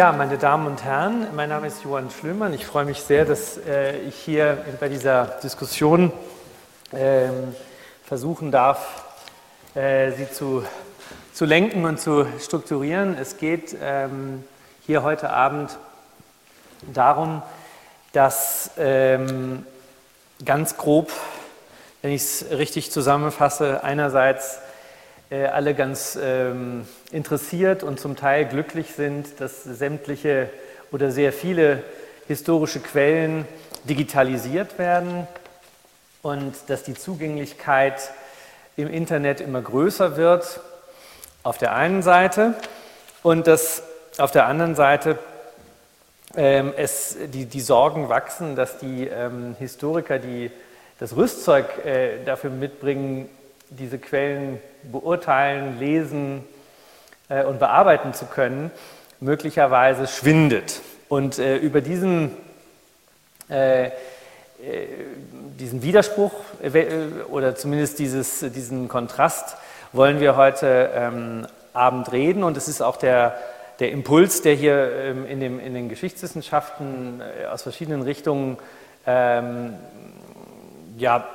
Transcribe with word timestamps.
Ja, 0.00 0.12
meine 0.12 0.38
Damen 0.38 0.66
und 0.66 0.82
Herren, 0.82 1.26
mein 1.36 1.50
Name 1.50 1.66
ist 1.66 1.84
Johann 1.84 2.10
Schlömann. 2.10 2.54
Ich 2.54 2.64
freue 2.64 2.86
mich 2.86 3.02
sehr, 3.02 3.26
dass 3.26 3.58
äh, 3.58 3.98
ich 3.98 4.14
hier 4.14 4.64
bei 4.80 4.88
dieser 4.88 5.26
Diskussion 5.42 6.10
äh, 6.90 7.28
versuchen 8.06 8.50
darf, 8.50 9.04
äh, 9.74 10.12
sie 10.12 10.30
zu, 10.30 10.64
zu 11.34 11.44
lenken 11.44 11.84
und 11.84 12.00
zu 12.00 12.26
strukturieren. 12.38 13.14
Es 13.18 13.36
geht 13.36 13.76
ähm, 13.78 14.42
hier 14.86 15.02
heute 15.02 15.28
Abend 15.28 15.76
darum, 16.94 17.42
dass 18.14 18.70
ähm, 18.78 19.66
ganz 20.42 20.78
grob, 20.78 21.12
wenn 22.00 22.12
ich 22.12 22.22
es 22.22 22.46
richtig 22.52 22.90
zusammenfasse, 22.90 23.84
einerseits 23.84 24.60
alle 25.30 25.74
ganz 25.74 26.18
ähm, 26.20 26.86
interessiert 27.12 27.82
und 27.82 28.00
zum 28.00 28.16
Teil 28.16 28.46
glücklich 28.46 28.94
sind, 28.94 29.40
dass 29.40 29.62
sämtliche 29.62 30.50
oder 30.90 31.10
sehr 31.10 31.32
viele 31.32 31.82
historische 32.26 32.80
Quellen 32.80 33.46
digitalisiert 33.84 34.78
werden 34.78 35.26
und 36.22 36.54
dass 36.68 36.82
die 36.82 36.94
Zugänglichkeit 36.94 38.10
im 38.76 38.88
Internet 38.88 39.40
immer 39.40 39.62
größer 39.62 40.16
wird, 40.16 40.60
auf 41.42 41.58
der 41.58 41.74
einen 41.74 42.02
Seite, 42.02 42.54
und 43.22 43.46
dass 43.46 43.82
auf 44.18 44.30
der 44.30 44.46
anderen 44.46 44.74
Seite 44.74 45.18
ähm, 46.36 46.72
es, 46.76 47.16
die, 47.32 47.46
die 47.46 47.60
Sorgen 47.60 48.08
wachsen, 48.08 48.56
dass 48.56 48.78
die 48.78 49.06
ähm, 49.06 49.56
Historiker, 49.58 50.18
die 50.18 50.50
das 50.98 51.16
Rüstzeug 51.16 51.84
äh, 51.84 52.24
dafür 52.24 52.50
mitbringen, 52.50 53.28
diese 53.70 53.98
Quellen 53.98 54.58
beurteilen, 54.82 55.78
lesen 55.78 56.44
äh, 57.28 57.44
und 57.44 57.58
bearbeiten 57.58 58.12
zu 58.12 58.26
können, 58.26 58.70
möglicherweise 59.20 60.06
schwindet. 60.06 60.80
Und 61.08 61.38
äh, 61.38 61.56
über 61.56 61.80
diesen, 61.80 62.36
äh, 63.48 63.90
diesen 65.58 65.82
Widerspruch 65.82 66.32
oder 67.30 67.56
zumindest 67.56 67.98
dieses, 67.98 68.40
diesen 68.40 68.88
Kontrast 68.88 69.56
wollen 69.92 70.20
wir 70.20 70.36
heute 70.36 70.90
ähm, 70.94 71.46
Abend 71.72 72.12
reden. 72.12 72.44
Und 72.44 72.58
es 72.58 72.68
ist 72.68 72.82
auch 72.82 72.96
der, 72.96 73.38
der 73.78 73.90
Impuls, 73.90 74.42
der 74.42 74.54
hier 74.54 74.92
ähm, 74.92 75.26
in, 75.26 75.40
dem, 75.40 75.60
in 75.60 75.72
den 75.72 75.88
Geschichtswissenschaften 75.88 77.22
aus 77.50 77.62
verschiedenen 77.62 78.02
Richtungen 78.02 78.58
ähm, 79.06 79.74
ja, 80.98 81.26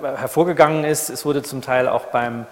hervorgegangen 0.00 0.84
ist. 0.84 1.10
Es 1.10 1.24
wurde 1.24 1.42
zum 1.42 1.62
Teil 1.62 1.88
auch 1.88 2.06
beim 2.06 2.46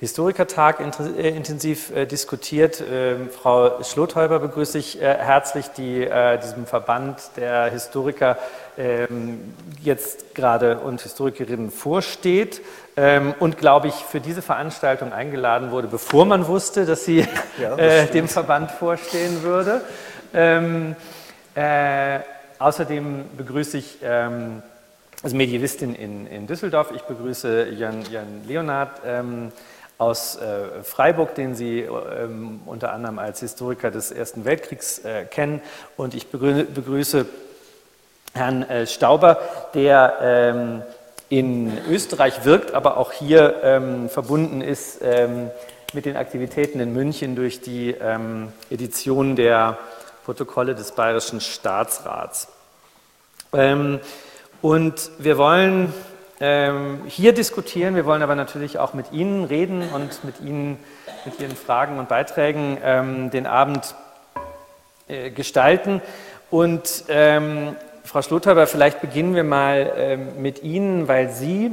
Historikertag 0.00 0.78
äh, 0.80 1.28
intensiv 1.30 1.90
äh, 1.90 2.06
diskutiert. 2.06 2.80
Ähm, 2.88 3.30
Frau 3.30 3.82
Schlothäuber 3.82 4.38
begrüße 4.38 4.78
ich 4.78 5.02
äh, 5.02 5.16
herzlich, 5.16 5.66
die 5.76 6.08
diesem 6.42 6.66
Verband 6.66 7.16
der 7.36 7.64
Historiker 7.64 8.38
ähm, 8.76 9.54
jetzt 9.82 10.36
gerade 10.36 10.78
und 10.78 11.00
Historikerinnen 11.00 11.72
vorsteht 11.72 12.60
ähm, 12.96 13.34
und, 13.40 13.58
glaube 13.58 13.88
ich, 13.88 13.94
für 13.94 14.20
diese 14.20 14.40
Veranstaltung 14.40 15.12
eingeladen 15.12 15.72
wurde, 15.72 15.88
bevor 15.88 16.26
man 16.26 16.46
wusste, 16.46 16.86
dass 16.86 17.04
sie 17.04 17.26
ja, 17.60 17.74
das 17.76 18.10
dem 18.12 18.28
Verband 18.28 18.70
vorstehen 18.70 19.42
würde. 19.42 19.80
außerdem 22.60 23.24
begrüße 23.36 23.78
ich 23.78 23.98
also 25.22 25.36
Medievistin 25.36 25.94
in, 25.94 26.26
in 26.26 26.46
Düsseldorf. 26.46 26.92
Ich 26.94 27.02
begrüße 27.02 27.70
Jan, 27.70 28.04
Jan 28.10 28.42
Leonard 28.46 29.00
ähm, 29.04 29.52
aus 29.98 30.36
äh, 30.36 30.82
Freiburg, 30.84 31.34
den 31.34 31.56
Sie 31.56 31.80
ähm, 31.80 32.60
unter 32.66 32.92
anderem 32.92 33.18
als 33.18 33.40
Historiker 33.40 33.90
des 33.90 34.12
Ersten 34.12 34.44
Weltkriegs 34.44 35.00
äh, 35.00 35.24
kennen. 35.24 35.60
Und 35.96 36.14
ich 36.14 36.28
begrüße 36.28 37.26
Herrn 38.32 38.62
äh, 38.62 38.86
Stauber, 38.86 39.40
der 39.74 40.18
ähm, 40.22 40.82
in 41.28 41.76
Österreich 41.88 42.44
wirkt, 42.44 42.72
aber 42.72 42.96
auch 42.96 43.12
hier 43.12 43.56
ähm, 43.62 44.08
verbunden 44.08 44.60
ist 44.60 45.00
ähm, 45.02 45.50
mit 45.92 46.06
den 46.06 46.16
Aktivitäten 46.16 46.80
in 46.80 46.92
München 46.92 47.34
durch 47.34 47.60
die 47.60 47.90
ähm, 47.90 48.52
Edition 48.70 49.34
der 49.34 49.78
Protokolle 50.24 50.74
des 50.74 50.92
Bayerischen 50.92 51.40
Staatsrats. 51.40 52.48
Und 54.60 55.10
wir 55.18 55.38
wollen 55.38 55.94
ähm, 56.40 57.02
hier 57.06 57.32
diskutieren. 57.32 57.94
Wir 57.94 58.06
wollen 58.06 58.22
aber 58.22 58.34
natürlich 58.34 58.78
auch 58.78 58.92
mit 58.92 59.12
Ihnen 59.12 59.44
reden 59.44 59.82
und 59.94 60.24
mit 60.24 60.40
Ihnen, 60.40 60.78
mit 61.24 61.38
Ihren 61.38 61.54
Fragen 61.54 62.00
und 62.00 62.08
Beiträgen 62.08 62.76
ähm, 62.82 63.30
den 63.30 63.46
Abend 63.46 63.94
äh, 65.06 65.30
gestalten. 65.30 66.02
Und 66.50 67.04
ähm, 67.08 67.76
Frau 68.02 68.20
Schlothaber, 68.22 68.66
vielleicht 68.66 69.00
beginnen 69.00 69.36
wir 69.36 69.44
mal 69.44 69.92
ähm, 69.96 70.42
mit 70.42 70.64
Ihnen, 70.64 71.06
weil 71.06 71.30
Sie 71.30 71.70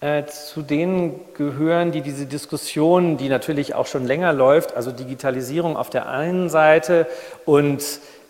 äh, 0.00 0.24
zu 0.24 0.62
denen 0.62 1.20
gehören, 1.34 1.92
die 1.92 2.00
diese 2.00 2.24
Diskussion, 2.24 3.18
die 3.18 3.28
natürlich 3.28 3.74
auch 3.74 3.86
schon 3.86 4.06
länger 4.06 4.32
läuft, 4.32 4.76
also 4.76 4.92
Digitalisierung 4.92 5.76
auf 5.76 5.90
der 5.90 6.08
einen 6.08 6.48
Seite 6.48 7.06
und 7.44 7.82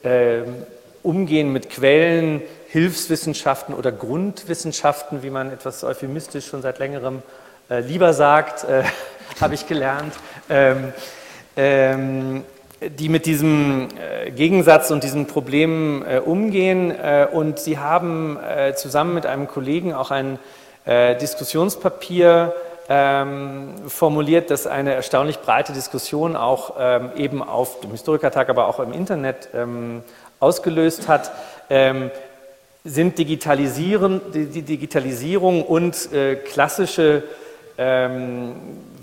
ähm, 0.03 0.55
Umgehen 1.05 1.53
mit 1.53 1.69
Quellen, 1.69 2.41
Hilfswissenschaften 2.75 3.73
oder 3.73 3.93
Grundwissenschaften, 3.93 5.23
wie 5.23 5.31
man 5.31 5.53
etwas 5.53 5.85
euphemistisch 5.85 6.49
schon 6.49 6.61
seit 6.61 6.81
längerem 6.81 7.23
äh, 7.71 7.79
lieber 7.79 8.13
sagt, 8.13 8.65
äh, 8.65 8.83
habe 9.41 9.55
ich 9.55 9.69
gelernt, 9.69 10.13
ähm, 10.51 10.93
ähm, 11.57 12.45
die 12.81 13.09
mit 13.09 13.27
diesem 13.27 13.91
äh, 13.97 14.33
Gegensatz 14.33 14.91
und 14.91 15.05
diesen 15.05 15.29
Problemen 15.29 16.05
äh, 16.05 16.19
umgehen. 16.19 16.91
Äh, 16.91 17.29
und 17.31 17.61
sie 17.61 17.79
haben 17.79 18.41
äh, 18.43 18.75
zusammen 18.75 19.15
mit 19.15 19.25
einem 19.25 19.47
Kollegen 19.47 19.95
auch 19.95 20.11
ein 20.11 20.39
Diskussionspapier 20.87 22.53
ähm, 22.91 23.71
formuliert, 23.87 24.51
das 24.51 24.67
eine 24.67 24.93
erstaunlich 24.93 25.39
breite 25.39 25.73
Diskussion 25.73 26.37
auch 26.37 26.75
ähm, 26.79 27.11
eben 27.17 27.43
auf 27.43 27.81
dem 27.81 27.93
Historikertag, 27.93 28.51
aber 28.51 28.69
auch 28.69 28.81
im 28.81 28.93
Internet 28.93 29.49
ähm, 29.55 30.03
ausgelöst 30.41 31.09
hat. 31.09 31.31
Sind 32.87 33.17
Digitalisieren, 33.17 34.21
die 34.35 34.61
Digitalisierung 34.61 35.65
und 35.65 36.13
äh, 36.13 36.37
klassische 36.37 37.23
ähm, 37.79 38.57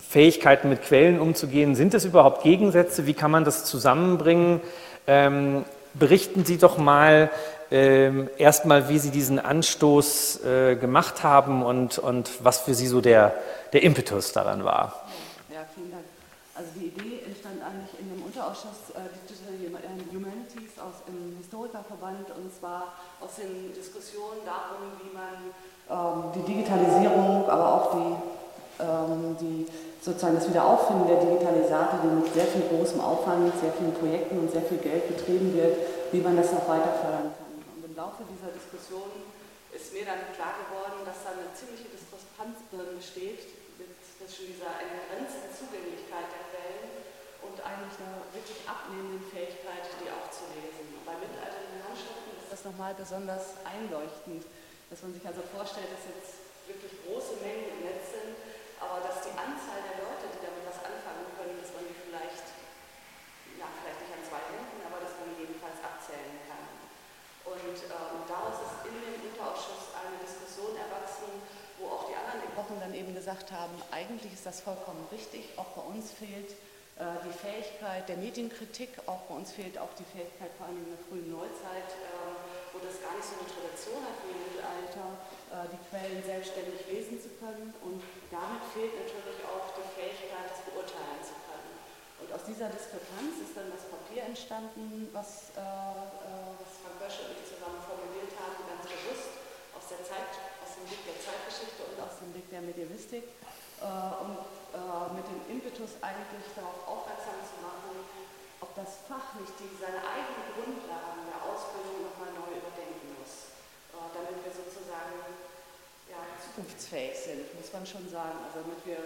Fähigkeiten 0.07 0.69
mit 0.69 0.83
Quellen 0.83 1.19
umzugehen, 1.19 1.73
sind 1.73 1.95
das 1.95 2.05
überhaupt 2.05 2.43
Gegensätze? 2.43 3.07
Wie 3.07 3.15
kann 3.15 3.31
man 3.31 3.43
das 3.43 3.65
zusammenbringen? 3.65 4.61
Ähm, 5.07 5.65
berichten 5.95 6.45
Sie 6.45 6.59
doch 6.59 6.77
mal 6.77 7.31
ähm, 7.71 8.29
erstmal, 8.37 8.87
wie 8.87 8.99
Sie 8.99 9.09
diesen 9.09 9.39
Anstoß 9.39 10.45
äh, 10.45 10.75
gemacht 10.75 11.23
haben 11.23 11.63
und, 11.63 11.97
und 11.97 12.29
was 12.43 12.59
für 12.59 12.75
Sie 12.75 12.85
so 12.85 13.01
der, 13.01 13.33
der 13.73 13.81
Impetus 13.81 14.31
daran 14.31 14.63
war. 14.63 15.07
Ja, 15.51 15.65
vielen 15.73 15.89
Dank. 15.89 16.03
Also 16.53 16.69
die 16.75 16.85
Idee 16.85 17.25
entstand 17.25 17.63
eigentlich 17.63 17.99
in 17.99 18.13
dem 18.13 18.21
Unterausschuss 18.21 18.93
äh, 18.93 19.09
Digital 19.27 19.81
Humanities 20.13 20.77
aus 20.77 21.03
dem 21.07 21.35
Historikerverband 21.39 22.29
und 22.37 22.53
den 23.37 23.73
Diskussionen 23.73 24.41
darum, 24.45 24.97
wie 24.99 25.11
man 25.13 25.53
ähm, 25.91 26.31
die 26.35 26.43
Digitalisierung, 26.43 27.47
aber 27.47 27.67
auch 27.73 27.87
die, 27.95 28.11
ähm, 28.81 29.37
die, 29.39 29.67
sozusagen 30.01 30.35
das 30.35 30.49
Wiederauffinden 30.49 31.07
der 31.07 31.21
Digitalisate, 31.21 32.01
die 32.03 32.07
mit 32.07 32.33
sehr 32.33 32.47
viel 32.47 32.65
großem 32.67 32.99
Aufwand, 32.99 33.53
sehr 33.61 33.73
vielen 33.73 33.93
Projekten 33.93 34.39
und 34.39 34.51
sehr 34.51 34.63
viel 34.63 34.79
Geld 34.79 35.07
betrieben 35.07 35.53
wird, 35.53 35.77
wie 36.11 36.21
man 36.21 36.35
das 36.35 36.51
noch 36.51 36.67
weiter 36.67 36.91
fördern 36.99 37.31
kann. 37.31 37.53
Und 37.77 37.85
im 37.85 37.95
Laufe 37.95 38.23
dieser 38.25 38.51
Diskussion 38.51 39.29
ist 39.71 39.93
mir 39.93 40.03
dann 40.03 40.31
klar 40.33 40.57
geworden, 40.67 41.05
dass 41.05 41.23
da 41.23 41.37
eine 41.37 41.47
ziemliche 41.53 41.87
Diskrepanz 41.87 42.65
besteht 42.71 43.45
zwischen 44.17 44.53
dieser 44.53 44.77
begrenzten 44.81 45.49
Zugänglichkeit 45.53 46.29
der 46.29 46.43
Quellen 46.49 46.91
und 47.45 47.57
eigentlich 47.61 47.97
einer 48.01 48.21
wirklich 48.33 48.61
abnehmenden 48.65 49.21
Fähigkeit, 49.29 49.85
die 50.01 50.09
auch 50.09 50.29
zu 50.29 50.45
lesen. 50.53 50.97
Bei 51.05 51.17
Handschriften 51.17 51.60
das 52.61 52.69
nochmal 52.69 52.93
besonders 52.93 53.57
einleuchtend, 53.65 54.45
dass 54.93 55.01
man 55.01 55.17
sich 55.17 55.25
also 55.25 55.41
vorstellt, 55.49 55.89
dass 55.89 56.05
jetzt 56.13 56.45
wirklich 56.69 56.93
große 57.01 57.41
Mengen 57.41 57.73
im 57.73 57.89
Netz 57.89 58.13
sind, 58.13 58.37
aber 58.77 59.01
dass 59.01 59.25
die 59.25 59.33
Anzahl 59.33 59.81
der 59.81 60.05
Leute, 60.05 60.29
die 60.29 60.45
damit 60.45 60.61
was 60.69 60.77
anfangen 60.85 61.25
können, 61.33 61.57
dass 61.57 61.73
man 61.73 61.89
die 61.89 61.97
vielleicht, 61.97 62.45
ja, 63.57 63.65
vielleicht 63.65 63.97
nicht 64.05 64.13
an 64.13 64.21
zwei 64.21 64.45
Händen, 64.45 64.77
aber 64.85 65.01
dass 65.01 65.17
man 65.17 65.33
die 65.33 65.49
jedenfalls 65.49 65.81
abzählen 65.81 66.37
kann. 66.45 66.69
Und 67.49 67.81
ähm, 67.81 68.29
daraus 68.29 68.61
ist 68.61 68.85
in 68.85 68.93
dem 68.93 69.33
Unterausschuss 69.33 69.97
eine 69.97 70.21
Diskussion 70.21 70.77
erwachsen, 70.77 71.41
wo 71.81 71.89
auch 71.89 72.05
die 72.05 72.13
anderen 72.13 72.45
Epochen 72.45 72.77
dann 72.77 72.93
eben 72.93 73.17
gesagt 73.17 73.49
haben, 73.49 73.73
eigentlich 73.89 74.37
ist 74.37 74.45
das 74.45 74.61
vollkommen 74.61 75.01
richtig, 75.09 75.49
auch 75.57 75.73
bei 75.73 75.81
uns 75.81 76.13
fehlt 76.13 76.53
äh, 77.01 77.17
die 77.25 77.33
Fähigkeit 77.33 78.05
der 78.05 78.17
Medienkritik, 78.17 78.89
auch 79.09 79.25
bei 79.25 79.33
uns 79.33 79.51
fehlt 79.51 79.79
auch 79.81 79.89
die 79.97 80.05
Fähigkeit, 80.13 80.53
vor 80.57 80.67
allem 80.67 80.77
in 80.77 80.93
der 80.93 81.01
frühen 81.09 81.31
Neuzeit, 81.33 81.89
ähm, 81.97 82.40
wo 82.71 82.79
das 82.79 82.99
gar 83.03 83.15
nicht 83.15 83.27
so 83.27 83.35
eine 83.35 83.47
Tradition 83.47 84.01
hat 84.03 84.17
wie 84.23 84.31
im 84.31 84.39
Mittelalter, 84.47 85.07
äh, 85.51 85.67
die 85.71 85.81
Quellen 85.91 86.23
selbstständig 86.23 86.87
lesen 86.87 87.19
zu 87.19 87.35
können 87.39 87.75
und 87.83 87.99
damit 88.31 88.63
fehlt 88.71 88.95
natürlich 88.95 89.43
auch 89.43 89.75
die 89.75 89.87
Fähigkeit, 89.91 90.47
es 90.47 90.63
beurteilen 90.63 91.19
zu 91.19 91.35
können. 91.47 91.75
Und 92.21 92.29
aus 92.31 92.45
dieser 92.45 92.69
Diskrepanz 92.69 93.41
ist 93.41 93.57
dann 93.57 93.67
das 93.73 93.89
Papier 93.89 94.29
entstanden, 94.29 95.09
was, 95.11 95.51
äh, 95.57 95.59
was 95.59 96.71
Frank 96.79 97.01
Bösche 97.01 97.27
und 97.27 97.35
ich 97.35 97.49
zusammen 97.49 97.81
formuliert 97.81 98.31
haben, 98.37 98.61
ganz 98.69 98.85
bewusst 98.85 99.41
aus 99.73 99.85
der 99.89 100.01
Zeit, 100.05 100.31
aus 100.61 100.77
dem 100.77 100.85
Blick 100.85 101.03
der 101.03 101.17
Zeitgeschichte 101.17 101.81
und 101.81 101.97
aus 101.97 102.21
dem 102.21 102.29
Blick 102.31 102.47
der 102.53 102.61
Medievistik 102.61 103.25
äh, 103.81 103.89
und 104.21 104.37
äh, 104.71 105.17
mit 105.17 105.25
dem 105.25 105.41
Impetus 105.49 105.97
eigentlich 105.99 106.47
darauf 106.53 106.79
aufmerksam 106.85 107.41
zu 107.41 107.57
machen, 107.59 108.05
ob 108.61 108.71
das 108.77 109.03
Fach 109.09 109.33
nicht 109.41 109.57
die, 109.57 109.73
seine 109.75 109.99
eigenen 109.99 110.53
Grundlagen 110.53 111.25
der 111.25 111.41
Ausbildung 111.41 112.05
nochmal 112.05 112.31
neu 112.37 112.61
überdenken 112.61 113.17
muss, 113.17 113.57
äh, 113.91 114.07
damit 114.13 114.37
wir 114.45 114.53
sozusagen 114.53 115.17
ja, 116.07 116.21
zukunftsfähig 116.37 117.17
sind, 117.17 117.49
muss 117.57 117.73
man 117.73 117.83
schon 117.83 118.05
sagen. 118.05 118.37
Also 118.45 118.61
damit 118.61 118.85
wir 118.85 119.01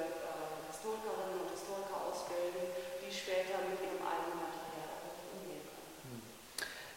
Historikerinnen 0.86 1.40
und 1.40 1.50
Historiker 1.50 1.98
ausbilden, 2.04 2.68
die 3.02 3.10
später 3.10 3.63
mit 3.66 3.80
ihrem 3.80 4.04
eigenen 4.04 4.65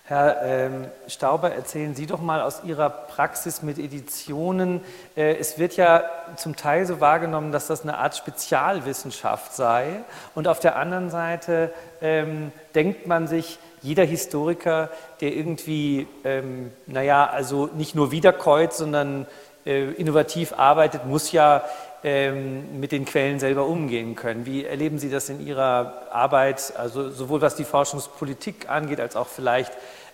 Herr 0.08 0.40
ähm, 0.43 0.87
Stauber, 1.06 1.52
erzählen 1.52 1.94
Sie 1.94 2.06
doch 2.06 2.22
mal 2.22 2.40
aus 2.40 2.62
Ihrer 2.64 2.88
Praxis 2.88 3.60
mit 3.60 3.78
Editionen. 3.78 4.81
Äh, 5.14 5.37
es 5.37 5.58
wird 5.58 5.76
ja 5.76 6.02
zum 6.37 6.56
Teil 6.56 6.87
so 6.87 6.99
wahrgenommen, 7.00 7.52
dass 7.52 7.66
das 7.66 7.82
eine 7.82 7.99
Art 7.99 8.16
Spezialwissenschaft 8.16 9.55
sei. 9.55 10.02
Und 10.34 10.49
auf 10.49 10.60
der 10.60 10.76
anderen 10.76 11.10
Seite 11.10 11.75
ähm, 12.00 12.52
denkt 12.75 13.06
man 13.06 13.26
sich, 13.28 13.58
jeder 13.82 14.05
Historiker, 14.05 14.88
der 15.20 15.34
irgendwie, 15.34 16.08
ähm, 16.25 16.72
naja, 16.87 17.28
also 17.28 17.69
nicht 17.75 17.94
nur 17.94 18.11
wiederkäut, 18.11 18.72
sondern 18.72 19.26
äh, 19.66 19.90
innovativ 19.90 20.54
arbeitet, 20.54 21.04
muss 21.04 21.32
ja 21.32 21.64
ähm, 22.05 22.81
mit 22.81 22.93
den 22.93 23.05
Quellen 23.05 23.41
selber 23.41 23.67
umgehen 23.67 24.15
können. 24.15 24.47
Wie 24.47 24.65
erleben 24.65 24.99
Sie 24.99 25.11
das 25.11 25.29
in 25.29 25.45
Ihrer 25.45 26.09
Arbeit, 26.11 26.75
also 26.77 27.11
sowohl 27.11 27.41
was 27.41 27.56
die 27.56 27.65
Forschungspolitik 27.65 28.69
angeht, 28.69 29.00
als 29.00 29.17
auch 29.17 29.27
vielleicht 29.27 29.73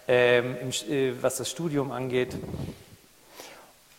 ähm, 0.09 0.57
im, 0.61 0.69
äh, 0.91 1.13
was 1.21 1.37
das 1.37 1.51
Studium 1.51 1.93
angeht? 1.93 2.37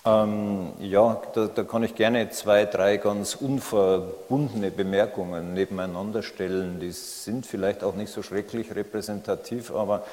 Ähm, 0.06 0.74
ja, 0.80 1.20
da, 1.34 1.48
da, 1.48 1.64
kann 1.64 1.84
ich 1.84 1.96
gerne 1.96 2.30
zwei, 2.30 2.66
drei 2.66 2.98
ganz 2.98 3.34
unverbundene 3.34 4.70
Bemerkungen 4.70 5.56
nebeneinander 5.56 6.22
stellen. 6.22 6.80
Die 6.80 6.92
sind 6.92 7.48
vielleicht 7.48 7.84
auch 7.84 7.96
nicht 7.96 8.12
so 8.12 8.22
schrecklich 8.22 8.76
repräsentativ, 8.76 9.74
aber 9.74 10.04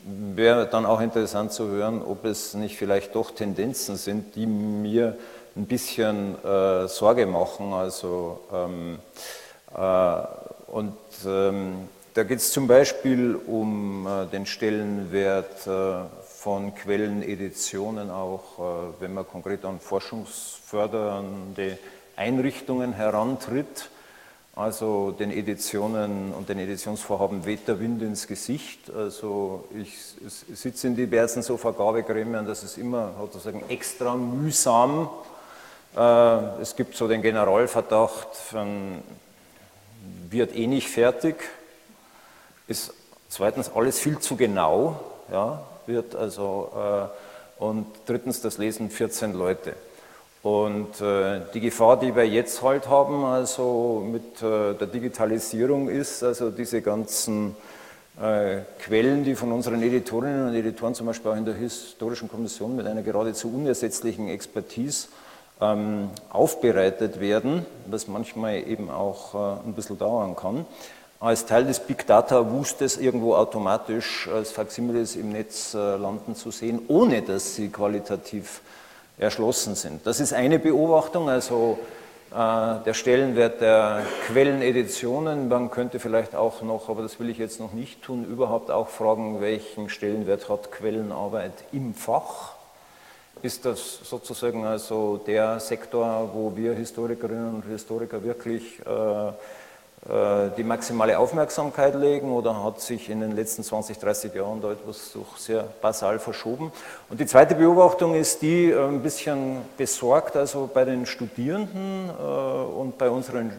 wäre 0.00 0.66
dann 0.66 0.86
auch 0.86 1.00
interessant 1.00 1.52
zu 1.52 1.68
hören, 1.68 2.02
ob 2.02 2.24
es 2.24 2.54
nicht 2.54 2.76
vielleicht 2.76 3.14
doch 3.14 3.30
Tendenzen 3.30 3.96
sind, 3.96 4.34
die 4.34 4.46
mir 4.46 5.16
ein 5.58 5.66
bisschen 5.66 6.42
äh, 6.44 6.88
Sorge 6.88 7.26
machen. 7.26 7.72
Also, 7.72 8.40
ähm, 8.52 8.98
äh, 9.76 10.16
und 10.68 10.96
ähm, 11.26 11.88
da 12.14 12.22
geht 12.22 12.38
es 12.38 12.52
zum 12.52 12.66
Beispiel 12.66 13.34
um 13.34 14.06
äh, 14.06 14.26
den 14.26 14.46
Stellenwert 14.46 15.66
äh, 15.66 16.04
von 16.22 16.74
Quelleneditionen, 16.74 18.10
auch 18.10 18.58
äh, 18.58 19.02
wenn 19.02 19.14
man 19.14 19.26
konkret 19.26 19.64
an 19.64 19.80
forschungsfördernde 19.80 21.78
Einrichtungen 22.16 22.92
herantritt. 22.92 23.90
Also 24.54 25.12
den 25.12 25.30
Editionen 25.30 26.32
und 26.36 26.48
den 26.48 26.58
Editionsvorhaben 26.58 27.44
weht 27.46 27.68
der 27.68 27.78
Wind 27.78 28.02
ins 28.02 28.26
Gesicht. 28.26 28.90
Also 28.92 29.68
ich 29.72 29.96
sitze 30.26 30.88
in 30.88 30.96
diversen 30.96 31.42
so 31.42 31.56
Vergabegremien, 31.56 32.44
das 32.44 32.64
ist 32.64 32.76
immer 32.76 33.14
sozusagen 33.20 33.62
extra 33.68 34.16
mühsam. 34.16 35.08
Es 35.98 36.76
gibt 36.76 36.96
so 36.96 37.08
den 37.08 37.22
Generalverdacht, 37.22 38.36
von, 38.36 39.02
wird 40.30 40.54
eh 40.54 40.66
nicht 40.66 40.88
fertig 40.88 41.36
ist 42.68 42.92
zweitens 43.28 43.70
alles 43.74 43.98
viel 43.98 44.18
zu 44.18 44.36
genau, 44.36 45.00
ja, 45.32 45.60
wird 45.86 46.14
also, 46.14 46.70
äh, 46.76 47.62
und 47.62 47.86
drittens 48.06 48.40
das 48.42 48.58
lesen 48.58 48.90
14 48.90 49.32
Leute. 49.32 49.74
Und 50.42 51.00
äh, 51.00 51.40
die 51.52 51.60
Gefahr, 51.60 51.98
die 51.98 52.14
wir 52.14 52.28
jetzt 52.28 52.62
halt 52.62 52.88
haben, 52.88 53.24
also 53.24 54.06
mit 54.06 54.40
äh, 54.40 54.74
der 54.74 54.86
Digitalisierung 54.86 55.88
ist, 55.88 56.22
also 56.22 56.50
diese 56.50 56.80
ganzen 56.80 57.56
äh, 58.20 58.58
Quellen, 58.78 59.24
die 59.24 59.34
von 59.34 59.50
unseren 59.50 59.82
Editorinnen 59.82 60.48
und 60.48 60.54
Editoren 60.54 60.94
zum 60.94 61.06
Beispiel 61.06 61.32
auch 61.32 61.36
in 61.36 61.44
der 61.44 61.54
Historischen 61.54 62.28
Kommission 62.28 62.76
mit 62.76 62.86
einer 62.86 63.02
geradezu 63.02 63.52
unersetzlichen 63.52 64.28
Expertise 64.28 65.08
ähm, 65.60 66.10
aufbereitet 66.30 67.20
werden, 67.20 67.66
was 67.86 68.08
manchmal 68.08 68.56
eben 68.56 68.90
auch 68.90 69.34
äh, 69.34 69.66
ein 69.66 69.74
bisschen 69.74 69.98
dauern 69.98 70.36
kann 70.36 70.66
als 71.20 71.46
Teil 71.46 71.64
des 71.64 71.80
Big 71.80 72.06
Data 72.06 72.50
Wustes 72.50 72.96
irgendwo 72.96 73.34
automatisch 73.34 74.28
als 74.32 74.52
Faximiles 74.52 75.16
im 75.16 75.30
Netz 75.30 75.74
äh, 75.74 75.96
landen 75.96 76.36
zu 76.36 76.50
sehen, 76.50 76.80
ohne 76.88 77.22
dass 77.22 77.56
sie 77.56 77.68
qualitativ 77.70 78.60
erschlossen 79.18 79.74
sind. 79.74 80.06
Das 80.06 80.20
ist 80.20 80.32
eine 80.32 80.60
Beobachtung, 80.60 81.28
also 81.28 81.78
äh, 82.30 82.34
der 82.84 82.94
Stellenwert 82.94 83.60
der 83.60 84.02
Quelleneditionen. 84.28 85.48
Man 85.48 85.72
könnte 85.72 85.98
vielleicht 85.98 86.36
auch 86.36 86.62
noch, 86.62 86.88
aber 86.88 87.02
das 87.02 87.18
will 87.18 87.30
ich 87.30 87.38
jetzt 87.38 87.58
noch 87.58 87.72
nicht 87.72 88.02
tun, 88.02 88.24
überhaupt 88.24 88.70
auch 88.70 88.88
fragen, 88.88 89.40
welchen 89.40 89.88
Stellenwert 89.88 90.48
hat 90.48 90.70
Quellenarbeit 90.70 91.64
im 91.72 91.94
Fach? 91.94 92.57
Ist 93.40 93.64
das 93.64 94.00
sozusagen 94.02 94.64
also 94.64 95.20
der 95.24 95.60
Sektor, 95.60 96.30
wo 96.34 96.56
wir 96.56 96.74
Historikerinnen 96.74 97.54
und 97.54 97.64
Historiker 97.66 98.22
wirklich 98.24 98.80
äh, 98.84 99.28
äh, 99.28 100.50
die 100.56 100.64
maximale 100.64 101.16
Aufmerksamkeit 101.16 101.94
legen 101.94 102.32
oder 102.32 102.64
hat 102.64 102.80
sich 102.80 103.08
in 103.08 103.20
den 103.20 103.36
letzten 103.36 103.62
20, 103.62 103.96
30 103.96 104.34
Jahren 104.34 104.60
da 104.60 104.72
etwas 104.72 105.12
doch 105.14 105.36
sehr 105.36 105.62
basal 105.80 106.18
verschoben. 106.18 106.72
Und 107.08 107.20
die 107.20 107.26
zweite 107.26 107.54
Beobachtung 107.54 108.16
ist 108.16 108.42
die 108.42 108.70
äh, 108.70 108.88
ein 108.88 109.02
bisschen 109.02 109.58
besorgt, 109.76 110.34
also 110.34 110.68
bei 110.72 110.84
den 110.84 111.06
Studierenden 111.06 112.10
und 112.10 112.98
bei 112.98 113.08
unseren 113.08 113.52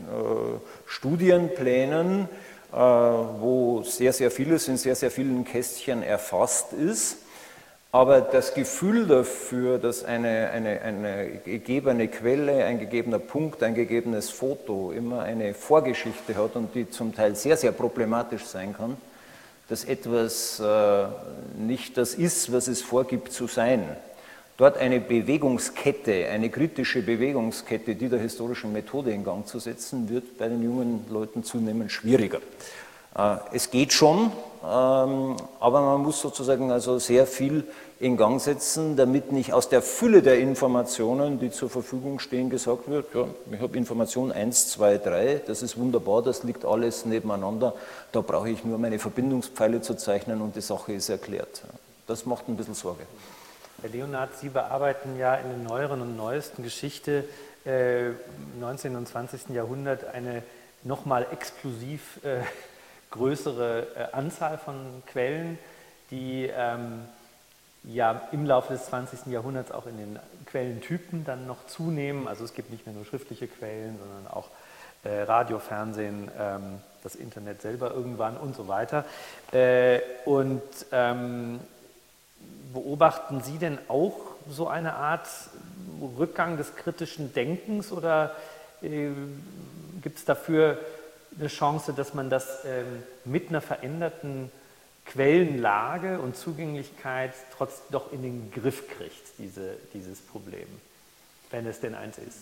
Studienplänen, 0.85 2.27
wo 2.71 3.83
sehr, 3.83 4.11
sehr 4.13 4.29
vieles 4.29 4.67
in 4.67 4.77
sehr, 4.77 4.95
sehr 4.95 5.09
vielen 5.09 5.45
Kästchen 5.45 6.03
erfasst 6.03 6.73
ist 6.73 7.17
aber 7.91 8.21
das 8.21 8.53
Gefühl 8.53 9.07
dafür, 9.07 9.79
dass 9.79 10.03
eine, 10.03 10.51
eine, 10.51 10.81
eine 10.81 11.39
gegebene 11.43 12.07
Quelle, 12.07 12.65
ein 12.65 12.79
gegebener 12.79 13.19
Punkt, 13.19 13.63
ein 13.63 13.73
gegebenes 13.73 14.29
Foto 14.29 14.91
immer 14.91 15.23
eine 15.23 15.55
Vorgeschichte 15.55 16.35
hat 16.35 16.55
und 16.55 16.75
die 16.75 16.89
zum 16.89 17.15
Teil 17.15 17.35
sehr, 17.35 17.57
sehr 17.57 17.71
problematisch 17.71 18.45
sein 18.45 18.75
kann, 18.75 18.97
dass 19.69 19.85
etwas 19.85 20.59
äh, 20.59 21.05
nicht 21.57 21.97
das 21.97 22.13
ist, 22.13 22.53
was 22.53 22.67
es 22.67 22.81
vorgibt 22.81 23.31
zu 23.31 23.47
sein. 23.47 23.83
Dort 24.57 24.77
eine 24.77 24.99
Bewegungskette, 24.99 26.27
eine 26.27 26.49
kritische 26.49 27.01
Bewegungskette, 27.01 27.95
die 27.95 28.09
der 28.09 28.19
historischen 28.19 28.73
Methode 28.73 29.11
in 29.11 29.23
Gang 29.23 29.47
zu 29.47 29.57
setzen, 29.57 30.09
wird 30.09 30.37
bei 30.37 30.47
den 30.47 30.61
jungen 30.61 31.05
Leuten 31.09 31.43
zunehmend 31.43 31.91
schwieriger. 31.91 32.39
Äh, 33.15 33.37
es 33.53 33.71
geht 33.71 33.93
schon, 33.93 34.31
ähm, 34.63 35.37
aber 35.59 35.81
man 35.81 36.01
muss 36.01 36.19
sozusagen 36.19 36.71
also 36.71 36.99
sehr 36.99 37.25
viel 37.25 37.65
in 37.99 38.15
Gang 38.15 38.39
setzen, 38.39 38.95
damit 38.95 39.31
nicht 39.31 39.51
aus 39.51 39.67
der 39.67 39.81
Fülle 39.81 40.21
der 40.21 40.39
Informationen, 40.39 41.39
die 41.39 41.51
zur 41.51 41.69
Verfügung 41.69 42.19
stehen, 42.19 42.49
gesagt 42.49 42.89
wird, 42.89 43.13
ja, 43.13 43.25
ich 43.51 43.59
habe 43.59 43.77
Information 43.77 44.31
1, 44.31 44.69
2, 44.71 44.97
3, 44.97 45.41
das 45.45 45.61
ist 45.61 45.77
wunderbar, 45.77 46.21
das 46.21 46.43
liegt 46.43 46.63
alles 46.65 47.05
nebeneinander, 47.05 47.73
da 48.11 48.21
brauche 48.21 48.49
ich 48.49 48.63
nur 48.63 48.77
meine 48.77 48.99
Verbindungspfeile 48.99 49.81
zu 49.81 49.95
zeichnen 49.95 50.41
und 50.41 50.55
die 50.55 50.61
Sache 50.61 50.93
ist 50.93 51.09
erklärt. 51.09 51.63
Das 52.07 52.25
macht 52.25 52.47
ein 52.47 52.55
bisschen 52.55 52.73
Sorge. 52.73 53.03
Herr 53.81 53.89
Leonard, 53.89 54.37
Sie 54.39 54.49
bearbeiten 54.49 55.17
ja 55.17 55.35
in 55.35 55.49
der 55.49 55.57
neueren 55.57 56.01
und 56.01 56.17
neuesten 56.17 56.63
Geschichte 56.63 57.25
äh, 57.65 58.09
im 58.09 58.15
19. 58.59 58.95
und 58.95 59.07
20. 59.07 59.49
Jahrhundert 59.49 60.05
eine 60.05 60.43
nochmal 60.83 61.27
exklusiv 61.31 62.19
äh, 62.23 62.41
größere 63.11 63.87
äh, 63.95 64.15
Anzahl 64.15 64.57
von 64.57 65.03
Quellen, 65.07 65.57
die 66.11 66.49
ähm, 66.53 67.05
ja 67.83 68.27
im 68.31 68.45
Laufe 68.45 68.73
des 68.73 68.85
20. 68.85 69.27
Jahrhunderts 69.27 69.71
auch 69.71 69.87
in 69.87 69.97
den 69.97 70.19
Quellentypen 70.45 71.25
dann 71.25 71.47
noch 71.47 71.65
zunehmen. 71.67 72.27
Also 72.27 72.43
es 72.43 72.53
gibt 72.53 72.71
nicht 72.71 72.85
mehr 72.85 72.95
nur 72.95 73.05
schriftliche 73.05 73.47
Quellen, 73.47 73.97
sondern 73.99 74.27
auch 74.31 74.49
äh, 75.03 75.21
Radio, 75.23 75.59
Fernsehen, 75.59 76.29
ähm, 76.37 76.81
das 77.03 77.15
Internet 77.15 77.61
selber 77.61 77.91
irgendwann 77.91 78.37
und 78.37 78.55
so 78.55 78.67
weiter. 78.67 79.05
Äh, 79.51 79.99
und 80.25 80.61
ähm, 80.91 81.59
beobachten 82.73 83.41
Sie 83.41 83.57
denn 83.57 83.77
auch 83.87 84.17
so 84.49 84.67
eine 84.67 84.93
Art 84.95 85.27
Rückgang 86.17 86.57
des 86.57 86.75
kritischen 86.75 87.33
Denkens 87.33 87.91
oder 87.91 88.35
äh, 88.81 89.09
gibt 90.01 90.17
es 90.17 90.25
dafür 90.25 90.77
eine 91.37 91.47
Chance, 91.47 91.93
dass 91.93 92.13
man 92.13 92.29
das 92.29 92.65
ähm, 92.65 93.03
mit 93.25 93.49
einer 93.49 93.61
veränderten 93.61 94.51
Quellenlage 95.05 96.19
und 96.19 96.35
Zugänglichkeit 96.35 97.33
trotzdem 97.55 97.85
doch 97.91 98.11
in 98.11 98.21
den 98.21 98.51
Griff 98.51 98.87
kriegt, 98.87 99.39
diese, 99.39 99.75
dieses 99.93 100.19
Problem, 100.19 100.67
wenn 101.51 101.65
es 101.65 101.79
denn 101.79 101.95
eins 101.95 102.17
ist? 102.17 102.37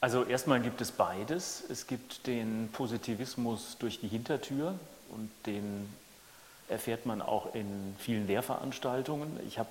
Also 0.00 0.24
erstmal 0.24 0.60
gibt 0.60 0.80
es 0.80 0.92
beides. 0.92 1.64
Es 1.68 1.86
gibt 1.86 2.26
den 2.26 2.68
Positivismus 2.72 3.76
durch 3.78 4.00
die 4.00 4.08
Hintertür 4.08 4.78
und 5.10 5.30
den 5.44 5.92
erfährt 6.68 7.04
man 7.04 7.20
auch 7.20 7.54
in 7.54 7.96
vielen 7.98 8.26
Lehrveranstaltungen. 8.26 9.40
Ich 9.46 9.58
habe 9.58 9.68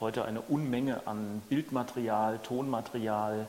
heute 0.00 0.24
eine 0.24 0.40
Unmenge 0.40 1.06
an 1.06 1.42
Bildmaterial, 1.48 2.38
Tonmaterial, 2.42 3.48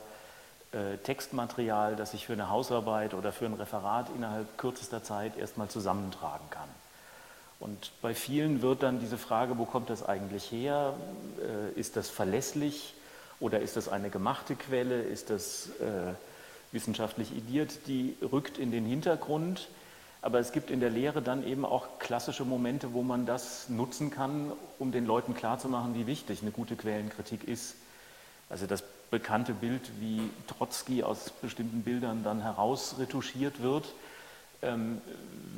äh, 0.72 0.98
Textmaterial, 0.98 1.96
das 1.96 2.14
ich 2.14 2.26
für 2.26 2.34
eine 2.34 2.50
Hausarbeit 2.50 3.14
oder 3.14 3.32
für 3.32 3.46
ein 3.46 3.54
Referat 3.54 4.08
innerhalb 4.14 4.58
kürzester 4.58 5.02
Zeit 5.02 5.36
erstmal 5.36 5.68
zusammentragen 5.68 6.48
kann. 6.50 6.68
Und 7.60 7.90
bei 8.02 8.14
vielen 8.14 8.62
wird 8.62 8.82
dann 8.82 9.00
diese 9.00 9.18
Frage, 9.18 9.58
wo 9.58 9.64
kommt 9.64 9.90
das 9.90 10.06
eigentlich 10.06 10.50
her? 10.52 10.94
Äh, 11.40 11.78
ist 11.78 11.96
das 11.96 12.08
verlässlich 12.08 12.94
oder 13.40 13.60
ist 13.60 13.76
das 13.76 13.88
eine 13.88 14.10
gemachte 14.10 14.54
Quelle? 14.54 15.02
Ist 15.02 15.30
das 15.30 15.70
äh, 15.80 16.14
wissenschaftlich 16.72 17.34
idiert? 17.34 17.86
Die 17.86 18.16
rückt 18.32 18.58
in 18.58 18.70
den 18.70 18.84
Hintergrund. 18.84 19.68
Aber 20.20 20.40
es 20.40 20.50
gibt 20.50 20.70
in 20.70 20.80
der 20.80 20.90
Lehre 20.90 21.22
dann 21.22 21.46
eben 21.46 21.64
auch 21.64 22.00
klassische 22.00 22.44
Momente, 22.44 22.92
wo 22.92 23.02
man 23.02 23.24
das 23.24 23.68
nutzen 23.68 24.10
kann, 24.10 24.52
um 24.78 24.90
den 24.90 25.06
Leuten 25.06 25.34
klarzumachen, 25.34 25.94
wie 25.94 26.08
wichtig 26.08 26.42
eine 26.42 26.50
gute 26.50 26.74
Quellenkritik 26.74 27.44
ist. 27.44 27.76
Also 28.50 28.66
das 28.66 28.82
bekannte 29.10 29.52
Bild, 29.52 29.90
wie 30.00 30.30
Trotzki 30.46 31.02
aus 31.02 31.30
bestimmten 31.42 31.82
Bildern 31.82 32.22
dann 32.24 32.42
herausretuschiert 32.42 33.62
wird. 33.62 33.92
Ähm, 34.60 35.00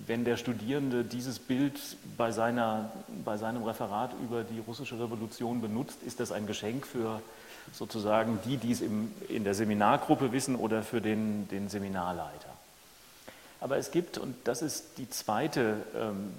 wenn 0.06 0.24
der 0.24 0.36
Studierende 0.36 1.04
dieses 1.04 1.38
Bild 1.38 1.78
bei, 2.16 2.32
seiner, 2.32 2.92
bei 3.24 3.36
seinem 3.36 3.62
Referat 3.62 4.12
über 4.22 4.44
die 4.44 4.58
russische 4.58 4.98
Revolution 4.98 5.60
benutzt, 5.60 6.02
ist 6.04 6.20
das 6.20 6.32
ein 6.32 6.46
Geschenk 6.46 6.86
für 6.86 7.22
sozusagen 7.72 8.38
die, 8.44 8.56
die 8.56 8.72
es 8.72 8.80
im, 8.80 9.12
in 9.28 9.44
der 9.44 9.54
Seminargruppe 9.54 10.32
wissen 10.32 10.56
oder 10.56 10.82
für 10.82 11.00
den, 11.00 11.48
den 11.48 11.68
Seminarleiter. 11.68 12.50
Aber 13.60 13.76
es 13.76 13.90
gibt, 13.90 14.18
und 14.18 14.34
das 14.44 14.62
ist 14.62 14.98
die 14.98 15.08
zweite 15.08 15.76
ähm, 15.94 16.30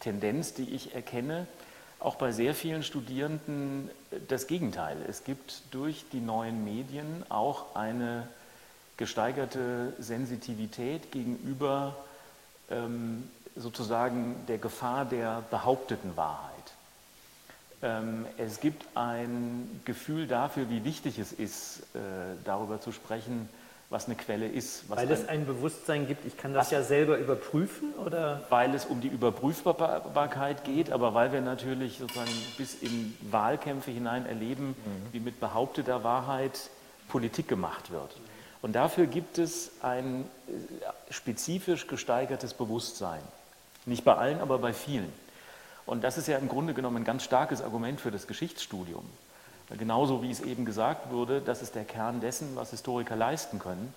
Tendenz, 0.00 0.54
die 0.54 0.70
ich 0.70 0.94
erkenne, 0.94 1.46
auch 2.04 2.16
bei 2.16 2.32
sehr 2.32 2.54
vielen 2.54 2.82
Studierenden 2.82 3.90
das 4.28 4.46
Gegenteil. 4.46 4.96
Es 5.08 5.24
gibt 5.24 5.62
durch 5.70 6.04
die 6.12 6.20
neuen 6.20 6.64
Medien 6.64 7.24
auch 7.28 7.76
eine 7.76 8.26
gesteigerte 8.96 9.92
Sensitivität 9.98 11.12
gegenüber 11.12 11.96
ähm, 12.70 13.28
sozusagen 13.56 14.36
der 14.48 14.58
Gefahr 14.58 15.04
der 15.04 15.42
behaupteten 15.50 16.16
Wahrheit. 16.16 16.52
Ähm, 17.82 18.26
es 18.38 18.60
gibt 18.60 18.84
ein 18.96 19.80
Gefühl 19.84 20.26
dafür, 20.26 20.70
wie 20.70 20.84
wichtig 20.84 21.18
es 21.18 21.32
ist, 21.32 21.80
äh, 21.94 21.98
darüber 22.44 22.80
zu 22.80 22.92
sprechen, 22.92 23.48
was 23.92 24.06
eine 24.06 24.16
Quelle 24.16 24.48
ist. 24.48 24.88
weil 24.88 25.10
es 25.10 25.28
ein 25.28 25.46
Bewusstsein 25.46 26.08
gibt, 26.08 26.24
ich 26.24 26.36
kann 26.36 26.54
das 26.54 26.70
ja 26.70 26.82
selber 26.82 27.18
überprüfen? 27.18 27.92
Oder? 28.04 28.42
Weil 28.48 28.74
es 28.74 28.86
um 28.86 29.00
die 29.00 29.08
Überprüfbarkeit 29.08 30.64
geht, 30.64 30.90
aber 30.90 31.14
weil 31.14 31.32
wir 31.32 31.42
natürlich 31.42 31.98
sozusagen 31.98 32.30
bis 32.56 32.74
in 32.74 33.16
Wahlkämpfe 33.30 33.90
hinein 33.90 34.26
erleben, 34.26 34.68
mhm. 34.68 35.12
wie 35.12 35.20
mit 35.20 35.38
behaupteter 35.38 36.02
Wahrheit 36.02 36.70
Politik 37.08 37.46
gemacht 37.46 37.90
wird. 37.90 38.16
Und 38.62 38.72
dafür 38.72 39.06
gibt 39.06 39.38
es 39.38 39.72
ein 39.82 40.24
äh, 40.48 41.12
spezifisch 41.12 41.86
gesteigertes 41.86 42.54
Bewusstsein. 42.54 43.20
Nicht 43.84 44.04
bei 44.04 44.14
allen, 44.14 44.40
aber 44.40 44.58
bei 44.58 44.72
vielen. 44.72 45.12
Und 45.84 46.04
das 46.04 46.16
ist 46.16 46.28
ja 46.28 46.38
im 46.38 46.48
Grunde 46.48 46.72
genommen 46.74 46.98
ein 46.98 47.04
ganz 47.04 47.24
starkes 47.24 47.60
Argument 47.60 48.00
für 48.00 48.10
das 48.12 48.26
Geschichtsstudium. 48.26 49.04
Genauso 49.78 50.22
wie 50.22 50.30
es 50.30 50.40
eben 50.40 50.64
gesagt 50.64 51.10
wurde, 51.10 51.40
das 51.40 51.62
ist 51.62 51.74
der 51.74 51.84
Kern 51.84 52.20
dessen, 52.20 52.56
was 52.56 52.70
Historiker 52.70 53.16
leisten 53.16 53.58
können. 53.58 53.94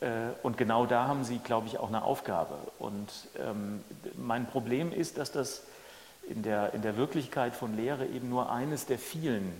Äh, 0.00 0.08
und 0.42 0.58
genau 0.58 0.86
da 0.86 1.06
haben 1.06 1.24
sie, 1.24 1.38
glaube 1.38 1.66
ich, 1.66 1.78
auch 1.78 1.88
eine 1.88 2.02
Aufgabe. 2.04 2.54
Und 2.78 3.08
ähm, 3.38 3.82
mein 4.16 4.46
Problem 4.46 4.92
ist, 4.92 5.18
dass 5.18 5.32
das 5.32 5.62
in 6.28 6.42
der, 6.42 6.74
in 6.74 6.82
der 6.82 6.96
Wirklichkeit 6.96 7.54
von 7.54 7.76
Lehre 7.76 8.06
eben 8.06 8.28
nur 8.28 8.50
eines 8.50 8.86
der 8.86 8.98
vielen 8.98 9.52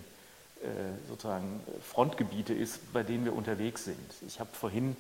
äh, 0.63 0.67
sozusagen 1.09 1.61
Frontgebiete 1.83 2.55
ist, 2.55 2.93
bei 2.93 3.03
denen 3.03 3.25
wir 3.25 3.35
unterwegs 3.35 3.85
sind. 3.85 3.99
Ich 4.27 4.39
habe 4.39 4.51
vorhin 4.53 4.97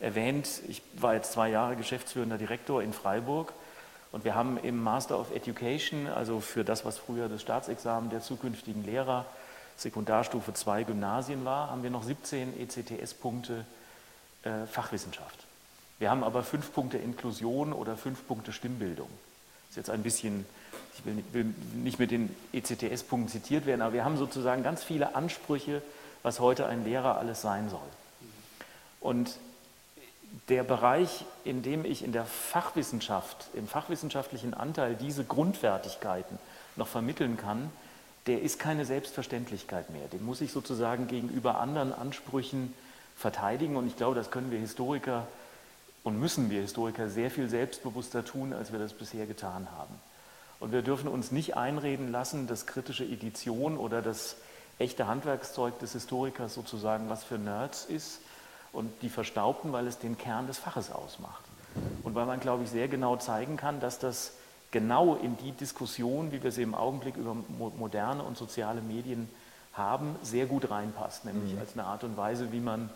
erwähnt, 0.00 0.48
ich 0.68 0.82
war 0.96 1.14
jetzt 1.14 1.32
zwei 1.32 1.50
Jahre 1.50 1.76
geschäftsführender 1.76 2.36
Direktor 2.36 2.82
in 2.82 2.92
Freiburg 2.92 3.52
und 4.12 4.24
wir 4.24 4.34
haben 4.34 4.58
im 4.58 4.82
Master 4.82 5.18
of 5.18 5.34
Education, 5.34 6.08
also 6.08 6.40
für 6.40 6.64
das, 6.64 6.84
was 6.84 6.98
früher 6.98 7.28
das 7.28 7.42
Staatsexamen 7.42 8.10
der 8.10 8.20
zukünftigen 8.20 8.84
Lehrer 8.84 9.24
Sekundarstufe 9.76 10.54
2 10.54 10.84
Gymnasien 10.84 11.44
war, 11.44 11.70
haben 11.70 11.82
wir 11.82 11.90
noch 11.90 12.04
17 12.04 12.60
ECTS-Punkte 12.60 13.64
äh, 14.42 14.66
Fachwissenschaft. 14.66 15.44
Wir 15.98 16.10
haben 16.10 16.24
aber 16.24 16.42
fünf 16.42 16.72
Punkte 16.72 16.98
Inklusion 16.98 17.72
oder 17.72 17.96
fünf 17.96 18.26
Punkte 18.26 18.52
Stimmbildung. 18.52 19.08
Das 19.08 19.70
ist 19.70 19.76
jetzt 19.76 19.90
ein 19.90 20.02
bisschen, 20.02 20.46
ich 20.96 21.04
will 21.04 21.14
nicht, 21.14 21.32
will 21.32 21.54
nicht 21.74 21.98
mit 21.98 22.10
den 22.10 22.34
ECTS-Punkten 22.52 23.28
zitiert 23.28 23.66
werden, 23.66 23.82
aber 23.82 23.92
wir 23.92 24.04
haben 24.04 24.16
sozusagen 24.16 24.62
ganz 24.62 24.84
viele 24.84 25.14
Ansprüche, 25.14 25.82
was 26.22 26.40
heute 26.40 26.66
ein 26.66 26.84
Lehrer 26.84 27.18
alles 27.18 27.42
sein 27.42 27.68
soll. 27.68 27.80
Und 29.00 29.38
der 30.48 30.64
Bereich, 30.64 31.24
in 31.44 31.62
dem 31.62 31.84
ich 31.84 32.04
in 32.04 32.12
der 32.12 32.24
Fachwissenschaft, 32.24 33.48
im 33.54 33.68
fachwissenschaftlichen 33.68 34.54
Anteil 34.54 34.94
diese 34.94 35.24
Grundfertigkeiten 35.24 36.38
noch 36.76 36.88
vermitteln 36.88 37.36
kann, 37.36 37.70
der 38.26 38.40
ist 38.40 38.58
keine 38.58 38.84
Selbstverständlichkeit 38.84 39.90
mehr. 39.90 40.08
Den 40.08 40.24
muss 40.24 40.40
ich 40.40 40.52
sozusagen 40.52 41.06
gegenüber 41.06 41.60
anderen 41.60 41.92
Ansprüchen 41.92 42.72
verteidigen. 43.16 43.76
Und 43.76 43.86
ich 43.86 43.96
glaube, 43.96 44.14
das 44.14 44.30
können 44.30 44.50
wir 44.50 44.58
Historiker 44.58 45.26
und 46.02 46.18
müssen 46.18 46.50
wir 46.50 46.60
Historiker 46.60 47.08
sehr 47.08 47.30
viel 47.30 47.48
selbstbewusster 47.48 48.24
tun, 48.24 48.52
als 48.52 48.72
wir 48.72 48.78
das 48.78 48.92
bisher 48.92 49.26
getan 49.26 49.68
haben. 49.76 49.94
Und 50.60 50.72
wir 50.72 50.82
dürfen 50.82 51.08
uns 51.08 51.32
nicht 51.32 51.56
einreden 51.56 52.10
lassen, 52.10 52.46
dass 52.46 52.66
kritische 52.66 53.04
Edition 53.04 53.76
oder 53.76 54.00
das 54.00 54.36
echte 54.78 55.06
Handwerkszeug 55.06 55.78
des 55.78 55.92
Historikers 55.92 56.54
sozusagen 56.54 57.08
was 57.10 57.24
für 57.24 57.38
Nerds 57.38 57.84
ist 57.84 58.20
und 58.72 58.90
die 59.02 59.08
Verstaubten, 59.08 59.72
weil 59.72 59.86
es 59.86 59.98
den 59.98 60.18
Kern 60.18 60.46
des 60.46 60.58
Faches 60.58 60.90
ausmacht. 60.90 61.44
Und 62.02 62.14
weil 62.14 62.26
man, 62.26 62.40
glaube 62.40 62.64
ich, 62.64 62.70
sehr 62.70 62.88
genau 62.88 63.16
zeigen 63.16 63.56
kann, 63.56 63.80
dass 63.80 63.98
das 63.98 64.32
genau 64.74 65.14
in 65.14 65.36
die 65.36 65.52
Diskussion, 65.52 66.32
wie 66.32 66.42
wir 66.42 66.50
sie 66.50 66.62
im 66.62 66.74
Augenblick 66.74 67.16
über 67.16 67.36
moderne 67.78 68.24
und 68.24 68.36
soziale 68.36 68.80
Medien 68.80 69.28
haben, 69.72 70.16
sehr 70.24 70.46
gut 70.46 70.68
reinpasst, 70.68 71.24
nämlich 71.24 71.54
mhm. 71.54 71.60
als 71.60 71.74
eine 71.74 71.84
Art 71.84 72.02
und 72.02 72.16
Weise, 72.16 72.50
wie 72.50 72.58
man 72.58 72.90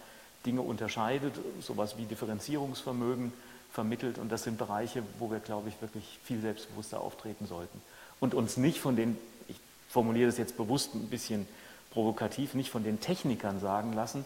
Dinge 0.44 0.60
unterscheidet, 0.60 1.34
sowas 1.60 1.96
wie 1.96 2.04
Differenzierungsvermögen 2.06 3.32
vermittelt. 3.72 4.18
Und 4.18 4.32
das 4.32 4.42
sind 4.42 4.58
Bereiche, 4.58 5.04
wo 5.20 5.30
wir, 5.30 5.38
glaube 5.38 5.68
ich, 5.68 5.80
wirklich 5.80 6.18
viel 6.24 6.40
selbstbewusster 6.40 7.00
auftreten 7.00 7.46
sollten. 7.46 7.80
Und 8.18 8.34
uns 8.34 8.56
nicht 8.56 8.80
von 8.80 8.96
den, 8.96 9.16
ich 9.46 9.60
formuliere 9.88 10.26
das 10.26 10.36
jetzt 10.36 10.56
bewusst 10.56 10.96
ein 10.96 11.08
bisschen 11.08 11.46
provokativ, 11.92 12.54
nicht 12.54 12.70
von 12.70 12.82
den 12.82 12.98
Technikern 13.00 13.60
sagen 13.60 13.92
lassen, 13.92 14.24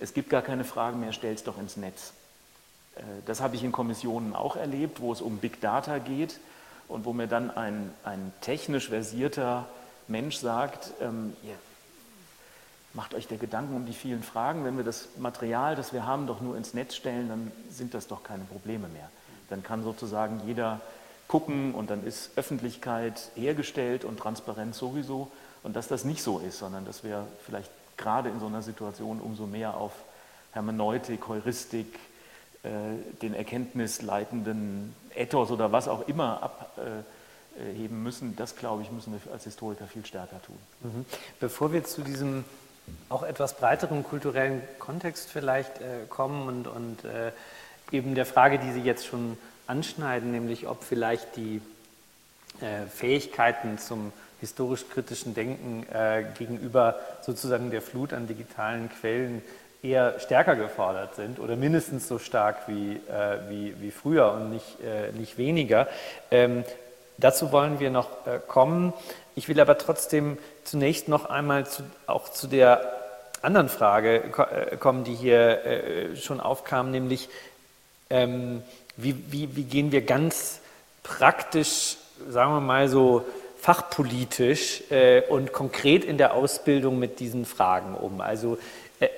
es 0.00 0.14
gibt 0.14 0.30
gar 0.30 0.42
keine 0.42 0.64
Fragen 0.64 1.00
mehr, 1.00 1.12
stell 1.12 1.34
es 1.34 1.44
doch 1.44 1.58
ins 1.58 1.76
Netz. 1.76 2.14
Äh, 2.96 3.02
das 3.26 3.42
habe 3.42 3.56
ich 3.56 3.62
in 3.62 3.72
Kommissionen 3.72 4.34
auch 4.34 4.56
erlebt, 4.56 5.00
wo 5.00 5.12
es 5.12 5.20
um 5.20 5.36
Big 5.36 5.60
Data 5.60 5.98
geht 5.98 6.40
und 6.88 7.04
wo 7.04 7.12
mir 7.12 7.26
dann 7.26 7.50
ein, 7.50 7.90
ein 8.04 8.32
technisch 8.40 8.88
versierter 8.88 9.66
Mensch 10.08 10.36
sagt, 10.36 10.92
ähm, 11.00 11.36
ihr 11.42 11.54
macht 12.94 13.14
euch 13.14 13.28
der 13.28 13.38
Gedanken 13.38 13.76
um 13.76 13.86
die 13.86 13.92
vielen 13.92 14.22
Fragen, 14.22 14.64
wenn 14.64 14.76
wir 14.76 14.84
das 14.84 15.08
Material, 15.18 15.76
das 15.76 15.92
wir 15.92 16.06
haben, 16.06 16.26
doch 16.26 16.40
nur 16.40 16.56
ins 16.56 16.74
Netz 16.74 16.96
stellen, 16.96 17.28
dann 17.28 17.52
sind 17.70 17.94
das 17.94 18.08
doch 18.08 18.22
keine 18.22 18.44
Probleme 18.44 18.88
mehr. 18.88 19.10
Dann 19.50 19.62
kann 19.62 19.84
sozusagen 19.84 20.40
jeder 20.46 20.80
gucken 21.28 21.74
und 21.74 21.90
dann 21.90 22.04
ist 22.04 22.30
Öffentlichkeit 22.36 23.30
hergestellt 23.34 24.04
und 24.04 24.18
Transparenz 24.18 24.78
sowieso 24.78 25.30
und 25.62 25.76
dass 25.76 25.88
das 25.88 26.04
nicht 26.04 26.22
so 26.22 26.38
ist, 26.38 26.58
sondern 26.58 26.86
dass 26.86 27.04
wir 27.04 27.26
vielleicht 27.44 27.70
gerade 27.98 28.30
in 28.30 28.40
so 28.40 28.46
einer 28.46 28.62
Situation 28.62 29.20
umso 29.20 29.46
mehr 29.46 29.76
auf 29.76 29.92
Hermeneutik, 30.52 31.28
Heuristik, 31.28 31.98
äh, 32.62 32.70
den 33.20 33.34
erkenntnisleitenden 33.34 34.94
Ethos 35.18 35.50
oder 35.50 35.72
was 35.72 35.88
auch 35.88 36.06
immer 36.08 36.42
abheben 36.42 38.02
müssen, 38.02 38.36
das 38.36 38.56
glaube 38.56 38.82
ich, 38.82 38.90
müssen 38.90 39.12
wir 39.12 39.32
als 39.32 39.44
Historiker 39.44 39.86
viel 39.86 40.06
stärker 40.06 40.40
tun. 40.42 40.58
Mhm. 40.82 41.04
Bevor 41.40 41.72
wir 41.72 41.84
zu 41.84 42.02
diesem 42.02 42.44
auch 43.10 43.22
etwas 43.22 43.56
breiteren 43.56 44.02
kulturellen 44.02 44.62
Kontext 44.78 45.30
vielleicht 45.30 45.80
äh, 45.80 46.06
kommen 46.08 46.48
und, 46.48 46.66
und 46.66 47.04
äh, 47.04 47.32
eben 47.92 48.14
der 48.14 48.24
Frage, 48.24 48.58
die 48.58 48.72
Sie 48.72 48.80
jetzt 48.80 49.06
schon 49.06 49.36
anschneiden, 49.66 50.30
nämlich 50.30 50.66
ob 50.66 50.82
vielleicht 50.82 51.36
die 51.36 51.60
Fähigkeiten 52.90 53.78
zum 53.78 54.12
historisch-kritischen 54.40 55.34
Denken 55.34 55.86
äh, 55.92 56.24
gegenüber 56.36 56.98
sozusagen 57.22 57.70
der 57.70 57.82
Flut 57.82 58.12
an 58.12 58.26
digitalen 58.26 58.88
Quellen 58.88 59.42
eher 59.82 60.18
stärker 60.18 60.56
gefordert 60.56 61.14
sind 61.14 61.38
oder 61.38 61.56
mindestens 61.56 62.08
so 62.08 62.18
stark 62.18 62.66
wie, 62.66 62.94
äh, 62.94 63.38
wie, 63.48 63.80
wie 63.80 63.90
früher 63.90 64.32
und 64.32 64.50
nicht, 64.50 64.80
äh, 64.80 65.12
nicht 65.12 65.38
weniger. 65.38 65.86
Ähm, 66.30 66.64
dazu 67.16 67.52
wollen 67.52 67.78
wir 67.80 67.90
noch 67.90 68.26
äh, 68.26 68.40
kommen. 68.46 68.92
Ich 69.36 69.48
will 69.48 69.60
aber 69.60 69.78
trotzdem 69.78 70.38
zunächst 70.64 71.08
noch 71.08 71.26
einmal 71.26 71.66
zu, 71.66 71.84
auch 72.06 72.28
zu 72.28 72.48
der 72.48 72.92
anderen 73.40 73.68
Frage 73.68 74.24
äh, 74.24 74.76
kommen, 74.76 75.04
die 75.04 75.14
hier 75.14 75.64
äh, 75.64 76.16
schon 76.16 76.40
aufkam, 76.40 76.90
nämlich 76.90 77.28
ähm, 78.10 78.62
wie, 78.96 79.14
wie, 79.30 79.54
wie 79.54 79.64
gehen 79.64 79.92
wir 79.92 80.02
ganz 80.02 80.60
praktisch, 81.04 81.98
sagen 82.28 82.52
wir 82.52 82.60
mal 82.60 82.88
so, 82.88 83.24
fachpolitisch 83.60 84.82
äh, 84.90 85.22
und 85.28 85.52
konkret 85.52 86.04
in 86.04 86.16
der 86.16 86.34
Ausbildung 86.34 86.98
mit 86.98 87.20
diesen 87.20 87.44
Fragen 87.44 87.94
um? 87.94 88.20
Also 88.20 88.58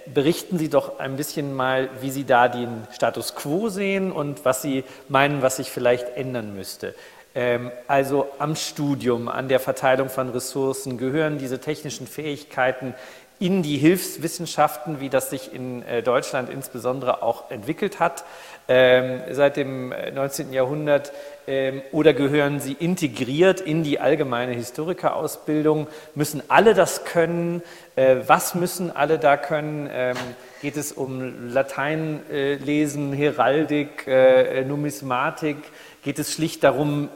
berichten 0.06 0.58
Sie 0.58 0.68
doch 0.68 0.98
ein 0.98 1.16
bisschen 1.16 1.54
mal, 1.54 1.88
wie 2.00 2.10
Sie 2.10 2.24
da 2.24 2.48
den 2.48 2.86
Status 2.92 3.34
quo 3.34 3.68
sehen 3.68 4.12
und 4.12 4.44
was 4.44 4.62
Sie 4.62 4.84
meinen, 5.08 5.42
was 5.42 5.56
sich 5.56 5.70
vielleicht 5.70 6.16
ändern 6.16 6.54
müsste. 6.54 6.94
Ähm, 7.34 7.70
also 7.86 8.28
am 8.38 8.56
Studium, 8.56 9.28
an 9.28 9.48
der 9.48 9.60
Verteilung 9.60 10.08
von 10.08 10.30
Ressourcen 10.30 10.98
gehören 10.98 11.38
diese 11.38 11.60
technischen 11.60 12.06
Fähigkeiten 12.06 12.94
in 13.38 13.62
die 13.62 13.78
Hilfswissenschaften, 13.78 15.00
wie 15.00 15.08
das 15.08 15.30
sich 15.30 15.52
in 15.54 15.82
äh, 15.82 16.02
Deutschland 16.02 16.50
insbesondere 16.50 17.22
auch 17.22 17.50
entwickelt 17.50 17.98
hat 17.98 18.24
seit 18.70 19.56
dem 19.56 19.92
19. 20.14 20.52
Äh, 20.52 20.54
Jahrhundert 20.54 21.12
ähm, 21.48 21.82
oder 21.90 22.14
gehören 22.14 22.60
sie 22.60 22.74
integriert 22.74 23.60
in 23.60 23.82
die 23.82 23.98
allgemeine 23.98 24.52
Historikerausbildung? 24.52 25.88
Müssen 26.14 26.40
alle 26.46 26.74
das 26.74 27.04
können? 27.04 27.62
Äh, 27.96 28.18
was 28.28 28.54
müssen 28.54 28.94
alle 28.94 29.18
da 29.18 29.36
können? 29.36 29.90
Ähm, 29.92 30.16
geht 30.62 30.76
es 30.76 30.92
um 30.92 31.50
Latein 31.50 32.20
lesen, 32.30 33.12
Heraldik, 33.14 34.06
Numismatik? 34.66 35.56
Geht 36.04 36.18
es 36.18 36.34
schlicht 36.34 36.62
darum, 36.62 37.08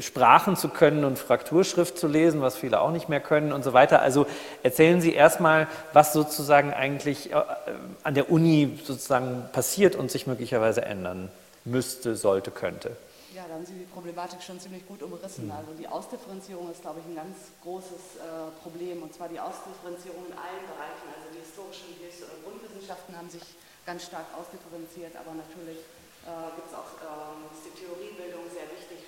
Sprachen 0.00 0.56
zu 0.56 0.68
können 0.68 1.04
und 1.04 1.18
Frakturschrift 1.18 1.98
zu 1.98 2.08
lesen, 2.08 2.40
was 2.40 2.56
viele 2.56 2.80
auch 2.80 2.90
nicht 2.90 3.08
mehr 3.08 3.20
können 3.20 3.52
und 3.52 3.62
so 3.62 3.72
weiter. 3.72 4.02
Also 4.02 4.26
erzählen 4.62 5.00
Sie 5.00 5.12
erstmal, 5.12 5.68
was 5.92 6.12
sozusagen 6.12 6.72
eigentlich 6.72 7.32
äh, 7.32 7.42
an 8.02 8.14
der 8.14 8.30
Uni 8.30 8.78
sozusagen 8.84 9.48
passiert 9.52 9.96
und 9.96 10.10
sich 10.10 10.26
möglicherweise 10.26 10.82
ändern 10.82 11.30
müsste, 11.64 12.16
sollte, 12.16 12.50
könnte. 12.50 12.96
Ja, 13.34 13.44
da 13.46 13.54
haben 13.54 13.66
Sie 13.66 13.74
die 13.74 13.86
Problematik 13.86 14.42
schon 14.42 14.58
ziemlich 14.58 14.86
gut 14.88 15.02
umrissen. 15.02 15.46
Mhm. 15.46 15.52
Also 15.52 15.70
die 15.78 15.86
Ausdifferenzierung 15.86 16.70
ist, 16.72 16.82
glaube 16.82 16.98
ich, 16.98 17.06
ein 17.06 17.14
ganz 17.14 17.54
großes 17.62 18.18
äh, 18.18 18.50
Problem 18.62 19.02
und 19.02 19.14
zwar 19.14 19.28
die 19.28 19.38
Ausdifferenzierung 19.38 20.26
in 20.26 20.34
allen 20.34 20.64
Bereichen. 20.66 21.06
Also 21.14 21.30
die 21.30 21.38
historischen 21.38 21.86
und 21.94 22.40
Grundwissenschaften 22.42 23.14
haben 23.14 23.30
sich 23.30 23.46
ganz 23.86 24.10
stark 24.10 24.26
ausdifferenziert, 24.34 25.14
aber 25.14 25.38
natürlich 25.38 25.86
äh, 26.26 26.50
gibt 26.58 26.68
es 26.68 26.74
auch 26.74 26.98
ähm, 27.00 27.46
die 27.62 27.72
Theoriebildung 27.78 28.44
sehr 28.50 28.66
wichtig 28.74 29.00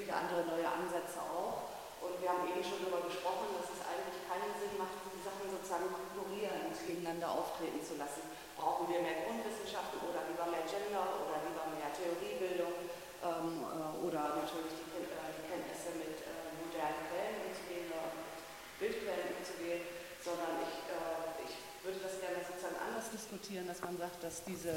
viele 0.00 0.16
andere 0.16 0.48
neue 0.48 0.64
Ansätze 0.64 1.20
auch. 1.20 1.68
Und 2.00 2.16
wir 2.16 2.32
haben 2.32 2.48
eben 2.48 2.64
schon 2.64 2.80
darüber 2.80 3.04
gesprochen, 3.04 3.52
dass 3.60 3.68
es 3.68 3.84
eigentlich 3.84 4.24
keinen 4.24 4.56
Sinn 4.56 4.80
macht, 4.80 4.96
die 5.04 5.20
Sachen 5.20 5.44
sozusagen 5.52 5.92
konkurrierend 5.92 6.72
gegeneinander 6.72 7.28
auftreten 7.28 7.84
zu 7.84 8.00
lassen. 8.00 8.24
Brauchen 8.56 8.88
wir 8.88 9.04
mehr 9.04 9.28
Grundwissenschaften 9.28 10.00
oder 10.00 10.24
lieber 10.24 10.48
mehr 10.48 10.64
Gender 10.64 11.04
oder 11.20 11.44
lieber 11.44 11.68
mehr 11.76 11.92
Theoriebildung 11.92 12.72
ähm, 13.20 13.68
äh, 13.68 14.00
oder 14.00 14.40
natürlich 14.40 14.80
die, 14.80 15.04
äh, 15.04 15.28
die 15.36 15.44
Kenntnisse 15.44 15.92
mit 16.00 16.24
äh, 16.24 16.32
modernen 16.56 17.04
Quellen 17.12 17.36
umzugehen 17.44 17.84
oder 17.92 18.08
Bildquellen 18.80 19.36
umzugehen, 19.36 19.84
sondern 20.24 20.64
ich, 20.64 20.76
äh, 20.88 21.44
ich 21.44 21.54
würde 21.84 22.00
das 22.00 22.16
gerne 22.16 22.40
sozusagen 22.40 22.80
anders 22.80 23.12
diskutieren, 23.12 23.68
dass 23.68 23.84
man 23.84 24.00
sagt, 24.00 24.24
dass 24.24 24.40
diese 24.48 24.72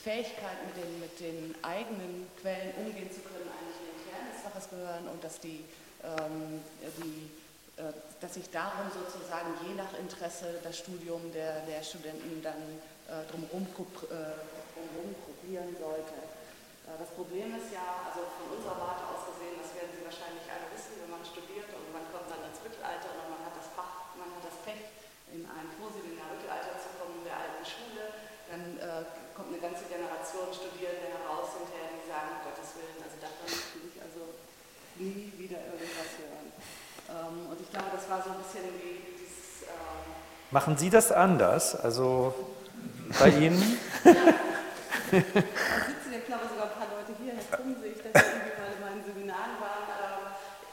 Fähigkeit, 0.00 0.64
mit 0.64 0.76
den, 0.80 0.92
mit 1.00 1.14
den 1.20 1.52
eigenen 1.60 2.28
Quellen 2.40 2.72
umgehen 2.80 3.12
zu 3.12 3.20
können, 3.24 3.48
eigentlich 3.52 3.93
Faches 4.42 4.70
gehören 4.70 5.08
und 5.08 5.22
dass, 5.22 5.40
die, 5.40 5.64
ähm, 6.02 6.62
die, 7.02 7.30
äh, 7.80 7.92
dass 8.20 8.34
sich 8.34 8.50
darum 8.50 8.86
sozusagen 8.92 9.54
je 9.66 9.74
nach 9.74 9.92
Interesse 9.98 10.60
das 10.62 10.78
Studium 10.78 11.32
der, 11.32 11.60
der 11.66 11.82
Studenten 11.82 12.42
dann 12.42 12.62
äh, 13.08 13.24
drumherum, 13.30 13.64
äh, 13.64 14.38
drumherum 14.72 15.10
gruppieren 15.24 15.76
sollte. 15.76 16.16
Äh, 16.88 16.96
das 17.00 17.10
Problem 17.16 17.52
ist 17.56 17.72
ja, 17.72 18.04
also 18.08 18.24
von 18.36 18.56
unserer 18.56 18.76
Warte 18.80 19.04
aus 19.08 19.28
gesehen, 19.32 19.56
das 19.60 19.72
werden 19.76 19.92
Sie 19.92 20.04
wahrscheinlich 20.04 20.44
alle 20.48 20.68
wissen, 20.72 21.00
wenn 21.00 21.12
man 21.12 21.24
studiert 21.24 21.68
und 21.72 21.88
man 21.92 22.04
kommt 22.12 22.28
dann 22.28 22.44
ins 22.44 22.60
Mittelalter 22.60 23.12
und 23.24 23.36
man 23.36 23.42
hat 23.44 23.56
das 23.56 23.68
Fach, 23.72 24.12
man 24.16 24.28
hat 24.28 24.44
das 24.44 24.56
Pech, 24.64 24.92
in 25.32 25.42
ein 25.44 25.68
Vorseminar 25.80 26.30
Mittelalter 26.30 26.78
zu 26.78 26.94
kommen, 26.94 27.26
der 27.26 27.34
alten 27.34 27.64
Schule, 27.66 28.06
dann 28.46 28.62
äh, 28.78 29.02
kommt 29.34 29.50
eine 29.50 29.58
ganze 29.58 29.84
Generation 29.90 30.46
Studierende 30.54 31.10
heraus 31.10 31.58
hinterher, 31.58 31.90
die 31.90 31.93
sagen, 32.14 32.30
um 32.38 32.40
Gottes 32.46 32.78
Willen, 32.78 32.98
also 33.02 33.18
davon 33.18 33.50
nie 34.96 35.32
wieder 35.36 35.58
irgendwas 35.58 36.10
hören. 36.22 36.54
Ähm, 37.10 37.50
und 37.50 37.60
ich 37.60 37.70
glaube, 37.70 37.90
das 37.90 38.08
war 38.08 38.22
so 38.22 38.30
ein 38.30 38.38
bisschen 38.38 38.62
wie 38.78 39.02
dieses. 39.18 39.66
Ähm 39.66 40.14
Machen 40.50 40.76
Sie 40.78 40.90
das 40.90 41.10
anders? 41.10 41.74
Also 41.74 42.34
bei 43.18 43.28
Ihnen? 43.42 43.58
da 44.04 44.10
sitzen 45.10 46.12
ja, 46.14 46.22
glaube 46.26 46.46
ich, 46.46 46.50
sogar 46.54 46.70
ein 46.70 46.78
paar 46.78 46.90
Leute 46.94 47.12
hier. 47.18 47.34
Herr 47.34 47.58
Krumm 47.58 47.74
sehe 47.82 47.92
ich, 47.92 48.02
dass 48.06 48.14
Sie 48.14 48.30
irgendwie 48.30 48.54
mal 48.54 48.70
in 48.70 48.80
meinen 48.86 49.02
Seminaren 49.04 49.58
waren. 49.58 49.82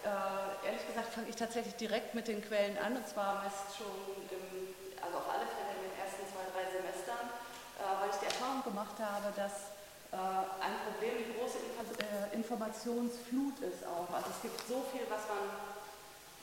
Äh, 0.05 0.67
ehrlich 0.69 0.85
gesagt 0.85 1.13
fange 1.13 1.29
ich 1.29 1.35
tatsächlich 1.35 1.75
direkt 1.75 2.13
mit 2.13 2.27
den 2.27 2.41
Quellen 2.45 2.77
an, 2.77 2.97
und 2.97 3.07
zwar 3.07 3.41
meist 3.41 3.73
schon, 3.77 3.89
im, 4.29 4.73
also 5.01 5.17
auf 5.17 5.29
alle 5.29 5.45
Fälle 5.49 5.77
in 5.77 5.89
den 5.89 5.95
ersten 5.97 6.25
zwei, 6.29 6.45
drei 6.53 6.65
Semestern, 6.73 7.25
äh, 7.25 7.85
weil 8.01 8.09
ich 8.09 8.17
die 8.17 8.29
Erfahrung 8.29 8.61
gemacht 8.65 8.97
habe, 8.97 9.29
dass 9.37 9.70
ein 10.11 10.75
Problem, 10.91 11.23
die 11.23 11.31
große 11.39 11.63
äh, 12.03 12.35
Informationsflut 12.35 13.63
ist 13.63 13.87
auch. 13.87 14.11
Also 14.11 14.27
es 14.27 14.41
gibt 14.43 14.59
so 14.67 14.83
viel, 14.91 15.07
was 15.07 15.23
man, 15.31 15.47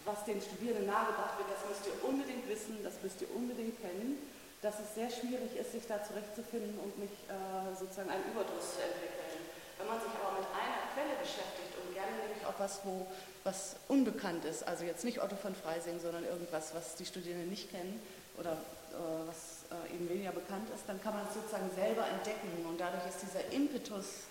was 0.08 0.24
den 0.24 0.40
Studierenden 0.40 0.88
nahegebracht 0.88 1.36
wird, 1.36 1.52
das 1.52 1.68
müsst 1.68 1.84
ihr 1.84 1.96
unbedingt 2.00 2.48
wissen, 2.48 2.80
das 2.80 2.96
müsst 3.04 3.20
ihr 3.20 3.28
unbedingt 3.36 3.76
kennen, 3.80 4.16
dass 4.64 4.80
es 4.80 4.96
sehr 4.96 5.10
schwierig 5.12 5.52
ist, 5.52 5.72
sich 5.72 5.86
da 5.86 6.02
zurechtzufinden 6.02 6.80
und 6.80 6.96
nicht 6.98 7.14
äh, 7.28 7.76
sozusagen 7.76 8.08
einen 8.08 8.24
Überdruss 8.32 8.74
zu 8.74 8.80
entwickeln. 8.80 9.44
Wenn 9.76 9.86
man 9.86 10.00
sich 10.00 10.10
aber 10.16 10.40
mit 10.40 10.48
einer 10.48 10.88
Quelle 10.96 11.14
beschäftigt 11.20 11.76
und 11.78 11.94
gerne 11.94 12.16
nämlich 12.24 12.42
auch 12.48 12.58
was, 12.58 12.80
wo 12.82 13.06
was 13.44 13.76
unbekannt 13.86 14.44
ist, 14.44 14.66
also 14.66 14.84
jetzt 14.84 15.04
nicht 15.04 15.22
Otto 15.22 15.36
von 15.36 15.54
Freising, 15.54 16.00
sondern 16.00 16.24
irgendwas, 16.24 16.74
was 16.74 16.96
die 16.96 17.06
Studierenden 17.06 17.48
nicht 17.48 17.70
kennen 17.70 18.02
oder 18.36 18.52
äh, 18.52 19.28
was 19.28 19.57
äh, 19.70 19.94
eben 19.94 20.08
weniger 20.08 20.32
bekannt 20.32 20.68
ist, 20.74 20.84
dann 20.86 21.00
kann 21.02 21.14
man 21.14 21.26
es 21.28 21.34
sozusagen 21.34 21.70
selber 21.74 22.06
entdecken 22.08 22.64
und 22.66 22.80
dadurch 22.80 23.04
ist 23.08 23.22
dieser 23.22 23.44
Impetus, 23.52 24.28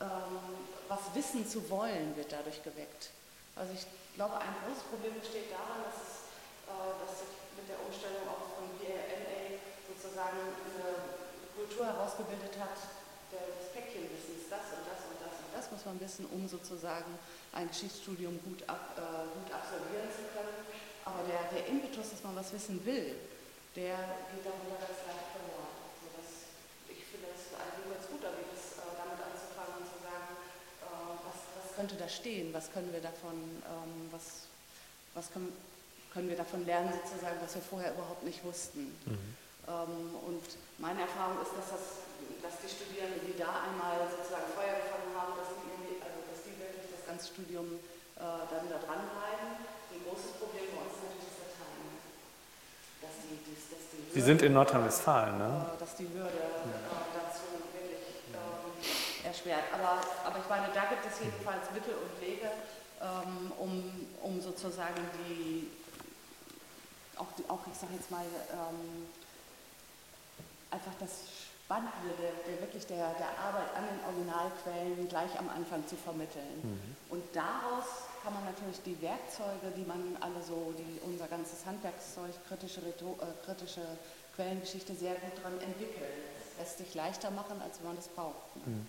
ähm, 0.00 0.40
was 0.88 1.12
wissen 1.14 1.46
zu 1.46 1.68
wollen, 1.68 2.16
wird 2.16 2.32
dadurch 2.32 2.62
geweckt. 2.62 3.10
Also 3.56 3.72
ich 3.74 3.86
glaube, 4.14 4.40
ein 4.40 4.54
großes 4.64 4.84
Problem 4.88 5.12
besteht 5.20 5.52
darin, 5.52 5.84
dass, 5.84 6.00
es, 6.00 6.12
äh, 6.68 6.92
dass 7.04 7.12
sich 7.20 7.32
mit 7.56 7.68
der 7.68 7.78
Umstellung 7.84 8.24
auch 8.28 8.56
von 8.56 8.66
BRNA 8.80 9.60
sozusagen 9.92 10.40
eine 10.40 10.88
Kultur 11.52 11.84
herausgebildet 11.86 12.56
hat, 12.56 12.76
des 13.32 13.72
Päckchenwissens, 13.72 14.52
das 14.52 14.76
und 14.76 14.84
das 14.84 15.00
und 15.08 15.16
das 15.24 15.34
und 15.40 15.50
das 15.56 15.64
muss 15.72 15.84
man 15.88 15.96
wissen, 16.00 16.26
um 16.28 16.44
sozusagen 16.44 17.16
ein 17.52 17.68
Geschichtsstudium 17.68 18.40
gut, 18.44 18.60
ab, 18.68 18.92
äh, 18.96 19.00
gut 19.00 19.48
absolvieren 19.48 20.08
zu 20.12 20.28
können. 20.36 20.68
Aber 21.04 21.24
der, 21.24 21.48
der 21.48 21.66
Impetus, 21.68 22.10
dass 22.10 22.22
man 22.22 22.36
was 22.36 22.52
wissen 22.52 22.84
will, 22.84 23.16
der 23.76 23.96
geht 24.28 24.44
darunter 24.44 24.76
ganz 24.76 25.00
leicht 25.08 25.28
verloren. 25.32 25.72
Also 26.04 26.20
ich 26.92 27.02
finde 27.08 27.32
es 27.32 27.56
eigentlich 27.56 27.88
ganz 27.88 28.04
gut, 28.12 28.20
das, 28.20 28.84
äh, 28.84 28.92
damit 29.00 29.16
anzufangen 29.16 29.80
und 29.80 29.88
zu 29.88 29.98
sagen, 30.04 30.32
äh, 30.84 31.16
was, 31.24 31.38
was, 31.56 31.68
könnte 31.72 31.96
da 31.96 32.08
stehen, 32.08 32.52
was 32.52 32.68
können 32.72 32.92
wir 32.92 33.00
davon, 33.00 33.36
ähm, 33.64 34.12
was, 34.12 34.48
was 35.16 35.32
können, 35.32 35.56
können 36.12 36.28
wir 36.28 36.36
davon 36.36 36.66
lernen, 36.68 36.92
sozusagen, 36.92 37.40
was 37.40 37.54
wir 37.56 37.64
vorher 37.64 37.96
überhaupt 37.96 38.24
nicht 38.24 38.44
wussten. 38.44 38.92
Mhm. 39.08 39.36
Ähm, 39.64 40.20
und 40.28 40.44
meine 40.76 41.08
Erfahrung 41.08 41.40
ist, 41.40 41.56
dass, 41.56 41.72
das, 41.72 41.84
dass 42.44 42.60
die 42.60 42.68
Studierenden, 42.68 43.24
die 43.24 43.38
da 43.40 43.72
einmal 43.72 44.04
sozusagen 44.12 44.52
Feuer 44.52 44.76
gefangen 44.84 45.16
haben, 45.16 45.32
dass 45.40 45.48
die, 45.48 45.96
also 46.04 46.18
dass 46.28 46.44
die 46.44 46.52
wirklich 46.60 46.92
das 46.92 47.08
ganze 47.08 47.32
Studium 47.32 47.80
äh, 48.20 48.20
dann 48.20 48.68
da 48.68 48.76
dranbleiben. 48.84 49.64
Ein 49.88 50.02
großes 50.04 50.36
Problem 50.36 50.68
bei 50.76 50.80
uns 50.84 50.92
ist 51.00 51.04
natürlich 51.08 51.31
Sie 54.12 54.20
sind 54.20 54.42
in 54.42 54.52
Nordrhein-Westfalen, 54.52 55.38
ne? 55.38 55.66
Äh, 55.74 55.80
dass 55.80 55.96
die 55.96 56.04
Hürde 56.04 56.28
äh, 56.28 57.00
dazu 57.16 57.40
wirklich 57.72 58.28
ähm, 58.34 59.24
erschwert. 59.24 59.64
Aber, 59.72 60.00
aber 60.26 60.38
ich 60.38 60.48
meine, 60.50 60.66
da 60.74 60.84
gibt 60.90 61.06
es 61.06 61.20
jedenfalls 61.20 61.70
Mittel 61.72 61.94
und 61.94 62.20
Wege, 62.20 62.50
ähm, 63.00 63.52
um, 63.58 64.06
um 64.22 64.40
sozusagen 64.40 65.00
die, 65.26 65.70
auch, 67.16 67.32
die, 67.38 67.44
auch 67.48 67.60
ich 67.72 67.78
sage 67.78 67.94
jetzt 67.94 68.10
mal, 68.10 68.24
ähm, 68.52 69.08
einfach 70.70 70.92
das 71.00 71.24
Spannende 71.64 72.12
der, 72.20 72.32
der, 72.52 72.60
wirklich 72.60 72.86
der, 72.86 73.14
der 73.16 73.32
Arbeit 73.40 73.72
an 73.74 73.84
den 73.88 74.04
Originalquellen 74.04 75.08
gleich 75.08 75.38
am 75.38 75.48
Anfang 75.48 75.86
zu 75.86 75.96
vermitteln. 75.96 76.60
Mhm. 76.62 76.96
Und 77.08 77.22
daraus 77.32 78.11
kann 78.22 78.32
man 78.34 78.44
natürlich 78.44 78.80
die 78.82 79.00
Werkzeuge, 79.02 79.74
die 79.76 79.84
man 79.84 80.16
alle 80.20 80.42
so, 80.42 80.72
die 80.78 81.00
unser 81.04 81.26
ganzes 81.26 81.66
Handwerkszeug, 81.66 82.32
kritische, 82.46 82.80
äh, 82.80 83.44
kritische 83.44 83.82
Quellengeschichte 84.36 84.94
sehr 84.94 85.14
gut 85.14 85.36
daran 85.38 85.60
entwickeln. 85.60 86.10
Es 86.52 86.58
lässt 86.58 86.78
sich 86.78 86.94
leichter 86.94 87.30
machen, 87.30 87.60
als 87.60 87.78
wenn 87.78 87.88
man 87.88 87.96
das 87.96 88.08
braucht. 88.08 88.56
Mhm. 88.66 88.86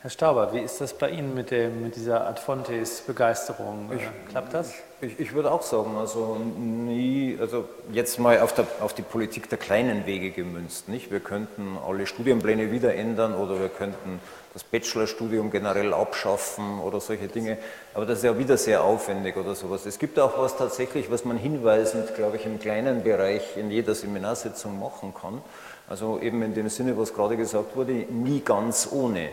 Herr 0.00 0.10
Stauber, 0.10 0.52
wie 0.52 0.60
ist 0.60 0.80
das 0.80 0.94
bei 0.94 1.10
Ihnen 1.10 1.34
mit, 1.34 1.50
dem, 1.50 1.82
mit 1.82 1.96
dieser 1.96 2.24
Ad 2.28 2.40
Fontes-Begeisterung? 2.40 3.90
Ich, 3.96 4.30
Klappt 4.30 4.54
das? 4.54 4.72
Ich, 5.00 5.18
ich, 5.18 5.32
würde 5.32 5.50
auch 5.50 5.62
sagen, 5.62 5.96
also 5.96 6.36
nie, 6.36 7.36
also 7.40 7.68
jetzt 7.90 8.20
mal 8.20 8.38
auf, 8.38 8.54
der, 8.54 8.64
auf, 8.78 8.94
die 8.94 9.02
Politik 9.02 9.48
der 9.48 9.58
kleinen 9.58 10.06
Wege 10.06 10.30
gemünzt. 10.30 10.88
Nicht? 10.88 11.10
Wir 11.10 11.18
könnten 11.18 11.76
alle 11.84 12.06
Studienpläne 12.06 12.70
wieder 12.70 12.94
ändern 12.94 13.34
oder 13.34 13.58
wir 13.58 13.70
könnten 13.70 14.20
das 14.52 14.62
Bachelorstudium 14.62 15.50
generell 15.50 15.92
abschaffen 15.92 16.78
oder 16.78 17.00
solche 17.00 17.26
Dinge. 17.26 17.58
Aber 17.92 18.06
das 18.06 18.18
ist 18.18 18.24
ja 18.24 18.38
wieder 18.38 18.56
sehr 18.56 18.84
aufwendig 18.84 19.36
oder 19.36 19.56
sowas. 19.56 19.84
Es 19.84 19.98
gibt 19.98 20.20
auch 20.20 20.38
was 20.38 20.56
tatsächlich, 20.56 21.10
was 21.10 21.24
man 21.24 21.36
hinweisend, 21.36 22.14
glaube 22.14 22.36
ich, 22.36 22.46
im 22.46 22.60
kleinen 22.60 23.02
Bereich 23.02 23.56
in 23.56 23.68
jeder 23.72 23.96
Seminarsitzung 23.96 24.78
machen 24.78 25.12
kann. 25.20 25.42
Also 25.88 26.20
eben 26.20 26.40
in 26.42 26.54
dem 26.54 26.68
Sinne, 26.68 26.96
was 26.96 27.12
gerade 27.12 27.36
gesagt 27.36 27.74
wurde, 27.74 27.92
nie 27.94 28.42
ganz 28.44 28.88
ohne. 28.92 29.30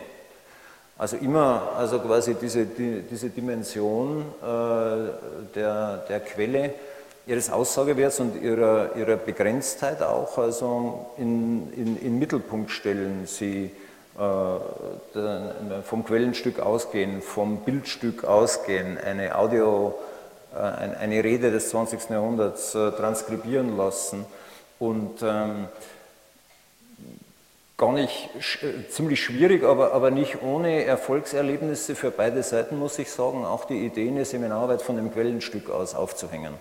Also 0.98 1.16
immer, 1.18 1.72
also 1.76 1.98
quasi 1.98 2.34
diese, 2.34 2.64
die, 2.64 3.02
diese 3.02 3.28
Dimension 3.28 4.24
äh, 4.42 5.54
der, 5.54 5.98
der 6.08 6.20
Quelle, 6.20 6.72
ihres 7.26 7.50
Aussagewerts 7.50 8.20
und 8.20 8.40
ihrer, 8.40 8.96
ihrer 8.96 9.16
Begrenztheit 9.16 10.02
auch, 10.02 10.38
also 10.38 11.06
in, 11.18 11.70
in, 11.74 12.00
in 12.00 12.18
Mittelpunkt 12.18 12.70
stellen, 12.70 13.26
sie 13.26 13.70
äh, 14.16 14.18
der, 15.14 15.82
vom 15.84 16.02
Quellenstück 16.02 16.60
ausgehen, 16.60 17.20
vom 17.20 17.58
Bildstück 17.58 18.24
ausgehen, 18.24 18.96
eine 18.96 19.36
Audio, 19.36 19.94
äh, 20.54 20.58
eine 20.58 21.22
Rede 21.22 21.50
des 21.50 21.68
20. 21.70 22.08
Jahrhunderts 22.08 22.74
äh, 22.74 22.92
transkribieren 22.92 23.76
lassen 23.76 24.24
und 24.78 25.22
ähm, 25.22 25.66
gar 27.76 27.92
nicht 27.92 28.30
äh, 28.62 28.88
ziemlich 28.88 29.22
schwierig, 29.22 29.62
aber, 29.62 29.92
aber 29.92 30.10
nicht 30.10 30.42
ohne 30.42 30.84
Erfolgserlebnisse 30.84 31.94
für 31.94 32.10
beide 32.10 32.42
Seiten, 32.42 32.78
muss 32.78 32.98
ich 32.98 33.10
sagen, 33.10 33.44
auch 33.44 33.64
die 33.64 33.84
Idee, 33.84 34.08
eine 34.08 34.24
Seminararbeit 34.24 34.82
von 34.82 34.96
dem 34.96 35.12
Quellenstück 35.12 35.70
aus 35.70 35.94
aufzuhängen. 35.94 36.54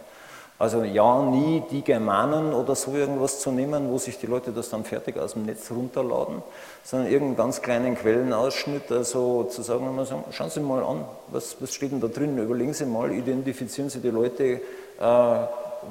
Also 0.57 0.83
ja, 0.83 1.21
nie 1.21 1.63
die 1.69 1.81
Germanen 1.81 2.53
oder 2.53 2.75
so 2.75 2.93
irgendwas 2.95 3.41
zu 3.41 3.51
nehmen, 3.51 3.89
wo 3.89 3.97
sich 3.97 4.17
die 4.19 4.25
Leute 4.25 4.53
das 4.53 4.69
dann 4.69 4.85
fertig 4.85 5.17
aus 5.17 5.33
dem 5.33 5.45
Netz 5.45 5.69
runterladen, 5.69 6.41
sondern 6.81 7.11
irgendeinen 7.11 7.35
ganz 7.35 7.61
kleinen 7.61 7.97
Quellenausschnitt, 7.97 8.89
also 8.89 9.43
zu 9.45 9.63
sagen, 9.63 9.99
schauen 10.31 10.49
Sie 10.49 10.61
mal 10.61 10.81
an, 10.81 11.03
was, 11.27 11.57
was 11.59 11.73
steht 11.73 11.91
denn 11.91 11.99
da 11.99 12.07
drin, 12.07 12.37
überlegen 12.37 12.73
Sie 12.73 12.85
mal, 12.85 13.11
identifizieren 13.11 13.89
Sie 13.89 13.99
die 13.99 14.11
Leute, 14.11 14.43
äh, 14.43 15.37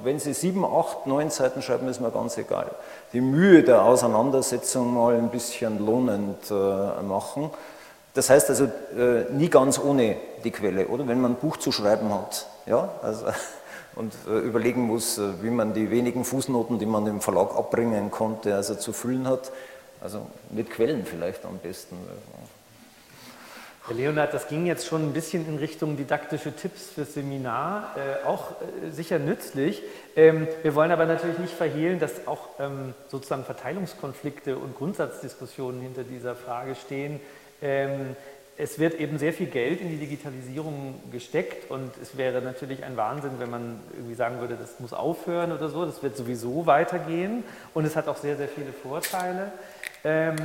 wenn 0.02 0.18
Sie 0.18 0.32
sieben, 0.32 0.64
acht, 0.64 1.06
neun 1.06 1.28
Seiten 1.28 1.60
schreiben, 1.60 1.87
ist 1.88 2.00
mir 2.00 2.10
ganz 2.10 2.38
egal. 2.38 2.70
Die 3.14 3.20
Mühe 3.20 3.62
der 3.62 3.85
Auseinandersetzung 3.85 4.92
mal 4.92 5.14
ein 5.14 5.31
bisschen 5.31 5.79
lohnend 5.79 6.50
äh, 6.50 7.03
machen. 7.03 7.50
Das 8.12 8.29
heißt 8.29 8.50
also 8.50 8.64
äh, 8.64 9.33
nie 9.33 9.48
ganz 9.48 9.79
ohne 9.79 10.16
die 10.42 10.50
Quelle, 10.50 10.88
oder? 10.88 11.07
Wenn 11.07 11.20
man 11.20 11.33
ein 11.33 11.37
Buch 11.37 11.57
zu 11.57 11.70
schreiben 11.70 12.12
hat, 12.12 12.48
ja, 12.66 12.88
also, 13.03 13.27
und 13.94 14.12
äh, 14.29 14.38
überlegen 14.40 14.83
muss, 14.83 15.20
wie 15.42 15.50
man 15.50 15.74
die 15.74 15.92
wenigen 15.92 16.24
Fußnoten, 16.24 16.81
die 16.81 16.87
man 16.87 17.07
im 17.07 17.20
Verlag 17.20 17.55
abbringen 17.55 18.11
konnte, 18.11 18.57
also 18.57 18.74
zu 18.74 18.92
füllen 18.92 19.29
hat. 19.29 19.53
Also 20.00 20.27
mit 20.50 20.70
Quellen 20.70 21.07
vielleicht 21.07 21.44
am 21.44 21.59
besten. 21.59 21.96
Herr 23.86 23.96
Leonhard, 23.96 24.32
das 24.32 24.48
ging 24.48 24.64
jetzt 24.64 24.86
schon 24.86 25.02
ein 25.02 25.12
bisschen 25.12 25.46
in 25.46 25.58
Richtung 25.58 25.98
didaktische 25.98 26.56
Tipps 26.56 26.88
fürs 26.88 27.12
Seminar, 27.12 27.94
äh, 27.96 28.26
auch 28.26 28.52
äh, 28.52 28.90
sicher 28.90 29.18
nützlich. 29.18 29.82
Ähm, 30.16 30.48
wir 30.62 30.74
wollen 30.74 30.90
aber 30.90 31.04
natürlich 31.04 31.38
nicht 31.38 31.52
verhehlen, 31.52 31.98
dass 31.98 32.26
auch 32.26 32.48
ähm, 32.58 32.94
sozusagen 33.08 33.44
Verteilungskonflikte 33.44 34.56
und 34.56 34.74
Grundsatzdiskussionen 34.74 35.82
hinter 35.82 36.02
dieser 36.02 36.34
Frage 36.34 36.76
stehen. 36.76 37.20
Ähm, 37.60 38.16
es 38.56 38.78
wird 38.78 38.94
eben 38.94 39.18
sehr 39.18 39.34
viel 39.34 39.48
Geld 39.48 39.82
in 39.82 39.90
die 39.90 39.98
Digitalisierung 39.98 41.02
gesteckt 41.12 41.70
und 41.70 41.90
es 42.00 42.16
wäre 42.16 42.40
natürlich 42.40 42.84
ein 42.84 42.96
Wahnsinn, 42.96 43.32
wenn 43.38 43.50
man 43.50 43.80
irgendwie 43.92 44.14
sagen 44.14 44.40
würde, 44.40 44.56
das 44.58 44.80
muss 44.80 44.94
aufhören 44.94 45.52
oder 45.52 45.68
so. 45.68 45.84
Das 45.84 46.02
wird 46.02 46.16
sowieso 46.16 46.64
weitergehen 46.64 47.44
und 47.74 47.84
es 47.84 47.96
hat 47.96 48.08
auch 48.08 48.16
sehr, 48.16 48.38
sehr 48.38 48.48
viele 48.48 48.72
Vorteile. 48.72 49.52
Ähm, 50.04 50.36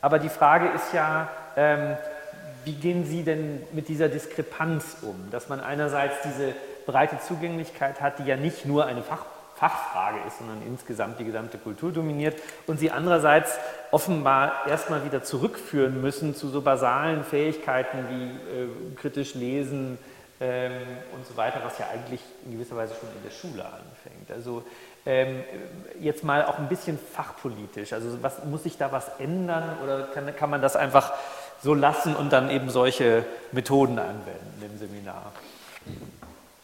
aber 0.00 0.18
die 0.18 0.28
Frage 0.28 0.70
ist 0.74 0.92
ja, 0.92 1.28
ähm, 1.56 1.96
wie 2.64 2.74
gehen 2.74 3.04
Sie 3.04 3.22
denn 3.22 3.62
mit 3.72 3.88
dieser 3.88 4.08
Diskrepanz 4.08 4.98
um, 5.02 5.30
dass 5.30 5.48
man 5.48 5.60
einerseits 5.60 6.16
diese 6.24 6.54
breite 6.86 7.18
Zugänglichkeit 7.20 8.00
hat, 8.00 8.18
die 8.18 8.24
ja 8.24 8.36
nicht 8.36 8.66
nur 8.66 8.86
eine 8.86 9.02
Fach, 9.02 9.24
Fachfrage 9.56 10.16
ist, 10.26 10.38
sondern 10.38 10.62
insgesamt 10.66 11.20
die 11.20 11.24
gesamte 11.24 11.58
Kultur 11.58 11.92
dominiert 11.92 12.40
und 12.66 12.80
Sie 12.80 12.90
andererseits 12.90 13.58
offenbar 13.90 14.66
erstmal 14.66 15.04
wieder 15.04 15.22
zurückführen 15.22 16.00
müssen 16.00 16.34
zu 16.34 16.48
so 16.48 16.62
basalen 16.62 17.24
Fähigkeiten 17.24 17.98
wie 18.08 18.24
äh, 18.24 18.94
kritisch 18.96 19.34
lesen 19.34 19.98
ähm, 20.40 20.72
und 21.14 21.26
so 21.26 21.36
weiter, 21.36 21.60
was 21.62 21.78
ja 21.78 21.86
eigentlich 21.92 22.22
in 22.46 22.52
gewisser 22.52 22.74
Weise 22.74 22.94
schon 22.98 23.10
in 23.14 23.22
der 23.22 23.30
Schule 23.30 23.62
anfängt. 23.62 24.30
Also 24.30 24.64
ähm, 25.04 25.44
jetzt 26.00 26.24
mal 26.24 26.46
auch 26.46 26.58
ein 26.58 26.68
bisschen 26.68 26.98
fachpolitisch. 26.98 27.92
Also 27.92 28.22
was, 28.22 28.42
muss 28.44 28.62
sich 28.62 28.78
da 28.78 28.92
was 28.92 29.10
ändern 29.18 29.76
oder 29.84 30.04
kann, 30.04 30.34
kann 30.34 30.48
man 30.48 30.62
das 30.62 30.76
einfach 30.76 31.12
so 31.62 31.74
lassen 31.74 32.16
und 32.16 32.32
dann 32.32 32.50
eben 32.50 32.70
solche 32.70 33.24
Methoden 33.52 33.98
anwenden 33.98 34.62
im 34.62 34.78
Seminar? 34.78 35.32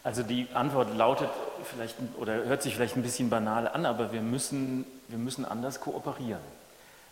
Also 0.03 0.23
die 0.23 0.47
Antwort 0.53 0.95
lautet 0.95 1.29
vielleicht 1.63 1.95
oder 2.17 2.45
hört 2.45 2.61
sich 2.61 2.75
vielleicht 2.75 2.95
ein 2.95 3.03
bisschen 3.03 3.29
banal 3.29 3.67
an, 3.67 3.85
aber 3.85 4.11
wir 4.13 4.21
müssen, 4.21 4.85
wir 5.07 5.17
müssen 5.17 5.43
anders 5.43 5.81
kooperieren. 5.81 6.39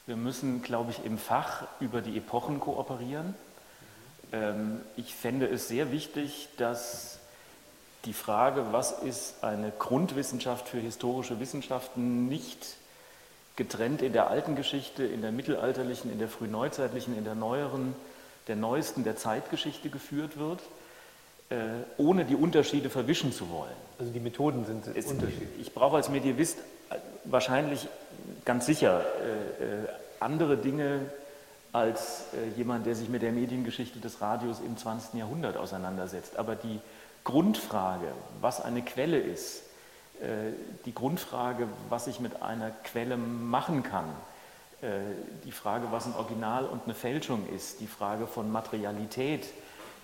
Wir 0.06 0.16
müssen, 0.16 0.62
glaube 0.62 0.92
ich, 0.92 1.04
im 1.04 1.18
Fach 1.18 1.64
über 1.80 2.02
die 2.02 2.18
Epochen 2.18 2.60
kooperieren. 2.60 3.34
Ähm, 4.32 4.82
ich 4.96 5.16
fände 5.16 5.48
es 5.48 5.68
sehr 5.68 5.92
wichtig, 5.92 6.48
dass 6.58 7.20
die 8.06 8.14
Frage, 8.14 8.68
was 8.72 8.92
ist 8.92 9.44
eine 9.44 9.72
Grundwissenschaft 9.78 10.70
für 10.70 10.78
historische 10.78 11.40
Wissenschaften, 11.40 12.28
nicht 12.28 12.78
getrennt 13.56 14.02
in 14.02 14.14
der 14.14 14.30
alten 14.30 14.56
Geschichte, 14.56 15.04
in 15.04 15.22
der 15.22 15.32
mittelalterlichen, 15.32 16.12
in 16.12 16.20
der 16.20 16.28
frühneuzeitlichen, 16.28 17.18
in 17.18 17.24
der 17.24 17.36
neueren, 17.36 17.96
der 18.48 18.56
neuesten, 18.56 19.04
der 19.04 19.16
Zeitgeschichte 19.16 19.90
geführt 19.90 20.38
wird, 20.38 20.60
äh, 21.50 21.56
ohne 21.98 22.26
die 22.26 22.36
Unterschiede 22.36 22.90
verwischen 22.90 23.32
zu 23.32 23.50
wollen. 23.50 23.76
Also 24.00 24.12
die 24.12 24.20
Methoden 24.20 24.66
sind 24.66 24.88
es, 24.96 25.06
unterschiedlich. 25.06 25.50
Ich 25.60 25.74
brauche 25.74 25.96
als 25.98 26.10
Medievist 26.10 26.58
wahrscheinlich 27.24 27.88
ganz 28.44 28.66
sicher 28.66 29.02
äh, 29.02 29.64
äh, 29.64 29.88
andere 30.20 30.58
Dinge 30.58 31.02
als 31.72 32.24
jemand, 32.56 32.86
der 32.86 32.96
sich 32.96 33.10
mit 33.10 33.22
der 33.22 33.34
Mediengeschichte 33.34 34.00
des 34.00 34.22
Radios 34.22 34.62
im 34.62 34.78
20. 34.78 35.20
Jahrhundert 35.20 35.58
auseinandersetzt. 35.58 36.38
Aber 36.38 36.56
die 36.56 36.80
Grundfrage, 37.26 38.08
was 38.40 38.62
eine 38.62 38.82
Quelle 38.82 39.18
ist, 39.18 39.58
äh, 39.58 39.65
die 40.86 40.94
Grundfrage, 40.94 41.68
was 41.90 42.08
ich 42.08 42.20
mit 42.20 42.42
einer 42.42 42.72
Quelle 42.72 43.18
machen 43.18 43.84
kann, 43.84 44.06
äh, 44.82 45.00
die 45.46 45.52
Frage, 45.52 45.88
was 45.92 46.06
ein 46.06 46.16
Original 46.16 46.66
und 46.66 46.84
eine 46.84 46.94
Fälschung 46.94 47.48
ist, 47.50 47.80
die 47.80 47.88
Frage 47.88 48.28
von 48.28 48.52
Materialität, 48.52 49.46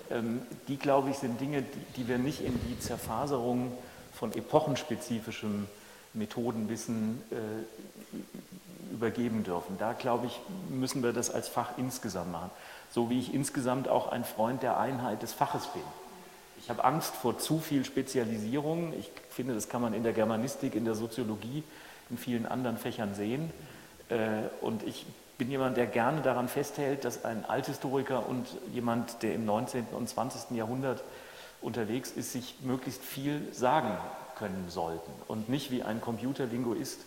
ähm, 0.09 0.41
die, 0.67 0.77
glaube 0.77 1.09
ich, 1.09 1.17
sind 1.17 1.39
Dinge, 1.41 1.63
die 1.97 2.07
wir 2.07 2.17
nicht 2.17 2.41
in 2.41 2.59
die 2.67 2.79
Zerfaserung 2.79 3.71
von 4.13 4.33
epochenspezifischem 4.33 5.67
Methodenwissen 6.13 7.21
äh, 7.31 8.93
übergeben 8.93 9.43
dürfen. 9.43 9.77
Da, 9.77 9.93
glaube 9.93 10.27
ich, 10.27 10.39
müssen 10.69 11.03
wir 11.03 11.13
das 11.13 11.29
als 11.29 11.47
Fach 11.47 11.77
insgesamt 11.77 12.31
machen. 12.31 12.49
So 12.91 13.09
wie 13.09 13.19
ich 13.19 13.33
insgesamt 13.33 13.87
auch 13.87 14.11
ein 14.11 14.23
Freund 14.23 14.63
der 14.63 14.79
Einheit 14.79 15.21
des 15.21 15.33
Faches 15.33 15.67
bin. 15.67 15.83
Ich 16.63 16.69
habe 16.69 16.83
Angst 16.83 17.15
vor 17.15 17.39
zu 17.39 17.59
viel 17.59 17.83
Spezialisierung. 17.85 18.93
Ich 18.99 19.11
finde, 19.29 19.55
das 19.55 19.67
kann 19.67 19.81
man 19.81 19.93
in 19.93 20.03
der 20.03 20.13
Germanistik, 20.13 20.75
in 20.75 20.85
der 20.85 20.93
Soziologie, 20.93 21.63
in 22.11 22.17
vielen 22.17 22.45
anderen 22.45 22.77
Fächern 22.77 23.15
sehen. 23.15 23.51
Äh, 24.09 24.43
und 24.61 24.83
ich 24.83 25.07
bin 25.39 25.49
jemand, 25.49 25.75
der 25.75 25.87
gerne 25.87 26.21
daran 26.21 26.47
festhält, 26.47 27.03
dass 27.03 27.25
ein 27.25 27.45
Althistoriker 27.45 28.29
und 28.29 28.45
jemand, 28.71 29.23
der 29.23 29.33
im 29.33 29.45
19. 29.45 29.87
und 29.91 30.07
20. 30.07 30.55
Jahrhundert 30.55 31.03
unterwegs 31.61 32.11
ist, 32.11 32.31
sich 32.31 32.57
möglichst 32.61 33.03
viel 33.03 33.51
sagen 33.51 33.97
können 34.37 34.65
sollten 34.69 35.11
und 35.27 35.49
nicht 35.49 35.71
wie 35.71 35.81
ein 35.81 35.99
Computerlinguist 35.99 36.99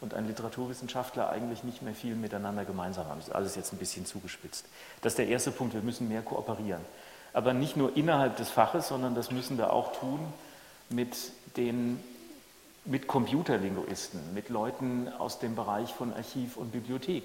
und 0.00 0.14
ein 0.14 0.26
Literaturwissenschaftler 0.28 1.30
eigentlich 1.30 1.64
nicht 1.64 1.82
mehr 1.82 1.94
viel 1.94 2.14
miteinander 2.14 2.64
gemeinsam 2.64 3.06
haben. 3.08 3.18
Das 3.18 3.28
ist 3.28 3.34
alles 3.34 3.56
jetzt 3.56 3.72
ein 3.72 3.78
bisschen 3.78 4.06
zugespitzt. 4.06 4.66
Das 5.02 5.12
ist 5.12 5.18
der 5.18 5.28
erste 5.28 5.50
Punkt, 5.50 5.74
wir 5.74 5.82
müssen 5.82 6.08
mehr 6.08 6.22
kooperieren 6.22 6.80
aber 7.32 7.52
nicht 7.54 7.76
nur 7.76 7.96
innerhalb 7.96 8.36
des 8.36 8.50
Faches, 8.50 8.88
sondern 8.88 9.14
das 9.14 9.30
müssen 9.30 9.58
wir 9.58 9.72
auch 9.72 9.92
tun 9.92 10.20
mit 10.88 11.16
den 11.56 12.00
mit 12.84 13.06
Computerlinguisten, 13.06 14.34
mit 14.34 14.48
Leuten 14.48 15.08
aus 15.18 15.38
dem 15.38 15.54
Bereich 15.54 15.92
von 15.92 16.14
Archiv 16.14 16.56
und 16.56 16.72
Bibliothek. 16.72 17.24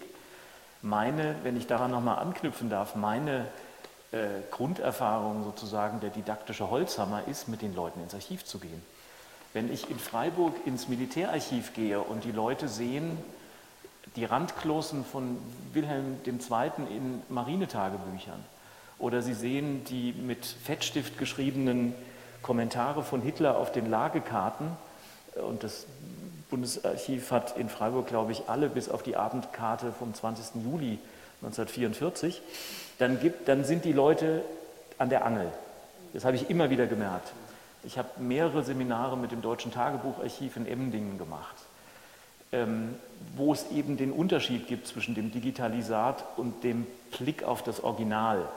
Meine, 0.82 1.36
wenn 1.44 1.58
ich 1.58 1.66
daran 1.66 1.92
nochmal 1.92 2.20
anknüpfen 2.20 2.70
darf, 2.70 2.96
meine 2.96 3.48
äh, 4.12 4.28
Grunderfahrung 4.52 5.44
sozusagen 5.44 6.02
der 6.02 6.10
didaktische 6.10 6.70
Holzhammer 6.70 7.28
ist, 7.28 7.48
mit 7.48 7.62
den 7.62 7.74
Leuten 7.74 8.02
ins 8.04 8.14
Archiv 8.14 8.44
zu 8.44 8.60
gehen. 8.60 8.82
Wenn 9.54 9.74
ich 9.74 9.90
in 9.90 9.98
Freiburg 9.98 10.54
ins 10.66 10.90
Militärarchiv 10.90 11.74
gehe 11.74 12.02
und 12.02 12.26
die 12.26 12.32
Leute 12.32 12.68
sehen, 12.68 13.18
die 14.18 14.26
Randklossen 14.26 15.06
von 15.06 15.38
Wilhelm 15.74 16.18
II. 16.26 16.72
in 16.90 17.22
Marinetagebüchern 17.30 18.44
oder 19.00 19.22
sie 19.22 19.34
sehen 19.34 19.84
die 19.86 20.14
mit 20.14 20.46
Fettstift 20.46 21.18
geschriebenen 21.18 21.94
Kommentare 22.42 23.04
von 23.04 23.22
Hitler 23.22 23.58
auf 23.58 23.72
den 23.72 23.90
Lagekarten 23.90 24.68
und 25.36 25.64
das 25.64 25.86
Bundesarchiv 26.50 27.32
hat 27.32 27.58
in 27.58 27.70
Freiburg, 27.70 28.08
glaube 28.08 28.32
ich, 28.32 28.44
alle 28.48 28.70
bis 28.70 28.90
auf 28.90 29.04
die 29.04 29.18
Abendkarte 29.18 29.92
vom 29.92 30.14
20. 30.14 30.64
Juli 30.64 31.00
1944, 31.42 32.42
dann, 32.98 33.20
gibt, 33.20 33.48
dann 33.48 33.66
sind 33.66 33.84
die 33.84 33.92
Leute 33.92 34.44
an 34.98 35.10
der 35.10 35.26
Angel. 35.26 35.52
Das 36.14 36.24
habe 36.24 36.36
ich 36.36 36.50
immer 36.50 36.70
wieder 36.70 36.88
gemerkt. 36.88 37.34
Ich 37.84 37.98
habe 37.98 38.10
mehrere 38.20 38.64
Seminare 38.64 39.18
mit 39.18 39.32
dem 39.32 39.42
Deutschen 39.42 39.72
Tagebucharchiv 39.72 40.56
in 40.56 40.66
Emdingen 40.66 41.18
gemacht, 41.18 41.56
ähm, 42.52 42.96
wo 43.36 43.54
es 43.54 43.70
eben 43.72 43.98
den 43.98 44.12
Unterschied 44.12 44.68
gibt 44.68 44.88
zwischen 44.88 45.14
dem 45.14 45.32
Digitalisat 45.32 46.24
und 46.38 46.64
dem 46.64 46.88
Blick 47.18 47.44
auf 47.44 47.64
das 47.64 47.84
Original, 47.84 48.48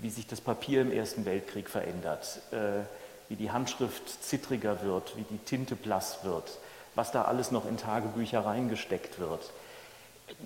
wie 0.00 0.10
sich 0.10 0.26
das 0.26 0.40
Papier 0.40 0.82
im 0.82 0.92
Ersten 0.92 1.24
Weltkrieg 1.24 1.68
verändert, 1.68 2.40
äh, 2.52 2.84
wie 3.28 3.36
die 3.36 3.50
Handschrift 3.50 4.22
zittriger 4.22 4.82
wird, 4.82 5.16
wie 5.16 5.22
die 5.22 5.38
Tinte 5.38 5.76
blass 5.76 6.24
wird, 6.24 6.58
was 6.94 7.10
da 7.10 7.22
alles 7.22 7.50
noch 7.50 7.66
in 7.66 7.76
Tagebücher 7.76 8.44
reingesteckt 8.44 9.18
wird. 9.18 9.50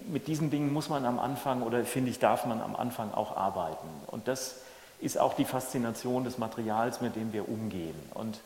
Mit 0.09 0.27
diesen 0.27 0.51
Dingen 0.51 0.73
muss 0.73 0.89
man 0.89 1.05
am 1.05 1.19
Anfang 1.19 1.63
oder 1.63 1.85
finde 1.85 2.11
ich, 2.11 2.19
darf 2.19 2.47
man 2.47 2.61
am 2.61 2.75
Anfang 2.75 3.15
auch 3.15 3.37
arbeiten. 3.37 3.89
Und 4.07 4.29
das 4.29 4.57
ist 5.01 5.19
auch 5.19 5.35
die 5.35 5.45
Faszination 5.45 6.25
des 6.25 6.39
Materials, 6.39 7.01
mit 7.01 7.15
dem 7.15 7.33
wir 7.33 7.49
umgehen. 7.49 7.95
Und 8.15 8.41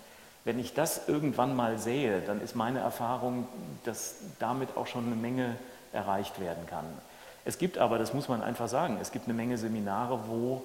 wenn 0.44 0.58
ich 0.58 0.74
das 0.74 1.08
irgendwann 1.08 1.56
mal 1.56 1.78
sehe, 1.78 2.20
dann 2.20 2.40
ist 2.42 2.56
meine 2.56 2.80
Erfahrung, 2.80 3.46
dass 3.84 4.16
damit 4.38 4.76
auch 4.76 4.86
schon 4.86 5.06
eine 5.06 5.14
Menge 5.14 5.56
erreicht 5.92 6.40
werden 6.40 6.66
kann. 6.66 6.84
Es 7.44 7.58
gibt 7.58 7.78
aber, 7.78 7.98
das 7.98 8.12
muss 8.12 8.28
man 8.28 8.42
einfach 8.42 8.68
sagen, 8.68 8.98
es 9.00 9.12
gibt 9.12 9.26
eine 9.26 9.34
Menge 9.34 9.58
Seminare, 9.58 10.20
wo 10.26 10.62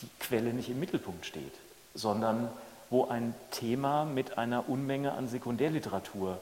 die 0.00 0.08
Quelle 0.20 0.52
nicht 0.52 0.68
im 0.68 0.80
Mittelpunkt 0.80 1.26
steht, 1.26 1.52
sondern 1.94 2.48
wo 2.90 3.06
ein 3.06 3.34
Thema 3.50 4.04
mit 4.04 4.38
einer 4.38 4.68
Unmenge 4.68 5.12
an 5.12 5.28
Sekundärliteratur 5.28 6.40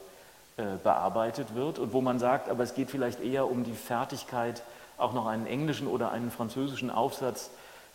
äh, 0.57 0.63
bearbeitet 0.83 1.55
wird 1.55 1.79
und 1.79 1.93
wo 1.93 2.01
man 2.01 2.19
sagt, 2.19 2.49
aber 2.49 2.63
es 2.63 2.75
geht 2.75 2.89
vielleicht 2.89 3.21
eher 3.21 3.49
um 3.49 3.63
die 3.63 3.73
Fertigkeit, 3.73 4.63
auch 4.97 5.13
noch 5.13 5.25
einen 5.25 5.47
englischen 5.47 5.87
oder 5.87 6.11
einen 6.11 6.31
französischen 6.31 6.89
Aufsatz 6.89 7.49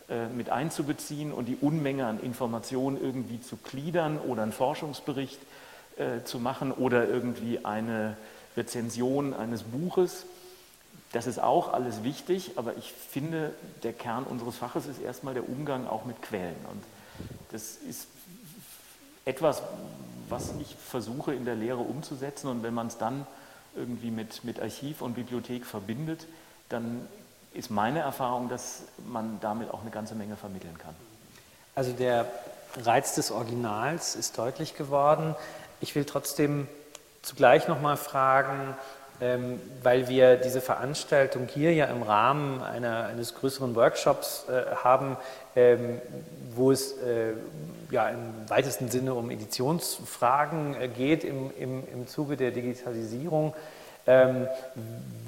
äh, 0.09 0.27
mit 0.27 0.49
einzubeziehen 0.49 1.31
und 1.31 1.45
die 1.45 1.57
Unmenge 1.59 2.05
an 2.05 2.19
Informationen 2.19 3.01
irgendwie 3.01 3.41
zu 3.41 3.57
gliedern 3.57 4.19
oder 4.19 4.43
einen 4.43 4.51
Forschungsbericht 4.51 5.39
äh, 5.97 6.23
zu 6.23 6.39
machen 6.39 6.71
oder 6.71 7.07
irgendwie 7.07 7.65
eine 7.65 8.17
Rezension 8.57 9.33
eines 9.33 9.63
Buches. 9.63 10.25
Das 11.11 11.27
ist 11.27 11.41
auch 11.41 11.73
alles 11.73 12.03
wichtig, 12.03 12.53
aber 12.55 12.77
ich 12.77 12.93
finde, 12.93 13.53
der 13.83 13.91
Kern 13.91 14.23
unseres 14.23 14.55
Faches 14.55 14.85
ist 14.85 15.01
erstmal 15.01 15.33
der 15.33 15.47
Umgang 15.47 15.87
auch 15.87 16.05
mit 16.05 16.21
Quellen. 16.21 16.55
Und 16.71 16.83
das 17.51 17.75
ist 17.75 18.07
etwas, 19.25 19.61
was 20.29 20.53
ich 20.61 20.75
versuche 20.75 21.33
in 21.33 21.43
der 21.43 21.55
Lehre 21.55 21.79
umzusetzen. 21.79 22.47
Und 22.47 22.63
wenn 22.63 22.73
man 22.73 22.87
es 22.87 22.97
dann 22.97 23.27
irgendwie 23.75 24.11
mit, 24.11 24.43
mit 24.45 24.61
Archiv 24.61 25.01
und 25.01 25.15
Bibliothek 25.15 25.65
verbindet, 25.65 26.25
dann 26.69 27.07
ist 27.53 27.69
meine 27.69 27.99
Erfahrung, 27.99 28.47
dass 28.47 28.83
man 29.05 29.39
damit 29.41 29.69
auch 29.71 29.81
eine 29.81 29.91
ganze 29.91 30.15
Menge 30.15 30.37
vermitteln 30.37 30.77
kann. 30.77 30.95
Also 31.75 31.91
der 31.91 32.31
Reiz 32.77 33.15
des 33.15 33.31
Originals 33.31 34.15
ist 34.15 34.37
deutlich 34.37 34.75
geworden. 34.75 35.35
Ich 35.81 35.93
will 35.95 36.05
trotzdem 36.05 36.67
zugleich 37.21 37.67
nochmal 37.67 37.97
fragen, 37.97 38.75
weil 39.83 40.09
wir 40.09 40.35
diese 40.37 40.61
Veranstaltung 40.61 41.47
hier 41.47 41.73
ja 41.73 41.85
im 41.85 42.01
Rahmen 42.01 42.61
einer, 42.61 43.05
eines 43.05 43.35
größeren 43.35 43.75
Workshops 43.75 44.45
äh, 44.49 44.75
haben, 44.75 45.15
ähm, 45.55 46.01
wo 46.55 46.71
es 46.71 46.93
äh, 46.93 47.33
ja 47.91 48.09
im 48.09 48.49
weitesten 48.49 48.89
Sinne 48.89 49.13
um 49.13 49.29
Editionsfragen 49.29 50.75
äh, 50.79 50.87
geht 50.87 51.23
im, 51.23 51.51
im, 51.59 51.83
im 51.93 52.07
Zuge 52.07 52.35
der 52.35 52.51
Digitalisierung, 52.51 53.53
ähm, 54.07 54.47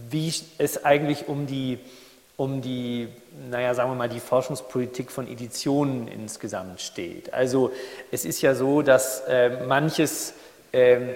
wie 0.09 0.33
es 0.57 0.83
eigentlich 0.83 1.27
um 1.27 1.45
die 1.45 1.79
um 2.35 2.61
die, 2.61 3.09
naja, 3.51 3.75
sagen 3.75 3.91
wir 3.91 3.95
mal, 3.95 4.09
die 4.09 4.19
Forschungspolitik 4.19 5.11
von 5.11 5.27
Editionen 5.27 6.07
insgesamt 6.07 6.81
steht. 6.81 7.31
Also 7.31 7.71
es 8.11 8.25
ist 8.25 8.41
ja 8.41 8.55
so, 8.55 8.81
dass 8.81 9.21
äh, 9.27 9.65
manches 9.67 10.33
ähm, 10.73 11.09
äh, 11.09 11.13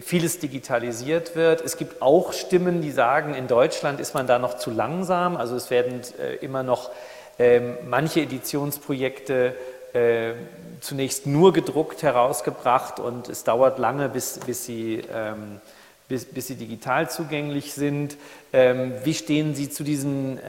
vieles 0.00 0.40
digitalisiert 0.40 1.36
wird. 1.36 1.60
Es 1.60 1.76
gibt 1.76 2.02
auch 2.02 2.32
Stimmen, 2.32 2.80
die 2.80 2.90
sagen, 2.90 3.34
in 3.34 3.46
Deutschland 3.46 4.00
ist 4.00 4.14
man 4.14 4.26
da 4.26 4.38
noch 4.38 4.56
zu 4.56 4.70
langsam. 4.70 5.36
Also 5.36 5.54
es 5.54 5.70
werden 5.70 6.00
äh, 6.20 6.36
immer 6.36 6.62
noch 6.62 6.90
ähm, 7.38 7.76
manche 7.86 8.20
Editionsprojekte 8.20 9.54
äh, 9.92 10.32
zunächst 10.80 11.26
nur 11.26 11.52
gedruckt 11.52 12.02
herausgebracht 12.02 12.98
und 12.98 13.28
es 13.28 13.44
dauert 13.44 13.78
lange, 13.78 14.08
bis, 14.08 14.40
bis, 14.44 14.64
sie, 14.64 15.02
ähm, 15.12 15.60
bis, 16.08 16.24
bis 16.24 16.48
sie 16.48 16.56
digital 16.56 17.08
zugänglich 17.08 17.74
sind. 17.74 18.16
Ähm, 18.52 18.92
wie 19.04 19.14
stehen 19.14 19.54
Sie 19.54 19.70
zu 19.70 19.84
diesen 19.84 20.40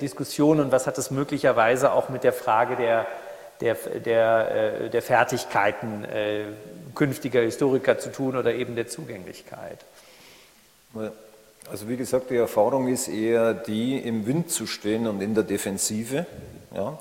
Diskussionen 0.00 0.60
und 0.60 0.72
was 0.72 0.86
hat 0.86 0.98
das 0.98 1.10
möglicherweise 1.10 1.92
auch 1.92 2.10
mit 2.10 2.24
der 2.24 2.34
Frage 2.34 2.76
der, 2.76 3.06
der, 3.60 3.74
der, 3.74 4.88
der 4.90 5.02
Fertigkeiten 5.02 6.04
künftiger 6.94 7.42
Historiker 7.42 7.98
zu 7.98 8.12
tun 8.12 8.36
oder 8.36 8.54
eben 8.54 8.76
der 8.76 8.88
Zugänglichkeit? 8.88 9.78
Also 11.70 11.88
wie 11.88 11.96
gesagt, 11.96 12.30
die 12.30 12.36
Erfahrung 12.36 12.88
ist 12.88 13.08
eher 13.08 13.54
die, 13.54 13.98
im 13.98 14.26
Wind 14.26 14.50
zu 14.50 14.66
stehen 14.66 15.06
und 15.06 15.20
in 15.20 15.34
der 15.34 15.44
Defensive. 15.44 16.26
Ja. 16.74 16.98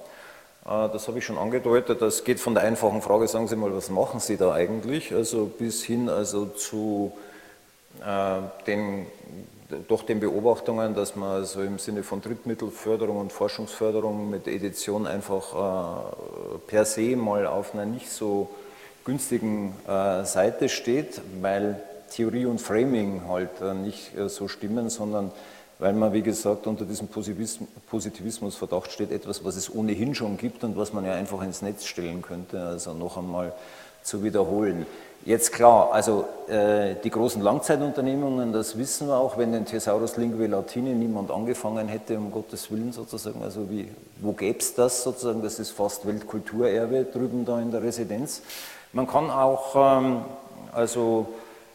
Äh, 0.66 0.90
das 0.92 1.08
habe 1.08 1.20
ich 1.20 1.26
schon 1.26 1.38
angedeutet. 1.38 2.02
Das 2.02 2.24
geht 2.24 2.40
von 2.40 2.54
der 2.54 2.64
einfachen 2.64 3.02
Frage, 3.02 3.28
sagen 3.28 3.48
Sie 3.48 3.56
mal, 3.56 3.76
was 3.76 3.90
machen 3.90 4.20
Sie 4.20 4.38
da 4.38 4.54
eigentlich? 4.54 5.14
Also 5.14 5.46
bis 5.46 5.84
hin 5.84 6.10
also 6.10 6.46
zu 6.46 7.12
äh, 8.02 8.40
den, 8.66 9.06
doch 9.88 10.04
den 10.04 10.20
Beobachtungen, 10.20 10.96
dass 10.96 11.16
man 11.16 11.30
also 11.30 11.62
im 11.62 11.78
Sinne 11.80 12.04
von 12.04 12.22
Drittmittelförderung 12.22 13.18
und 13.18 13.34
Forschungsförderung 13.34 14.30
mit 14.30 14.48
Edition 14.48 15.08
einfach 15.08 15.54
äh, 15.54 16.58
per 16.68 16.86
se 16.86 17.16
mal 17.16 17.48
auf 17.48 17.74
einer 17.74 17.86
nicht 17.86 18.10
so 18.10 18.50
günstigen 19.06 19.74
äh, 19.88 20.24
Seite 20.26 20.70
steht, 20.70 21.22
weil 21.42 21.82
Theorie 22.12 22.46
und 22.46 22.62
Framing 22.62 23.24
halt 23.28 23.50
äh, 23.62 23.74
nicht 23.74 24.18
äh, 24.18 24.30
so 24.30 24.48
stimmen, 24.48 24.90
sondern 24.90 25.32
weil 25.80 25.94
man, 25.94 26.14
wie 26.14 26.22
gesagt, 26.22 26.68
unter 26.68 26.86
diesem 26.86 27.08
Positivismusverdacht 27.08 28.92
steht, 28.92 29.12
etwas, 29.12 29.44
was 29.44 29.56
es 29.56 29.74
ohnehin 29.74 30.16
schon 30.16 30.38
gibt 30.38 30.64
und 30.64 30.78
was 30.78 30.94
man 30.94 31.04
ja 31.04 31.14
einfach 31.14 31.42
ins 31.42 31.62
Netz 31.62 31.86
stellen 31.86 32.22
könnte, 32.22 32.62
also 32.62 32.94
noch 32.94 33.18
einmal 33.18 33.54
zu 34.04 34.24
wiederholen. 34.24 34.86
Jetzt 35.26 35.54
klar, 35.54 35.94
also 35.94 36.26
äh, 36.48 36.96
die 37.02 37.10
großen 37.10 37.42
Langzeitunternehmungen, 37.42 38.52
das 38.52 38.78
wissen 38.78 39.08
wir 39.08 39.16
auch, 39.16 39.38
wenn 39.38 39.54
den 39.54 39.66
Thesaurus 39.66 40.18
Linguae 40.18 40.48
Latine 40.48 40.90
niemand 40.90 41.32
angefangen 41.32 41.88
hätte, 41.88 42.18
um 42.18 42.30
Gottes 42.30 42.70
Willen 42.72 42.92
sozusagen, 42.92 43.42
also 43.42 43.70
wie, 43.70 43.88
wo 44.20 44.34
gäbe 44.34 44.60
es 44.60 44.76
das 44.76 45.02
sozusagen, 45.02 45.42
das 45.42 45.60
ist 45.60 45.72
fast 45.72 46.06
Weltkulturerbe 46.06 47.06
drüben 47.06 47.46
da 47.46 47.60
in 47.62 47.72
der 47.72 47.82
Residenz. 47.82 48.42
Man 48.94 49.08
kann 49.08 49.32
auch, 49.32 49.76
ähm, 49.76 50.22
also 50.72 51.28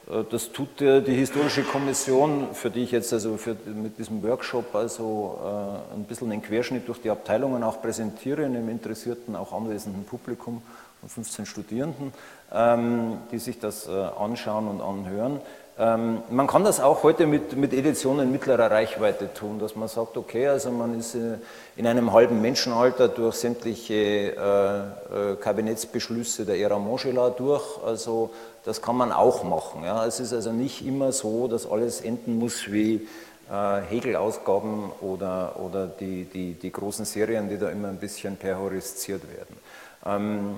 äh, 0.09 0.23
das 0.31 0.53
tut 0.53 0.79
die 0.79 1.15
Historische 1.15 1.65
Kommission, 1.65 2.49
für 2.55 2.71
die 2.71 2.85
ich 2.85 2.93
jetzt 2.93 3.13
also 3.13 3.37
für, 3.37 3.57
mit 3.67 3.99
diesem 3.99 4.23
Workshop 4.23 4.73
also 4.75 5.39
äh, 5.43 5.97
ein 5.97 6.05
bisschen 6.05 6.31
einen 6.31 6.43
Querschnitt 6.43 6.87
durch 6.87 7.03
die 7.03 7.11
Abteilungen 7.11 7.65
auch 7.65 7.83
präsentiere, 7.83 8.45
einem 8.45 8.69
interessierten, 8.69 9.35
auch 9.35 9.53
anwesenden 9.53 10.05
Publikum 10.05 10.63
von 11.01 11.09
15 11.09 11.47
Studierenden, 11.47 12.13
ähm, 12.53 13.19
die 13.33 13.39
sich 13.39 13.59
das 13.59 13.89
äh, 13.89 13.91
anschauen 13.91 14.69
und 14.69 14.81
anhören. 14.81 15.41
Ähm, 15.81 16.23
man 16.29 16.49
kann 16.49 16.65
das 16.65 16.81
auch 16.81 17.05
heute 17.05 17.27
mit, 17.27 17.57
mit 17.57 17.73
Editionen 17.73 18.33
mittlerer 18.33 18.69
Reichweite 18.69 19.33
tun, 19.33 19.61
dass 19.61 19.77
man 19.77 19.87
sagt, 19.87 20.17
okay, 20.17 20.49
also 20.49 20.73
man 20.73 20.99
ist 20.99 21.15
äh, 21.15 21.39
in 21.77 21.87
einem 21.87 22.13
halben 22.13 22.43
Menschenalter 22.43 23.07
durch 23.07 23.37
sämtliche 23.37 23.95
äh, 23.95 25.33
äh, 25.33 25.37
Kabinettsbeschlüsse 25.37 26.45
der 26.45 26.59
Ära 26.59 26.81
Montgelat 26.81 27.39
durch, 27.39 27.63
also 27.87 28.31
das 28.65 28.83
kann 28.83 28.97
man 28.97 29.13
auch 29.13 29.45
machen. 29.45 29.85
Ja. 29.85 30.05
Es 30.05 30.19
ist 30.19 30.33
also 30.33 30.51
nicht 30.51 30.85
immer 30.85 31.13
so, 31.13 31.47
dass 31.47 31.71
alles 31.71 32.01
enden 32.01 32.41
muss 32.41 32.73
wie 32.73 33.07
äh, 33.49 33.81
Hegel-Ausgaben 33.89 34.91
oder, 35.01 35.61
oder 35.65 35.87
die, 35.87 36.25
die, 36.25 36.55
die 36.55 36.73
großen 36.73 37.05
Serien, 37.05 37.49
die 37.49 37.57
da 37.57 37.71
immer 37.71 37.89
ein 37.89 37.99
bisschen 37.99 38.37
perhoristiert 38.37 39.23
werden. 39.23 39.57
Ähm, 40.05 40.57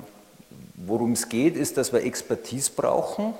Worum 0.74 1.12
es 1.12 1.28
geht, 1.28 1.56
ist, 1.56 1.76
dass 1.76 1.92
wir 1.92 2.02
Expertise 2.02 2.70
brauchen, 2.74 3.34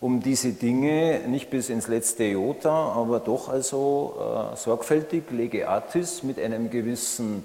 um 0.00 0.20
diese 0.20 0.52
Dinge 0.52 1.20
nicht 1.26 1.50
bis 1.50 1.68
ins 1.68 1.88
letzte 1.88 2.24
Jota, 2.24 2.92
aber 2.92 3.20
doch 3.20 3.48
also 3.48 4.52
äh, 4.52 4.56
sorgfältig, 4.56 5.24
lege 5.30 5.68
artis, 5.68 6.22
mit 6.22 6.38
einem 6.38 6.70
gewissen 6.70 7.44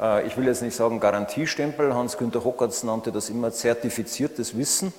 äh, 0.00 0.26
ich 0.26 0.36
will 0.36 0.46
jetzt 0.46 0.62
nicht 0.62 0.76
sagen 0.76 1.00
Garantiestempel, 1.00 1.94
Hans-Günter 1.94 2.44
Hockertz 2.44 2.82
nannte 2.82 3.12
das 3.12 3.30
immer 3.30 3.50
zertifiziertes 3.50 4.56
Wissen, 4.56 4.92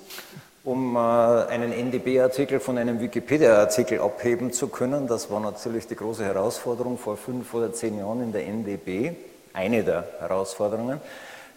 um 0.64 0.96
äh, 0.96 1.00
einen 1.00 1.72
NDB-Artikel 1.72 2.60
von 2.60 2.78
einem 2.78 3.00
Wikipedia-Artikel 3.00 4.02
abheben 4.02 4.52
zu 4.52 4.68
können. 4.68 5.08
Das 5.08 5.32
war 5.32 5.40
natürlich 5.40 5.88
die 5.88 5.96
große 5.96 6.26
Herausforderung 6.26 6.98
vor 6.98 7.18
fünf 7.18 7.54
oder 7.54 7.74
zehn 7.74 7.98
Jahren 7.98 8.22
in 8.22 8.32
der 8.32 8.46
NDB, 8.48 9.12
eine 9.54 9.84
der 9.84 10.06
Herausforderungen. 10.20 11.00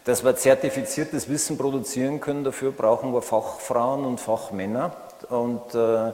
Dass 0.05 0.24
wir 0.24 0.35
zertifiziertes 0.35 1.28
Wissen 1.28 1.57
produzieren 1.57 2.20
können, 2.20 2.42
dafür 2.42 2.72
brauchen 2.72 3.12
wir 3.12 3.22
Fachfrauen 3.22 4.05
und 4.05 4.20
Fachmänner. 4.20 4.96
Und 5.30 5.74
äh, 5.74 6.12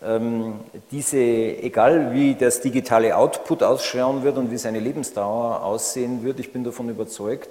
ähm, 0.00 0.60
diese, 0.90 1.18
egal 1.18 2.12
wie 2.12 2.34
das 2.34 2.60
digitale 2.60 3.16
Output 3.16 3.62
ausschauen 3.62 4.22
wird 4.22 4.36
und 4.36 4.50
wie 4.50 4.58
seine 4.58 4.78
Lebensdauer 4.78 5.64
aussehen 5.64 6.22
wird, 6.22 6.38
ich 6.38 6.52
bin 6.52 6.62
davon 6.62 6.88
überzeugt, 6.88 7.48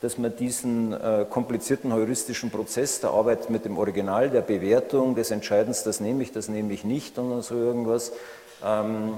dass 0.00 0.16
man 0.16 0.36
diesen 0.36 0.92
äh, 0.92 1.26
komplizierten 1.28 1.92
heuristischen 1.92 2.50
Prozess 2.50 3.00
der 3.00 3.10
Arbeit 3.10 3.50
mit 3.50 3.64
dem 3.64 3.78
Original, 3.78 4.30
der 4.30 4.42
Bewertung, 4.42 5.16
des 5.16 5.32
Entscheidens, 5.32 5.82
das 5.82 5.98
nehme 5.98 6.22
ich, 6.22 6.30
das 6.30 6.48
nehme 6.48 6.72
ich 6.72 6.84
nicht 6.84 7.18
und 7.18 7.42
so 7.42 7.56
irgendwas, 7.56 8.12
ähm, 8.64 9.14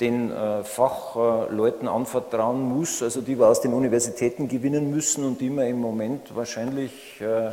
den 0.00 0.30
äh, 0.30 0.64
Fachleuten 0.64 1.88
anvertrauen 1.88 2.60
muss, 2.60 3.02
also 3.02 3.22
die 3.22 3.38
wir 3.38 3.48
aus 3.48 3.62
den 3.62 3.72
Universitäten 3.72 4.48
gewinnen 4.48 4.90
müssen 4.90 5.24
und 5.24 5.40
die 5.40 5.48
wir 5.48 5.66
im 5.66 5.80
Moment 5.80 6.36
wahrscheinlich 6.36 7.20
äh, 7.22 7.52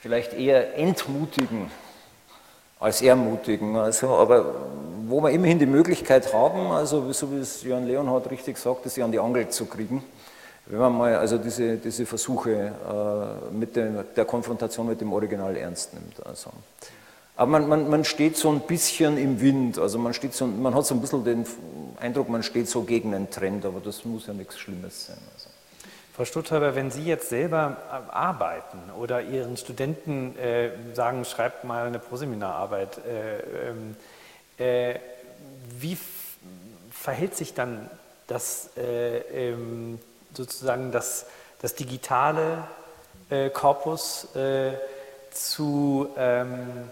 vielleicht 0.00 0.32
eher 0.32 0.78
entmutigen 0.78 1.70
als 2.80 3.02
ermutigen. 3.02 3.76
Also, 3.76 4.08
aber 4.08 4.54
wo 5.06 5.20
wir 5.22 5.30
immerhin 5.30 5.58
die 5.58 5.66
Möglichkeit 5.66 6.32
haben, 6.32 6.70
also 6.72 7.12
so 7.12 7.30
wie 7.30 7.36
es 7.36 7.62
Jan 7.62 7.86
Leonhard 7.86 8.30
richtig 8.30 8.56
sagte, 8.56 8.88
sie 8.88 9.02
an 9.02 9.12
die 9.12 9.18
Angel 9.18 9.48
zu 9.48 9.66
kriegen, 9.66 10.02
wenn 10.66 10.78
man 10.78 10.96
mal 10.96 11.16
also 11.16 11.36
diese, 11.36 11.76
diese 11.76 12.06
Versuche 12.06 12.50
äh, 12.52 13.54
mit 13.54 13.76
der, 13.76 14.04
der, 14.04 14.24
Konfrontation 14.24 14.86
mit 14.86 15.00
dem 15.00 15.12
Original 15.12 15.56
ernst 15.56 15.92
nimmt. 15.94 16.24
Also. 16.24 16.50
Aber 17.36 17.50
man, 17.50 17.68
man, 17.68 17.90
man, 17.90 18.04
steht 18.04 18.36
so 18.36 18.50
ein 18.50 18.60
bisschen 18.60 19.18
im 19.18 19.40
Wind, 19.40 19.78
also 19.78 19.98
man, 19.98 20.14
steht 20.14 20.34
so, 20.34 20.46
man 20.46 20.74
hat 20.74 20.86
so 20.86 20.94
ein 20.94 21.00
bisschen 21.00 21.24
den 21.24 21.44
Eindruck, 21.98 22.28
man 22.28 22.42
steht 22.42 22.68
so 22.68 22.82
gegen 22.82 23.14
einen 23.14 23.30
Trend, 23.30 23.64
aber 23.64 23.80
das 23.80 24.04
muss 24.04 24.26
ja 24.26 24.32
nichts 24.32 24.58
Schlimmes 24.58 25.06
sein. 25.06 25.18
Also. 25.34 25.49
Frau 26.20 26.26
Stutthäuber, 26.26 26.74
wenn 26.74 26.90
Sie 26.90 27.06
jetzt 27.06 27.30
selber 27.30 27.78
äh, 27.90 28.12
arbeiten 28.12 28.78
oder 28.98 29.22
Ihren 29.22 29.56
Studenten 29.56 30.38
äh, 30.38 30.68
sagen, 30.92 31.24
schreibt 31.24 31.64
mal 31.64 31.86
eine 31.86 31.98
Proseminararbeit, 31.98 32.98
äh, 32.98 33.38
ähm, 33.70 33.96
äh, 34.58 34.98
wie 35.78 35.96
verhält 36.90 37.38
sich 37.38 37.54
dann 37.54 37.88
das 38.26 38.68
äh, 38.76 39.20
ähm, 39.48 39.98
sozusagen 40.34 40.92
das, 40.92 41.24
das 41.62 41.74
digitale 41.74 42.64
äh, 43.30 43.48
Korpus 43.48 44.28
zu 45.30 46.10
ähm, 46.18 46.90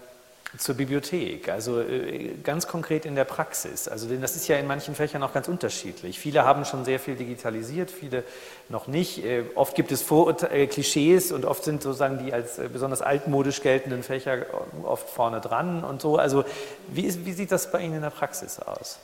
zur 0.57 0.75
Bibliothek, 0.75 1.49
also 1.49 1.79
äh, 1.79 2.33
ganz 2.43 2.67
konkret 2.67 3.05
in 3.05 3.15
der 3.15 3.23
Praxis. 3.23 3.87
Also 3.87 4.07
denn 4.07 4.21
das 4.21 4.35
ist 4.35 4.47
ja 4.47 4.57
in 4.57 4.65
manchen 4.65 4.95
Fächern 4.95 5.21
auch 5.21 5.31
ganz 5.31 5.47
unterschiedlich. 5.47 6.17
Viele 6.17 6.43
haben 6.43 6.65
schon 6.65 6.85
sehr 6.85 6.99
viel 6.99 7.15
digitalisiert, 7.15 7.91
viele 7.91 8.23
noch 8.67 8.87
nicht. 8.87 9.23
Äh, 9.23 9.43
oft 9.53 9.75
gibt 9.75 9.91
es 9.91 10.01
Vorurte 10.01 10.49
äh, 10.49 10.65
Klischees 10.65 11.31
und 11.31 11.45
oft 11.45 11.63
sind 11.63 11.83
sozusagen 11.83 12.25
die 12.25 12.33
als 12.33 12.59
besonders 12.73 13.01
altmodisch 13.01 13.61
geltenden 13.61 14.01
Fächer 14.01 14.45
oft 14.83 15.07
vorne 15.09 15.39
dran 15.39 15.83
und 15.83 16.01
so. 16.01 16.17
Also 16.17 16.43
wie, 16.87 17.03
ist, 17.03 17.25
wie 17.25 17.33
sieht 17.33 17.51
das 17.51 17.71
bei 17.71 17.81
Ihnen 17.81 17.95
in 17.95 18.01
der 18.01 18.09
Praxis 18.09 18.59
aus? 18.59 18.97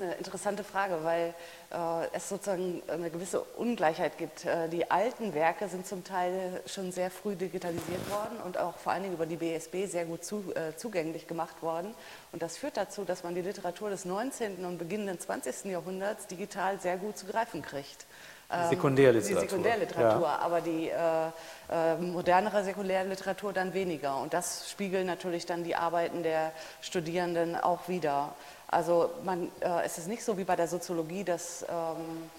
Eine 0.00 0.14
interessante 0.14 0.64
Frage, 0.64 1.02
weil 1.02 1.34
äh, 1.70 2.06
es 2.12 2.28
sozusagen 2.28 2.82
eine 2.88 3.10
gewisse 3.10 3.40
Ungleichheit 3.40 4.18
gibt. 4.18 4.44
Äh, 4.44 4.68
die 4.68 4.90
alten 4.90 5.34
Werke 5.34 5.68
sind 5.68 5.86
zum 5.86 6.04
Teil 6.04 6.62
schon 6.66 6.92
sehr 6.92 7.10
früh 7.10 7.36
digitalisiert 7.36 8.10
worden 8.10 8.38
und 8.44 8.58
auch 8.58 8.76
vor 8.76 8.92
allen 8.92 9.02
Dingen 9.02 9.14
über 9.14 9.26
die 9.26 9.36
BSB 9.36 9.86
sehr 9.86 10.04
gut 10.04 10.24
zu, 10.24 10.52
äh, 10.54 10.76
zugänglich 10.76 11.26
gemacht 11.26 11.62
worden. 11.62 11.94
Und 12.32 12.42
das 12.42 12.56
führt 12.56 12.76
dazu, 12.76 13.04
dass 13.04 13.24
man 13.24 13.34
die 13.34 13.42
Literatur 13.42 13.90
des 13.90 14.04
19. 14.04 14.64
und 14.64 14.78
beginnenden 14.78 15.18
20. 15.18 15.66
Jahrhunderts 15.66 16.26
digital 16.26 16.80
sehr 16.80 16.96
gut 16.96 17.18
zu 17.18 17.26
greifen 17.26 17.62
kriegt. 17.62 18.06
Die 18.50 18.54
ähm, 18.54 18.70
Sekundärliteratur. 18.70 19.42
Die 19.42 19.48
Sekundärliteratur, 19.48 20.22
ja. 20.26 20.38
aber 20.38 20.60
die 20.62 20.88
äh, 20.88 21.28
äh, 21.70 21.96
modernere 21.96 22.64
Sekundärliteratur 22.64 23.52
dann 23.52 23.74
weniger. 23.74 24.16
Und 24.16 24.32
das 24.32 24.70
spiegeln 24.70 25.06
natürlich 25.06 25.44
dann 25.44 25.64
die 25.64 25.76
Arbeiten 25.76 26.22
der 26.22 26.52
Studierenden 26.80 27.56
auch 27.56 27.88
wieder. 27.88 28.34
Also 28.68 29.10
man, 29.24 29.50
äh, 29.60 29.84
es 29.84 29.98
ist 29.98 30.08
nicht 30.08 30.22
so 30.22 30.36
wie 30.36 30.44
bei 30.44 30.54
der 30.54 30.68
Soziologie, 30.68 31.24
dass, 31.24 31.64
ähm, 31.68 32.30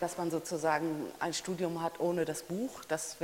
dass 0.00 0.18
man 0.18 0.30
sozusagen 0.30 1.06
ein 1.18 1.32
Studium 1.32 1.82
hat 1.82 1.98
ohne 1.98 2.24
das 2.24 2.42
Buch. 2.42 2.84
Das, 2.88 3.16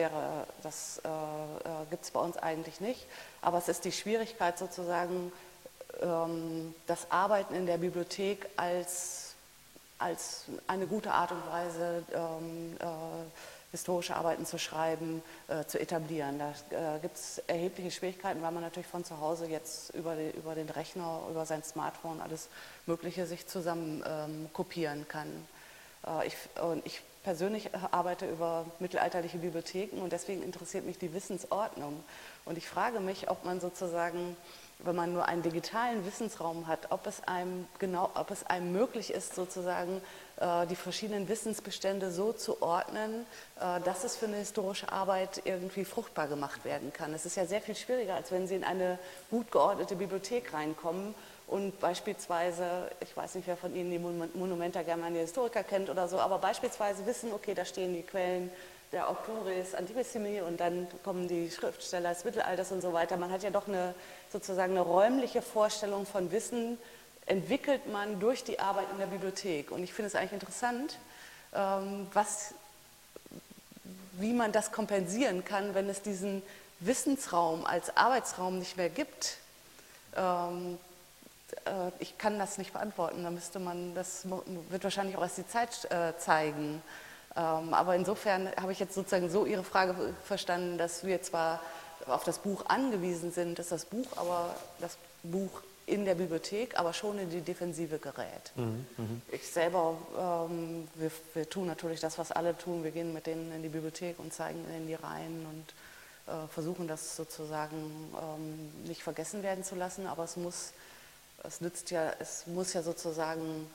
das 0.62 1.00
äh, 1.04 1.08
äh, 1.08 1.86
gibt 1.90 2.04
es 2.04 2.10
bei 2.10 2.20
uns 2.20 2.38
eigentlich 2.38 2.80
nicht. 2.80 3.06
Aber 3.42 3.58
es 3.58 3.68
ist 3.68 3.84
die 3.84 3.92
Schwierigkeit 3.92 4.58
sozusagen, 4.58 5.30
ähm, 6.00 6.74
das 6.86 7.10
Arbeiten 7.10 7.54
in 7.54 7.66
der 7.66 7.76
Bibliothek 7.76 8.48
als, 8.56 9.34
als 9.98 10.44
eine 10.66 10.86
gute 10.86 11.12
Art 11.12 11.32
und 11.32 11.46
Weise 11.50 12.02
ähm, 12.14 12.76
äh, 12.80 12.86
historische 13.70 14.16
Arbeiten 14.16 14.46
zu 14.46 14.58
schreiben, 14.58 15.22
äh, 15.48 15.64
zu 15.64 15.78
etablieren. 15.78 16.38
Da 16.38 16.96
äh, 16.96 16.98
gibt 17.00 17.16
es 17.16 17.38
erhebliche 17.46 17.90
Schwierigkeiten, 17.90 18.40
weil 18.42 18.52
man 18.52 18.62
natürlich 18.62 18.86
von 18.86 19.04
zu 19.04 19.20
Hause 19.20 19.46
jetzt 19.46 19.94
über, 19.94 20.16
die, 20.16 20.30
über 20.30 20.54
den 20.54 20.68
Rechner, 20.70 21.22
über 21.30 21.44
sein 21.44 21.62
Smartphone 21.62 22.20
alles 22.20 22.48
Mögliche 22.86 23.26
sich 23.26 23.46
zusammen 23.46 24.02
ähm, 24.06 24.48
kopieren 24.52 25.06
kann. 25.08 25.28
Äh, 26.06 26.28
ich, 26.28 26.36
und 26.62 26.84
ich 26.86 27.02
persönlich 27.22 27.70
arbeite 27.90 28.26
über 28.26 28.64
mittelalterliche 28.78 29.38
Bibliotheken 29.38 30.00
und 30.00 30.12
deswegen 30.12 30.42
interessiert 30.42 30.86
mich 30.86 30.98
die 30.98 31.12
Wissensordnung. 31.12 32.02
Und 32.46 32.56
ich 32.56 32.66
frage 32.66 33.00
mich, 33.00 33.28
ob 33.28 33.44
man 33.44 33.60
sozusagen 33.60 34.36
wenn 34.80 34.94
man 34.94 35.12
nur 35.12 35.26
einen 35.26 35.42
digitalen 35.42 36.06
Wissensraum 36.06 36.66
hat, 36.68 36.90
ob 36.90 37.06
es 37.06 37.26
einem 37.26 37.66
genau, 37.78 38.10
ob 38.14 38.30
es 38.30 38.46
einem 38.46 38.72
möglich 38.72 39.12
ist, 39.12 39.34
sozusagen 39.34 39.96
äh, 39.96 40.00
die 40.66 40.76
verschiedenen 40.76 41.28
Wissensbestände 41.28 42.12
so 42.12 42.32
zu 42.32 42.62
ordnen, 42.62 43.26
äh, 43.60 43.80
dass 43.84 44.04
es 44.04 44.16
für 44.16 44.26
eine 44.26 44.36
historische 44.36 44.90
Arbeit 44.92 45.42
irgendwie 45.44 45.84
fruchtbar 45.84 46.28
gemacht 46.28 46.64
werden 46.64 46.92
kann. 46.92 47.12
Es 47.12 47.26
ist 47.26 47.36
ja 47.36 47.46
sehr 47.46 47.60
viel 47.60 47.74
schwieriger, 47.74 48.14
als 48.14 48.30
wenn 48.30 48.46
Sie 48.46 48.54
in 48.54 48.64
eine 48.64 48.98
gut 49.30 49.50
geordnete 49.50 49.96
Bibliothek 49.96 50.52
reinkommen 50.54 51.14
und 51.48 51.80
beispielsweise, 51.80 52.90
ich 53.00 53.16
weiß 53.16 53.34
nicht, 53.36 53.48
wer 53.48 53.56
von 53.56 53.74
Ihnen 53.74 53.90
die 53.90 53.98
Monumenta 53.98 54.82
Germania 54.82 55.22
Historiker 55.22 55.64
kennt 55.64 55.88
oder 55.88 56.06
so, 56.06 56.18
aber 56.18 56.38
beispielsweise 56.38 57.06
wissen, 57.06 57.32
okay, 57.32 57.54
da 57.54 57.64
stehen 57.64 57.94
die 57.94 58.02
Quellen 58.02 58.50
der 58.92 59.08
Autoris 59.08 59.74
Antipessimi 59.74 60.40
und 60.40 60.60
dann 60.60 60.86
kommen 61.04 61.28
die 61.28 61.50
Schriftsteller 61.50 62.10
des 62.10 62.24
Mittelalters 62.24 62.72
und 62.72 62.80
so 62.80 62.92
weiter. 62.92 63.16
Man 63.16 63.30
hat 63.30 63.42
ja 63.42 63.50
doch 63.50 63.66
eine 63.66 63.94
sozusagen 64.30 64.72
eine 64.72 64.82
räumliche 64.82 65.42
Vorstellung 65.42 66.06
von 66.06 66.30
Wissen, 66.30 66.78
entwickelt 67.28 67.90
man 67.90 68.20
durch 68.20 68.44
die 68.44 68.58
Arbeit 68.58 68.86
in 68.92 68.98
der 68.98 69.06
Bibliothek. 69.06 69.70
Und 69.70 69.82
ich 69.82 69.92
finde 69.92 70.08
es 70.08 70.14
eigentlich 70.14 70.32
interessant, 70.32 70.98
ähm, 71.54 72.06
was, 72.12 72.54
wie 74.12 74.32
man 74.32 74.52
das 74.52 74.72
kompensieren 74.72 75.44
kann, 75.44 75.74
wenn 75.74 75.88
es 75.88 76.02
diesen 76.02 76.42
Wissensraum 76.80 77.66
als 77.66 77.96
Arbeitsraum 77.96 78.58
nicht 78.58 78.76
mehr 78.76 78.88
gibt. 78.88 79.38
Ähm, 80.16 80.78
äh, 81.64 81.90
ich 81.98 82.18
kann 82.18 82.38
das 82.38 82.58
nicht 82.58 82.72
beantworten, 82.72 83.24
da 83.24 83.30
müsste 83.30 83.58
man, 83.58 83.94
das 83.94 84.26
wird 84.70 84.84
wahrscheinlich 84.84 85.16
auch 85.16 85.22
erst 85.22 85.38
die 85.38 85.46
Zeit 85.46 85.90
äh, 85.90 86.16
zeigen. 86.18 86.82
Ähm, 87.36 87.74
aber 87.74 87.94
insofern 87.94 88.50
habe 88.60 88.72
ich 88.72 88.78
jetzt 88.78 88.94
sozusagen 88.94 89.30
so 89.30 89.44
Ihre 89.44 89.64
Frage 89.64 90.14
verstanden, 90.24 90.78
dass 90.78 91.04
wir 91.04 91.22
zwar 91.22 91.60
auf 92.06 92.24
das 92.24 92.38
Buch 92.38 92.66
angewiesen 92.66 93.32
sind, 93.32 93.58
dass 93.58 93.68
das 93.68 93.84
Buch 93.84 94.06
aber 94.16 94.54
das 94.80 94.96
Buch 95.22 95.62
in 95.88 96.04
der 96.04 96.14
Bibliothek, 96.14 96.78
aber 96.78 96.92
schon 96.92 97.18
in 97.18 97.30
die 97.30 97.40
Defensive 97.40 97.98
gerät. 97.98 98.52
Mhm, 98.56 98.86
mhm, 98.96 99.22
ich 99.32 99.46
selber, 99.46 99.96
ähm, 100.18 100.86
wir, 100.94 101.10
wir, 101.34 101.48
tun 101.48 101.66
natürlich 101.66 102.00
das, 102.00 102.18
was 102.18 102.30
alle 102.30 102.56
tun. 102.56 102.84
Wir 102.84 102.90
gehen 102.90 103.12
mit 103.12 103.26
denen 103.26 103.50
in 103.52 103.62
die 103.62 103.68
Bibliothek 103.68 104.18
und 104.18 104.32
zeigen 104.32 104.64
in 104.76 104.86
die 104.86 104.94
Reihen 104.94 105.46
und 105.46 106.32
äh, 106.32 106.46
versuchen 106.48 106.86
das 106.86 107.16
sozusagen 107.16 107.76
ähm, 107.76 108.86
nicht 108.86 109.02
vergessen 109.02 109.42
werden 109.42 109.64
zu 109.64 109.76
lassen. 109.76 110.06
Aber 110.06 110.24
es 110.24 110.36
muss, 110.36 110.72
es 111.42 111.60
nützt 111.62 111.90
ja, 111.90 112.12
es 112.18 112.46
muss 112.46 112.74
ja 112.74 112.82
sozusagen, 112.82 113.66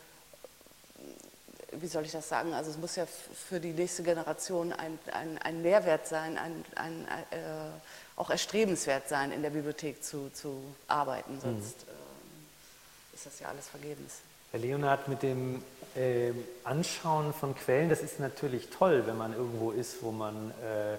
wie 1.72 1.88
soll 1.88 2.06
ich 2.06 2.12
das 2.12 2.30
sagen? 2.30 2.54
Also 2.54 2.70
es 2.70 2.78
muss 2.78 2.96
ja 2.96 3.08
für 3.08 3.60
die 3.60 3.72
nächste 3.72 4.04
Generation 4.04 4.72
ein, 4.72 5.00
ein, 5.12 5.40
ein 5.40 5.62
Mehrwert 5.64 6.08
sein, 6.08 6.38
ein, 6.38 6.64
ein 6.76 7.08
äh, 7.32 7.38
auch 8.16 8.30
erstrebenswert 8.30 9.10
sein, 9.10 9.32
in 9.32 9.42
der 9.42 9.50
Bibliothek 9.50 10.04
zu, 10.04 10.30
zu 10.32 10.62
arbeiten. 10.88 11.40
Sonst 11.42 11.88
mhm 11.88 11.93
ist 13.26 13.36
das 13.36 13.40
ja 13.40 13.48
alles 13.48 13.70
vergebens. 13.70 14.20
Herr 14.52 14.60
Leonhard, 14.60 15.08
mit 15.08 15.24
dem 15.24 15.64
äh, 15.96 16.32
Anschauen 16.66 17.34
von 17.34 17.56
Quellen, 17.56 17.90
das 17.90 18.02
ist 18.02 18.20
natürlich 18.20 18.70
toll, 18.70 19.04
wenn 19.06 19.18
man 19.18 19.34
irgendwo 19.34 19.72
ist, 19.72 20.04
wo 20.04 20.12
man 20.12 20.52
äh, 20.52 20.98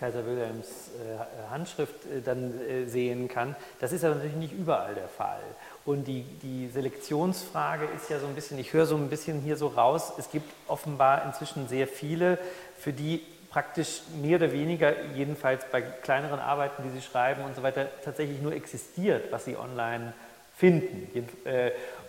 Kaiser 0.00 0.24
Wilhelms 0.24 0.66
äh, 0.66 1.50
Handschrift 1.50 2.06
äh, 2.06 2.22
dann 2.22 2.58
äh, 2.58 2.86
sehen 2.86 3.28
kann. 3.28 3.54
Das 3.80 3.92
ist 3.92 4.02
aber 4.02 4.14
natürlich 4.14 4.36
nicht 4.36 4.54
überall 4.54 4.94
der 4.94 5.08
Fall. 5.08 5.42
Und 5.84 6.04
die, 6.04 6.22
die 6.42 6.68
Selektionsfrage 6.68 7.84
ist 7.96 8.08
ja 8.08 8.18
so 8.18 8.26
ein 8.26 8.34
bisschen, 8.34 8.58
ich 8.58 8.72
höre 8.72 8.86
so 8.86 8.96
ein 8.96 9.10
bisschen 9.10 9.42
hier 9.42 9.56
so 9.58 9.66
raus, 9.66 10.12
es 10.16 10.30
gibt 10.30 10.50
offenbar 10.68 11.26
inzwischen 11.26 11.68
sehr 11.68 11.86
viele, 11.86 12.38
für 12.78 12.94
die 12.94 13.20
praktisch 13.50 14.00
mehr 14.22 14.38
oder 14.38 14.52
weniger, 14.52 14.94
jedenfalls 15.14 15.66
bei 15.70 15.82
kleineren 15.82 16.40
Arbeiten, 16.40 16.82
die 16.82 16.98
sie 16.98 17.02
schreiben 17.02 17.44
und 17.44 17.54
so 17.54 17.62
weiter, 17.62 17.88
tatsächlich 18.02 18.40
nur 18.40 18.54
existiert, 18.54 19.30
was 19.30 19.44
sie 19.44 19.58
online 19.58 20.14
finden. 20.62 21.26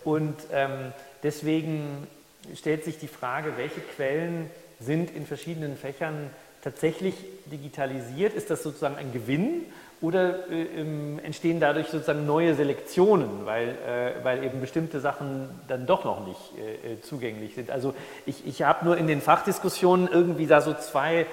Und 0.03 0.35
ähm, 0.51 0.93
deswegen 1.23 2.07
stellt 2.55 2.83
sich 2.83 2.99
die 2.99 3.07
Frage, 3.07 3.53
welche 3.57 3.81
Quellen 3.81 4.51
sind 4.79 5.15
in 5.15 5.25
verschiedenen 5.25 5.75
Fächern 5.75 6.29
tatsächlich 6.61 7.15
digitalisiert? 7.51 8.35
Ist 8.35 8.51
das 8.51 8.61
sozusagen 8.61 8.95
ein 8.95 9.11
Gewinn 9.11 9.63
oder 10.01 10.49
äh, 10.49 10.81
ähm, 10.81 11.19
entstehen 11.23 11.59
dadurch 11.59 11.87
sozusagen 11.87 12.25
neue 12.27 12.53
Selektionen, 12.53 13.45
weil, 13.45 13.69
äh, 13.69 14.23
weil 14.23 14.43
eben 14.43 14.61
bestimmte 14.61 14.99
Sachen 14.99 15.49
dann 15.67 15.87
doch 15.87 16.03
noch 16.03 16.27
nicht 16.27 16.39
äh, 16.57 16.93
äh 16.93 17.01
zugänglich 17.01 17.55
sind? 17.55 17.71
Also 17.71 17.95
ich, 18.25 18.45
ich 18.45 18.61
habe 18.61 18.85
nur 18.85 18.97
in 18.97 19.07
den 19.07 19.21
Fachdiskussionen 19.21 20.09
irgendwie 20.11 20.45
da 20.45 20.61
so 20.61 20.73
zwei 20.73 21.21
äh, 21.21 21.25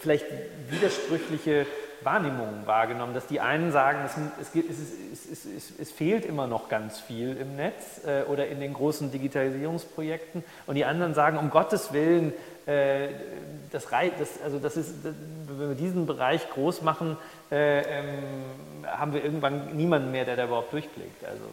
vielleicht 0.00 0.26
widersprüchliche 0.70 1.66
Wahrnehmungen 2.02 2.66
wahrgenommen, 2.66 3.14
dass 3.14 3.26
die 3.26 3.40
einen 3.40 3.72
sagen, 3.72 4.00
es, 4.04 4.48
es, 4.54 5.46
es, 5.46 5.72
es 5.78 5.90
fehlt 5.90 6.24
immer 6.24 6.46
noch 6.46 6.68
ganz 6.68 7.00
viel 7.00 7.36
im 7.36 7.56
Netz 7.56 8.04
äh, 8.06 8.22
oder 8.24 8.48
in 8.48 8.60
den 8.60 8.74
großen 8.74 9.10
Digitalisierungsprojekten 9.10 10.44
und 10.66 10.74
die 10.74 10.84
anderen 10.84 11.14
sagen, 11.14 11.38
um 11.38 11.50
Gottes 11.50 11.92
Willen, 11.92 12.32
äh, 12.66 13.08
das, 13.70 13.86
das, 14.18 14.42
also 14.42 14.58
das 14.58 14.76
ist, 14.76 14.94
wenn 15.04 15.68
wir 15.68 15.74
diesen 15.74 16.06
Bereich 16.06 16.48
groß 16.50 16.82
machen, 16.82 17.16
äh, 17.50 17.80
ähm, 17.80 18.24
haben 18.86 19.12
wir 19.12 19.22
irgendwann 19.24 19.76
niemanden 19.76 20.10
mehr, 20.10 20.24
der 20.24 20.36
da 20.36 20.44
überhaupt 20.44 20.72
durchblickt. 20.72 21.24
Also, 21.24 21.44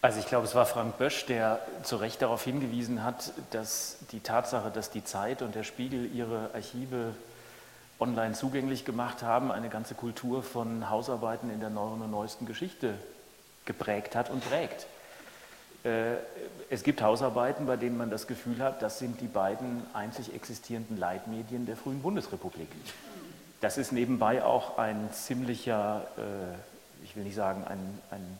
also 0.00 0.20
ich 0.20 0.26
glaube, 0.26 0.46
es 0.46 0.54
war 0.54 0.64
Frank 0.64 0.96
Bösch, 0.96 1.26
der 1.26 1.60
zu 1.82 1.96
Recht 1.96 2.22
darauf 2.22 2.44
hingewiesen 2.44 3.04
hat, 3.04 3.32
dass 3.50 3.98
die 4.12 4.20
Tatsache, 4.20 4.70
dass 4.70 4.90
die 4.90 5.04
Zeit 5.04 5.42
und 5.42 5.54
der 5.54 5.64
Spiegel 5.64 6.14
ihre 6.14 6.50
Archive 6.54 7.14
online 8.00 8.34
zugänglich 8.34 8.84
gemacht 8.84 9.22
haben, 9.22 9.50
eine 9.50 9.68
ganze 9.68 9.94
Kultur 9.94 10.42
von 10.42 10.88
Hausarbeiten 10.88 11.50
in 11.50 11.60
der 11.60 11.70
neueren 11.70 12.02
und 12.02 12.10
neuesten 12.10 12.46
Geschichte 12.46 12.94
geprägt 13.64 14.14
hat 14.14 14.30
und 14.30 14.48
prägt. 14.48 14.86
Äh, 15.84 16.16
es 16.70 16.82
gibt 16.82 17.02
Hausarbeiten, 17.02 17.66
bei 17.66 17.76
denen 17.76 17.96
man 17.96 18.10
das 18.10 18.26
Gefühl 18.26 18.62
hat, 18.62 18.82
das 18.82 18.98
sind 18.98 19.20
die 19.20 19.26
beiden 19.26 19.82
einzig 19.94 20.34
existierenden 20.34 20.96
Leitmedien 20.96 21.66
der 21.66 21.76
frühen 21.76 22.02
Bundesrepublik. 22.02 22.68
Das 23.60 23.78
ist 23.78 23.92
nebenbei 23.92 24.44
auch 24.44 24.78
ein 24.78 25.10
ziemlicher, 25.12 26.06
äh, 26.16 27.04
ich 27.04 27.16
will 27.16 27.24
nicht 27.24 27.34
sagen 27.34 27.64
ein, 27.64 27.98
ein 28.10 28.38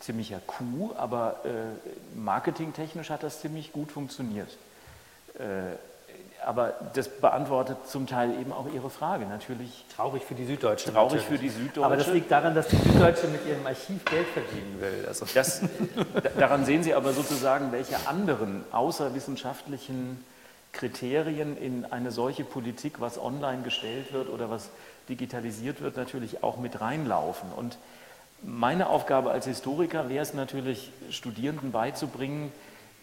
ziemlicher 0.00 0.40
Coup, 0.46 0.94
aber 0.96 1.40
äh, 1.44 2.18
marketingtechnisch 2.18 3.10
hat 3.10 3.22
das 3.22 3.40
ziemlich 3.40 3.72
gut 3.72 3.92
funktioniert 3.92 4.50
aber 6.46 6.74
das 6.94 7.08
beantwortet 7.08 7.76
zum 7.86 8.06
Teil 8.06 8.38
eben 8.40 8.52
auch 8.52 8.66
Ihre 8.72 8.90
Frage. 8.90 9.26
Natürlich 9.26 9.84
traurig 9.94 10.22
für 10.24 10.34
die 10.34 10.44
Süddeutsche. 10.44 10.92
Traurig 10.92 11.22
natürlich. 11.22 11.26
für 11.26 11.38
die 11.38 11.48
Süddeutsche. 11.48 11.84
Aber 11.84 11.96
das 11.96 12.08
liegt 12.08 12.30
daran, 12.30 12.54
dass 12.54 12.68
die 12.68 12.76
Süddeutsche 12.76 13.28
mit 13.28 13.46
ihrem 13.46 13.66
Archiv 13.66 14.04
Geld 14.04 14.26
verdienen 14.28 14.80
will. 14.80 15.04
Also. 15.06 15.26
Das, 15.34 15.62
daran 16.38 16.64
sehen 16.64 16.82
Sie 16.82 16.94
aber 16.94 17.12
sozusagen, 17.12 17.72
welche 17.72 18.06
anderen 18.06 18.64
außerwissenschaftlichen 18.72 20.22
Kriterien 20.72 21.56
in 21.56 21.84
eine 21.84 22.10
solche 22.10 22.44
Politik, 22.44 23.00
was 23.00 23.18
online 23.18 23.62
gestellt 23.62 24.12
wird 24.12 24.28
oder 24.28 24.50
was 24.50 24.70
digitalisiert 25.08 25.80
wird, 25.80 25.96
natürlich 25.96 26.42
auch 26.42 26.56
mit 26.56 26.80
reinlaufen. 26.80 27.50
Und 27.54 27.78
meine 28.42 28.88
Aufgabe 28.88 29.30
als 29.30 29.46
Historiker 29.46 30.08
wäre 30.08 30.22
es 30.22 30.34
natürlich, 30.34 30.90
Studierenden 31.10 31.72
beizubringen, 31.72 32.52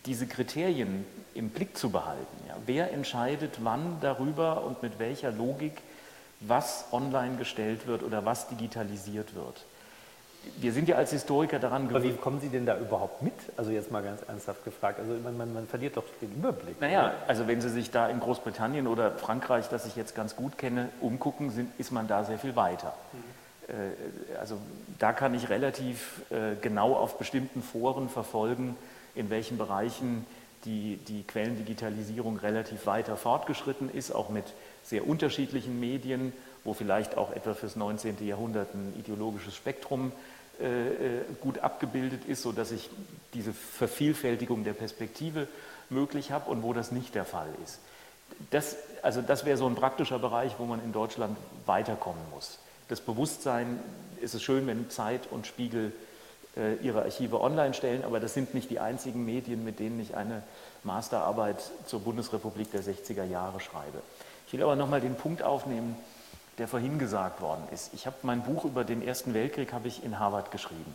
diese 0.05 0.27
Kriterien 0.27 1.05
im 1.33 1.49
Blick 1.49 1.77
zu 1.77 1.89
behalten. 1.89 2.37
Ja. 2.47 2.55
Wer 2.65 2.91
entscheidet 2.91 3.59
wann 3.63 3.97
darüber 4.01 4.63
und 4.63 4.81
mit 4.83 4.99
welcher 4.99 5.31
Logik, 5.31 5.81
was 6.41 6.85
online 6.91 7.37
gestellt 7.37 7.87
wird 7.87 8.03
oder 8.03 8.25
was 8.25 8.47
digitalisiert 8.47 9.35
wird? 9.35 9.65
Wir 10.57 10.71
sind 10.71 10.87
ja 10.87 10.95
als 10.95 11.11
Historiker 11.11 11.59
daran 11.59 11.89
gewöhnt. 11.89 12.05
Aber 12.05 12.13
wie 12.13 12.17
kommen 12.17 12.39
Sie 12.39 12.47
denn 12.47 12.65
da 12.65 12.77
überhaupt 12.77 13.21
mit? 13.21 13.33
Also 13.57 13.71
jetzt 13.71 13.91
mal 13.91 14.01
ganz 14.01 14.21
ernsthaft 14.21 14.63
gefragt. 14.63 14.99
Also 14.99 15.13
man, 15.21 15.35
man, 15.35 15.53
man 15.53 15.67
verliert 15.67 15.97
doch 15.97 16.05
den 16.21 16.31
Überblick. 16.31 16.79
Naja, 16.79 17.07
oder? 17.07 17.13
also 17.27 17.47
wenn 17.47 17.59
Sie 17.59 17.69
sich 17.69 17.91
da 17.91 18.07
in 18.07 18.21
Großbritannien 18.21 18.87
oder 18.87 19.11
Frankreich, 19.11 19.67
das 19.67 19.85
ich 19.85 19.97
jetzt 19.97 20.15
ganz 20.15 20.37
gut 20.37 20.57
kenne, 20.57 20.89
umgucken, 21.01 21.49
sind, 21.51 21.77
ist 21.77 21.91
man 21.91 22.07
da 22.07 22.23
sehr 22.23 22.39
viel 22.39 22.55
weiter. 22.55 22.93
Mhm. 23.11 23.39
Äh, 23.69 24.37
also 24.39 24.57
da 24.97 25.11
kann 25.13 25.33
ich 25.33 25.49
relativ 25.49 26.21
äh, 26.29 26.55
genau 26.61 26.93
auf 26.95 27.17
bestimmten 27.17 27.61
Foren 27.61 28.09
verfolgen, 28.09 28.77
in 29.19 29.29
welchen 29.29 29.57
Bereichen 29.57 30.25
die, 30.65 30.97
die 31.07 31.23
Quellendigitalisierung 31.23 32.37
relativ 32.37 32.85
weiter 32.85 33.15
fortgeschritten 33.15 33.89
ist, 33.93 34.11
auch 34.11 34.29
mit 34.29 34.45
sehr 34.83 35.07
unterschiedlichen 35.07 35.79
Medien, 35.79 36.33
wo 36.63 36.73
vielleicht 36.73 37.17
auch 37.17 37.31
etwa 37.31 37.53
fürs 37.53 37.75
19. 37.75 38.25
Jahrhundert 38.25 38.73
ein 38.73 38.93
ideologisches 38.97 39.55
Spektrum 39.55 40.11
äh, 40.59 40.65
äh, 40.65 41.21
gut 41.41 41.59
abgebildet 41.59 42.25
ist, 42.25 42.41
sodass 42.41 42.71
ich 42.71 42.89
diese 43.33 43.53
Vervielfältigung 43.53 44.63
der 44.63 44.73
Perspektive 44.73 45.47
möglich 45.89 46.31
habe 46.31 46.49
und 46.49 46.63
wo 46.63 46.73
das 46.73 46.91
nicht 46.91 47.15
der 47.15 47.25
Fall 47.25 47.49
ist. 47.63 47.79
Das, 48.51 48.75
also 49.01 49.21
das 49.21 49.45
wäre 49.45 49.57
so 49.57 49.67
ein 49.67 49.75
praktischer 49.75 50.19
Bereich, 50.19 50.53
wo 50.57 50.65
man 50.65 50.83
in 50.83 50.91
Deutschland 50.91 51.37
weiterkommen 51.65 52.21
muss. 52.31 52.59
Das 52.89 53.01
Bewusstsein 53.01 53.79
ist 54.21 54.33
es 54.33 54.43
schön, 54.43 54.67
wenn 54.67 54.89
Zeit 54.89 55.27
und 55.31 55.47
Spiegel 55.47 55.93
ihre 56.81 57.03
Archive 57.03 57.41
online 57.41 57.73
stellen, 57.73 58.03
aber 58.03 58.19
das 58.19 58.33
sind 58.33 58.53
nicht 58.53 58.69
die 58.69 58.79
einzigen 58.79 59.25
Medien, 59.25 59.63
mit 59.63 59.79
denen 59.79 59.99
ich 59.99 60.15
eine 60.15 60.43
Masterarbeit 60.83 61.57
zur 61.85 62.01
Bundesrepublik 62.01 62.71
der 62.71 62.81
60er 62.81 63.23
Jahre 63.23 63.59
schreibe. 63.59 64.01
Ich 64.47 64.53
will 64.53 64.63
aber 64.63 64.75
nochmal 64.75 65.01
den 65.01 65.15
Punkt 65.15 65.43
aufnehmen, 65.43 65.95
der 66.57 66.67
vorhin 66.67 66.99
gesagt 66.99 67.41
worden 67.41 67.63
ist. 67.71 67.93
Ich 67.93 68.05
habe 68.05 68.17
mein 68.23 68.43
Buch 68.43 68.65
über 68.65 68.83
den 68.83 69.05
Ersten 69.05 69.33
Weltkrieg 69.33 69.71
habe 69.73 69.87
ich 69.87 70.03
in 70.03 70.19
Harvard 70.19 70.51
geschrieben. 70.51 70.93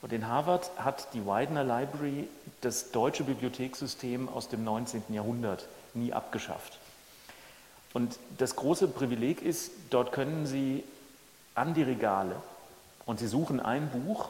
Und 0.00 0.12
in 0.12 0.26
Harvard 0.26 0.70
hat 0.78 1.14
die 1.14 1.24
Widener 1.24 1.64
Library 1.64 2.28
das 2.60 2.90
deutsche 2.90 3.24
Bibliothekssystem 3.24 4.28
aus 4.28 4.48
dem 4.48 4.64
19. 4.64 5.02
Jahrhundert 5.10 5.66
nie 5.94 6.12
abgeschafft. 6.12 6.78
Und 7.92 8.18
das 8.38 8.56
große 8.56 8.88
Privileg 8.88 9.42
ist, 9.42 9.70
dort 9.90 10.12
können 10.12 10.46
Sie 10.46 10.82
an 11.54 11.74
die 11.74 11.82
Regale 11.82 12.34
und 13.06 13.20
Sie 13.20 13.26
suchen 13.26 13.60
ein 13.60 13.90
Buch 13.90 14.28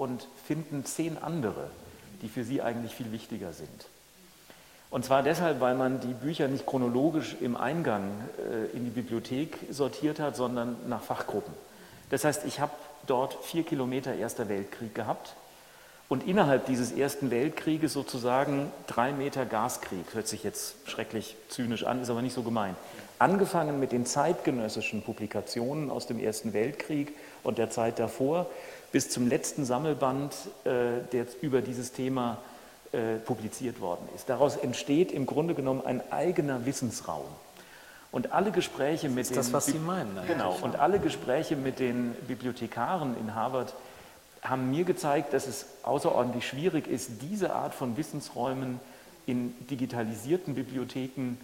und 0.00 0.26
finden 0.46 0.86
zehn 0.86 1.18
andere, 1.18 1.68
die 2.22 2.28
für 2.28 2.42
sie 2.42 2.62
eigentlich 2.62 2.94
viel 2.94 3.12
wichtiger 3.12 3.52
sind. 3.52 3.86
Und 4.88 5.04
zwar 5.04 5.22
deshalb, 5.22 5.60
weil 5.60 5.74
man 5.74 6.00
die 6.00 6.14
Bücher 6.14 6.48
nicht 6.48 6.64
chronologisch 6.64 7.36
im 7.40 7.54
Eingang 7.54 8.10
äh, 8.38 8.74
in 8.74 8.84
die 8.84 8.90
Bibliothek 8.90 9.58
sortiert 9.70 10.18
hat, 10.18 10.36
sondern 10.36 10.76
nach 10.88 11.02
Fachgruppen. 11.02 11.52
Das 12.08 12.24
heißt, 12.24 12.46
ich 12.46 12.60
habe 12.60 12.72
dort 13.06 13.34
vier 13.44 13.62
Kilometer 13.62 14.14
Erster 14.14 14.48
Weltkrieg 14.48 14.94
gehabt 14.94 15.34
und 16.08 16.26
innerhalb 16.26 16.64
dieses 16.64 16.92
Ersten 16.92 17.30
Weltkrieges 17.30 17.92
sozusagen 17.92 18.72
drei 18.86 19.12
Meter 19.12 19.44
Gaskrieg. 19.44 20.14
Hört 20.14 20.28
sich 20.28 20.42
jetzt 20.42 20.76
schrecklich 20.86 21.36
zynisch 21.50 21.84
an, 21.84 22.00
ist 22.00 22.10
aber 22.10 22.22
nicht 22.22 22.34
so 22.34 22.42
gemeint. 22.42 22.76
Angefangen 23.18 23.78
mit 23.78 23.92
den 23.92 24.06
zeitgenössischen 24.06 25.02
Publikationen 25.02 25.90
aus 25.90 26.06
dem 26.06 26.18
Ersten 26.18 26.54
Weltkrieg 26.54 27.14
und 27.42 27.58
der 27.58 27.68
Zeit 27.68 27.98
davor 27.98 28.46
bis 28.92 29.10
zum 29.10 29.28
letzten 29.28 29.64
Sammelband, 29.64 30.34
äh, 30.64 31.02
der 31.12 31.26
über 31.42 31.62
dieses 31.62 31.92
Thema 31.92 32.38
äh, 32.92 33.16
publiziert 33.16 33.80
worden 33.80 34.08
ist. 34.16 34.28
Daraus 34.28 34.56
entsteht 34.56 35.12
im 35.12 35.26
Grunde 35.26 35.54
genommen 35.54 35.82
ein 35.84 36.02
eigener 36.12 36.66
Wissensraum. 36.66 37.26
Und 38.12 38.32
alle 38.32 38.50
Gespräche 38.50 39.08
mit 39.08 39.20
das 39.20 39.30
ist 39.30 39.36
das, 39.36 39.52
was 39.52 39.66
Sie 39.66 39.78
meinen. 39.78 40.18
Genau. 40.26 40.58
Und 40.60 40.76
alle 40.76 40.98
Gespräche 40.98 41.54
mit 41.54 41.78
den 41.78 42.14
Bibliothekaren 42.26 43.16
in 43.16 43.34
Harvard 43.36 43.74
haben 44.42 44.70
mir 44.70 44.84
gezeigt, 44.84 45.32
dass 45.32 45.46
es 45.46 45.66
außerordentlich 45.82 46.48
schwierig 46.48 46.88
ist, 46.88 47.22
diese 47.22 47.52
Art 47.52 47.74
von 47.74 47.96
Wissensräumen 47.96 48.80
in 49.26 49.54
digitalisierten 49.68 50.54
Bibliotheken 50.54 51.36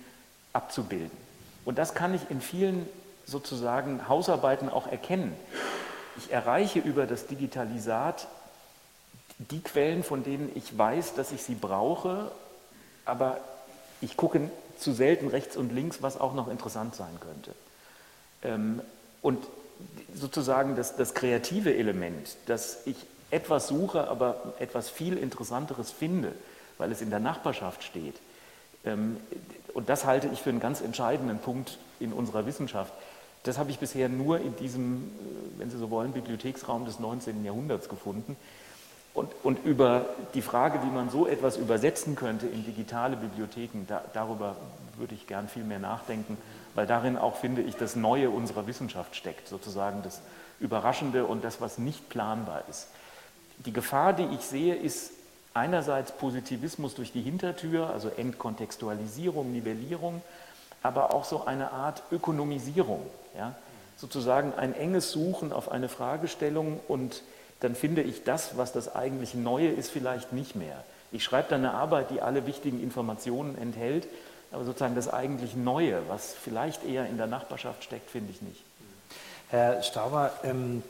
abzubilden. 0.52 1.16
Und 1.64 1.78
das 1.78 1.94
kann 1.94 2.14
ich 2.14 2.22
in 2.30 2.40
vielen 2.40 2.88
sozusagen 3.26 4.08
Hausarbeiten 4.08 4.68
auch 4.68 4.86
erkennen. 4.86 5.34
Ich 6.18 6.32
erreiche 6.32 6.78
über 6.78 7.06
das 7.06 7.26
Digitalisat 7.26 8.26
die 9.38 9.60
Quellen, 9.60 10.02
von 10.02 10.24
denen 10.24 10.50
ich 10.54 10.76
weiß, 10.76 11.14
dass 11.14 11.32
ich 11.32 11.42
sie 11.42 11.54
brauche, 11.54 12.30
aber 13.04 13.40
ich 14.00 14.16
gucke 14.16 14.50
zu 14.78 14.92
selten 14.92 15.28
rechts 15.28 15.56
und 15.56 15.72
links, 15.72 16.02
was 16.02 16.18
auch 16.18 16.34
noch 16.34 16.48
interessant 16.48 16.94
sein 16.94 17.18
könnte. 17.20 17.52
Ähm, 18.42 18.80
und 19.22 19.46
sozusagen 20.14 20.76
das, 20.76 20.96
das 20.96 21.14
kreative 21.14 21.74
Element, 21.74 22.36
dass 22.46 22.86
ich 22.86 22.96
etwas 23.30 23.68
suche, 23.68 24.08
aber 24.08 24.54
etwas 24.58 24.88
viel 24.88 25.16
Interessanteres 25.18 25.90
finde, 25.90 26.32
weil 26.78 26.92
es 26.92 27.00
in 27.00 27.10
der 27.10 27.20
Nachbarschaft 27.20 27.82
steht. 27.82 28.16
Ähm, 28.84 29.18
und 29.74 29.88
das 29.88 30.06
halte 30.06 30.28
ich 30.32 30.40
für 30.40 30.50
einen 30.50 30.60
ganz 30.60 30.80
entscheidenden 30.80 31.38
Punkt 31.38 31.78
in 32.00 32.12
unserer 32.12 32.46
Wissenschaft 32.46 32.92
Das 33.46 33.58
habe 33.58 33.70
ich 33.70 33.78
bisher 33.78 34.08
nur 34.08 34.40
in 34.40 34.56
diesem, 34.56 35.04
äh, 35.04 35.58
wenn 35.58 35.70
Sie 35.70 35.78
so 35.78 35.90
wollen, 35.90 36.12
Bibliotheksraum 36.12 36.84
des 36.84 36.98
19. 36.98 37.44
Jahrhunderts 37.44 37.88
gefunden. 37.88 38.36
Und, 39.14 39.32
und, 39.42 39.64
über 39.64 40.04
die 40.34 40.42
Frage, 40.42 40.82
wie 40.82 40.90
man 40.90 41.08
so 41.08 41.26
etwas 41.26 41.56
übersetzen 41.56 42.16
könnte 42.16 42.46
in 42.46 42.66
digitale 42.66 43.16
Bibliotheken, 43.16 43.86
da, 43.88 44.02
darüber 44.12 44.56
würde 44.98 45.14
ich 45.14 45.26
gern 45.26 45.48
viel 45.48 45.64
mehr 45.64 45.78
nachdenken, 45.78 46.36
weil 46.74 46.86
darin 46.86 47.16
auch, 47.16 47.36
finde 47.36 47.62
ich, 47.62 47.76
das 47.76 47.96
Neue 47.96 48.28
unserer 48.28 48.66
Wissenschaft 48.66 49.16
steckt, 49.16 49.48
sozusagen 49.48 50.02
das 50.02 50.20
Überraschende 50.60 51.24
und 51.24 51.44
das, 51.44 51.62
was 51.62 51.78
nicht 51.78 52.10
planbar 52.10 52.64
ist. 52.68 52.88
Die 53.64 53.72
Gefahr, 53.72 54.12
die 54.12 54.26
ich 54.34 54.42
sehe, 54.42 54.74
ist 54.74 55.12
einerseits 55.54 56.12
Positivismus 56.12 56.94
durch 56.94 57.12
die 57.12 57.22
Hintertür, 57.22 57.88
also 57.90 58.10
Entkontextualisierung, 58.10 59.50
Nivellierung, 59.50 60.20
aber 60.82 61.14
auch 61.14 61.24
so 61.24 61.46
eine 61.46 61.72
Art 61.72 62.02
Ökonomisierung, 62.12 63.00
ja? 63.36 63.54
sozusagen 63.96 64.52
ein 64.54 64.74
enges 64.74 65.10
Suchen 65.10 65.52
auf 65.52 65.70
eine 65.70 65.88
Fragestellung 65.88 66.80
und 66.88 67.22
dann 67.60 67.74
finde 67.74 68.02
ich 68.02 68.24
das, 68.24 68.58
was 68.58 68.72
das 68.72 68.94
eigentlich 68.94 69.34
Neue 69.34 69.68
ist, 69.68 69.90
vielleicht 69.90 70.32
nicht 70.32 70.56
mehr. 70.56 70.84
Ich 71.12 71.24
schreibe 71.24 71.48
dann 71.50 71.64
eine 71.64 71.72
Arbeit, 71.72 72.10
die 72.10 72.20
alle 72.20 72.46
wichtigen 72.46 72.82
Informationen 72.82 73.56
enthält, 73.56 74.06
aber 74.52 74.64
sozusagen 74.64 74.94
das 74.94 75.12
eigentlich 75.12 75.56
Neue, 75.56 76.02
was 76.08 76.34
vielleicht 76.34 76.84
eher 76.84 77.06
in 77.06 77.16
der 77.16 77.26
Nachbarschaft 77.26 77.84
steckt, 77.84 78.10
finde 78.10 78.32
ich 78.32 78.42
nicht. 78.42 78.62
Herr 79.48 79.82
Stauber, 79.82 80.32
ähm, 80.42 80.82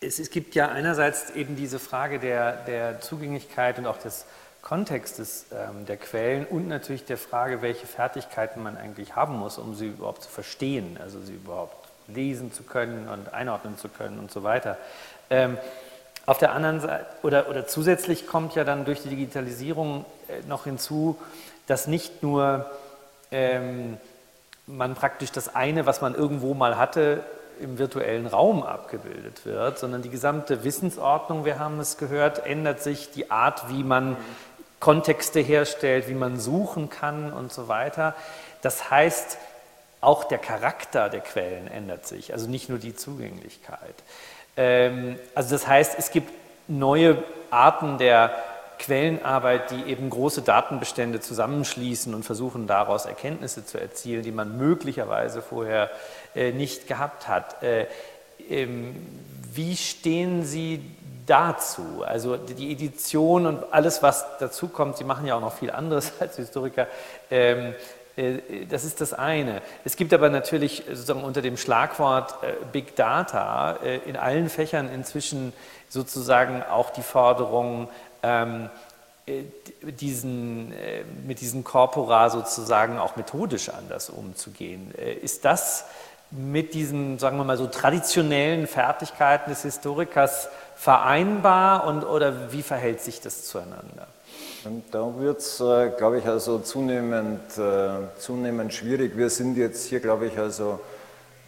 es, 0.00 0.18
es, 0.18 0.30
gibt 0.30 0.54
ja 0.54 0.68
einerseits 0.68 1.30
eben 1.30 1.56
diese 1.56 1.78
Frage 1.78 2.18
der, 2.18 2.64
der 2.64 3.00
Zugänglichkeit 3.00 3.78
und 3.78 3.86
auch 3.86 3.98
des 3.98 4.24
Kontextes 4.64 5.44
ähm, 5.52 5.84
der 5.84 5.98
Quellen 5.98 6.46
und 6.46 6.68
natürlich 6.68 7.04
der 7.04 7.18
Frage, 7.18 7.60
welche 7.60 7.86
Fertigkeiten 7.86 8.62
man 8.62 8.78
eigentlich 8.78 9.14
haben 9.14 9.38
muss, 9.38 9.58
um 9.58 9.74
sie 9.74 9.88
überhaupt 9.88 10.22
zu 10.22 10.30
verstehen, 10.30 10.98
also 11.00 11.20
sie 11.20 11.34
überhaupt 11.34 11.76
lesen 12.08 12.50
zu 12.50 12.62
können 12.62 13.06
und 13.08 13.34
einordnen 13.34 13.76
zu 13.76 13.88
können 13.90 14.18
und 14.18 14.32
so 14.32 14.42
weiter. 14.42 14.78
Ähm, 15.28 15.58
auf 16.24 16.38
der 16.38 16.52
anderen 16.52 16.80
Seite, 16.80 17.04
oder, 17.22 17.50
oder 17.50 17.66
zusätzlich 17.66 18.26
kommt 18.26 18.54
ja 18.54 18.64
dann 18.64 18.86
durch 18.86 19.02
die 19.02 19.10
Digitalisierung 19.10 20.06
äh, 20.28 20.46
noch 20.48 20.64
hinzu, 20.64 21.18
dass 21.66 21.86
nicht 21.86 22.22
nur 22.22 22.64
ähm, 23.30 23.98
man 24.66 24.94
praktisch 24.94 25.30
das 25.30 25.54
eine, 25.54 25.84
was 25.84 26.00
man 26.00 26.14
irgendwo 26.14 26.54
mal 26.54 26.78
hatte, 26.78 27.22
im 27.60 27.78
virtuellen 27.78 28.26
Raum 28.26 28.62
abgebildet 28.62 29.44
wird, 29.44 29.78
sondern 29.78 30.02
die 30.02 30.08
gesamte 30.08 30.64
Wissensordnung, 30.64 31.44
wir 31.44 31.58
haben 31.58 31.78
es 31.78 31.98
gehört, 31.98 32.46
ändert 32.46 32.82
sich, 32.82 33.10
die 33.10 33.30
Art, 33.30 33.68
wie 33.68 33.84
man 33.84 34.16
Kontexte 34.84 35.40
herstellt, 35.40 36.10
wie 36.10 36.14
man 36.14 36.38
suchen 36.38 36.90
kann 36.90 37.32
und 37.32 37.50
so 37.50 37.68
weiter. 37.68 38.14
Das 38.60 38.90
heißt, 38.90 39.38
auch 40.02 40.24
der 40.24 40.36
Charakter 40.36 41.08
der 41.08 41.20
Quellen 41.20 41.68
ändert 41.68 42.06
sich, 42.06 42.34
also 42.34 42.50
nicht 42.50 42.68
nur 42.68 42.78
die 42.78 42.94
Zugänglichkeit. 42.94 43.94
Ähm, 44.58 45.18
also 45.34 45.54
das 45.54 45.66
heißt, 45.66 45.94
es 45.98 46.10
gibt 46.10 46.30
neue 46.68 47.24
Arten 47.50 47.96
der 47.96 48.34
Quellenarbeit, 48.78 49.70
die 49.70 49.84
eben 49.84 50.10
große 50.10 50.42
Datenbestände 50.42 51.20
zusammenschließen 51.20 52.14
und 52.14 52.24
versuchen 52.24 52.66
daraus 52.66 53.06
Erkenntnisse 53.06 53.64
zu 53.64 53.80
erzielen, 53.80 54.22
die 54.22 54.32
man 54.32 54.58
möglicherweise 54.58 55.40
vorher 55.40 55.90
äh, 56.34 56.52
nicht 56.52 56.88
gehabt 56.88 57.26
hat. 57.26 57.62
Äh, 57.62 57.86
ähm, 58.50 58.94
wie 59.50 59.76
stehen 59.78 60.44
Sie 60.44 60.82
dazu? 61.26 62.02
Also 62.06 62.36
die 62.36 62.72
Edition 62.72 63.46
und 63.46 63.72
alles, 63.72 64.02
was 64.02 64.24
dazu 64.38 64.68
kommt, 64.68 64.96
Sie 64.96 65.04
machen 65.04 65.26
ja 65.26 65.36
auch 65.36 65.40
noch 65.40 65.54
viel 65.56 65.70
anderes 65.70 66.12
als 66.20 66.36
Historiker. 66.36 66.86
Ähm, 67.30 67.74
äh, 68.16 68.66
das 68.68 68.84
ist 68.84 69.00
das 69.00 69.12
eine. 69.12 69.62
Es 69.84 69.96
gibt 69.96 70.12
aber 70.12 70.30
natürlich 70.30 70.84
sozusagen 70.88 71.24
unter 71.24 71.42
dem 71.42 71.56
Schlagwort 71.56 72.34
Big 72.72 72.96
Data 72.96 73.72
in 74.06 74.16
allen 74.16 74.48
Fächern 74.48 74.88
inzwischen 74.88 75.52
sozusagen 75.88 76.62
auch 76.62 76.90
die 76.90 77.02
Forderung, 77.02 77.88
ähm, 78.22 78.70
äh, 79.26 79.44
diesen, 79.80 80.72
äh, 80.72 81.02
mit 81.26 81.40
diesen 81.40 81.64
Corpora 81.64 82.28
sozusagen 82.28 82.98
auch 82.98 83.16
methodisch 83.16 83.70
anders 83.70 84.10
umzugehen. 84.10 84.92
Äh, 84.98 85.14
ist 85.14 85.46
das 85.46 85.86
mit 86.30 86.74
diesen, 86.74 87.18
sagen 87.18 87.38
wir 87.38 87.44
mal 87.44 87.56
so, 87.56 87.66
traditionellen 87.66 88.66
Fertigkeiten 88.66 89.50
des 89.50 89.62
Historikers 89.62 90.48
vereinbar 90.76 91.86
und, 91.86 92.04
oder 92.04 92.52
wie 92.52 92.62
verhält 92.62 93.00
sich 93.00 93.20
das 93.20 93.44
zueinander? 93.44 94.06
da 94.90 95.12
wird 95.18 95.40
es, 95.40 95.58
glaube 95.98 96.20
ich, 96.20 96.26
also 96.26 96.58
zunehmend, 96.58 97.52
zunehmend 98.18 98.72
schwierig. 98.72 99.14
Wir 99.14 99.28
sind 99.28 99.58
jetzt 99.58 99.84
hier, 99.84 100.00
glaube 100.00 100.26
ich, 100.26 100.38
also 100.38 100.80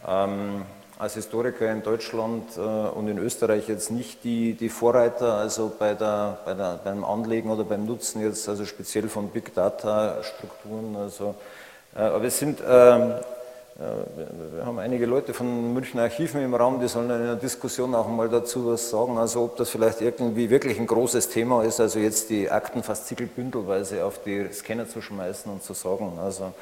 ähm, 0.07 0.63
als 0.99 1.13
Historiker 1.13 1.71
in 1.71 1.83
Deutschland 1.83 2.57
äh, 2.57 2.59
und 2.59 3.07
in 3.07 3.19
Österreich 3.19 3.67
jetzt 3.67 3.91
nicht 3.91 4.23
die, 4.23 4.53
die 4.53 4.69
Vorreiter, 4.69 5.35
also 5.35 5.71
bei 5.77 5.93
der, 5.93 6.39
bei 6.43 6.53
der, 6.55 6.79
beim 6.83 7.03
Anlegen 7.03 7.51
oder 7.51 7.63
beim 7.63 7.85
Nutzen 7.85 8.21
jetzt, 8.21 8.49
also 8.49 8.65
speziell 8.65 9.07
von 9.07 9.29
Big 9.29 9.53
Data 9.53 10.23
Strukturen. 10.23 10.95
Also, 10.95 11.35
äh, 11.95 11.99
aber 11.99 12.25
es 12.25 12.39
sind, 12.39 12.61
ähm, 12.67 13.11
äh, 13.11 13.13
wir 13.79 14.65
haben 14.65 14.79
einige 14.79 15.05
Leute 15.05 15.35
von 15.35 15.73
Münchner 15.73 16.03
Archiven 16.03 16.41
im 16.41 16.55
Raum, 16.55 16.79
die 16.79 16.87
sollen 16.87 17.11
in 17.11 17.15
einer 17.15 17.35
Diskussion 17.35 17.93
auch 17.93 18.07
mal 18.07 18.27
dazu 18.27 18.65
was 18.65 18.89
sagen, 18.89 19.19
also 19.19 19.43
ob 19.43 19.57
das 19.57 19.69
vielleicht 19.69 20.01
irgendwie 20.01 20.49
wirklich 20.49 20.79
ein 20.79 20.87
großes 20.87 21.29
Thema 21.29 21.63
ist, 21.63 21.79
also 21.79 21.99
jetzt 21.99 22.31
die 22.31 22.49
Akten 22.49 22.79
Aktenfaszikel 22.79 23.27
bündelweise 23.27 24.03
auf 24.03 24.23
die 24.23 24.47
Scanner 24.51 24.87
zu 24.87 25.01
schmeißen 25.01 25.51
und 25.51 25.63
zu 25.63 25.73
sagen, 25.73 26.17
also 26.21 26.53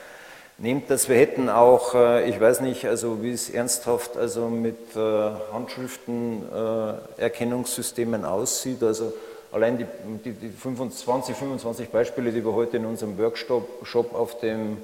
Nehmt 0.57 0.89
das, 0.89 1.09
wir 1.09 1.17
hätten 1.17 1.49
auch, 1.49 1.95
äh, 1.95 2.29
ich 2.29 2.39
weiß 2.39 2.61
nicht, 2.61 2.85
also 2.85 3.21
wie 3.21 3.31
es 3.31 3.49
ernsthaft 3.49 4.15
also 4.15 4.47
mit 4.47 4.95
äh, 4.95 5.31
Handschriftenerkennungssystemen 5.51 8.23
aussieht. 8.23 8.81
Also 8.81 9.11
allein 9.51 9.77
die, 9.77 9.85
die, 10.23 10.31
die 10.31 10.47
25, 10.47 11.35
25 11.35 11.89
Beispiele, 11.89 12.31
die 12.31 12.45
wir 12.45 12.53
heute 12.53 12.77
in 12.77 12.85
unserem 12.85 13.17
Workshop 13.17 14.15
auf 14.15 14.39
dem 14.39 14.77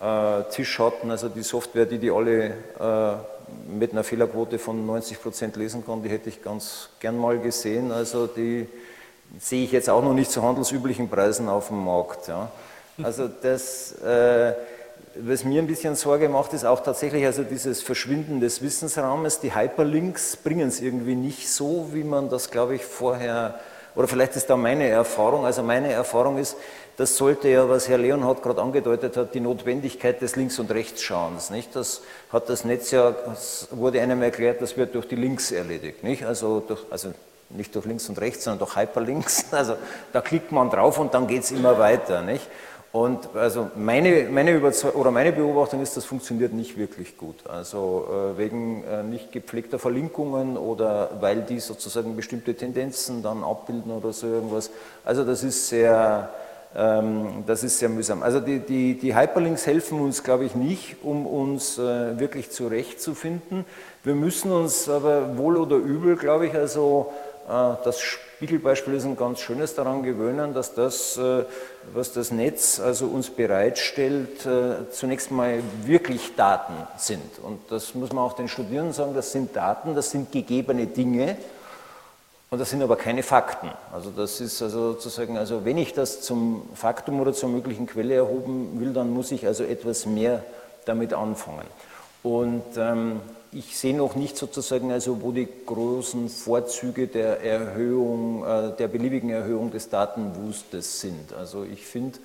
äh, 0.00 0.42
Tisch 0.50 0.78
hatten, 0.78 1.10
also 1.10 1.28
die 1.28 1.42
Software, 1.42 1.86
die 1.86 1.98
die 1.98 2.10
alle 2.10 2.54
mit 3.66 3.92
einer 3.92 4.04
Fehlerquote 4.04 4.58
von 4.58 4.84
90 4.86 5.22
Prozent 5.22 5.56
lesen 5.56 5.84
kann, 5.84 6.02
die 6.02 6.10
hätte 6.10 6.28
ich 6.28 6.42
ganz 6.42 6.90
gern 7.00 7.18
mal 7.18 7.38
gesehen. 7.38 7.90
Also 7.92 8.26
die 8.26 8.68
sehe 9.40 9.64
ich 9.64 9.72
jetzt 9.72 9.88
auch 9.88 10.02
noch 10.02 10.12
nicht 10.12 10.30
zu 10.30 10.42
handelsüblichen 10.42 11.08
Preisen 11.08 11.48
auf 11.48 11.68
dem 11.68 11.84
Markt. 11.84 12.28
Ja. 12.28 12.50
Also 13.02 13.28
das... 13.28 13.92
Äh, 14.02 14.52
was 15.20 15.44
mir 15.44 15.60
ein 15.60 15.66
bisschen 15.66 15.94
Sorge 15.96 16.28
macht, 16.28 16.52
ist 16.52 16.64
auch 16.64 16.80
tatsächlich 16.80 17.24
also 17.26 17.42
dieses 17.42 17.82
Verschwinden 17.82 18.40
des 18.40 18.62
Wissensraumes. 18.62 19.40
Die 19.40 19.54
Hyperlinks 19.54 20.36
bringen 20.36 20.68
es 20.68 20.80
irgendwie 20.80 21.14
nicht 21.14 21.48
so, 21.50 21.88
wie 21.92 22.04
man 22.04 22.28
das, 22.30 22.50
glaube 22.50 22.76
ich, 22.76 22.84
vorher, 22.84 23.58
oder 23.98 24.06
vielleicht 24.06 24.36
ist 24.36 24.48
da 24.48 24.56
meine 24.56 24.86
Erfahrung. 24.86 25.44
Also 25.44 25.64
meine 25.64 25.90
Erfahrung 25.90 26.38
ist, 26.38 26.56
das 26.96 27.16
sollte 27.16 27.48
ja, 27.48 27.68
was 27.68 27.88
Herr 27.88 27.98
Leonhardt 27.98 28.44
gerade 28.44 28.62
angedeutet 28.62 29.16
hat, 29.16 29.34
die 29.34 29.40
Notwendigkeit 29.40 30.22
des 30.22 30.36
Links- 30.36 30.60
und 30.60 30.70
Rechtsschauens. 30.70 31.50
Nicht? 31.50 31.74
Das 31.74 32.02
hat 32.30 32.48
das 32.48 32.64
Netz 32.64 32.92
ja, 32.92 33.10
das 33.10 33.66
wurde 33.72 34.00
einem 34.00 34.22
erklärt, 34.22 34.62
das 34.62 34.76
wird 34.76 34.94
durch 34.94 35.08
die 35.08 35.16
Links 35.16 35.50
erledigt. 35.50 36.04
Nicht? 36.04 36.24
Also, 36.24 36.60
durch, 36.60 36.80
also 36.90 37.12
nicht 37.50 37.74
durch 37.74 37.86
links 37.86 38.08
und 38.08 38.20
rechts, 38.20 38.44
sondern 38.44 38.60
durch 38.60 38.76
Hyperlinks. 38.76 39.46
Also 39.50 39.74
da 40.12 40.20
klickt 40.20 40.52
man 40.52 40.70
drauf 40.70 41.00
und 41.00 41.12
dann 41.12 41.26
geht 41.26 41.42
es 41.42 41.50
immer 41.50 41.76
weiter. 41.80 42.22
Nicht? 42.22 42.46
Und 42.90 43.36
also 43.36 43.70
meine, 43.76 44.28
meine, 44.30 44.60
oder 44.94 45.10
meine 45.10 45.32
Beobachtung 45.32 45.82
ist, 45.82 45.96
das 45.98 46.06
funktioniert 46.06 46.54
nicht 46.54 46.78
wirklich 46.78 47.18
gut. 47.18 47.46
Also 47.46 48.06
äh, 48.08 48.38
wegen 48.38 48.82
äh, 48.84 49.02
nicht 49.02 49.30
gepflegter 49.30 49.78
Verlinkungen 49.78 50.56
oder 50.56 51.10
weil 51.20 51.42
die 51.42 51.60
sozusagen 51.60 52.16
bestimmte 52.16 52.54
Tendenzen 52.54 53.22
dann 53.22 53.44
abbilden 53.44 53.92
oder 53.92 54.14
so 54.14 54.26
irgendwas. 54.26 54.70
Also 55.04 55.24
das 55.24 55.44
ist 55.44 55.68
sehr, 55.68 56.30
ähm, 56.74 57.44
das 57.46 57.62
ist 57.62 57.78
sehr 57.78 57.90
mühsam. 57.90 58.22
Also 58.22 58.40
die, 58.40 58.60
die, 58.60 58.98
die 58.98 59.14
Hyperlinks 59.14 59.66
helfen 59.66 60.00
uns, 60.00 60.24
glaube 60.24 60.46
ich, 60.46 60.54
nicht, 60.54 60.96
um 61.02 61.26
uns 61.26 61.76
äh, 61.76 62.18
wirklich 62.18 62.50
zurechtzufinden. 62.50 63.66
Wir 64.02 64.14
müssen 64.14 64.50
uns 64.50 64.88
aber 64.88 65.36
wohl 65.36 65.58
oder 65.58 65.76
übel, 65.76 66.16
glaube 66.16 66.46
ich, 66.46 66.54
also 66.54 67.12
das 67.84 68.02
Spiegelbeispiel 68.38 68.94
ist 68.94 69.04
ein 69.04 69.16
ganz 69.16 69.40
schönes 69.40 69.74
daran 69.74 70.04
gewöhnen, 70.04 70.54
dass 70.54 70.72
das, 70.72 71.16
äh, 71.16 71.42
was 71.92 72.12
das 72.12 72.30
Netz 72.30 72.78
also 72.78 73.06
uns 73.06 73.30
bereitstellt, 73.30 74.46
äh, 74.46 74.88
zunächst 74.92 75.32
mal 75.32 75.60
wirklich 75.84 76.36
Daten 76.36 76.74
sind. 76.98 77.40
Und 77.42 77.58
das 77.68 77.96
muss 77.96 78.12
man 78.12 78.22
auch 78.22 78.34
den 78.34 78.46
Studierenden 78.46 78.92
sagen, 78.92 79.12
das 79.12 79.32
sind 79.32 79.56
Daten, 79.56 79.96
das 79.96 80.12
sind 80.12 80.30
gegebene 80.30 80.86
Dinge 80.86 81.36
und 82.50 82.60
das 82.60 82.70
sind 82.70 82.80
aber 82.80 82.94
keine 82.94 83.24
Fakten. 83.24 83.72
Also 83.92 84.10
das 84.10 84.40
ist 84.40 84.62
also 84.62 84.92
sozusagen, 84.92 85.36
also 85.36 85.64
wenn 85.64 85.76
ich 85.76 85.92
das 85.92 86.20
zum 86.20 86.68
Faktum 86.74 87.18
oder 87.20 87.32
zur 87.32 87.48
möglichen 87.48 87.88
Quelle 87.88 88.14
erhoben 88.14 88.78
will, 88.78 88.92
dann 88.92 89.10
muss 89.10 89.32
ich 89.32 89.48
also 89.48 89.64
etwas 89.64 90.06
mehr 90.06 90.44
damit 90.84 91.12
anfangen. 91.12 91.66
Und 92.22 92.62
ähm, 92.76 93.20
ich 93.52 93.76
sehe 93.76 93.96
noch 93.96 94.14
nicht 94.14 94.36
sozusagen, 94.36 94.92
also 94.92 95.22
wo 95.22 95.32
die 95.32 95.48
großen 95.66 96.28
Vorzüge 96.28 97.06
der 97.06 97.42
Erhöhung, 97.42 98.44
äh, 98.44 98.76
der 98.76 98.88
beliebigen 98.88 99.30
Erhöhung 99.30 99.70
des 99.70 99.88
Datenwustes 99.88 101.00
sind. 101.00 101.32
Also 101.32 101.64
ich 101.64 101.86
finde, 101.86 102.18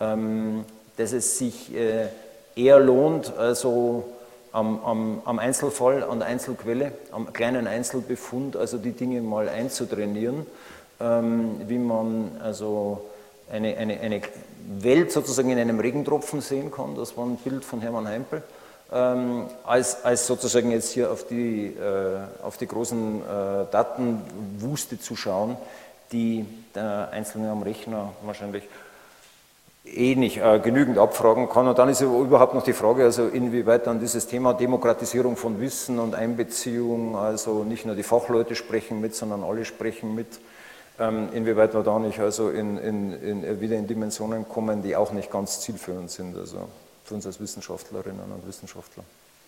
ähm, 0.00 0.64
dass 0.96 1.12
es 1.12 1.38
sich 1.38 1.74
äh, 1.74 2.08
eher 2.56 2.80
lohnt, 2.80 3.36
also 3.36 4.04
am, 4.52 4.84
am, 4.84 5.22
am, 5.24 5.38
Einzelfall, 5.38 6.04
an 6.04 6.20
der 6.20 6.28
Einzelquelle, 6.28 6.92
am 7.10 7.32
kleinen 7.32 7.66
Einzelbefund, 7.66 8.56
also 8.56 8.78
die 8.78 8.92
Dinge 8.92 9.20
mal 9.20 9.48
einzutrainieren, 9.48 10.46
ähm, 11.00 11.60
wie 11.66 11.78
man 11.78 12.32
also 12.42 13.02
eine, 13.50 13.76
eine, 13.76 14.00
eine 14.00 14.22
Welt 14.78 15.12
sozusagen 15.12 15.50
in 15.50 15.58
einem 15.58 15.80
Regentropfen 15.80 16.40
sehen 16.40 16.70
kann. 16.70 16.96
Das 16.96 17.16
war 17.16 17.26
ein 17.26 17.36
Bild 17.36 17.64
von 17.64 17.80
Hermann 17.80 18.08
Heimpel. 18.08 18.42
Ähm, 18.92 19.46
als, 19.64 20.04
als 20.04 20.26
sozusagen 20.26 20.70
jetzt 20.70 20.92
hier 20.92 21.10
auf 21.10 21.26
die, 21.26 21.66
äh, 21.66 22.44
auf 22.44 22.56
die 22.58 22.66
großen 22.66 23.22
äh, 23.22 23.24
Datenwuste 23.70 25.00
zu 25.00 25.16
schauen, 25.16 25.56
die 26.12 26.46
der 26.74 27.08
Einzelne 27.10 27.50
am 27.50 27.62
Rechner 27.62 28.12
wahrscheinlich 28.24 28.64
eh 29.84 30.14
nicht 30.14 30.38
äh, 30.38 30.58
genügend 30.60 30.98
abfragen 30.98 31.48
kann. 31.48 31.66
Und 31.68 31.78
dann 31.78 31.88
ist 31.88 32.00
überhaupt 32.00 32.54
noch 32.54 32.62
die 32.62 32.72
Frage, 32.72 33.04
also 33.04 33.26
inwieweit 33.26 33.86
dann 33.86 34.00
dieses 34.00 34.26
Thema 34.26 34.54
Demokratisierung 34.54 35.36
von 35.36 35.60
Wissen 35.60 35.98
und 35.98 36.14
Einbeziehung, 36.14 37.16
also 37.16 37.64
nicht 37.64 37.86
nur 37.86 37.94
die 37.94 38.02
Fachleute 38.02 38.54
sprechen 38.54 39.00
mit, 39.00 39.14
sondern 39.14 39.44
alle 39.44 39.64
sprechen 39.64 40.14
mit, 40.14 40.40
ähm, 40.98 41.28
inwieweit 41.32 41.74
wir 41.74 41.82
da 41.82 41.98
nicht 41.98 42.20
also 42.20 42.50
in, 42.50 42.78
in, 42.78 43.12
in, 43.22 43.60
wieder 43.60 43.76
in 43.76 43.86
Dimensionen 43.86 44.48
kommen, 44.48 44.82
die 44.82 44.96
auch 44.96 45.12
nicht 45.12 45.30
ganz 45.30 45.60
zielführend 45.60 46.10
sind, 46.10 46.36
also 46.36 46.68
für 47.04 47.14
uns 47.14 47.26
als 47.26 47.40
Wissenschaftlerinnen 47.40 48.32
und 48.32 48.46
Wissenschaftler. 48.46 49.04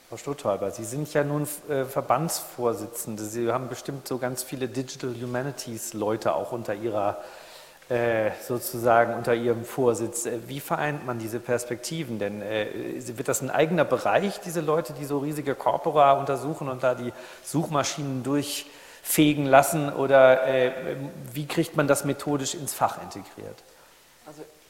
Frau 0.08 0.16
Stutthäuber, 0.18 0.70
Sie 0.70 0.84
sind 0.84 1.12
ja 1.14 1.24
nun 1.24 1.48
äh, 1.68 1.84
Verbandsvorsitzende. 1.84 3.24
Sie 3.24 3.50
haben 3.50 3.68
bestimmt 3.68 4.06
so 4.06 4.18
ganz 4.18 4.44
viele 4.44 4.68
Digital 4.68 5.12
Humanities 5.20 5.94
Leute 5.94 6.34
auch 6.34 6.52
unter 6.52 6.74
Ihrer 6.74 7.18
äh, 7.88 8.30
sozusagen 8.46 9.14
unter 9.14 9.34
Ihrem 9.34 9.64
Vorsitz. 9.64 10.26
Äh, 10.26 10.38
wie 10.46 10.60
vereint 10.60 11.04
man 11.06 11.18
diese 11.18 11.40
Perspektiven? 11.40 12.20
Denn 12.20 12.40
wird 12.40 13.26
das 13.26 13.42
ein 13.42 13.50
eigener 13.50 13.84
Bereich, 13.84 14.40
diese 14.40 14.60
Leute, 14.60 14.92
die 14.92 15.04
so 15.04 15.18
riesige 15.18 15.56
Corpora 15.56 16.12
untersuchen 16.12 16.68
und 16.68 16.84
da 16.84 16.94
die 16.94 17.12
Suchmaschinen 17.42 18.22
durchfegen 18.22 19.44
lassen? 19.44 19.92
Oder 19.92 20.40
wie 21.32 21.46
kriegt 21.46 21.76
man 21.76 21.88
das 21.88 22.04
methodisch 22.04 22.54
ins 22.54 22.74
Fach 22.74 23.02
integriert? 23.02 23.62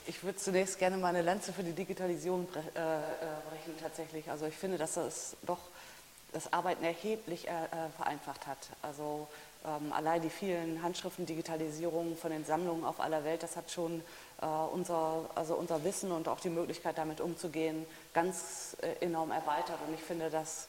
Ich 0.07 0.22
würde 0.22 0.38
zunächst 0.38 0.78
gerne 0.78 0.96
mal 0.96 1.09
eine 1.09 1.22
Lanze 1.22 1.52
für 1.52 1.62
die 1.62 1.72
Digitalisierung 1.72 2.46
bre 2.46 2.62
brechen 2.62 3.74
tatsächlich. 3.80 4.30
Also 4.30 4.46
ich 4.46 4.54
finde, 4.54 4.78
dass 4.78 4.94
das 4.94 5.36
doch 5.42 5.59
das 6.32 6.52
Arbeiten 6.52 6.84
erheblich 6.84 7.46
vereinfacht 7.96 8.46
hat. 8.46 8.59
Also 8.82 9.28
ähm, 9.66 9.92
allein 9.92 10.22
die 10.22 10.30
vielen 10.30 10.80
Handschriften-Digitalisierungen 10.82 12.16
von 12.16 12.30
den 12.30 12.44
Sammlungen 12.44 12.84
auf 12.84 13.00
aller 13.00 13.24
Welt, 13.24 13.42
das 13.42 13.57
hat 13.57 13.70
schon 13.70 14.00
äh, 14.40 14.46
unser, 14.46 15.28
also 15.34 15.54
unser 15.54 15.82
Wissen 15.82 16.12
und 16.12 16.28
auch 16.28 16.38
die 16.38 16.50
Möglichkeit, 16.50 16.98
damit 16.98 17.20
umzugehen, 17.20 17.84
ganz 18.14 18.76
äh, 18.80 19.04
enorm 19.04 19.32
erweitert. 19.32 19.78
Und 19.86 19.94
ich 19.94 20.02
finde, 20.02 20.30
dass 20.30 20.68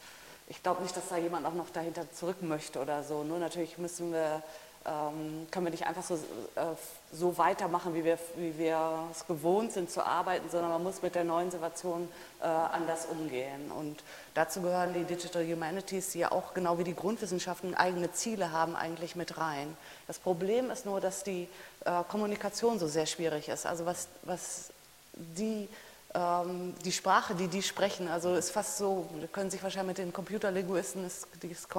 ich 0.49 0.63
glaube 0.63 0.81
nicht, 0.81 0.95
dass 0.95 1.09
da 1.09 1.17
jemand 1.17 1.45
auch 1.45 1.53
noch 1.53 1.69
dahinter 1.69 2.11
zurück 2.11 2.41
möchte 2.41 2.79
oder 2.79 3.03
so. 3.03 3.23
Nur 3.23 3.37
natürlich 3.37 3.77
müssen 3.77 4.13
wir 4.13 4.41
ähm, 4.87 5.47
können 5.51 5.65
wir 5.65 5.71
nicht 5.71 5.85
einfach 5.85 6.03
so, 6.03 6.15
äh, 6.15 6.75
so 7.11 7.37
weitermachen, 7.37 7.93
wie 7.93 8.03
wir, 8.03 8.17
wie 8.35 8.57
wir 8.57 9.07
es 9.11 9.27
gewohnt 9.27 9.73
sind 9.73 9.91
zu 9.91 10.05
arbeiten, 10.05 10.49
sondern 10.49 10.71
man 10.71 10.83
muss 10.83 11.01
mit 11.01 11.15
der 11.15 11.25
neuen 11.25 11.51
Situation 11.51 12.07
äh, 12.41 12.45
anders 12.45 13.05
umgehen. 13.05 13.71
Und 13.71 14.03
dazu 14.33 14.61
gehören 14.61 14.93
die 14.93 15.03
Digital 15.03 15.45
Humanities, 15.45 16.11
die 16.11 16.19
ja 16.19 16.31
auch 16.31 16.53
genau 16.53 16.77
wie 16.77 16.83
die 16.83 16.95
Grundwissenschaften 16.95 17.75
eigene 17.75 18.11
Ziele 18.13 18.51
haben, 18.51 18.75
eigentlich 18.75 19.15
mit 19.15 19.37
rein. 19.37 19.75
Das 20.07 20.19
Problem 20.19 20.71
ist 20.71 20.85
nur, 20.85 21.01
dass 21.01 21.23
die 21.23 21.49
äh, 21.85 22.03
Kommunikation 22.09 22.79
so 22.79 22.87
sehr 22.87 23.05
schwierig 23.05 23.49
ist. 23.49 23.65
Also 23.65 23.85
was, 23.85 24.07
was 24.23 24.71
die 25.13 25.67
ähm, 26.15 26.73
die 26.85 26.91
Sprache, 26.91 27.35
die 27.35 27.47
die 27.47 27.61
sprechen, 27.61 28.07
also 28.07 28.35
ist 28.35 28.51
fast 28.51 28.77
so, 28.77 29.09
können 29.33 29.51
sich 29.51 29.61
wahrscheinlich 29.61 29.97
mit 29.97 29.97
den 29.97 30.13
Computerlinguisten, 30.13 31.05
ist, 31.05 31.27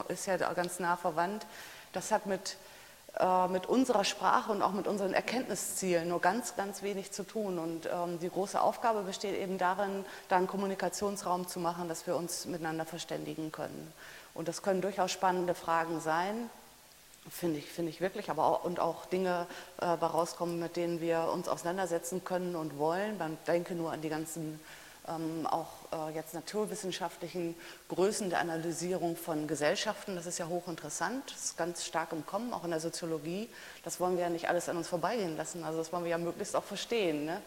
ist, 0.08 0.26
ja 0.26 0.36
ganz 0.52 0.78
nah 0.78 0.96
verwandt, 0.96 1.46
das 1.92 2.12
hat 2.12 2.26
mit 2.26 2.56
mit 3.50 3.66
unserer 3.66 4.04
Sprache 4.04 4.52
und 4.52 4.62
auch 4.62 4.72
mit 4.72 4.86
unseren 4.86 5.12
Erkenntniszielen 5.12 6.08
nur 6.08 6.20
ganz, 6.20 6.54
ganz 6.54 6.82
wenig 6.82 7.10
zu 7.10 7.24
tun. 7.24 7.58
Und 7.58 7.86
ähm, 7.86 8.20
die 8.20 8.30
große 8.30 8.60
Aufgabe 8.60 9.02
besteht 9.02 9.36
eben 9.36 9.58
darin, 9.58 10.04
da 10.28 10.36
einen 10.36 10.46
Kommunikationsraum 10.46 11.48
zu 11.48 11.58
machen, 11.58 11.88
dass 11.88 12.06
wir 12.06 12.14
uns 12.14 12.46
miteinander 12.46 12.84
verständigen 12.84 13.50
können. 13.50 13.92
Und 14.34 14.46
das 14.46 14.62
können 14.62 14.80
durchaus 14.82 15.10
spannende 15.10 15.56
Fragen 15.56 16.00
sein, 16.00 16.48
finde 17.28 17.58
ich, 17.58 17.66
find 17.66 17.88
ich 17.88 18.00
wirklich, 18.00 18.30
aber 18.30 18.44
auch, 18.44 18.64
und 18.64 18.78
auch 18.78 19.06
Dinge 19.06 19.46
äh, 19.78 19.86
rauskommen, 19.86 20.60
mit 20.60 20.76
denen 20.76 21.00
wir 21.00 21.30
uns 21.32 21.48
auseinandersetzen 21.48 22.24
können 22.24 22.54
und 22.54 22.78
wollen. 22.78 23.18
Man 23.18 23.36
denke 23.48 23.74
nur 23.74 23.92
an 23.92 24.00
die 24.00 24.08
ganzen 24.08 24.60
ähm, 25.08 25.46
auch 25.46 25.68
äh, 25.92 26.14
jetzt 26.14 26.34
naturwissenschaftlichen 26.34 27.54
Größen 27.88 28.30
der 28.30 28.40
Analysierung 28.40 29.16
von 29.16 29.46
Gesellschaften. 29.46 30.16
Das 30.16 30.26
ist 30.26 30.38
ja 30.38 30.48
hochinteressant, 30.48 31.32
das 31.32 31.44
ist 31.46 31.56
ganz 31.56 31.84
stark 31.84 32.12
im 32.12 32.26
Kommen, 32.26 32.52
auch 32.52 32.64
in 32.64 32.70
der 32.70 32.80
Soziologie. 32.80 33.48
Das 33.84 34.00
wollen 34.00 34.16
wir 34.16 34.24
ja 34.24 34.30
nicht 34.30 34.48
alles 34.48 34.68
an 34.68 34.76
uns 34.76 34.88
vorbeigehen 34.88 35.36
lassen, 35.36 35.64
also 35.64 35.78
das 35.78 35.92
wollen 35.92 36.04
wir 36.04 36.10
ja 36.10 36.18
möglichst 36.18 36.54
auch 36.56 36.64
verstehen. 36.64 37.24
Ne? 37.24 37.40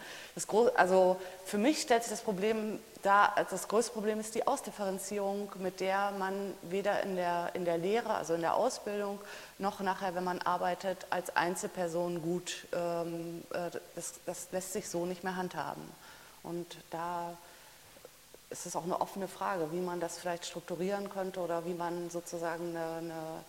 also 0.75 1.17
für 1.45 1.57
mich 1.57 1.81
stellt 1.81 2.03
sich 2.03 2.11
das 2.11 2.21
Problem 2.21 2.79
da, 3.01 3.33
das 3.49 3.67
größte 3.67 3.93
Problem 3.93 4.19
ist 4.19 4.35
die 4.35 4.45
Ausdifferenzierung, 4.45 5.51
mit 5.59 5.79
der 5.79 6.11
man 6.11 6.53
weder 6.61 7.01
in 7.03 7.15
der, 7.15 7.51
in 7.55 7.65
der 7.65 7.77
Lehre, 7.77 8.13
also 8.13 8.33
in 8.33 8.41
der 8.41 8.55
Ausbildung, 8.55 9.19
noch 9.57 9.79
nachher, 9.79 10.15
wenn 10.15 10.23
man 10.23 10.39
arbeitet, 10.39 11.07
als 11.09 11.35
Einzelperson 11.35 12.21
gut, 12.21 12.67
ähm, 12.73 13.43
äh, 13.53 13.71
das, 13.95 14.13
das 14.25 14.47
lässt 14.51 14.73
sich 14.73 14.89
so 14.89 15.05
nicht 15.05 15.23
mehr 15.23 15.35
handhaben. 15.35 15.83
Und 16.43 16.77
da 16.89 17.37
ist 18.51 18.65
es 18.65 18.75
auch 18.75 18.83
eine 18.83 18.99
offene 18.99 19.27
Frage, 19.27 19.71
wie 19.71 19.79
man 19.79 19.99
das 19.99 20.17
vielleicht 20.17 20.45
strukturieren 20.45 21.09
könnte 21.09 21.39
oder 21.39 21.65
wie 21.65 21.73
man 21.73 22.09
sozusagen 22.09 22.75
eine, 22.75 22.85
eine, 22.97 23.43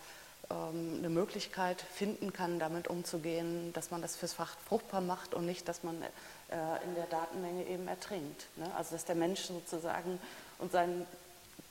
ähm, 0.49 0.95
eine, 0.99 1.09
Möglichkeit 1.09 1.81
finden 1.81 2.31
kann, 2.31 2.57
damit 2.57 2.87
umzugehen, 2.87 3.73
dass 3.73 3.91
man 3.91 4.01
das 4.01 4.15
fürs 4.15 4.33
Fach 4.33 4.55
fruchtbar 4.67 5.01
macht 5.01 5.33
und 5.33 5.45
nicht, 5.45 5.67
dass 5.67 5.83
man 5.83 6.01
äh, 6.01 6.85
in 6.85 6.95
der 6.95 7.05
Datenmenge 7.05 7.65
eben 7.67 7.87
ertrinkt. 7.87 8.47
Ne? 8.55 8.65
Also 8.77 8.95
dass 8.95 9.03
der 9.05 9.15
Mensch 9.15 9.41
sozusagen 9.41 10.19
und 10.59 10.71
sein, 10.71 11.05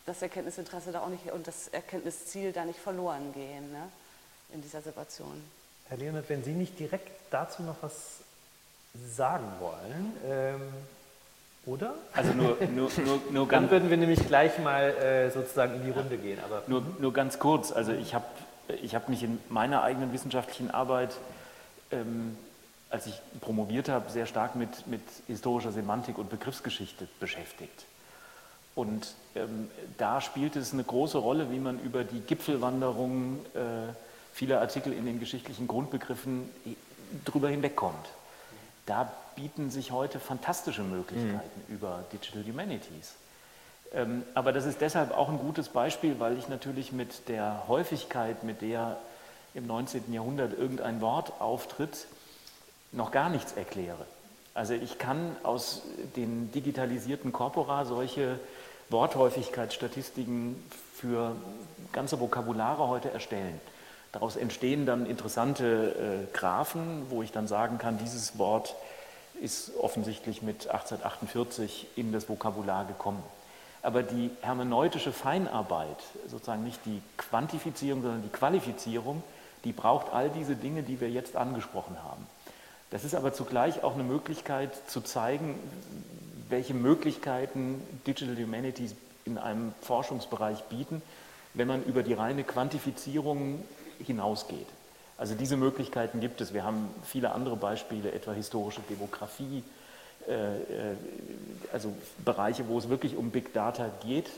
das 0.05 0.21
Erkenntnisinteresse 0.21 0.93
da 0.93 1.01
auch 1.01 1.09
nicht 1.09 1.31
und 1.33 1.47
das 1.47 1.69
Erkenntnisziel 1.69 2.53
da 2.53 2.65
nicht 2.65 2.79
verloren 2.79 3.33
gehen 3.33 3.73
ne? 3.73 3.89
in 4.53 4.61
dieser 4.61 4.83
Situation. 4.83 5.43
Herr 5.89 5.97
Leonard, 5.97 6.29
wenn 6.29 6.45
Sie 6.45 6.53
nicht 6.53 6.79
direkt 6.79 7.11
dazu 7.31 7.63
noch 7.63 7.77
was 7.81 8.21
sagen 8.95 9.51
wollen, 9.59 10.17
ähm 10.25 10.73
oder? 11.67 11.95
Also 12.13 12.33
nur, 12.33 12.57
nur, 12.75 12.91
nur, 13.05 13.21
nur 13.31 13.49
ganz. 13.49 13.63
Dann 13.63 13.71
würden 13.71 13.91
wir 13.91 13.97
nämlich 13.97 14.27
gleich 14.27 14.59
mal 14.59 14.91
äh, 14.91 15.31
sozusagen 15.31 15.75
in 15.75 15.85
die 15.85 15.91
Runde 15.91 16.17
gehen. 16.17 16.39
Aber, 16.45 16.63
nur, 16.67 16.83
nur 16.99 17.13
ganz 17.13 17.39
kurz. 17.39 17.73
Also 17.73 17.93
ich 17.93 18.15
habe 18.15 18.25
ich 18.83 18.95
hab 18.95 19.09
mich 19.09 19.23
in 19.23 19.39
meiner 19.49 19.83
eigenen 19.83 20.13
wissenschaftlichen 20.13 20.71
Arbeit, 20.71 21.17
ähm, 21.91 22.37
als 22.91 23.07
ich 23.07 23.21
promoviert 23.41 23.89
habe, 23.89 24.11
sehr 24.11 24.27
stark 24.27 24.55
mit, 24.55 24.87
mit 24.87 25.03
historischer 25.27 25.73
Semantik 25.73 26.19
und 26.19 26.31
Begriffsgeschichte 26.31 27.09
beschäftigt. 27.21 27.87
Und 28.75 29.15
ähm, 29.35 29.71
da 29.99 30.21
spielt 30.21 30.57
es 30.57 30.73
eine 30.73 30.85
große 30.85 31.19
Rolle, 31.19 31.51
wie 31.51 31.59
man 31.59 31.79
über 31.81 32.05
die 32.05 32.21
Gipfelwanderung 32.21 33.41
äh, 33.55 33.93
vieler 34.33 34.61
Artikel 34.61 34.93
in 34.93 35.05
den 35.05 35.21
geschichtlichen 35.21 35.69
Grundbegriffen 35.69 36.49
drüber 37.25 37.49
hinwegkommt. 37.49 38.09
Da 38.87 39.13
bieten 39.37 39.71
sich 39.71 39.93
heute 39.93 40.21
fantastische 40.21 40.83
Möglichkeiten 40.83 41.63
mhm. 41.69 41.75
über 41.75 42.05
Digital 42.13 42.45
Humanities. 42.45 43.15
Ähm, 43.93 44.23
aber 44.35 44.53
das 44.53 44.65
ist 44.65 44.81
deshalb 44.81 45.17
auch 45.17 45.29
ein 45.29 45.39
gutes 45.39 45.69
Beispiel, 45.69 46.19
weil 46.19 46.39
ich 46.39 46.49
natürlich 46.49 46.93
mit 46.93 47.29
der 47.29 47.65
Häufigkeit, 47.69 48.45
mit 48.45 48.63
der 48.63 48.97
im 49.55 49.67
19. 49.67 50.13
Jahrhundert 50.13 50.57
irgendein 50.59 51.01
Wort 51.01 51.35
auftritt, 51.41 52.07
noch 52.91 53.11
gar 53.11 53.29
nichts 53.29 53.53
erkläre. 53.53 54.07
Also 54.55 54.75
ich 54.75 54.99
kann 54.99 55.37
aus 55.43 55.83
den 56.17 56.53
digitalisierten 56.53 57.33
Corpora 57.33 57.85
solche 57.85 58.39
Worthäufigkeitsstatistiken 58.91 60.63
für 60.95 61.37
ganze 61.93 62.21
Vokabulare 62.21 62.89
heute 62.89 63.11
erstellen. 63.11 63.61
Daraus 64.13 64.37
entstehen 64.37 64.85
dann 64.85 65.07
interessante 65.07 66.27
äh, 66.31 66.37
Graphen, 66.37 67.07
wo 67.09 67.23
ich 67.23 67.33
dann 67.33 67.49
sagen 67.49 67.79
kann, 67.79 67.99
dieses 67.99 68.39
Wort 68.39 68.77
ist 69.41 69.73
offensichtlich 69.77 70.43
mit 70.43 70.69
1848 70.69 71.89
in 71.97 72.13
das 72.13 72.29
Vokabular 72.29 72.85
gekommen. 72.85 73.23
Aber 73.83 74.03
die 74.03 74.31
hermeneutische 74.43 75.13
Feinarbeit, 75.13 75.97
sozusagen 76.29 76.63
nicht 76.63 76.85
die 76.85 77.01
Quantifizierung, 77.17 78.03
sondern 78.03 78.23
die 78.23 78.29
Qualifizierung, 78.29 79.25
die 79.65 79.73
braucht 79.73 80.13
all 80.13 80.29
diese 80.29 80.55
Dinge, 80.57 80.83
die 80.83 81.01
wir 81.01 81.11
jetzt 81.11 81.35
angesprochen 81.35 81.97
haben. 82.03 82.27
Das 82.91 83.05
ist 83.05 83.15
aber 83.15 83.33
zugleich 83.33 83.83
auch 83.83 83.95
eine 83.95 84.05
Möglichkeit 84.05 84.71
zu 84.89 85.01
zeigen, 85.01 85.59
welche 86.51 86.75
Möglichkeiten 86.75 87.83
Digital 88.07 88.37
Humanities 88.37 88.95
in 89.25 89.39
einem 89.39 89.73
Forschungsbereich 89.81 90.65
bieten, 90.65 91.01
wenn 91.55 91.67
man 91.67 91.83
über 91.85 92.03
die 92.03 92.13
reine 92.13 92.45
Quantifizierung 92.45 93.65
hinausgeht. 94.05 94.67
Also 95.19 95.35
diese 95.35 95.57
Möglichkeiten 95.57 96.21
gibt 96.21 96.41
es. 96.41 96.53
Wir 96.53 96.65
haben 96.65 96.89
viele 97.05 97.33
andere 97.33 97.57
Beispiele, 97.57 98.13
etwa 98.13 98.33
historische 98.33 98.81
Demografie, 98.91 99.63
äh, 100.29 100.33
äh, 100.33 100.97
also 101.73 101.93
Bereiche, 102.25 102.69
wo 102.69 102.79
es 102.79 102.89
wirklich 102.89 103.17
um 103.17 103.31
Big 103.31 103.53
Data 103.53 103.91
geht, 104.05 104.31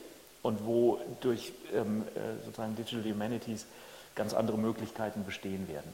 und 0.42 0.66
wo 0.66 0.98
durch 1.22 1.54
ähm, 1.74 2.04
äh, 2.14 2.44
sozusagen 2.44 2.76
Digital 2.76 3.10
Humanities 3.10 3.64
ganz 4.14 4.34
andere 4.34 4.58
Möglichkeiten 4.58 5.24
bestehen 5.24 5.68
werden. 5.68 5.90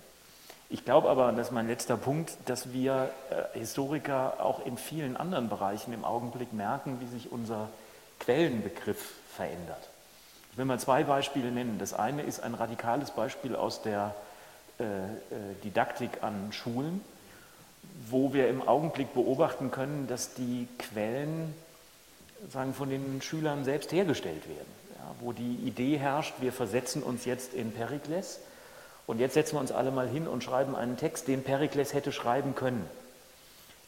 Ich 0.68 0.84
glaube 0.84 1.08
aber, 1.08 1.30
das 1.30 1.48
ist 1.48 1.52
mein 1.52 1.68
letzter 1.68 1.96
Punkt, 1.96 2.36
dass 2.46 2.72
wir 2.72 3.10
Historiker 3.54 4.44
auch 4.44 4.64
in 4.66 4.76
vielen 4.76 5.16
anderen 5.16 5.48
Bereichen 5.48 5.92
im 5.92 6.04
Augenblick 6.04 6.52
merken, 6.52 7.00
wie 7.00 7.06
sich 7.06 7.32
unser 7.32 7.68
Quellenbegriff 8.20 9.14
verändert. 9.34 9.89
Will 10.60 10.66
mal 10.66 10.78
zwei 10.78 11.04
Beispiele 11.04 11.50
nennen. 11.50 11.78
Das 11.78 11.94
eine 11.94 12.20
ist 12.20 12.40
ein 12.40 12.52
radikales 12.52 13.12
Beispiel 13.12 13.56
aus 13.56 13.80
der 13.80 14.14
äh, 14.78 14.84
äh, 14.84 14.88
Didaktik 15.64 16.22
an 16.22 16.52
Schulen, 16.52 17.00
wo 18.10 18.34
wir 18.34 18.46
im 18.46 18.68
Augenblick 18.68 19.14
beobachten 19.14 19.70
können, 19.70 20.06
dass 20.06 20.34
die 20.34 20.68
Quellen 20.78 21.54
sagen, 22.50 22.74
von 22.74 22.90
den 22.90 23.22
Schülern 23.22 23.64
selbst 23.64 23.90
hergestellt 23.90 24.46
werden. 24.50 24.68
Ja, 24.98 25.14
wo 25.20 25.32
die 25.32 25.54
Idee 25.64 25.96
herrscht, 25.96 26.34
wir 26.40 26.52
versetzen 26.52 27.02
uns 27.02 27.24
jetzt 27.24 27.54
in 27.54 27.72
Perikles 27.72 28.40
und 29.06 29.18
jetzt 29.18 29.32
setzen 29.32 29.54
wir 29.54 29.60
uns 29.60 29.72
alle 29.72 29.90
mal 29.90 30.10
hin 30.10 30.28
und 30.28 30.44
schreiben 30.44 30.76
einen 30.76 30.98
Text, 30.98 31.26
den 31.26 31.42
Perikles 31.42 31.94
hätte 31.94 32.12
schreiben 32.12 32.54
können. 32.54 32.84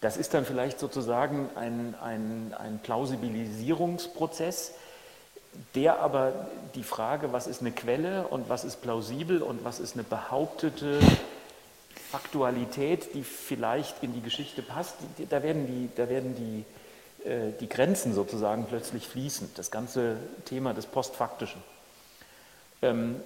Das 0.00 0.16
ist 0.16 0.32
dann 0.32 0.46
vielleicht 0.46 0.80
sozusagen 0.80 1.50
ein, 1.54 1.94
ein, 2.02 2.54
ein 2.58 2.78
Plausibilisierungsprozess, 2.82 4.72
der 5.74 6.00
aber 6.00 6.32
die 6.74 6.82
Frage, 6.82 7.32
was 7.32 7.46
ist 7.46 7.60
eine 7.60 7.72
Quelle 7.72 8.26
und 8.28 8.48
was 8.48 8.64
ist 8.64 8.82
plausibel 8.82 9.42
und 9.42 9.64
was 9.64 9.80
ist 9.80 9.94
eine 9.94 10.04
behauptete 10.04 10.98
Faktualität, 12.10 13.14
die 13.14 13.22
vielleicht 13.22 14.02
in 14.02 14.14
die 14.14 14.20
Geschichte 14.20 14.62
passt, 14.62 14.96
da 15.30 15.42
werden 15.42 15.66
die, 15.66 15.88
da 15.94 16.08
werden 16.08 16.34
die, 16.36 17.28
äh, 17.28 17.52
die 17.60 17.68
Grenzen 17.68 18.14
sozusagen 18.14 18.66
plötzlich 18.66 19.08
fließend, 19.08 19.58
das 19.58 19.70
ganze 19.70 20.16
Thema 20.44 20.74
des 20.74 20.86
Postfaktischen. 20.86 21.62
Ähm, 22.82 23.16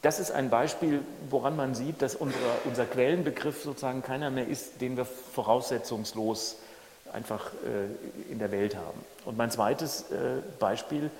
das 0.00 0.20
ist 0.20 0.30
ein 0.30 0.48
Beispiel, 0.48 1.00
woran 1.28 1.56
man 1.56 1.74
sieht, 1.74 2.00
dass 2.00 2.14
unsere, 2.14 2.42
unser 2.64 2.86
Quellenbegriff 2.86 3.62
sozusagen 3.62 4.02
keiner 4.02 4.30
mehr 4.30 4.48
ist, 4.48 4.80
den 4.80 4.96
wir 4.96 5.04
voraussetzungslos 5.04 6.56
einfach 7.12 7.52
äh, 7.52 8.32
in 8.32 8.38
der 8.38 8.50
Welt 8.52 8.76
haben. 8.76 9.04
Und 9.24 9.36
mein 9.36 9.50
zweites 9.50 10.10
äh, 10.10 10.40
Beispiel 10.58 11.10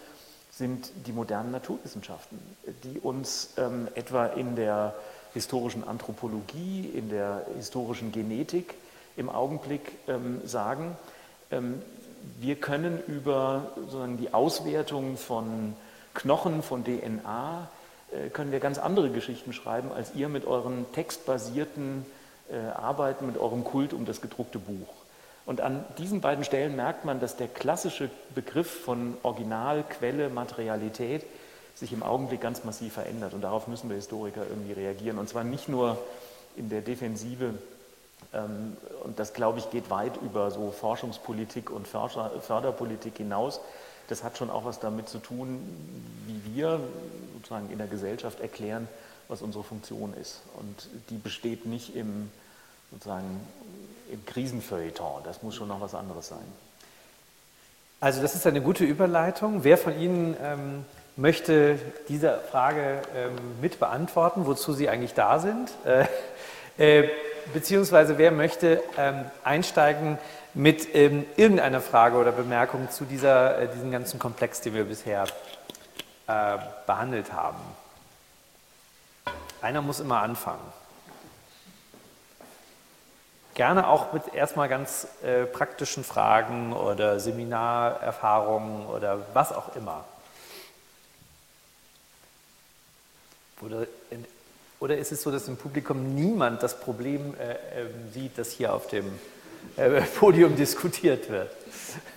sind 0.52 0.90
die 1.06 1.12
modernen 1.12 1.50
Naturwissenschaften, 1.50 2.38
die 2.84 3.00
uns 3.00 3.54
ähm, 3.56 3.88
etwa 3.94 4.26
in 4.26 4.54
der 4.54 4.94
historischen 5.32 5.82
Anthropologie, 5.86 6.90
in 6.94 7.08
der 7.08 7.46
historischen 7.56 8.12
Genetik 8.12 8.74
im 9.16 9.30
Augenblick 9.30 9.92
ähm, 10.08 10.40
sagen, 10.44 10.96
ähm, 11.50 11.80
wir 12.38 12.56
können 12.56 13.02
über 13.06 13.72
sozusagen 13.76 14.18
die 14.18 14.32
Auswertung 14.32 15.16
von 15.16 15.74
Knochen, 16.14 16.62
von 16.62 16.84
DNA, 16.84 17.68
äh, 18.12 18.28
können 18.28 18.52
wir 18.52 18.60
ganz 18.60 18.78
andere 18.78 19.10
Geschichten 19.10 19.52
schreiben, 19.52 19.90
als 19.90 20.14
ihr 20.14 20.28
mit 20.28 20.44
euren 20.44 20.86
textbasierten 20.92 22.04
äh, 22.50 22.58
Arbeiten, 22.58 23.26
mit 23.26 23.38
eurem 23.38 23.64
Kult 23.64 23.92
um 23.92 24.04
das 24.04 24.20
gedruckte 24.20 24.58
Buch. 24.58 25.01
Und 25.44 25.60
an 25.60 25.84
diesen 25.98 26.20
beiden 26.20 26.44
Stellen 26.44 26.76
merkt 26.76 27.04
man, 27.04 27.20
dass 27.20 27.36
der 27.36 27.48
klassische 27.48 28.10
Begriff 28.34 28.84
von 28.84 29.16
Original, 29.22 29.82
Quelle, 29.82 30.28
Materialität 30.28 31.24
sich 31.74 31.92
im 31.92 32.02
Augenblick 32.02 32.40
ganz 32.40 32.64
massiv 32.64 32.92
verändert. 32.94 33.34
Und 33.34 33.40
darauf 33.40 33.66
müssen 33.66 33.88
wir 33.88 33.96
Historiker 33.96 34.42
irgendwie 34.48 34.72
reagieren. 34.72 35.18
Und 35.18 35.28
zwar 35.28 35.42
nicht 35.42 35.68
nur 35.68 35.98
in 36.56 36.68
der 36.68 36.80
Defensive, 36.80 37.54
ähm, 38.32 38.76
und 39.02 39.18
das, 39.18 39.32
glaube 39.32 39.58
ich, 39.58 39.70
geht 39.70 39.90
weit 39.90 40.16
über 40.22 40.50
so 40.50 40.70
Forschungspolitik 40.70 41.70
und 41.70 41.88
Förderpolitik 41.88 43.16
hinaus. 43.16 43.60
Das 44.08 44.22
hat 44.22 44.38
schon 44.38 44.50
auch 44.50 44.64
was 44.64 44.78
damit 44.78 45.08
zu 45.08 45.18
tun, 45.18 45.60
wie 46.26 46.54
wir 46.54 46.80
sozusagen 47.34 47.70
in 47.70 47.78
der 47.78 47.86
Gesellschaft 47.86 48.40
erklären, 48.40 48.88
was 49.28 49.42
unsere 49.42 49.64
Funktion 49.64 50.14
ist. 50.14 50.42
Und 50.58 50.88
die 51.10 51.16
besteht 51.16 51.66
nicht 51.66 51.96
im 51.96 52.30
sozusagen 52.92 53.40
im 54.10 54.24
Krisenfeuilleton. 54.26 55.22
Das 55.24 55.42
muss 55.42 55.56
schon 55.56 55.68
noch 55.68 55.80
was 55.80 55.94
anderes 55.94 56.28
sein. 56.28 56.52
Also 58.00 58.20
das 58.20 58.34
ist 58.34 58.46
eine 58.46 58.60
gute 58.60 58.84
Überleitung. 58.84 59.64
Wer 59.64 59.78
von 59.78 59.98
Ihnen 59.98 60.36
ähm, 60.42 60.84
möchte 61.16 61.78
diese 62.08 62.38
Frage 62.50 63.02
ähm, 63.14 63.60
mit 63.60 63.78
beantworten, 63.78 64.46
wozu 64.46 64.72
Sie 64.72 64.88
eigentlich 64.88 65.14
da 65.14 65.38
sind? 65.38 65.70
Äh, 66.78 67.00
äh, 67.00 67.10
beziehungsweise 67.52 68.16
wer 68.16 68.32
möchte 68.32 68.82
ähm, 68.96 69.26
einsteigen 69.44 70.16
mit 70.54 70.94
ähm, 70.94 71.26
irgendeiner 71.36 71.82
Frage 71.82 72.16
oder 72.16 72.32
Bemerkung 72.32 72.90
zu 72.90 73.04
dieser, 73.04 73.58
äh, 73.58 73.68
diesem 73.68 73.90
ganzen 73.90 74.18
Komplex, 74.18 74.62
den 74.62 74.72
wir 74.72 74.84
bisher 74.84 75.24
äh, 76.26 76.58
behandelt 76.86 77.30
haben? 77.32 77.58
Einer 79.60 79.82
muss 79.82 80.00
immer 80.00 80.22
anfangen. 80.22 80.62
Gerne 83.54 83.86
auch 83.86 84.12
mit 84.12 84.34
erstmal 84.34 84.68
ganz 84.68 85.06
äh, 85.22 85.44
praktischen 85.44 86.04
Fragen 86.04 86.72
oder 86.72 87.20
Seminarerfahrungen 87.20 88.86
oder 88.86 89.26
was 89.34 89.52
auch 89.52 89.76
immer. 89.76 90.04
Oder, 93.60 93.86
oder 94.80 94.96
ist 94.96 95.12
es 95.12 95.22
so, 95.22 95.30
dass 95.30 95.46
im 95.48 95.56
Publikum 95.56 96.14
niemand 96.14 96.62
das 96.62 96.80
Problem 96.80 97.34
äh, 97.38 97.52
äh, 97.52 97.56
sieht, 98.12 98.38
das 98.38 98.52
hier 98.52 98.72
auf 98.72 98.88
dem 98.88 99.06
äh, 99.76 100.00
Podium 100.18 100.56
diskutiert 100.56 101.28
wird? 101.28 101.50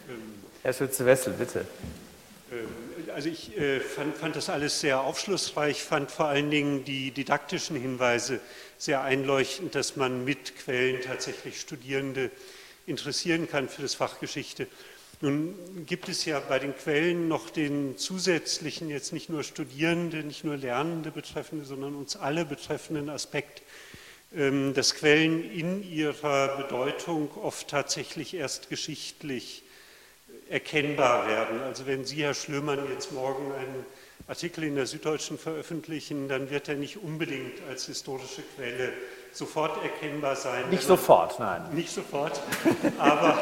Ähm, 0.09 0.35
Herr 0.63 0.73
Schütze-Wessel, 0.73 1.33
bitte. 1.33 1.65
Also 3.13 3.29
ich 3.29 3.57
äh, 3.57 3.79
fand, 3.79 4.15
fand, 4.15 4.35
das 4.35 4.49
alles 4.49 4.79
sehr 4.79 5.01
aufschlussreich, 5.01 5.83
fand 5.83 6.11
vor 6.11 6.27
allen 6.27 6.49
Dingen 6.49 6.85
die 6.85 7.11
didaktischen 7.11 7.75
Hinweise 7.75 8.39
sehr 8.77 9.01
einleuchtend, 9.01 9.75
dass 9.75 9.95
man 9.95 10.25
mit 10.25 10.57
Quellen 10.57 11.01
tatsächlich 11.01 11.59
Studierende 11.59 12.31
interessieren 12.85 13.49
kann 13.49 13.69
für 13.69 13.81
das 13.81 13.95
Fach 13.95 14.19
Geschichte. 14.19 14.67
Nun 15.21 15.85
gibt 15.85 16.09
es 16.09 16.25
ja 16.25 16.39
bei 16.39 16.59
den 16.59 16.75
Quellen 16.75 17.27
noch 17.27 17.49
den 17.49 17.97
zusätzlichen, 17.97 18.89
jetzt 18.89 19.13
nicht 19.13 19.29
nur 19.29 19.43
Studierende, 19.43 20.17
nicht 20.17 20.43
nur 20.43 20.57
Lernende 20.57 21.09
betreffende, 21.09 21.63
sondern 21.65 21.95
uns 21.95 22.17
alle 22.17 22.43
betreffenden 22.43 23.09
Aspekt, 23.09 23.61
ähm, 24.35 24.73
dass 24.73 24.95
Quellen 24.95 25.49
in 25.49 25.89
ihrer 25.89 26.57
Bedeutung 26.57 27.31
oft 27.41 27.69
tatsächlich 27.69 28.33
erst 28.33 28.69
geschichtlich 28.69 29.63
erkennbar 30.49 31.27
werden. 31.27 31.61
Also 31.61 31.85
wenn 31.87 32.05
Sie, 32.05 32.21
Herr 32.23 32.33
Schlömann, 32.33 32.79
jetzt 32.91 33.13
morgen 33.13 33.53
einen 33.53 33.85
Artikel 34.27 34.63
in 34.63 34.75
der 34.75 34.87
Süddeutschen 34.87 35.37
veröffentlichen, 35.37 36.27
dann 36.27 36.49
wird 36.49 36.67
er 36.67 36.75
nicht 36.75 36.97
unbedingt 36.97 37.61
als 37.69 37.85
historische 37.85 38.41
Quelle 38.55 38.91
sofort 39.31 39.83
erkennbar 39.83 40.35
sein. 40.35 40.69
Nicht 40.69 40.83
sofort, 40.83 41.39
nein. 41.39 41.61
Nicht 41.73 41.91
sofort, 41.91 42.41
aber 42.97 43.37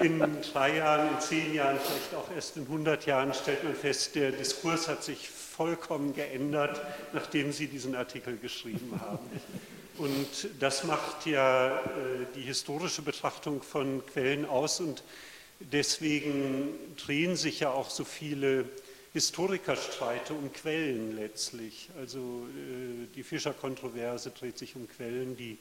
in 0.00 0.20
drei 0.52 0.76
Jahren, 0.76 1.08
in 1.14 1.20
zehn 1.20 1.54
Jahren, 1.54 1.78
vielleicht 1.78 2.14
auch 2.14 2.34
erst 2.34 2.56
in 2.56 2.64
100 2.64 3.06
Jahren 3.06 3.32
stellt 3.32 3.62
man 3.64 3.74
fest, 3.74 4.14
der 4.16 4.32
Diskurs 4.32 4.88
hat 4.88 5.04
sich 5.04 5.30
vollkommen 5.30 6.14
geändert, 6.14 6.80
nachdem 7.12 7.52
Sie 7.52 7.68
diesen 7.68 7.94
Artikel 7.94 8.36
geschrieben 8.36 9.00
haben. 9.00 9.26
Und 9.98 10.48
das 10.58 10.84
macht 10.84 11.26
ja 11.26 11.76
äh, 11.76 11.80
die 12.34 12.40
historische 12.40 13.02
Betrachtung 13.02 13.62
von 13.62 14.04
Quellen 14.06 14.44
aus 14.46 14.80
und 14.80 15.04
Deswegen 15.70 16.70
drehen 16.96 17.36
sich 17.36 17.60
ja 17.60 17.70
auch 17.70 17.90
so 17.90 18.04
viele 18.04 18.64
Historikerstreite 19.12 20.32
um 20.32 20.52
Quellen 20.52 21.16
letztlich. 21.16 21.90
Also 21.98 22.46
äh, 22.48 23.06
die 23.14 23.22
Fischer-Kontroverse 23.22 24.30
dreht 24.30 24.56
sich 24.56 24.74
um 24.74 24.88
Quellen. 24.88 25.36
Die 25.36 25.58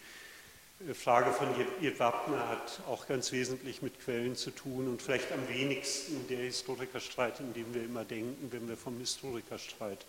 äh, 0.88 0.94
Frage 0.94 1.32
von 1.34 1.48
Ed 1.82 2.00
Wappner 2.00 2.48
hat 2.48 2.82
auch 2.88 3.08
ganz 3.08 3.34
wesentlich 3.34 3.82
mit 3.82 4.00
Quellen 4.00 4.38
zu 4.38 4.52
tun 4.52 4.88
und 4.88 5.02
vielleicht 5.02 5.34
am 5.34 5.50
wenigsten 5.50 6.28
der 6.30 6.40
Historikerstreit, 6.40 7.42
in 7.42 7.54
dem 7.54 7.74
wir 7.74 7.84
immer 7.84 8.06
denken, 8.06 8.52
wenn 8.52 8.70
wir 8.70 8.78
vom 8.78 8.98
Historikerstreit 9.00 10.06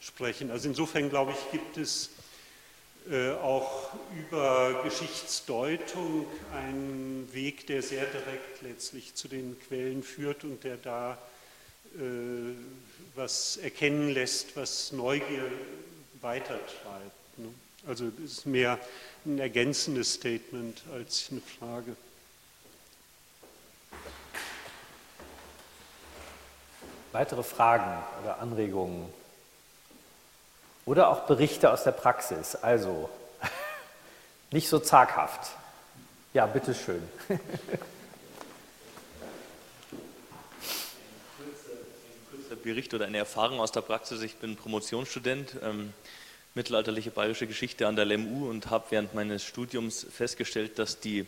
sprechen. 0.00 0.50
Also 0.50 0.68
insofern 0.68 1.10
glaube 1.10 1.32
ich, 1.32 1.50
gibt 1.52 1.76
es 1.76 2.10
äh, 3.10 3.32
auch 3.32 3.92
über 4.18 4.82
Geschichtsdeutung 4.84 6.26
ein 6.54 7.28
Weg, 7.32 7.66
der 7.66 7.82
sehr 7.82 8.06
direkt 8.06 8.62
letztlich 8.62 9.14
zu 9.14 9.28
den 9.28 9.58
Quellen 9.60 10.02
führt 10.02 10.44
und 10.44 10.64
der 10.64 10.78
da 10.78 11.18
was 13.16 13.56
erkennen 13.56 14.10
lässt, 14.10 14.56
was 14.56 14.92
Neugier 14.92 15.50
weitertreibt. 16.20 17.38
Ne? 17.38 17.48
Also 17.88 18.10
es 18.24 18.32
ist 18.32 18.46
mehr 18.46 18.78
ein 19.24 19.38
ergänzendes 19.38 20.14
Statement 20.14 20.82
als 20.92 21.28
eine 21.30 21.40
Frage. 21.40 21.96
Weitere 27.12 27.42
Fragen 27.42 28.02
oder 28.22 28.38
Anregungen? 28.40 29.08
Oder 30.84 31.08
auch 31.08 31.20
Berichte 31.26 31.72
aus 31.72 31.82
der 31.84 31.92
Praxis. 31.92 32.54
Also 32.54 33.08
nicht 34.50 34.68
so 34.68 34.78
zaghaft. 34.78 35.50
Ja, 36.34 36.46
bitteschön. 36.46 37.02
Bericht 42.66 42.92
oder 42.94 43.06
eine 43.06 43.18
Erfahrung 43.18 43.60
aus 43.60 43.70
der 43.70 43.80
Praxis. 43.80 44.22
Ich 44.22 44.38
bin 44.38 44.56
Promotionsstudent, 44.56 45.54
ähm, 45.62 45.92
mittelalterliche 46.56 47.12
bayerische 47.12 47.46
Geschichte 47.46 47.86
an 47.86 47.94
der 47.94 48.06
LMU 48.06 48.50
und 48.50 48.70
habe 48.70 48.86
während 48.90 49.14
meines 49.14 49.44
Studiums 49.44 50.04
festgestellt, 50.10 50.76
dass 50.80 50.98
die 50.98 51.26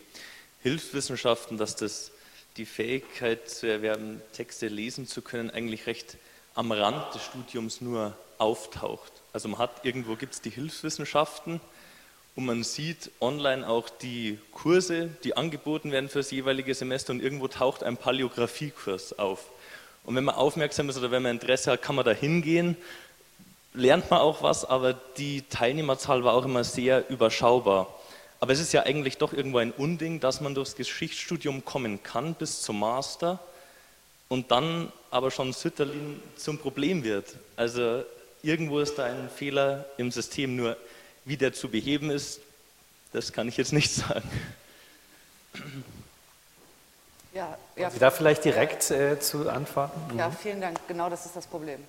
Hilfswissenschaften, 0.61 1.57
dass 1.57 1.77
das 1.77 2.11
die 2.57 2.65
Fähigkeit 2.65 3.49
zu 3.49 3.67
erwerben, 3.67 4.21
Texte 4.33 4.67
lesen 4.67 5.07
zu 5.07 5.21
können, 5.21 5.49
eigentlich 5.49 5.87
recht 5.87 6.17
am 6.55 6.73
Rand 6.73 7.15
des 7.15 7.23
Studiums 7.23 7.79
nur 7.79 8.17
auftaucht. 8.37 9.13
Also 9.31 9.47
man 9.47 9.59
hat 9.59 9.85
irgendwo 9.85 10.17
gibt 10.17 10.33
es 10.33 10.41
die 10.41 10.49
Hilfswissenschaften 10.49 11.61
und 12.35 12.45
man 12.45 12.65
sieht 12.65 13.11
online 13.21 13.65
auch 13.65 13.89
die 13.89 14.39
Kurse, 14.51 15.07
die 15.23 15.37
angeboten 15.37 15.93
werden 15.93 16.09
für 16.09 16.19
das 16.19 16.31
jeweilige 16.31 16.75
Semester 16.75 17.13
und 17.13 17.23
irgendwo 17.23 17.47
taucht 17.47 17.83
ein 17.83 17.95
Paläografiekurs 17.95 19.17
auf. 19.17 19.45
Und 20.03 20.15
wenn 20.15 20.23
man 20.23 20.35
aufmerksam 20.35 20.89
ist 20.89 20.97
oder 20.97 21.11
wenn 21.11 21.23
man 21.23 21.33
Interesse 21.33 21.71
hat, 21.71 21.81
kann 21.81 21.95
man 21.95 22.05
da 22.05 22.11
hingehen, 22.11 22.75
lernt 23.73 24.09
man 24.09 24.19
auch 24.19 24.41
was, 24.41 24.65
aber 24.65 24.93
die 24.93 25.43
Teilnehmerzahl 25.43 26.23
war 26.23 26.33
auch 26.33 26.45
immer 26.45 26.63
sehr 26.63 27.09
überschaubar. 27.09 27.93
Aber 28.39 28.53
es 28.53 28.59
ist 28.59 28.73
ja 28.73 28.83
eigentlich 28.83 29.17
doch 29.17 29.33
irgendwo 29.33 29.57
ein 29.57 29.71
Unding, 29.71 30.19
dass 30.19 30.41
man 30.41 30.55
durchs 30.55 30.75
Geschichtsstudium 30.75 31.65
kommen 31.65 32.01
kann 32.03 32.35
bis 32.35 32.61
zum 32.61 32.79
Master 32.79 33.39
und 34.29 34.51
dann 34.51 34.91
aber 35.11 35.29
schon 35.31 35.53
Sütterlin 35.53 36.21
zum 36.37 36.57
Problem 36.57 37.03
wird. 37.03 37.35
Also 37.57 38.03
irgendwo 38.41 38.79
ist 38.79 38.95
da 38.95 39.05
ein 39.05 39.29
Fehler 39.29 39.85
im 39.97 40.11
System, 40.11 40.55
nur 40.55 40.77
wie 41.25 41.37
der 41.37 41.53
zu 41.53 41.67
beheben 41.69 42.09
ist, 42.09 42.39
das 43.11 43.33
kann 43.33 43.47
ich 43.47 43.57
jetzt 43.57 43.73
nicht 43.73 43.91
sagen. 43.93 44.29
Ja, 47.33 47.57
ja. 47.75 47.89
Sie 47.91 47.99
da 47.99 48.11
vielleicht 48.11 48.43
direkt 48.43 48.89
äh, 48.91 49.19
zu 49.19 49.49
antworten? 49.49 50.17
Ja, 50.17 50.29
mhm. 50.29 50.33
vielen 50.33 50.61
Dank. 50.61 50.79
Genau 50.87 51.09
das 51.09 51.25
ist 51.25 51.35
das 51.35 51.45
Problem. 51.45 51.83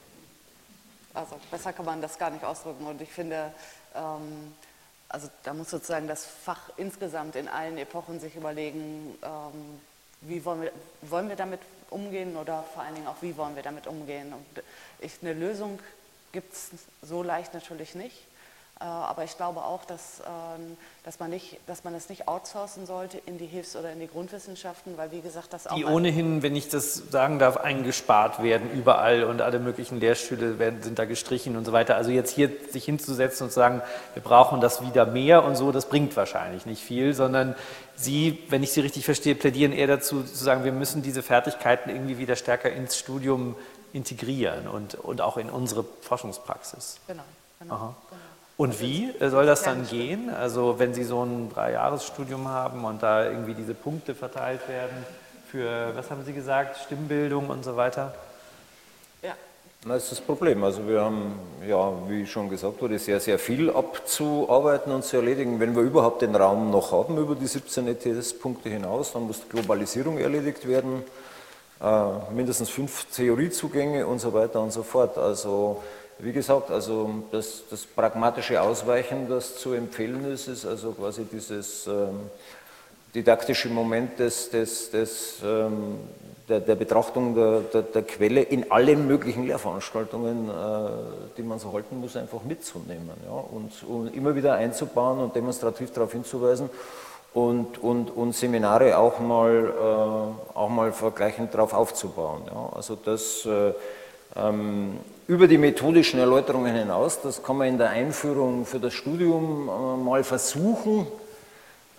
Also 1.14 1.36
besser 1.50 1.72
kann 1.72 1.86
man 1.86 2.02
das 2.02 2.18
gar 2.18 2.30
nicht 2.30 2.44
ausdrücken. 2.44 2.86
Und 2.86 3.00
ich 3.00 3.10
finde, 3.10 3.52
ähm, 3.94 4.54
also 5.08 5.28
da 5.42 5.54
muss 5.54 5.70
sozusagen 5.70 6.06
das 6.06 6.24
Fach 6.24 6.70
insgesamt 6.76 7.36
in 7.36 7.48
allen 7.48 7.78
Epochen 7.78 8.20
sich 8.20 8.36
überlegen, 8.36 9.18
ähm, 9.22 9.80
wie 10.20 10.44
wollen 10.44 10.62
wir, 10.62 10.72
wollen 11.02 11.28
wir 11.28 11.36
damit 11.36 11.60
umgehen 11.88 12.36
oder 12.36 12.62
vor 12.74 12.82
allen 12.82 12.94
Dingen 12.94 13.08
auch, 13.08 13.20
wie 13.20 13.36
wollen 13.36 13.56
wir 13.56 13.62
damit 13.62 13.86
umgehen. 13.86 14.32
Und 14.32 14.62
ich, 15.00 15.14
eine 15.22 15.32
Lösung 15.32 15.80
gibt 16.32 16.52
es 16.52 16.70
so 17.02 17.22
leicht 17.22 17.54
natürlich 17.54 17.94
nicht. 17.94 18.16
Äh, 18.80 18.84
aber 18.84 19.24
ich 19.24 19.36
glaube 19.36 19.60
auch, 19.60 19.84
dass, 19.84 20.22
ähm, 20.26 20.78
dass, 21.04 21.20
man 21.20 21.28
nicht, 21.28 21.58
dass 21.66 21.84
man 21.84 21.94
es 21.94 22.08
nicht 22.08 22.28
outsourcen 22.28 22.86
sollte 22.86 23.20
in 23.26 23.36
die 23.36 23.44
Hilfs- 23.44 23.76
oder 23.76 23.92
in 23.92 24.00
die 24.00 24.06
Grundwissenschaften, 24.06 24.96
weil 24.96 25.12
wie 25.12 25.20
gesagt, 25.20 25.52
das 25.52 25.66
auch. 25.66 25.74
Die 25.74 25.84
ohnehin, 25.84 26.42
wenn 26.42 26.56
ich 26.56 26.70
das 26.70 26.94
sagen 27.10 27.38
darf, 27.38 27.58
eingespart 27.58 28.42
werden 28.42 28.70
überall 28.72 29.24
und 29.24 29.42
alle 29.42 29.58
möglichen 29.58 30.00
Lehrstühle 30.00 30.58
werden, 30.58 30.82
sind 30.82 30.98
da 30.98 31.04
gestrichen 31.04 31.58
und 31.58 31.66
so 31.66 31.72
weiter. 31.72 31.96
Also 31.96 32.10
jetzt 32.10 32.30
hier 32.30 32.50
sich 32.70 32.86
hinzusetzen 32.86 33.44
und 33.44 33.50
zu 33.50 33.56
sagen, 33.56 33.82
wir 34.14 34.22
brauchen 34.22 34.62
das 34.62 34.80
wieder 34.82 35.04
mehr 35.04 35.44
und 35.44 35.56
so, 35.56 35.72
das 35.72 35.86
bringt 35.86 36.16
wahrscheinlich 36.16 36.64
nicht 36.64 36.82
viel, 36.82 37.12
sondern 37.12 37.56
Sie, 37.96 38.42
wenn 38.48 38.62
ich 38.62 38.72
Sie 38.72 38.80
richtig 38.80 39.04
verstehe, 39.04 39.34
plädieren 39.34 39.72
eher 39.72 39.88
dazu, 39.88 40.22
zu 40.22 40.42
sagen, 40.42 40.64
wir 40.64 40.72
müssen 40.72 41.02
diese 41.02 41.22
Fertigkeiten 41.22 41.90
irgendwie 41.90 42.16
wieder 42.16 42.34
stärker 42.34 42.72
ins 42.72 42.96
Studium 42.96 43.56
integrieren 43.92 44.68
und, 44.68 44.94
und 44.94 45.20
auch 45.20 45.36
in 45.36 45.50
unsere 45.50 45.84
Forschungspraxis. 46.00 46.98
Genau, 47.06 47.22
genau. 47.58 47.76
genau. 47.76 47.94
Und 48.60 48.78
wie 48.82 49.10
soll 49.18 49.46
das 49.46 49.62
dann 49.62 49.86
gehen? 49.86 50.28
Also 50.28 50.78
wenn 50.78 50.92
Sie 50.92 51.02
so 51.02 51.24
ein 51.24 51.48
Dreijahresstudium 51.48 52.46
haben 52.46 52.84
und 52.84 53.02
da 53.02 53.24
irgendwie 53.24 53.54
diese 53.54 53.72
Punkte 53.72 54.14
verteilt 54.14 54.68
werden 54.68 55.06
für, 55.50 55.96
was 55.96 56.10
haben 56.10 56.22
Sie 56.26 56.34
gesagt, 56.34 56.76
Stimmbildung 56.76 57.48
und 57.48 57.64
so 57.64 57.78
weiter? 57.78 58.12
Ja. 59.22 59.32
Das 59.86 60.02
ist 60.02 60.12
das 60.12 60.20
Problem. 60.20 60.62
Also 60.62 60.86
wir 60.86 61.00
haben, 61.00 61.38
ja, 61.66 61.90
wie 62.06 62.26
schon 62.26 62.50
gesagt 62.50 62.82
wurde, 62.82 62.98
sehr, 62.98 63.18
sehr 63.18 63.38
viel 63.38 63.70
abzuarbeiten 63.70 64.92
und 64.92 65.04
zu 65.04 65.16
erledigen. 65.16 65.58
Wenn 65.58 65.74
wir 65.74 65.82
überhaupt 65.82 66.20
den 66.20 66.36
Raum 66.36 66.70
noch 66.70 66.92
haben 66.92 67.16
über 67.16 67.34
die 67.36 67.46
17 67.46 67.88
ETS-Punkte 67.88 68.68
hinaus, 68.68 69.14
dann 69.14 69.22
muss 69.22 69.40
die 69.40 69.48
Globalisierung 69.48 70.18
erledigt 70.18 70.68
werden, 70.68 71.02
äh, 71.80 72.32
mindestens 72.34 72.68
fünf 72.68 73.06
Theoriezugänge 73.06 74.06
und 74.06 74.18
so 74.18 74.34
weiter 74.34 74.60
und 74.60 74.70
so 74.70 74.82
fort. 74.82 75.16
Also 75.16 75.80
wie 76.22 76.32
gesagt, 76.32 76.70
also 76.70 77.10
das, 77.30 77.62
das, 77.70 77.86
pragmatische 77.86 78.60
Ausweichen, 78.60 79.28
das 79.28 79.56
zu 79.56 79.72
empfehlen 79.72 80.24
ist, 80.30 80.48
ist 80.48 80.66
also 80.66 80.92
quasi 80.92 81.24
dieses 81.24 81.86
ähm, 81.86 82.30
didaktische 83.14 83.68
Moment 83.68 84.18
des, 84.18 84.50
des, 84.50 84.90
des, 84.90 85.36
ähm, 85.44 85.98
der, 86.48 86.60
der, 86.60 86.74
Betrachtung 86.74 87.34
der, 87.34 87.60
der, 87.60 87.82
der, 87.82 88.02
Quelle 88.02 88.42
in 88.42 88.70
allen 88.70 89.06
möglichen 89.06 89.46
Lehrveranstaltungen, 89.46 90.48
äh, 90.48 90.52
die 91.36 91.42
man 91.42 91.58
so 91.58 91.72
halten 91.72 92.00
muss, 92.00 92.16
einfach 92.16 92.42
mitzunehmen 92.42 93.10
ja, 93.24 93.32
und, 93.32 93.72
und, 93.88 94.14
immer 94.14 94.34
wieder 94.34 94.54
einzubauen 94.54 95.20
und 95.20 95.34
demonstrativ 95.34 95.92
darauf 95.92 96.12
hinzuweisen 96.12 96.70
und, 97.32 97.78
und, 97.78 98.10
und 98.10 98.34
Seminare 98.34 98.98
auch 98.98 99.20
mal, 99.20 99.72
äh, 99.76 100.56
auch 100.56 100.68
mal 100.68 100.92
vergleichend 100.92 101.54
darauf 101.54 101.72
aufzubauen. 101.72 102.42
Ja. 102.46 102.70
Also 102.74 102.96
das 102.96 103.46
äh, 103.46 103.72
über 105.30 105.46
die 105.46 105.58
methodischen 105.58 106.18
Erläuterungen 106.18 106.74
hinaus, 106.74 107.20
das 107.22 107.42
kann 107.42 107.56
man 107.56 107.68
in 107.68 107.78
der 107.78 107.90
Einführung 107.90 108.66
für 108.66 108.80
das 108.80 108.94
Studium 108.94 109.68
äh, 109.68 109.96
mal 110.04 110.24
versuchen. 110.24 111.06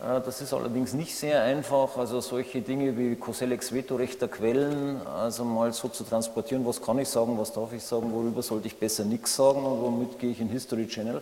Äh, 0.01 0.19
das 0.25 0.41
ist 0.41 0.53
allerdings 0.53 0.93
nicht 0.93 1.15
sehr 1.15 1.41
einfach, 1.43 1.95
also 1.95 2.19
solche 2.19 2.61
Dinge 2.61 2.97
wie 2.97 3.15
Coselex 3.15 3.73
Vetorecht 3.73 4.21
der 4.21 4.27
Quellen, 4.27 4.99
also 5.07 5.45
mal 5.45 5.71
so 5.71 5.87
zu 5.87 6.03
transportieren, 6.03 6.65
was 6.65 6.81
kann 6.81 6.99
ich 6.99 7.07
sagen, 7.07 7.37
was 7.37 7.53
darf 7.53 7.71
ich 7.71 7.83
sagen, 7.83 8.11
worüber 8.11 8.41
sollte 8.41 8.67
ich 8.67 8.77
besser 8.77 9.05
nichts 9.05 9.35
sagen 9.35 9.63
und 9.63 9.81
womit 9.81 10.19
gehe 10.19 10.31
ich 10.31 10.41
in 10.41 10.49
History 10.49 10.87
Channel, 10.87 11.21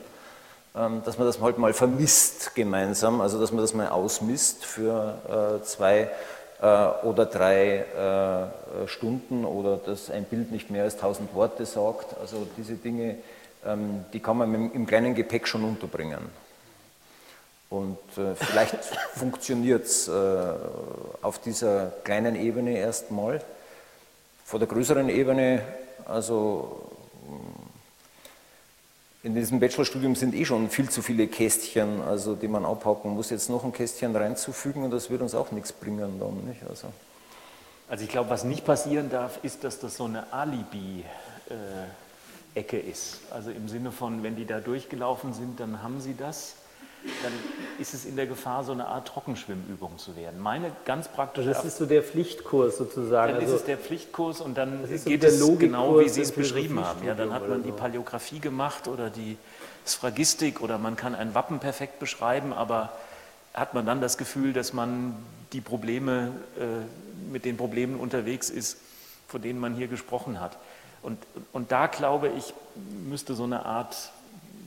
ähm, 0.75 1.01
dass 1.05 1.17
man 1.17 1.27
das 1.27 1.39
halt 1.39 1.59
mal 1.59 1.73
vermisst 1.73 2.55
gemeinsam, 2.55 3.21
also 3.21 3.39
dass 3.39 3.51
man 3.51 3.61
das 3.61 3.75
mal 3.75 3.89
ausmisst 3.89 4.65
für 4.65 5.59
äh, 5.61 5.63
zwei 5.63 6.09
oder 6.61 7.25
drei 7.25 7.85
äh, 8.83 8.87
Stunden 8.87 9.45
oder 9.45 9.77
dass 9.77 10.09
ein 10.09 10.25
Bild 10.25 10.51
nicht 10.51 10.69
mehr 10.69 10.83
als 10.83 10.97
tausend 10.97 11.33
Worte 11.33 11.65
sagt. 11.65 12.17
Also 12.19 12.47
diese 12.57 12.73
Dinge, 12.73 13.15
ähm, 13.65 14.05
die 14.11 14.19
kann 14.19 14.37
man 14.37 14.71
im 14.71 14.85
kleinen 14.85 15.15
Gepäck 15.15 15.47
schon 15.47 15.63
unterbringen. 15.63 16.19
Und 17.69 17.97
äh, 18.17 18.35
vielleicht 18.35 18.75
funktioniert 19.15 19.85
es 19.85 20.09
auf 21.21 21.39
dieser 21.39 21.93
kleinen 22.03 22.35
Ebene 22.35 22.77
erstmal. 22.77 23.41
Vor 24.43 24.59
der 24.59 24.67
größeren 24.67 25.09
Ebene, 25.09 25.61
also 26.05 26.89
in 29.21 29.35
diesem 29.35 29.59
Bachelorstudium 29.59 30.15
sind 30.15 30.33
eh 30.33 30.45
schon 30.45 30.69
viel 30.69 30.89
zu 30.89 31.01
viele 31.01 31.27
Kästchen, 31.27 32.01
also 32.01 32.35
die 32.35 32.47
man 32.47 32.65
abhaken 32.65 33.11
muss. 33.11 33.29
Jetzt 33.29 33.49
noch 33.49 33.65
ein 33.65 33.73
Kästchen 33.73 34.15
reinzufügen 34.15 34.83
und 34.83 34.91
das 34.91 35.09
wird 35.09 35.21
uns 35.21 35.35
auch 35.35 35.51
nichts 35.51 35.73
bringen 35.73 36.19
dann, 36.19 36.45
nicht? 36.45 36.61
Also, 36.69 36.87
also 37.89 38.03
ich 38.03 38.09
glaube, 38.09 38.29
was 38.29 38.45
nicht 38.45 38.63
passieren 38.65 39.09
darf, 39.09 39.39
ist, 39.43 39.63
dass 39.65 39.79
das 39.79 39.97
so 39.97 40.05
eine 40.05 40.31
Alibi-Ecke 40.31 41.07
ist. 42.79 43.19
Also 43.31 43.51
im 43.51 43.67
Sinne 43.67 43.91
von, 43.91 44.23
wenn 44.23 44.37
die 44.37 44.45
da 44.45 44.61
durchgelaufen 44.61 45.33
sind, 45.33 45.59
dann 45.59 45.83
haben 45.83 45.99
sie 45.99 46.15
das 46.15 46.55
dann 47.23 47.31
ist 47.79 47.93
es 47.93 48.05
in 48.05 48.15
der 48.15 48.27
Gefahr, 48.27 48.63
so 48.63 48.71
eine 48.71 48.87
Art 48.87 49.07
Trockenschwimmübung 49.07 49.97
zu 49.97 50.15
werden. 50.15 50.39
Meine 50.39 50.71
ganz 50.85 51.07
praktische. 51.07 51.49
Das 51.49 51.63
ist 51.63 51.77
so 51.77 51.85
der 51.85 52.03
Pflichtkurs 52.03 52.77
sozusagen. 52.77 53.33
Dann 53.33 53.41
also 53.41 53.55
ist 53.55 53.61
es 53.61 53.65
der 53.65 53.77
Pflichtkurs 53.77 54.41
und 54.41 54.57
dann 54.57 54.87
geht 55.05 55.23
es 55.23 55.39
genau, 55.57 55.99
wie 55.99 56.09
Sie 56.09 56.21
es 56.21 56.31
beschrieben 56.31 56.83
haben. 56.83 57.05
Ja, 57.05 57.13
dann 57.13 57.33
hat 57.33 57.47
man 57.47 57.63
die 57.63 57.71
Paläographie 57.71 58.39
gemacht 58.39 58.87
oder 58.87 59.09
die 59.09 59.37
Sphagistik 59.85 60.61
oder 60.61 60.77
man 60.77 60.95
kann 60.95 61.15
ein 61.15 61.33
Wappen 61.33 61.59
perfekt 61.59 61.99
beschreiben, 61.99 62.53
aber 62.53 62.91
hat 63.53 63.73
man 63.73 63.85
dann 63.85 64.01
das 64.01 64.17
Gefühl, 64.17 64.53
dass 64.53 64.73
man 64.73 65.15
die 65.53 65.61
Probleme, 65.61 66.31
äh, 66.59 67.31
mit 67.31 67.45
den 67.45 67.57
Problemen 67.57 67.99
unterwegs 67.99 68.49
ist, 68.49 68.77
von 69.27 69.41
denen 69.41 69.59
man 69.59 69.75
hier 69.75 69.87
gesprochen 69.87 70.39
hat. 70.39 70.57
Und, 71.01 71.17
und 71.53 71.71
da 71.71 71.87
glaube 71.87 72.29
ich, 72.29 72.53
müsste 73.07 73.33
so 73.33 73.45
eine 73.45 73.65
Art 73.65 74.11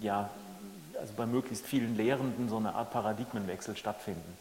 ja, 0.01 0.31
also 1.03 1.13
bei 1.17 1.27
möglichst 1.27 1.67
vielen 1.67 1.97
Lehrenden 1.97 2.49
so 2.49 2.57
eine 2.57 2.75
Art 2.75 2.91
Paradigmenwechsel 2.93 3.77
stattfinden. 3.77 4.39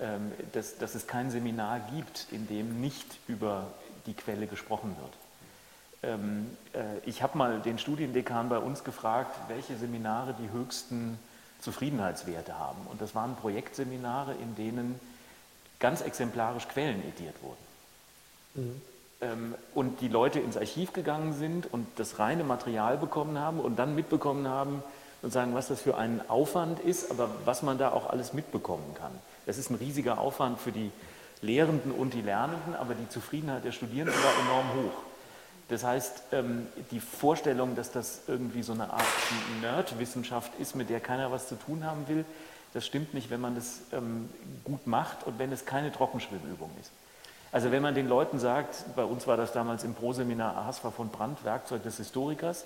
Ähm, 0.00 0.32
dass, 0.52 0.78
dass 0.78 0.94
es 0.94 1.06
kein 1.06 1.30
Seminar 1.30 1.80
gibt, 1.94 2.28
in 2.30 2.46
dem 2.46 2.80
nicht 2.80 3.18
über 3.26 3.66
die 4.06 4.14
Quelle 4.14 4.46
gesprochen 4.46 4.96
wird. 5.00 6.14
Ähm, 6.14 6.56
äh, 6.72 6.98
ich 7.04 7.22
habe 7.22 7.36
mal 7.36 7.60
den 7.60 7.78
Studiendekan 7.78 8.48
bei 8.48 8.58
uns 8.58 8.84
gefragt, 8.84 9.36
welche 9.48 9.76
Seminare 9.76 10.34
die 10.38 10.50
höchsten 10.50 11.18
Zufriedenheitswerte 11.60 12.58
haben. 12.58 12.86
Und 12.86 13.00
das 13.00 13.14
waren 13.14 13.36
Projektseminare, 13.36 14.34
in 14.34 14.54
denen 14.54 15.00
ganz 15.80 16.00
exemplarisch 16.00 16.68
Quellen 16.68 17.02
ediert 17.08 17.34
wurden. 17.42 17.64
Mhm. 18.54 18.82
Ähm, 19.20 19.54
und 19.74 20.00
die 20.00 20.08
Leute 20.08 20.38
ins 20.38 20.56
Archiv 20.56 20.92
gegangen 20.92 21.32
sind 21.32 21.72
und 21.72 21.86
das 21.96 22.20
reine 22.20 22.44
Material 22.44 22.96
bekommen 22.98 23.38
haben 23.38 23.60
und 23.60 23.78
dann 23.78 23.94
mitbekommen 23.96 24.46
haben, 24.46 24.82
und 25.22 25.32
sagen, 25.32 25.54
was 25.54 25.68
das 25.68 25.80
für 25.80 25.96
ein 25.96 26.20
Aufwand 26.28 26.80
ist, 26.80 27.10
aber 27.10 27.30
was 27.44 27.62
man 27.62 27.78
da 27.78 27.92
auch 27.92 28.10
alles 28.10 28.32
mitbekommen 28.32 28.94
kann. 28.98 29.12
Das 29.46 29.56
ist 29.56 29.70
ein 29.70 29.76
riesiger 29.76 30.18
Aufwand 30.18 30.58
für 30.58 30.72
die 30.72 30.90
Lehrenden 31.40 31.92
und 31.92 32.14
die 32.14 32.22
Lernenden, 32.22 32.74
aber 32.74 32.94
die 32.94 33.08
Zufriedenheit 33.08 33.64
der 33.64 33.72
Studierenden 33.72 34.14
war 34.22 34.32
enorm 34.44 34.66
hoch. 34.74 35.02
Das 35.68 35.84
heißt, 35.84 36.24
ähm, 36.32 36.66
die 36.90 37.00
Vorstellung, 37.00 37.74
dass 37.76 37.90
das 37.90 38.22
irgendwie 38.26 38.62
so 38.62 38.72
eine 38.72 38.92
Art 38.92 39.04
Nerd-Wissenschaft 39.60 40.52
ist, 40.58 40.76
mit 40.76 40.90
der 40.90 41.00
keiner 41.00 41.32
was 41.32 41.48
zu 41.48 41.54
tun 41.54 41.84
haben 41.84 42.06
will, 42.08 42.24
das 42.74 42.86
stimmt 42.86 43.14
nicht, 43.14 43.30
wenn 43.30 43.40
man 43.40 43.54
das 43.54 43.80
ähm, 43.92 44.28
gut 44.64 44.86
macht 44.86 45.26
und 45.26 45.38
wenn 45.38 45.52
es 45.52 45.64
keine 45.64 45.92
Trockenschwimmübung 45.92 46.70
ist. 46.80 46.90
Also 47.52 47.70
wenn 47.70 47.82
man 47.82 47.94
den 47.94 48.08
Leuten 48.08 48.38
sagt, 48.38 48.84
bei 48.96 49.04
uns 49.04 49.26
war 49.26 49.36
das 49.36 49.52
damals 49.52 49.84
im 49.84 49.94
Proseminar 49.94 50.56
Ahasver 50.56 50.90
von 50.90 51.10
Brandt, 51.10 51.44
Werkzeug 51.44 51.82
des 51.82 51.98
Historikers, 51.98 52.64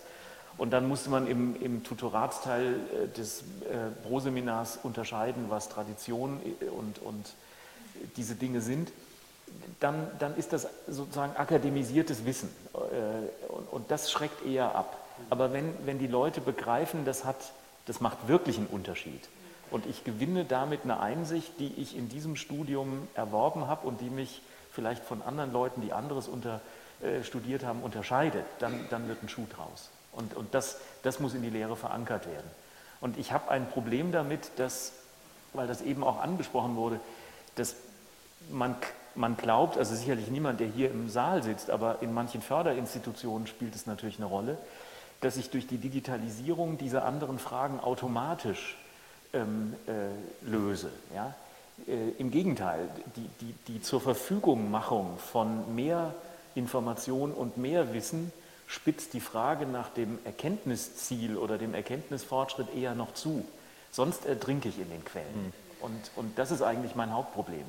und 0.59 0.71
dann 0.71 0.89
musste 0.89 1.11
man 1.11 1.27
im, 1.27 1.61
im 1.61 1.85
Tutoratsteil 1.85 2.75
äh, 2.75 3.09
des 3.17 3.41
äh, 3.41 3.91
Proseminars 4.07 4.79
unterscheiden, 4.83 5.47
was 5.49 5.69
Tradition 5.69 6.41
äh, 6.61 6.67
und, 6.67 6.99
und 7.01 7.35
diese 8.17 8.35
Dinge 8.35 8.61
sind, 8.61 8.93
dann, 9.81 10.11
dann 10.19 10.37
ist 10.37 10.53
das 10.53 10.69
sozusagen 10.89 11.37
akademisiertes 11.37 12.27
Wissen. 12.27 12.51
Und, 13.49 13.73
und, 13.73 13.91
das 13.91 14.11
schreckt 14.11 14.45
eher 14.45 14.75
ab. 14.75 14.99
Aber 15.31 15.53
wenn, 15.53 15.73
wenn 15.87 15.99
die 15.99 16.09
Leute 16.09 16.41
begreifen, 16.41 17.05
das, 17.05 17.25
hat, 17.25 17.37
das 17.87 18.01
macht 18.01 18.29
wirklich 18.29 18.59
einen 18.59 18.67
Unterschied, 18.67 19.29
und 19.71 19.87
ich 19.87 20.05
gewinne 20.05 20.45
damit 20.45 20.85
eine 20.85 21.01
Einsicht, 21.01 21.59
die 21.59 21.73
ich 21.77 21.97
in 21.97 22.09
diesem 22.09 22.37
Studium 22.37 23.09
erworben 23.15 23.67
habe 23.67 23.87
und 23.87 24.01
die 24.01 24.11
mich 24.11 24.43
vielleicht 24.71 25.03
von 25.03 25.23
anderen 25.23 25.53
Leuten, 25.53 25.81
die 25.81 25.93
anderes 25.93 26.29
unter, 26.29 26.61
äh, 27.03 27.23
studiert 27.25 27.65
haben, 27.65 27.83
unterscheidet, 27.83 28.45
dann, 28.59 28.87
dann 28.91 29.09
wird 29.09 29.23
ein 29.23 29.29
Schuh 29.29 29.47
draus. 29.51 29.91
Und, 30.17 30.35
und 30.35 30.53
das, 30.55 30.79
das 31.03 31.21
muss 31.21 31.35
in 31.35 31.43
die 31.43 31.51
Lehre 31.51 31.77
verankert 31.77 32.27
werden. 32.27 32.51
Und 33.01 33.19
ich 33.19 33.33
habe 33.33 33.51
ein 33.51 33.69
Problem 33.69 34.11
damit, 34.11 34.51
dass, 34.57 34.93
weil 35.53 35.67
das 35.67 35.83
eben 35.83 36.03
auch 36.03 36.21
angesprochen 36.21 36.75
wurde, 36.77 36.99
dass 37.55 37.77
man, 38.51 38.75
man 39.15 39.37
glaubt, 39.37 39.79
also 39.79 39.95
sicherlich 39.95 40.29
niemand, 40.29 40.61
der 40.61 40.69
hier 40.69 40.91
im 40.91 41.09
Saal 41.09 41.43
sitzt, 41.43 41.71
aber 41.71 41.99
in 42.01 42.13
manchen 42.15 42.41
Förderinstitutionen 42.41 43.47
spielt 43.47 43.75
es 43.75 43.87
natürlich 43.87 44.17
eine 44.19 44.27
Rolle, 44.27 44.59
dass 45.21 45.37
ich 45.37 45.51
durch 45.51 45.67
die 45.67 45.79
Digitalisierung 45.79 46.79
diese 46.79 47.03
anderen 47.03 47.39
Fragen 47.39 47.81
automatisch 47.81 48.77
ähm, 49.33 49.75
äh, 49.87 50.49
löse. 50.49 50.91
Ja? 51.15 51.35
Äh, 51.87 52.11
Im 52.19 52.31
Gegenteil, 52.31 52.89
die, 53.17 53.29
die, 53.41 53.55
die 53.69 53.83
zur 53.83 54.01
Verfügungmachung 54.01 55.19
von 55.19 55.75
mehr 55.75 56.15
Information 56.55 57.33
und 57.33 57.59
mehr 57.59 57.93
Wissen 57.93 58.33
spitzt 58.67 59.13
die 59.15 59.21
Frage 59.21 59.67
nach 59.67 59.91
dem 59.91 60.19
Erkenntnisziel 60.25 61.37
oder 61.37 61.59
dem 61.59 61.75
Erkenntnisfortschritt 61.75 62.75
eher 62.75 62.95
noch 62.95 63.15
zu. 63.15 63.45
Sonst 63.93 64.27
ertrinke 64.27 64.69
ich 64.69 64.79
in 64.79 64.91
den 64.91 65.05
Quellen. 65.05 65.47
Mhm. 65.47 65.53
Und, 65.81 66.11
und 66.17 66.39
das 66.39 66.51
ist 66.51 66.63
eigentlich 66.63 66.95
mein 66.95 67.13
Hauptproblem. 67.13 67.65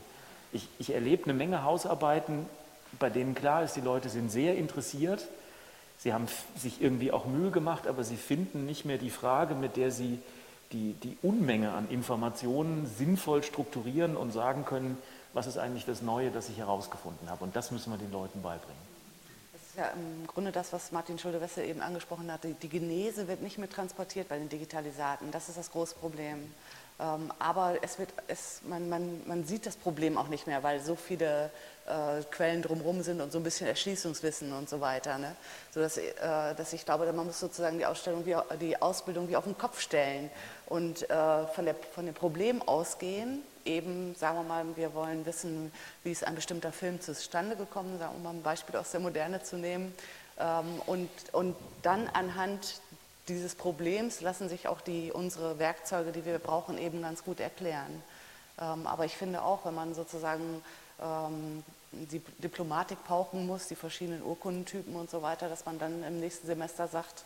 Ich, 0.51 0.67
ich 0.79 0.93
erlebe 0.93 1.25
eine 1.25 1.33
Menge 1.33 1.63
Hausarbeiten, 1.63 2.45
bei 2.99 3.09
denen 3.09 3.35
klar 3.35 3.63
ist, 3.63 3.75
die 3.75 3.81
Leute 3.81 4.09
sind 4.09 4.31
sehr 4.31 4.55
interessiert. 4.55 5.27
Sie 5.97 6.13
haben 6.13 6.27
sich 6.55 6.81
irgendwie 6.81 7.11
auch 7.11 7.25
Mühe 7.25 7.51
gemacht, 7.51 7.87
aber 7.87 8.03
sie 8.03 8.17
finden 8.17 8.65
nicht 8.65 8.85
mehr 8.85 8.97
die 8.97 9.09
Frage, 9.09 9.55
mit 9.55 9.75
der 9.77 9.91
sie 9.91 10.19
die, 10.71 10.93
die 10.93 11.17
Unmenge 11.21 11.71
an 11.71 11.89
Informationen 11.89 12.85
sinnvoll 12.97 13.43
strukturieren 13.43 14.15
und 14.15 14.31
sagen 14.31 14.65
können, 14.65 14.97
was 15.33 15.47
ist 15.47 15.57
eigentlich 15.57 15.85
das 15.85 16.01
Neue, 16.01 16.31
das 16.31 16.49
ich 16.49 16.57
herausgefunden 16.57 17.29
habe. 17.29 17.43
Und 17.43 17.55
das 17.55 17.71
müssen 17.71 17.91
wir 17.91 17.97
den 17.97 18.11
Leuten 18.11 18.41
beibringen. 18.41 18.86
Ja 19.77 19.89
im 19.89 20.25
Grunde 20.25 20.51
das, 20.51 20.73
was 20.73 20.91
Martin 20.91 21.19
Schulde-Wessel 21.19 21.63
eben 21.63 21.81
angesprochen 21.81 22.31
hat. 22.31 22.41
Die 22.43 22.69
Genese 22.69 23.27
wird 23.27 23.43
nicht 23.43 23.59
mehr 23.59 23.69
transportiert 23.69 24.27
bei 24.27 24.39
den 24.39 24.49
Digitalisaten. 24.49 25.29
Das 25.29 25.49
ist 25.49 25.57
das 25.59 25.71
große 25.71 25.93
Problem. 25.93 26.51
Ähm, 26.99 27.31
aber 27.37 27.75
es 27.83 27.99
wird, 27.99 28.09
es, 28.27 28.61
man, 28.67 28.89
man, 28.89 29.21
man 29.27 29.43
sieht 29.43 29.67
das 29.67 29.75
Problem 29.75 30.17
auch 30.17 30.29
nicht 30.29 30.47
mehr, 30.47 30.63
weil 30.63 30.79
so 30.79 30.95
viele 30.95 31.51
äh, 31.85 32.23
Quellen 32.31 32.63
drumherum 32.63 33.03
sind 33.03 33.21
und 33.21 33.31
so 33.31 33.37
ein 33.37 33.43
bisschen 33.43 33.67
Erschließungswissen 33.67 34.51
und 34.51 34.67
so 34.67 34.81
weiter. 34.81 35.19
Ne? 35.19 35.35
So 35.71 35.81
äh, 35.81 36.55
dass 36.55 36.73
ich 36.73 36.83
glaube, 36.83 37.05
man 37.13 37.27
muss 37.27 37.39
sozusagen 37.39 37.77
die 37.77 37.85
Ausstellung, 37.85 38.25
wie, 38.25 38.35
die 38.59 38.81
Ausbildung 38.81 39.29
wie 39.29 39.35
auf 39.35 39.43
den 39.43 39.59
Kopf 39.59 39.79
stellen 39.79 40.31
und 40.65 41.07
äh, 41.07 41.45
von, 41.53 41.65
der, 41.65 41.75
von 41.93 42.07
dem 42.07 42.15
Problem 42.15 42.63
ausgehen. 42.63 43.43
Eben, 43.67 44.15
sagen 44.15 44.37
wir 44.37 44.43
mal, 44.43 44.65
wir 44.75 44.93
wollen 44.93 45.25
wissen, 45.25 45.71
wie 46.03 46.11
ist 46.11 46.23
ein 46.23 46.35
bestimmter 46.35 46.71
Film 46.71 47.01
zustande 47.01 47.57
gekommen, 47.57 47.99
sagen 47.99 48.15
wir 48.15 48.23
mal 48.23 48.35
ein 48.35 48.41
Beispiel 48.41 48.77
aus 48.77 48.91
der 48.91 49.01
Moderne 49.01 49.43
zu 49.43 49.57
nehmen. 49.57 49.93
Ähm, 50.39 50.81
und, 50.85 51.09
und 51.33 51.55
dann 51.81 52.07
anhand 52.07 52.81
dieses 53.27 53.55
Problems 53.55 54.21
lassen 54.21 54.47
sich 54.47 54.69
auch 54.69 54.79
die, 54.79 55.11
unsere 55.11 55.59
Werkzeuge, 55.59 56.13
die 56.13 56.23
wir 56.23 56.39
brauchen, 56.39 56.77
eben 56.77 57.01
ganz 57.01 57.25
gut 57.25 57.41
erklären. 57.41 58.01
Ähm, 58.59 58.87
aber 58.87 59.03
ich 59.03 59.17
finde 59.17 59.41
auch, 59.41 59.65
wenn 59.65 59.75
man 59.75 59.93
sozusagen 59.93 60.63
ähm, 61.01 61.63
die 61.91 62.19
Diplomatik 62.37 63.03
pauchen 63.03 63.45
muss, 63.45 63.67
die 63.67 63.75
verschiedenen 63.75 64.23
Urkundentypen 64.23 64.95
und 64.95 65.09
so 65.09 65.21
weiter, 65.21 65.49
dass 65.49 65.65
man 65.65 65.77
dann 65.77 66.03
im 66.03 66.21
nächsten 66.21 66.47
Semester 66.47 66.87
sagt, 66.87 67.25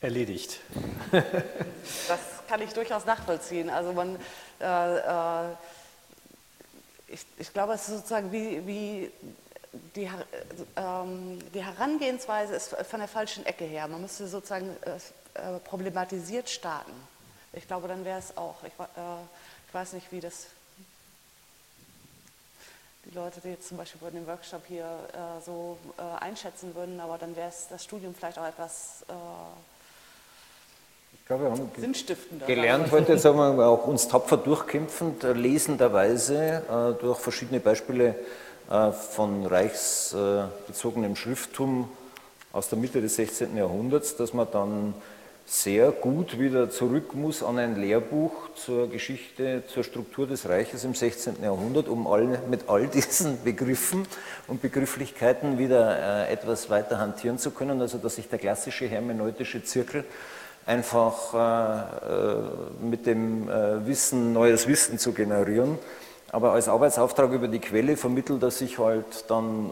erledigt. 0.00 0.60
das 1.12 2.20
kann 2.48 2.62
ich 2.62 2.72
durchaus 2.72 3.04
nachvollziehen. 3.04 3.70
Also 3.70 3.92
man, 3.92 4.16
äh, 4.60 4.96
äh, 4.96 5.52
ich, 7.08 7.24
ich, 7.38 7.52
glaube, 7.52 7.74
es 7.74 7.88
ist 7.88 7.96
sozusagen 7.96 8.32
wie, 8.32 8.66
wie 8.66 9.10
die, 9.94 10.04
äh, 10.04 10.10
ähm, 10.76 11.38
die, 11.52 11.64
Herangehensweise 11.64 12.54
ist 12.54 12.76
von 12.88 13.00
der 13.00 13.08
falschen 13.08 13.46
Ecke 13.46 13.64
her. 13.64 13.88
Man 13.88 14.02
müsste 14.02 14.28
sozusagen 14.28 14.76
äh, 14.82 14.96
äh 15.56 15.58
problematisiert 15.60 16.48
starten. 16.48 16.92
Ich 17.52 17.66
glaube, 17.66 17.88
dann 17.88 18.04
wäre 18.04 18.18
es 18.18 18.36
auch. 18.36 18.62
Ich, 18.64 18.72
äh, 18.72 19.22
ich 19.68 19.74
weiß 19.74 19.94
nicht, 19.94 20.12
wie 20.12 20.20
das 20.20 20.46
die 23.06 23.14
Leute, 23.14 23.40
die 23.40 23.50
jetzt 23.50 23.68
zum 23.68 23.76
Beispiel 23.76 24.00
bei 24.00 24.10
dem 24.10 24.26
Workshop 24.26 24.66
hier 24.66 24.84
äh, 24.84 25.40
so 25.44 25.78
äh, 25.96 26.02
einschätzen 26.24 26.74
würden, 26.74 27.00
aber 27.00 27.18
dann 27.18 27.36
wäre 27.36 27.48
es 27.48 27.68
das 27.68 27.84
Studium 27.84 28.14
vielleicht 28.14 28.38
auch 28.38 28.46
etwas 28.46 29.04
äh, 29.08 29.12
glaube, 31.26 31.44
wir 31.44 31.50
haben 31.50 31.70
sinnstiftender. 31.76 32.46
Gelernt 32.46 32.90
heute, 32.92 33.18
sagen 33.18 33.38
wir 33.38 33.66
auch 33.66 33.86
uns 33.86 34.06
tapfer 34.06 34.36
durchkämpfend, 34.36 35.24
äh, 35.24 35.32
lesenderweise 35.32 36.62
äh, 36.68 37.00
durch 37.00 37.18
verschiedene 37.18 37.58
Beispiele 37.58 38.14
äh, 38.70 38.92
von 38.92 39.44
reichsbezogenem 39.44 41.16
Schrifttum 41.16 41.88
aus 42.52 42.68
der 42.68 42.78
Mitte 42.78 43.00
des 43.00 43.16
16. 43.16 43.56
Jahrhunderts, 43.56 44.16
dass 44.16 44.32
man 44.32 44.46
dann 44.52 44.94
sehr 45.48 45.92
gut 45.92 46.40
wieder 46.40 46.70
zurück 46.70 47.14
muss 47.14 47.42
an 47.42 47.58
ein 47.58 47.76
Lehrbuch 47.76 48.32
zur 48.54 48.88
Geschichte, 48.88 49.62
zur 49.66 49.84
Struktur 49.84 50.26
des 50.26 50.48
Reiches 50.48 50.82
im 50.84 50.94
16. 50.94 51.42
Jahrhundert, 51.42 51.88
um 51.88 52.06
all, 52.06 52.38
mit 52.48 52.68
all 52.68 52.86
diesen 52.94 53.42
Begriffen 53.42 54.06
und 54.46 54.62
Begrifflichkeiten 54.62 55.58
wieder 55.58 56.26
äh, 56.28 56.32
etwas 56.32 56.70
weiter 56.70 56.98
hantieren 56.98 57.38
zu 57.38 57.50
können. 57.50 57.80
Also 57.80 57.98
dass 57.98 58.14
sich 58.14 58.28
der 58.28 58.38
klassische 58.38 58.86
hermeneutische 58.86 59.64
Zirkel 59.64 60.04
einfach 60.66 61.32
äh, 61.32 62.12
äh 62.12 62.36
mit 62.82 63.06
dem 63.06 63.48
äh, 63.48 63.86
Wissen, 63.86 64.32
neues 64.32 64.66
Wissen 64.66 64.98
zu 64.98 65.12
generieren, 65.12 65.78
aber 66.32 66.52
als 66.52 66.68
Arbeitsauftrag 66.68 67.32
über 67.32 67.48
die 67.48 67.60
Quelle 67.60 67.96
vermittelt 67.96 68.42
er 68.42 68.50
sich 68.50 68.78
halt 68.78 69.24
dann 69.28 69.70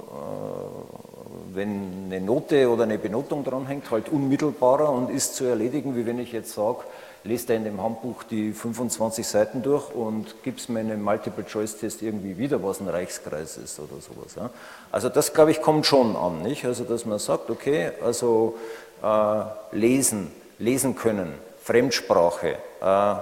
wenn 1.55 2.07
eine 2.07 2.21
Note 2.21 2.69
oder 2.69 2.85
eine 2.85 2.99
Benotung 2.99 3.45
dranhängt, 3.45 3.91
halt 3.91 4.09
unmittelbarer 4.09 4.91
und 4.91 5.11
ist 5.11 5.37
zu 5.37 5.45
erledigen, 5.45 5.97
wie 5.97 6.07
wenn 6.07 6.19
ich 6.19 6.33
jetzt 6.33 6.53
sage, 6.53 6.79
lest 7.23 7.49
da 7.49 7.55
in 7.55 7.65
dem 7.65 7.83
Handbuch 7.83 8.23
die 8.25 8.53
25 8.53 9.27
Seiten 9.27 9.63
durch 9.63 9.95
und 9.95 10.43
gibst 10.43 10.69
mir 10.69 10.81
einen 10.81 11.03
Multiple-Choice-Test 11.03 12.03
irgendwie 12.03 12.37
wieder, 12.37 12.63
was 12.63 12.81
ein 12.81 12.89
Reichskreis 12.89 13.57
ist 13.57 13.79
oder 13.81 14.01
sowas. 14.01 14.35
Ja. 14.37 14.51
Also 14.93 15.09
das, 15.09 15.33
glaube 15.33 15.51
ich, 15.51 15.63
kommt 15.63 15.87
schon 15.87 16.17
an, 16.17 16.43
nicht? 16.43 16.65
Also 16.65 16.85
dass 16.85 17.07
man 17.07 17.19
sagt, 17.19 17.51
okay, 17.51 17.93
also 18.05 18.57
äh, 19.03 19.43
lesen, 19.73 20.31
lesen 20.59 20.97
können, 20.97 21.35
Fremdsprache, 21.63 22.57
äh, 22.81 23.15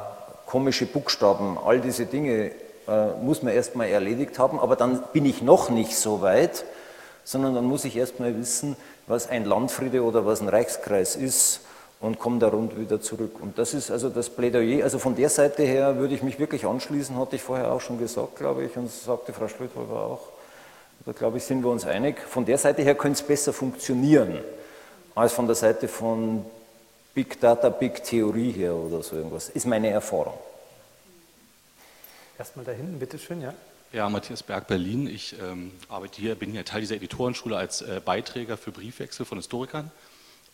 komische 0.46 0.86
Buchstaben, 0.86 1.58
all 1.64 1.80
diese 1.80 2.06
Dinge 2.06 2.50
äh, 2.88 3.06
muss 3.22 3.42
man 3.42 3.54
erstmal 3.54 3.88
erledigt 3.88 4.38
haben, 4.38 4.58
aber 4.58 4.76
dann 4.76 5.02
bin 5.12 5.24
ich 5.24 5.42
noch 5.42 5.70
nicht 5.70 5.96
so 5.96 6.20
weit, 6.20 6.64
sondern 7.24 7.54
dann 7.54 7.64
muss 7.64 7.84
ich 7.84 7.96
erstmal 7.96 8.36
wissen, 8.36 8.76
was 9.06 9.28
ein 9.28 9.44
Landfriede 9.44 10.02
oder 10.02 10.26
was 10.26 10.40
ein 10.40 10.48
Reichskreis 10.48 11.16
ist 11.16 11.60
und 12.00 12.18
komme 12.18 12.40
da 12.40 12.48
rund 12.48 12.78
wieder 12.78 13.00
zurück. 13.00 13.36
Und 13.40 13.58
das 13.58 13.74
ist 13.74 13.90
also 13.90 14.08
das 14.08 14.28
Plädoyer. 14.28 14.82
Also 14.82 14.98
von 14.98 15.14
der 15.14 15.28
Seite 15.28 15.62
her 15.62 15.96
würde 15.96 16.14
ich 16.14 16.22
mich 16.22 16.38
wirklich 16.38 16.66
anschließen, 16.66 17.16
hatte 17.16 17.36
ich 17.36 17.42
vorher 17.42 17.70
auch 17.70 17.80
schon 17.80 17.98
gesagt, 17.98 18.36
glaube 18.36 18.64
ich, 18.64 18.76
und 18.76 18.90
sagte 18.90 19.32
Frau 19.32 19.46
Schlötholber 19.46 20.00
auch. 20.02 20.28
Da 21.06 21.12
glaube 21.12 21.38
ich, 21.38 21.44
sind 21.44 21.62
wir 21.62 21.70
uns 21.70 21.86
einig. 21.86 22.18
Von 22.20 22.44
der 22.44 22.58
Seite 22.58 22.82
her 22.82 22.94
könnte 22.94 23.20
es 23.20 23.26
besser 23.26 23.52
funktionieren, 23.52 24.38
als 25.14 25.32
von 25.32 25.46
der 25.46 25.56
Seite 25.56 25.88
von 25.88 26.44
Big 27.14 27.38
Data, 27.40 27.68
Big 27.68 28.02
Theorie 28.02 28.52
her 28.52 28.74
oder 28.74 29.02
so 29.02 29.16
irgendwas. 29.16 29.50
Ist 29.50 29.66
meine 29.66 29.88
Erfahrung. 29.88 30.38
Erstmal 32.38 32.64
da 32.64 32.72
hinten, 32.72 32.98
bitteschön, 32.98 33.42
ja. 33.42 33.54
Ja, 33.92 34.08
Matthias 34.08 34.42
Berg, 34.42 34.66
Berlin. 34.68 35.06
Ich 35.06 35.36
ähm, 35.38 35.72
arbeite 35.90 36.18
hier, 36.18 36.34
bin 36.34 36.50
hier 36.50 36.64
Teil 36.64 36.80
dieser 36.80 36.96
Editorenschule 36.96 37.56
als 37.56 37.82
äh, 37.82 38.00
Beiträger 38.02 38.56
für 38.56 38.72
Briefwechsel 38.72 39.26
von 39.26 39.36
Historikern 39.36 39.90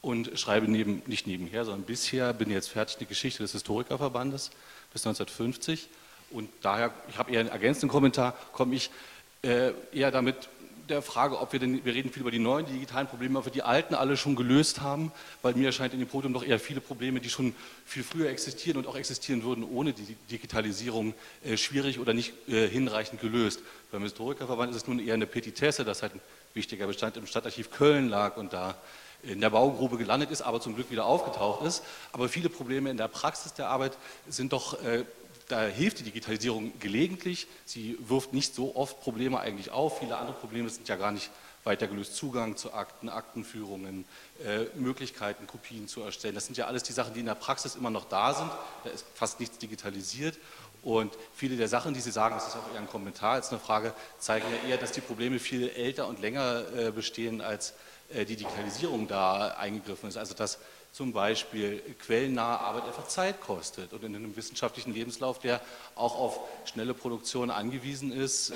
und 0.00 0.36
schreibe 0.38 0.68
neben, 0.68 1.02
nicht 1.06 1.28
nebenher, 1.28 1.64
sondern 1.64 1.82
bisher 1.82 2.32
bin 2.32 2.50
jetzt 2.50 2.70
fertig 2.70 2.96
die 2.96 3.06
Geschichte 3.06 3.44
des 3.44 3.52
Historikerverbandes 3.52 4.50
bis 4.92 5.06
1950 5.06 5.88
und 6.30 6.50
daher, 6.62 6.92
ich 7.09 7.18
habe 7.18 7.30
eher 7.30 7.40
einen 7.40 7.48
ergänzenden 7.48 7.88
Kommentar, 7.88 8.34
komme 8.52 8.74
ich 8.74 8.90
äh, 9.42 9.70
eher 9.92 10.11
damit 10.11 10.48
der 10.89 11.03
Frage, 11.03 11.39
ob 11.41 11.53
wir 11.53 11.61
denn, 11.61 11.84
wir 11.84 11.95
reden 11.95 12.11
viel 12.11 12.22
über 12.22 12.30
die 12.30 12.39
neuen 12.39 12.66
digitalen 12.66 13.07
Probleme, 13.07 13.39
ob 13.39 13.45
wir 13.45 13.53
die 13.53 13.62
alten 13.62 13.95
alle 13.95 14.16
schon 14.16 14.36
gelöst 14.36 14.80
haben, 14.80 15.12
weil 15.43 15.55
mir 15.55 15.66
erscheint 15.66 15.93
in 15.95 16.01
dem 16.01 16.09
Podium 16.09 16.32
doch 16.32 16.45
eher 16.45 16.59
viele 16.59 16.80
Probleme, 16.80 17.20
die 17.20 17.30
schon 17.30 17.55
viel 17.84 18.03
früher 18.03 18.28
existieren 18.28 18.78
und 18.78 18.86
auch 18.86 18.97
existieren 18.97 19.43
würden 19.43 19.64
ohne 19.64 19.93
die 19.93 20.16
Digitalisierung, 20.30 21.14
äh, 21.45 21.57
schwierig 21.57 21.99
oder 21.99 22.14
nicht 22.14 22.32
äh, 22.49 22.68
hinreichend 22.68 23.20
gelöst. 23.20 23.61
Beim 23.93 24.03
Historikerverband 24.03 24.70
ist 24.70 24.82
es 24.82 24.86
nun 24.86 24.99
eher 24.99 25.14
eine 25.14 25.26
Petitesse, 25.26 25.84
dass 25.84 26.03
halt 26.03 26.14
ein 26.14 26.20
wichtiger 26.55 26.86
Bestand 26.86 27.16
im 27.16 27.26
Stadtarchiv 27.26 27.70
Köln 27.70 28.09
lag 28.09 28.36
und 28.36 28.53
da 28.53 28.76
in 29.22 29.41
der 29.41 29.51
Baugrube 29.51 29.97
gelandet 29.97 30.30
ist, 30.30 30.43
aber 30.43 30.61
zum 30.61 30.74
Glück 30.74 30.91
wieder 30.91 31.05
aufgetaucht 31.05 31.64
ist. 31.64 31.82
Aber 32.12 32.28
viele 32.28 32.49
Probleme 32.49 32.91
in 32.91 32.97
der 32.97 33.09
Praxis 33.09 33.53
der 33.53 33.68
Arbeit 33.68 33.97
sind 34.28 34.53
doch 34.53 34.82
äh, 34.84 35.05
da 35.49 35.66
hilft 35.66 36.01
die 36.01 36.05
Digitalisierung 36.05 36.78
gelegentlich. 36.78 37.46
Sie 37.64 37.99
wirft 38.01 38.32
nicht 38.32 38.55
so 38.55 38.76
oft 38.76 39.01
Probleme 39.01 39.40
eigentlich 39.40 39.70
auf. 39.70 39.99
Viele 39.99 40.16
andere 40.16 40.36
Probleme 40.36 40.68
sind 40.68 40.88
ja 40.88 40.96
gar 40.96 41.12
nicht 41.12 41.30
weiter 41.64 41.86
gelöst. 41.86 42.16
Zugang 42.16 42.57
zu 42.57 42.72
Akten, 42.72 43.09
Aktenführungen, 43.09 44.05
äh, 44.44 44.64
Möglichkeiten, 44.78 45.46
Kopien 45.46 45.88
zu 45.88 46.03
erstellen. 46.03 46.34
Das 46.34 46.46
sind 46.46 46.57
ja 46.57 46.66
alles 46.66 46.82
die 46.82 46.92
Sachen, 46.92 47.14
die 47.14 47.20
in 47.20 47.26
der 47.26 47.34
Praxis 47.34 47.76
immer 47.76 47.90
noch 47.90 48.05
da 48.05 48.34
sind. 48.34 48.51
Da 48.84 48.90
ist 48.90 49.05
fast 49.14 49.40
nichts 49.40 49.59
digitalisiert. 49.59 50.38
Und 50.82 51.12
viele 51.34 51.57
der 51.57 51.68
Sachen, 51.68 51.92
die 51.92 52.01
Sie 52.01 52.12
sagen, 52.12 52.36
das 52.36 52.49
ist 52.49 52.57
auch 52.57 52.72
eher 52.72 52.80
ein 52.80 52.88
Kommentar 52.88 53.32
als 53.32 53.51
eine 53.51 53.59
Frage, 53.59 53.92
zeigen 54.18 54.46
ja 54.51 54.70
eher, 54.70 54.76
dass 54.78 54.92
die 54.92 55.01
Probleme 55.01 55.38
viel 55.38 55.68
älter 55.68 56.07
und 56.07 56.20
länger 56.20 56.62
äh, 56.76 56.90
bestehen, 56.90 57.40
als 57.40 57.74
äh, 58.11 58.24
die 58.24 58.36
Digitalisierung 58.36 59.09
da 59.09 59.49
eingegriffen 59.49 60.09
ist. 60.09 60.16
Also 60.16 60.34
dass 60.34 60.59
zum 60.99 61.12
Beispiel 61.12 61.80
quellennahe 62.01 62.59
Arbeit 62.59 62.86
einfach 62.86 63.07
Zeit 63.07 63.40
kostet 63.40 63.92
und 63.92 64.03
in 64.03 64.16
einem 64.16 64.34
wissenschaftlichen 64.34 64.92
Lebenslauf, 64.92 65.38
der 65.38 65.61
auch 65.94 66.18
auf 66.18 66.40
schnelle 66.64 66.92
Produktion 66.92 67.53
angewiesen 67.53 68.11
ist, 68.11 68.51
äh, 68.51 68.55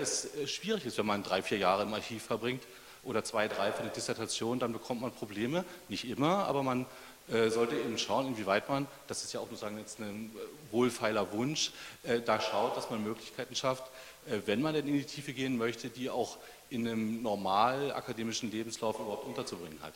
es 0.00 0.26
schwierig 0.46 0.86
ist, 0.86 0.96
wenn 0.96 1.04
man 1.04 1.22
drei, 1.22 1.42
vier 1.42 1.58
Jahre 1.58 1.82
im 1.82 1.92
Archiv 1.92 2.22
verbringt 2.22 2.62
oder 3.04 3.24
zwei, 3.24 3.46
drei 3.46 3.72
für 3.72 3.82
eine 3.82 3.90
Dissertation, 3.90 4.58
dann 4.58 4.72
bekommt 4.72 5.02
man 5.02 5.12
Probleme, 5.12 5.66
nicht 5.90 6.08
immer, 6.08 6.46
aber 6.46 6.62
man 6.62 6.86
äh, 7.28 7.50
sollte 7.50 7.76
eben 7.76 7.98
schauen, 7.98 8.26
inwieweit 8.28 8.70
man, 8.70 8.86
das 9.06 9.22
ist 9.22 9.34
ja 9.34 9.40
auch 9.40 9.50
nur 9.50 9.58
sagen 9.58 9.76
jetzt 9.76 10.00
ein 10.00 10.34
wohlfeiler 10.70 11.30
Wunsch, 11.32 11.72
äh, 12.04 12.22
da 12.22 12.40
schaut, 12.40 12.74
dass 12.74 12.88
man 12.88 13.04
Möglichkeiten 13.04 13.54
schafft, 13.54 13.84
äh, 14.30 14.38
wenn 14.46 14.62
man 14.62 14.72
denn 14.72 14.88
in 14.88 14.94
die 14.94 15.04
Tiefe 15.04 15.34
gehen 15.34 15.58
möchte, 15.58 15.90
die 15.90 16.08
auch 16.08 16.38
in 16.70 16.88
einem 16.88 17.20
normal 17.20 17.92
akademischen 17.92 18.50
Lebenslauf 18.50 18.98
überhaupt 18.98 19.26
unterzubringen 19.26 19.78
hat. 19.82 19.92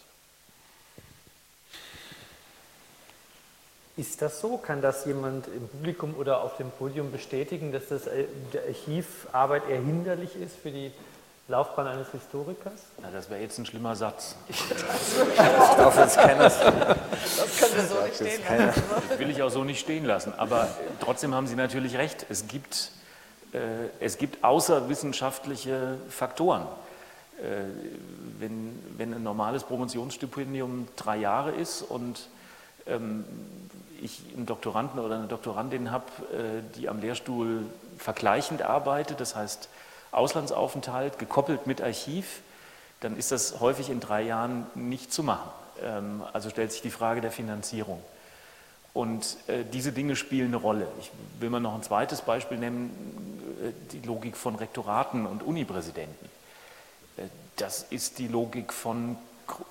Ist 3.96 4.20
das 4.20 4.40
so? 4.40 4.58
Kann 4.58 4.82
das 4.82 5.06
jemand 5.06 5.46
im 5.48 5.68
Publikum 5.68 6.14
oder 6.16 6.42
auf 6.42 6.58
dem 6.58 6.70
Podium 6.70 7.10
bestätigen, 7.10 7.72
dass 7.72 7.88
das 7.88 8.06
äh, 8.06 8.26
der 8.52 8.64
Archivarbeit 8.68 9.62
eher 9.70 9.80
hinderlich 9.80 10.36
ist 10.36 10.54
für 10.56 10.70
die 10.70 10.92
Laufbahn 11.48 11.86
eines 11.86 12.10
Historikers? 12.10 12.82
Na, 13.00 13.08
das 13.10 13.30
wäre 13.30 13.40
jetzt 13.40 13.56
ein 13.58 13.64
schlimmer 13.64 13.96
Satz. 13.96 14.36
ich 14.48 14.58
darf 14.68 15.96
jetzt 15.98 16.18
keines. 16.18 16.58
Das 16.58 17.58
könnte 17.58 17.86
so 17.86 18.02
nicht 18.02 18.16
stehen 18.16 18.42
lassen. 18.48 18.82
Das 19.08 19.18
will 19.18 19.30
ich 19.30 19.42
auch 19.42 19.50
so 19.50 19.64
nicht 19.64 19.80
stehen 19.80 20.04
lassen. 20.04 20.34
Aber 20.36 20.68
trotzdem 21.00 21.34
haben 21.34 21.46
Sie 21.46 21.56
natürlich 21.56 21.96
recht. 21.96 22.26
Es 22.28 22.46
gibt, 22.48 22.90
äh, 23.52 23.58
es 24.00 24.18
gibt 24.18 24.44
außerwissenschaftliche 24.44 25.96
Faktoren. 26.10 26.66
Äh, 27.38 27.64
wenn, 28.38 28.78
wenn 28.98 29.14
ein 29.14 29.22
normales 29.22 29.64
Promotionsstipendium 29.64 30.88
drei 30.96 31.16
Jahre 31.16 31.52
ist 31.52 31.80
und 31.80 32.28
ähm, 32.86 33.24
ich 34.02 34.20
einen 34.36 34.46
Doktoranden 34.46 35.00
oder 35.00 35.16
eine 35.16 35.26
Doktorandin 35.26 35.90
habe, 35.90 36.04
äh, 36.32 36.76
die 36.76 36.88
am 36.88 37.00
Lehrstuhl 37.00 37.66
vergleichend 37.98 38.62
arbeitet, 38.62 39.20
das 39.20 39.34
heißt 39.34 39.68
Auslandsaufenthalt 40.12 41.18
gekoppelt 41.18 41.66
mit 41.66 41.82
Archiv, 41.82 42.40
dann 43.00 43.16
ist 43.16 43.32
das 43.32 43.60
häufig 43.60 43.90
in 43.90 44.00
drei 44.00 44.22
Jahren 44.22 44.66
nicht 44.74 45.12
zu 45.12 45.22
machen. 45.22 45.50
Ähm, 45.82 46.22
also 46.32 46.50
stellt 46.50 46.72
sich 46.72 46.82
die 46.82 46.90
Frage 46.90 47.20
der 47.20 47.30
Finanzierung. 47.30 48.02
Und 48.94 49.36
äh, 49.46 49.64
diese 49.64 49.92
Dinge 49.92 50.16
spielen 50.16 50.48
eine 50.48 50.56
Rolle. 50.56 50.88
Ich 51.00 51.10
will 51.38 51.50
mal 51.50 51.60
noch 51.60 51.74
ein 51.74 51.82
zweites 51.82 52.22
Beispiel 52.22 52.56
nennen, 52.56 53.58
äh, 53.62 53.92
die 53.92 54.06
Logik 54.06 54.36
von 54.36 54.56
Rektoraten 54.56 55.26
und 55.26 55.42
Unipräsidenten. 55.42 56.36
Das 57.56 57.86
ist 57.88 58.18
die 58.18 58.28
Logik 58.28 58.74
von, 58.74 59.16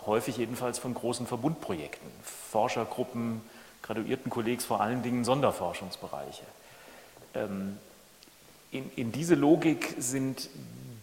häufig 0.07 0.37
jedenfalls 0.37 0.79
von 0.79 0.95
großen 0.95 1.27
Verbundprojekten, 1.27 2.09
Forschergruppen, 2.23 3.41
Graduiertenkollegs 3.85 4.65
vor 4.65 4.81
allen 4.81 5.03
Dingen 5.03 5.23
Sonderforschungsbereiche. 5.23 6.43
Ähm, 7.35 7.77
in, 8.71 8.91
in 8.95 9.11
diese 9.11 9.35
Logik 9.35 9.95
sind 9.99 10.49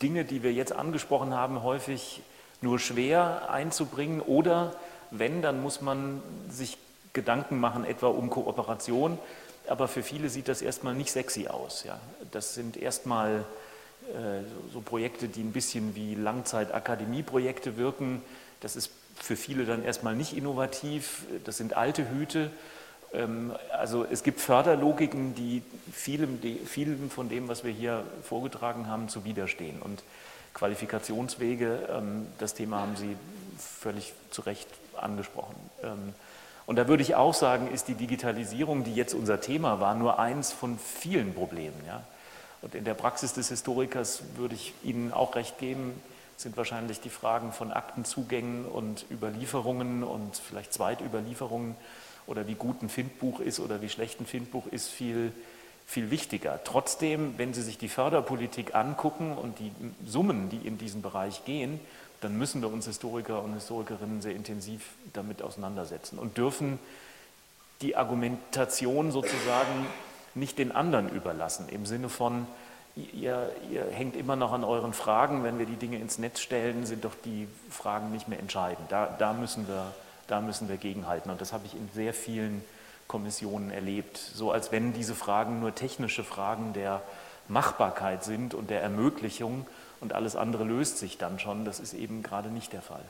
Dinge, 0.02 0.24
die 0.24 0.42
wir 0.42 0.52
jetzt 0.52 0.72
angesprochen 0.72 1.32
haben, 1.32 1.62
häufig 1.62 2.22
nur 2.60 2.78
schwer 2.78 3.50
einzubringen 3.50 4.20
oder 4.20 4.74
wenn, 5.10 5.42
dann 5.42 5.62
muss 5.62 5.80
man 5.80 6.22
sich 6.48 6.76
Gedanken 7.12 7.60
machen, 7.60 7.84
etwa 7.84 8.08
um 8.08 8.30
Kooperation. 8.30 9.18
Aber 9.68 9.86
für 9.86 10.02
viele 10.02 10.28
sieht 10.28 10.48
das 10.48 10.60
erstmal 10.60 10.94
nicht 10.94 11.12
sexy 11.12 11.46
aus. 11.46 11.84
Ja. 11.84 12.00
Das 12.32 12.54
sind 12.54 12.76
erstmal 12.76 13.44
äh, 14.08 14.42
so 14.72 14.80
Projekte, 14.80 15.28
die 15.28 15.42
ein 15.42 15.52
bisschen 15.52 15.94
wie 15.94 16.16
Langzeitakademieprojekte 16.16 17.76
wirken. 17.76 18.22
Das 18.60 18.74
ist 18.74 18.90
für 19.20 19.36
viele 19.36 19.64
dann 19.64 19.84
erstmal 19.84 20.16
nicht 20.16 20.36
innovativ. 20.36 21.24
Das 21.44 21.56
sind 21.56 21.76
alte 21.76 22.10
Hüte 22.10 22.50
ähm, 23.12 23.52
also 23.70 24.04
es 24.04 24.22
gibt 24.22 24.40
Förderlogiken, 24.40 25.34
die 25.34 25.62
vielem, 25.92 26.38
vielem 26.66 27.10
von 27.10 27.28
dem, 27.28 27.48
was 27.48 27.64
wir 27.64 27.72
hier 27.72 28.04
vorgetragen 28.22 28.88
haben, 28.88 29.08
zu 29.08 29.24
widerstehen. 29.24 29.80
Und 29.80 30.02
Qualifikationswege, 30.54 31.88
ähm, 31.90 32.26
das 32.38 32.54
Thema 32.54 32.80
haben 32.80 32.96
Sie 32.96 33.16
völlig 33.58 34.14
zu 34.30 34.42
Recht 34.42 34.68
angesprochen. 34.96 35.56
Ähm, 35.82 36.14
und 36.64 36.76
da 36.76 36.88
würde 36.88 37.02
ich 37.02 37.14
auch 37.16 37.34
sagen, 37.34 37.68
ist 37.72 37.88
die 37.88 37.94
Digitalisierung, 37.94 38.84
die 38.84 38.94
jetzt 38.94 39.14
unser 39.14 39.40
Thema 39.40 39.80
war, 39.80 39.94
nur 39.94 40.18
eins 40.20 40.52
von 40.52 40.78
vielen 40.78 41.34
Problemen. 41.34 41.74
Und 42.62 42.76
in 42.76 42.84
der 42.84 42.94
Praxis 42.94 43.32
des 43.32 43.48
Historikers 43.48 44.22
würde 44.36 44.54
ich 44.54 44.72
Ihnen 44.84 45.12
auch 45.12 45.34
recht 45.34 45.58
geben, 45.58 46.00
sind 46.42 46.56
wahrscheinlich 46.56 47.00
die 47.00 47.10
Fragen 47.10 47.52
von 47.52 47.72
Aktenzugängen 47.72 48.64
und 48.64 49.06
Überlieferungen 49.10 50.02
und 50.02 50.36
vielleicht 50.36 50.72
Zweitüberlieferungen 50.72 51.76
oder 52.26 52.46
wie 52.46 52.54
gut 52.54 52.82
ein 52.82 52.88
Findbuch 52.88 53.40
ist 53.40 53.60
oder 53.60 53.82
wie 53.82 53.88
schlecht 53.88 54.20
ein 54.20 54.26
Findbuch 54.26 54.66
ist, 54.66 54.88
viel, 54.88 55.32
viel 55.86 56.10
wichtiger. 56.10 56.60
Trotzdem, 56.64 57.34
wenn 57.36 57.54
Sie 57.54 57.62
sich 57.62 57.78
die 57.78 57.88
Förderpolitik 57.88 58.74
angucken 58.74 59.36
und 59.36 59.58
die 59.58 59.72
Summen, 60.06 60.48
die 60.50 60.66
in 60.66 60.78
diesen 60.78 61.02
Bereich 61.02 61.44
gehen, 61.44 61.80
dann 62.20 62.38
müssen 62.38 62.62
wir 62.62 62.72
uns 62.72 62.86
Historiker 62.86 63.42
und 63.42 63.54
Historikerinnen 63.54 64.22
sehr 64.22 64.34
intensiv 64.34 64.90
damit 65.12 65.42
auseinandersetzen 65.42 66.18
und 66.18 66.38
dürfen 66.38 66.78
die 67.80 67.96
Argumentation 67.96 69.10
sozusagen 69.10 69.86
nicht 70.34 70.58
den 70.58 70.72
anderen 70.72 71.08
überlassen, 71.08 71.68
im 71.68 71.84
Sinne 71.84 72.08
von, 72.08 72.46
ihr, 72.96 73.50
ihr, 73.70 73.84
hängt 73.90 74.16
immer 74.16 74.36
noch 74.36 74.52
an 74.52 74.64
euren 74.64 74.92
Fragen, 74.92 75.44
wenn 75.44 75.58
wir 75.58 75.66
die 75.66 75.76
Dinge 75.76 75.98
ins 75.98 76.18
Netz 76.18 76.40
stellen, 76.40 76.86
sind 76.86 77.04
doch 77.04 77.14
die 77.24 77.48
Fragen 77.70 78.12
nicht 78.12 78.28
mehr 78.28 78.38
entscheidend. 78.38 78.90
Da, 78.90 79.06
da 79.18 79.32
müssen 79.32 79.66
wir 79.68 79.92
da 80.32 80.40
müssen 80.40 80.68
wir 80.68 80.78
gegenhalten. 80.78 81.30
Und 81.30 81.40
das 81.40 81.52
habe 81.52 81.66
ich 81.66 81.74
in 81.74 81.88
sehr 81.94 82.14
vielen 82.14 82.64
Kommissionen 83.06 83.70
erlebt. 83.70 84.16
So 84.16 84.50
als 84.50 84.72
wenn 84.72 84.92
diese 84.92 85.14
Fragen 85.14 85.60
nur 85.60 85.74
technische 85.74 86.24
Fragen 86.24 86.72
der 86.72 87.02
Machbarkeit 87.48 88.24
sind 88.24 88.54
und 88.54 88.70
der 88.70 88.82
Ermöglichung 88.82 89.66
und 90.00 90.14
alles 90.14 90.36
andere 90.36 90.64
löst 90.64 90.98
sich 90.98 91.18
dann 91.18 91.38
schon. 91.38 91.64
Das 91.64 91.80
ist 91.80 91.92
eben 91.92 92.22
gerade 92.22 92.48
nicht 92.48 92.72
der 92.72 92.82
Fall. 92.82 93.04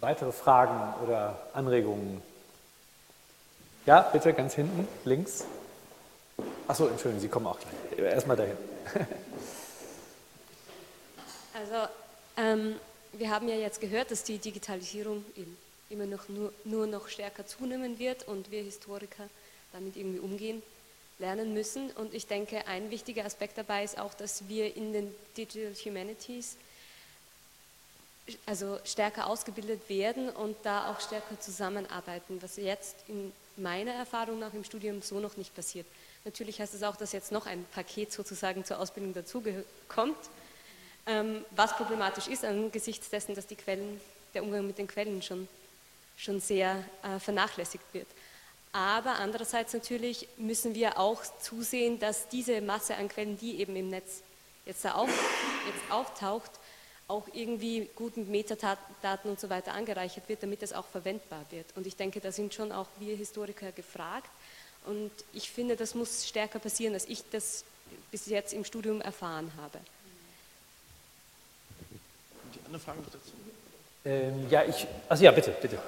Weitere 0.00 0.32
Fragen 0.32 1.02
oder 1.02 1.38
Anregungen? 1.54 2.22
Ja, 3.86 4.00
bitte 4.00 4.32
ganz 4.32 4.54
hinten, 4.54 4.88
links. 5.04 5.44
Achso, 6.66 6.88
Entschuldigung, 6.88 7.20
Sie 7.20 7.28
kommen 7.28 7.46
auch 7.46 7.58
gleich. 7.58 7.98
Erstmal 7.98 8.36
dahin. 8.36 8.56
Also 11.56 11.88
ähm, 12.36 12.74
wir 13.12 13.30
haben 13.30 13.48
ja 13.48 13.54
jetzt 13.54 13.80
gehört, 13.80 14.10
dass 14.10 14.24
die 14.24 14.38
Digitalisierung 14.38 15.24
immer 15.88 16.04
noch 16.04 16.28
nur, 16.28 16.52
nur 16.64 16.88
noch 16.88 17.06
stärker 17.06 17.46
zunehmen 17.46 18.00
wird 18.00 18.26
und 18.26 18.50
wir 18.50 18.60
Historiker 18.64 19.28
damit 19.72 19.96
irgendwie 19.96 20.18
umgehen 20.18 20.62
lernen 21.20 21.54
müssen. 21.54 21.92
Und 21.92 22.12
ich 22.12 22.26
denke, 22.26 22.66
ein 22.66 22.90
wichtiger 22.90 23.24
Aspekt 23.24 23.56
dabei 23.56 23.84
ist 23.84 24.00
auch, 24.00 24.14
dass 24.14 24.48
wir 24.48 24.76
in 24.76 24.92
den 24.92 25.14
Digital 25.36 25.72
Humanities 25.84 26.56
also 28.46 28.80
stärker 28.84 29.28
ausgebildet 29.28 29.88
werden 29.88 30.30
und 30.30 30.56
da 30.64 30.90
auch 30.90 31.00
stärker 31.00 31.38
zusammenarbeiten, 31.38 32.42
was 32.42 32.56
jetzt 32.56 32.96
in 33.06 33.32
meiner 33.56 33.92
Erfahrung 33.92 34.38
nach 34.38 34.52
im 34.54 34.64
Studium 34.64 35.02
so 35.02 35.20
noch 35.20 35.36
nicht 35.36 35.54
passiert. 35.54 35.86
Natürlich 36.24 36.60
heißt 36.60 36.74
es 36.74 36.82
auch, 36.82 36.96
dass 36.96 37.12
jetzt 37.12 37.32
noch 37.32 37.46
ein 37.46 37.64
Paket 37.72 38.12
sozusagen 38.12 38.64
zur 38.64 38.78
Ausbildung 38.78 39.14
dazukommt 39.14 40.16
ähm, 41.06 41.44
was 41.50 41.76
problematisch 41.76 42.28
ist 42.28 42.44
angesichts 42.44 43.10
dessen, 43.10 43.34
dass 43.34 43.46
die 43.46 43.56
Quellen, 43.56 44.00
der 44.32 44.42
Umgang 44.42 44.66
mit 44.66 44.78
den 44.78 44.88
Quellen 44.88 45.22
schon, 45.22 45.48
schon 46.16 46.40
sehr 46.40 46.82
äh, 47.02 47.18
vernachlässigt 47.18 47.84
wird. 47.92 48.06
Aber 48.72 49.16
andererseits 49.16 49.72
natürlich 49.72 50.26
müssen 50.36 50.74
wir 50.74 50.98
auch 50.98 51.22
zusehen, 51.40 52.00
dass 52.00 52.28
diese 52.28 52.60
Masse 52.60 52.96
an 52.96 53.08
Quellen, 53.08 53.38
die 53.38 53.60
eben 53.60 53.76
im 53.76 53.90
Netz 53.90 54.22
jetzt, 54.66 54.84
da 54.84 54.94
auf, 54.94 55.08
jetzt 55.08 55.92
auftaucht, 55.92 56.50
auch 57.06 57.26
irgendwie 57.32 57.88
gut 57.96 58.16
mit 58.16 58.28
Metadaten 58.28 59.30
und 59.30 59.38
so 59.38 59.50
weiter 59.50 59.74
angereichert 59.74 60.28
wird, 60.28 60.42
damit 60.42 60.62
es 60.62 60.72
auch 60.72 60.86
verwendbar 60.86 61.44
wird. 61.50 61.66
Und 61.76 61.86
ich 61.86 61.96
denke, 61.96 62.20
da 62.20 62.32
sind 62.32 62.54
schon 62.54 62.72
auch 62.72 62.86
wir 62.98 63.16
Historiker 63.16 63.72
gefragt. 63.72 64.28
Und 64.86 65.10
ich 65.32 65.50
finde, 65.50 65.76
das 65.76 65.94
muss 65.94 66.26
stärker 66.26 66.58
passieren, 66.58 66.94
als 66.94 67.06
ich 67.06 67.22
das 67.30 67.64
bis 68.10 68.26
jetzt 68.26 68.52
im 68.52 68.64
Studium 68.64 69.00
erfahren 69.00 69.50
habe. 69.56 69.78
Die 72.54 72.60
andere 72.66 72.80
Frage 72.80 73.00
noch 73.00 73.10
dazu? 73.10 73.32
Ähm, 74.04 74.48
ja, 74.50 74.64
ich, 74.64 74.86
also 75.08 75.24
ja, 75.24 75.32
bitte, 75.32 75.54
bitte. 75.60 75.78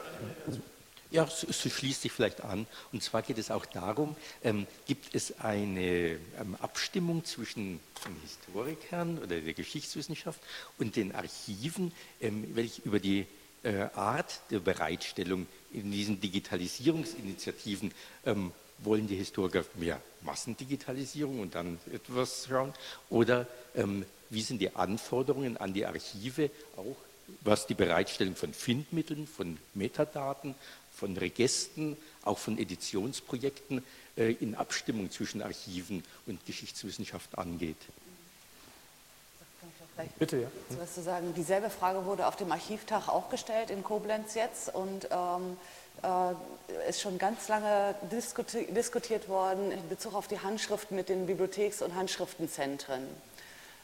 Ja, 1.10 1.26
so, 1.26 1.46
so, 1.50 1.68
schließt 1.70 2.02
sich 2.02 2.12
vielleicht 2.12 2.42
an. 2.42 2.66
Und 2.92 3.02
zwar 3.02 3.22
geht 3.22 3.38
es 3.38 3.50
auch 3.50 3.64
darum, 3.64 4.16
ähm, 4.42 4.66
gibt 4.86 5.14
es 5.14 5.38
eine 5.38 6.18
ähm, 6.38 6.56
Abstimmung 6.60 7.24
zwischen 7.24 7.80
den 8.04 8.16
Historikern 8.22 9.18
oder 9.18 9.40
der 9.40 9.54
Geschichtswissenschaft 9.54 10.40
und 10.78 10.96
den 10.96 11.14
Archiven, 11.14 11.92
ähm, 12.20 12.44
welche 12.54 12.82
über 12.82 12.98
die 12.98 13.26
äh, 13.62 13.88
Art 13.94 14.40
der 14.50 14.60
Bereitstellung 14.60 15.46
in 15.72 15.92
diesen 15.92 16.20
Digitalisierungsinitiativen 16.20 17.92
ähm, 18.24 18.52
wollen 18.78 19.06
die 19.06 19.16
Historiker 19.16 19.64
mehr 19.76 20.00
Massendigitalisierung 20.22 21.40
und 21.40 21.54
dann 21.54 21.78
etwas 21.92 22.46
schauen? 22.48 22.72
Oder 23.10 23.46
ähm, 23.74 24.04
wie 24.30 24.42
sind 24.42 24.60
die 24.60 24.74
Anforderungen 24.74 25.56
an 25.56 25.72
die 25.72 25.86
Archive 25.86 26.50
auch 26.76 26.96
was 27.40 27.66
die 27.66 27.74
Bereitstellung 27.74 28.36
von 28.36 28.52
Findmitteln, 28.52 29.26
von 29.26 29.58
Metadaten, 29.74 30.54
von 30.92 31.16
Regesten, 31.16 31.96
auch 32.22 32.38
von 32.38 32.58
Editionsprojekten 32.58 33.84
äh, 34.16 34.32
in 34.32 34.54
Abstimmung 34.54 35.10
zwischen 35.10 35.42
Archiven 35.42 36.02
und 36.26 36.44
Geschichtswissenschaft 36.46 37.36
angeht. 37.38 37.76
Bitte, 40.18 40.42
ja. 40.42 40.48
So 40.68 40.78
was 40.78 40.94
zu 40.94 41.02
sagen. 41.02 41.32
Dieselbe 41.34 41.70
Frage 41.70 42.04
wurde 42.04 42.26
auf 42.26 42.36
dem 42.36 42.52
Archivtag 42.52 43.08
auch 43.08 43.30
gestellt 43.30 43.70
in 43.70 43.82
Koblenz 43.82 44.34
jetzt 44.34 44.74
und 44.74 45.08
ähm, 45.10 45.56
äh, 46.02 46.88
ist 46.88 47.00
schon 47.00 47.18
ganz 47.18 47.48
lange 47.48 47.94
diskuti 48.12 48.66
diskutiert 48.66 49.28
worden 49.28 49.72
in 49.72 49.88
Bezug 49.88 50.14
auf 50.14 50.28
die 50.28 50.38
Handschriften 50.38 50.96
mit 50.96 51.08
den 51.08 51.26
Bibliotheks- 51.26 51.82
und 51.82 51.94
Handschriftenzentren. 51.94 53.06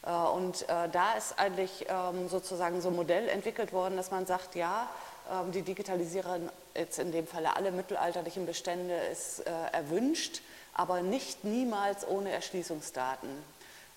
Äh, 0.04 0.10
und 0.10 0.62
äh, 0.68 0.88
da 0.90 1.12
ist 1.14 1.38
eigentlich 1.38 1.86
ähm, 1.88 2.28
sozusagen 2.28 2.80
so 2.80 2.88
ein 2.88 2.96
Modell 2.96 3.28
entwickelt 3.28 3.72
worden, 3.72 3.96
dass 3.96 4.10
man 4.10 4.26
sagt, 4.26 4.54
ja, 4.54 4.88
ähm, 5.30 5.52
die 5.52 5.62
digitalisieren 5.62 6.50
jetzt 6.74 6.98
in 6.98 7.12
dem 7.12 7.26
Falle 7.26 7.56
alle 7.56 7.70
mittelalterlichen 7.70 8.46
Bestände 8.46 8.94
ist 9.12 9.40
äh, 9.40 9.50
erwünscht, 9.72 10.42
aber 10.74 11.02
nicht 11.02 11.44
niemals 11.44 12.06
ohne 12.06 12.30
Erschließungsdaten. 12.30 13.28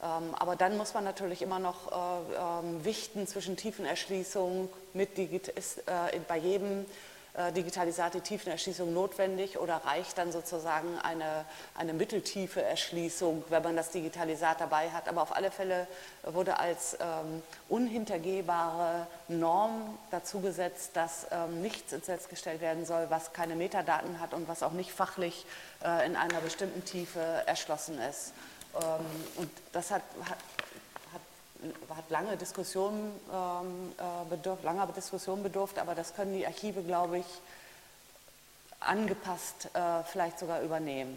Ähm, 0.04 0.36
aber 0.38 0.56
dann 0.56 0.78
muss 0.78 0.94
man 0.94 1.04
natürlich 1.04 1.42
immer 1.42 1.60
noch 1.60 1.92
wichten 2.84 3.28
zwischen 3.28 3.56
Tiefenerschließung 3.56 4.70
mit 4.94 5.18
Digit 5.18 5.48
ist 5.48 5.84
bei 6.28 6.38
jedem 6.38 6.86
äh, 7.38 7.52
Digitalisat 7.52 8.14
die 8.14 8.22
Tiefenerschließung 8.22 8.94
notwendig 8.94 9.58
oder 9.60 9.82
reicht 9.86 10.18
dann 10.18 10.32
sozusagen 10.32 10.98
eine, 11.00 11.46
eine 11.76 11.94
mitteltiefe 11.94 12.62
Erschließung, 12.62 13.44
wenn 13.50 13.62
man 13.62 13.76
das 13.76 13.92
Digitalisat 13.92 14.62
dabei 14.62 14.90
hat. 14.92 15.10
Aber 15.10 15.22
auf 15.22 15.36
alle 15.36 15.52
Fälle 15.52 15.88
wurde 16.24 16.60
als 16.60 16.98
ähm, 17.00 17.42
unhintergehbare 17.68 19.08
Norm 19.28 19.98
dazu 20.12 20.40
gesetzt, 20.40 20.92
dass 20.94 21.28
ähm, 21.32 21.62
nichts 21.62 21.92
ins 21.92 22.08
Netz 22.08 22.30
gestellt 22.30 22.62
werden 22.62 22.86
soll, 22.86 23.08
was 23.10 23.34
keine 23.34 23.56
Metadaten 23.56 24.20
hat 24.20 24.34
und 24.34 24.48
was 24.48 24.64
auch 24.64 24.72
nicht 24.72 24.92
fachlich 24.92 25.46
äh, 25.84 26.06
in 26.06 26.16
einer 26.16 26.40
bestimmten 26.40 26.86
Tiefe 26.86 27.20
erschlossen 27.46 28.00
ist. 28.00 28.32
Ähm, 28.76 29.06
und 29.36 29.50
das 29.74 29.92
hat, 29.92 30.04
hat 30.30 30.38
hat 31.90 32.10
lange 32.10 32.38
Diskussionen 32.38 33.12
ähm, 33.34 33.94
äh, 33.98 34.30
bedurft, 34.30 34.64
langer 34.64 34.88
Diskussion 34.88 35.44
bedurft, 35.44 35.80
aber 35.80 35.96
das 35.96 36.16
können 36.16 36.34
die 36.34 36.46
Archive, 36.46 36.82
glaube 36.84 37.20
ich, 37.20 37.26
angepasst 38.80 39.70
äh, 39.74 40.04
vielleicht 40.04 40.40
sogar 40.40 40.62
übernehmen. 40.62 41.16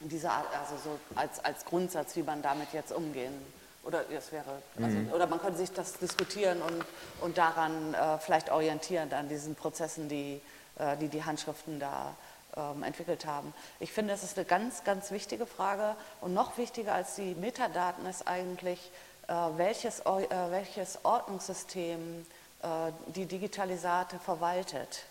Diese 0.00 0.30
Art, 0.30 0.46
also 0.58 0.76
so 0.82 0.98
als, 1.14 1.44
als 1.44 1.64
Grundsatz, 1.64 2.16
wie 2.16 2.22
man 2.22 2.40
damit 2.40 2.72
jetzt 2.72 2.92
umgehen. 2.92 3.34
Oder 3.82 4.04
das 4.04 4.32
wäre, 4.32 4.62
also, 4.76 4.96
mhm. 4.96 5.12
oder 5.12 5.26
man 5.26 5.40
könnte 5.40 5.58
sich 5.58 5.72
das 5.72 5.94
diskutieren 5.94 6.62
und, 6.62 6.84
und 7.20 7.38
daran 7.38 7.94
äh, 7.94 8.18
vielleicht 8.18 8.50
orientieren, 8.50 9.12
an 9.12 9.28
diesen 9.28 9.54
Prozessen, 9.54 10.08
die 10.08 10.40
äh, 10.80 10.96
die, 10.96 11.08
die 11.08 11.24
Handschriften 11.24 11.78
da 11.78 12.14
ähm, 12.56 12.82
entwickelt 12.82 13.26
haben. 13.26 13.52
Ich 13.80 13.92
finde, 13.92 14.14
das 14.14 14.22
ist 14.22 14.38
eine 14.38 14.46
ganz, 14.46 14.82
ganz 14.82 15.10
wichtige 15.10 15.44
Frage 15.44 15.94
und 16.20 16.32
noch 16.32 16.56
wichtiger 16.56 16.94
als 16.94 17.16
die 17.16 17.34
Metadaten 17.34 18.06
ist 18.06 18.26
eigentlich, 18.26 18.90
welches, 19.56 20.00
äh, 20.00 20.50
welches 20.50 20.98
Ordnungssystem 21.04 22.26
äh, 22.62 22.66
die 23.14 23.26
Digitalisate 23.26 24.18
verwaltet. 24.18 25.04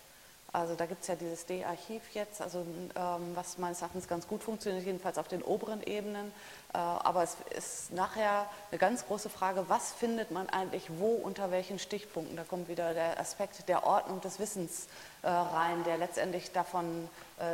Also 0.51 0.73
da 0.73 0.87
gibt 0.87 1.03
es 1.03 1.07
ja 1.07 1.15
dieses 1.15 1.45
D-Archiv 1.45 2.01
jetzt, 2.13 2.41
also 2.41 2.65
ähm, 2.95 3.35
was 3.35 3.59
meines 3.59 3.81
Erachtens 3.81 4.07
ganz 4.07 4.27
gut 4.27 4.41
funktioniert, 4.41 4.83
jedenfalls 4.83 5.19
auf 5.19 5.27
den 5.27 5.43
oberen 5.43 5.83
Ebenen. 5.83 6.31
aber 6.73 7.21
es 7.21 7.37
ist 7.55 7.93
nachher 7.93 8.47
eine 8.71 8.79
ganz 8.79 9.05
große 9.05 9.29
Frage, 9.29 9.69
was 9.69 9.91
findet 9.91 10.31
man 10.31 10.49
eigentlich 10.49 10.89
wo, 10.97 11.11
unter 11.11 11.51
welchen 11.51 11.77
Stichpunkten. 11.77 12.35
Da 12.35 12.43
kommt 12.43 12.67
wieder 12.67 12.95
der 12.95 13.19
Aspekt 13.19 13.69
der 13.69 13.85
Ordnung 13.85 14.21
des 14.21 14.39
Wissens 14.39 14.87
rein, 15.23 15.83
der 15.83 15.97
letztendlich 15.97 16.51
davon 16.51 17.09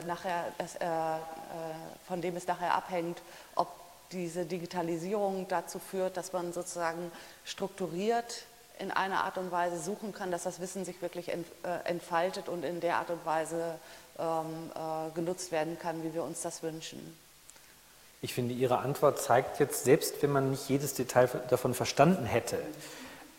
nachher, 0.05 0.45
von 2.07 2.21
dem 2.21 2.35
es 2.35 2.47
nachher 2.47 2.75
abhängt, 2.75 3.21
ob 3.55 3.67
diese 4.11 4.45
Digitalisierung 4.45 5.47
dazu 5.47 5.79
führt, 5.79 6.17
dass 6.17 6.33
man 6.33 6.53
sozusagen 6.53 7.11
strukturiert 7.43 8.45
in 8.79 8.91
einer 8.91 9.23
Art 9.23 9.37
und 9.37 9.51
Weise 9.51 9.79
suchen 9.79 10.13
kann, 10.13 10.31
dass 10.31 10.43
das 10.43 10.59
Wissen 10.59 10.85
sich 10.85 11.01
wirklich 11.01 11.29
äh, 11.29 11.37
entfaltet 11.85 12.49
und 12.49 12.63
in 12.63 12.81
der 12.81 12.97
Art 12.97 13.09
und 13.09 13.25
Weise 13.25 13.79
ähm, 14.19 14.71
äh, 14.75 15.11
genutzt 15.15 15.51
werden 15.51 15.77
kann, 15.79 16.03
wie 16.03 16.13
wir 16.13 16.23
uns 16.23 16.41
das 16.41 16.61
wünschen. 16.61 17.17
Ich 18.21 18.33
finde, 18.33 18.53
Ihre 18.53 18.79
Antwort 18.79 19.21
zeigt 19.21 19.59
jetzt, 19.59 19.83
selbst 19.83 20.21
wenn 20.21 20.31
man 20.31 20.51
nicht 20.51 20.67
jedes 20.67 20.93
Detail 20.93 21.29
davon 21.49 21.73
verstanden 21.73 22.25
hätte, 22.25 22.57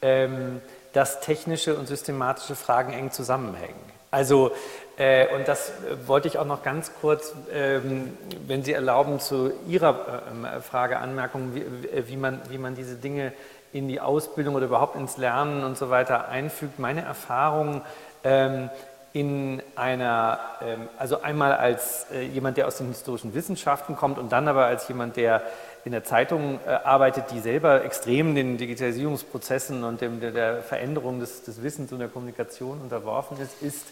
ähm, 0.00 0.60
dass 0.92 1.20
technische 1.20 1.76
und 1.76 1.86
systematische 1.86 2.56
Fragen 2.56 2.92
eng 2.92 3.10
zusammenhängen. 3.10 3.74
Also 4.10 4.52
äh, 4.98 5.34
und 5.34 5.46
das 5.46 5.70
äh, 5.70 6.06
wollte 6.06 6.28
ich 6.28 6.38
auch 6.38 6.46
noch 6.46 6.62
ganz 6.62 6.90
kurz, 7.00 7.34
ähm, 7.52 8.16
wenn 8.46 8.62
Sie 8.62 8.72
erlauben, 8.72 9.20
zu 9.20 9.52
Ihrer 9.68 10.22
äh, 10.56 10.60
Frage, 10.60 10.98
Anmerkung, 10.98 11.54
wie, 11.54 11.64
wie, 12.08 12.16
man, 12.16 12.40
wie 12.48 12.58
man 12.58 12.74
diese 12.74 12.96
Dinge 12.96 13.32
in 13.72 13.88
die 13.88 14.00
Ausbildung 14.00 14.54
oder 14.54 14.66
überhaupt 14.66 14.96
ins 14.96 15.18
Lernen 15.18 15.64
und 15.64 15.76
so 15.76 15.90
weiter 15.90 16.28
einfügt. 16.28 16.78
Meine 16.78 17.02
Erfahrung 17.02 17.82
ähm, 18.24 18.70
in 19.12 19.62
einer, 19.76 20.40
ähm, 20.62 20.88
also 20.98 21.22
einmal 21.22 21.52
als 21.54 22.06
äh, 22.12 22.22
jemand, 22.22 22.56
der 22.56 22.66
aus 22.66 22.78
den 22.78 22.88
historischen 22.88 23.34
Wissenschaften 23.34 23.96
kommt 23.96 24.18
und 24.18 24.30
dann 24.30 24.48
aber 24.48 24.66
als 24.66 24.88
jemand, 24.88 25.16
der 25.16 25.42
in 25.84 25.92
der 25.92 26.04
Zeitung 26.04 26.58
äh, 26.66 26.70
arbeitet, 26.70 27.30
die 27.32 27.40
selber 27.40 27.84
extrem 27.84 28.34
den 28.34 28.58
Digitalisierungsprozessen 28.58 29.84
und 29.84 30.00
dem, 30.00 30.20
der, 30.20 30.32
der 30.32 30.62
Veränderung 30.62 31.20
des, 31.20 31.44
des 31.44 31.62
Wissens 31.62 31.92
und 31.92 31.98
der 31.98 32.08
Kommunikation 32.08 32.80
unterworfen 32.80 33.38
ist, 33.40 33.62
ist, 33.62 33.86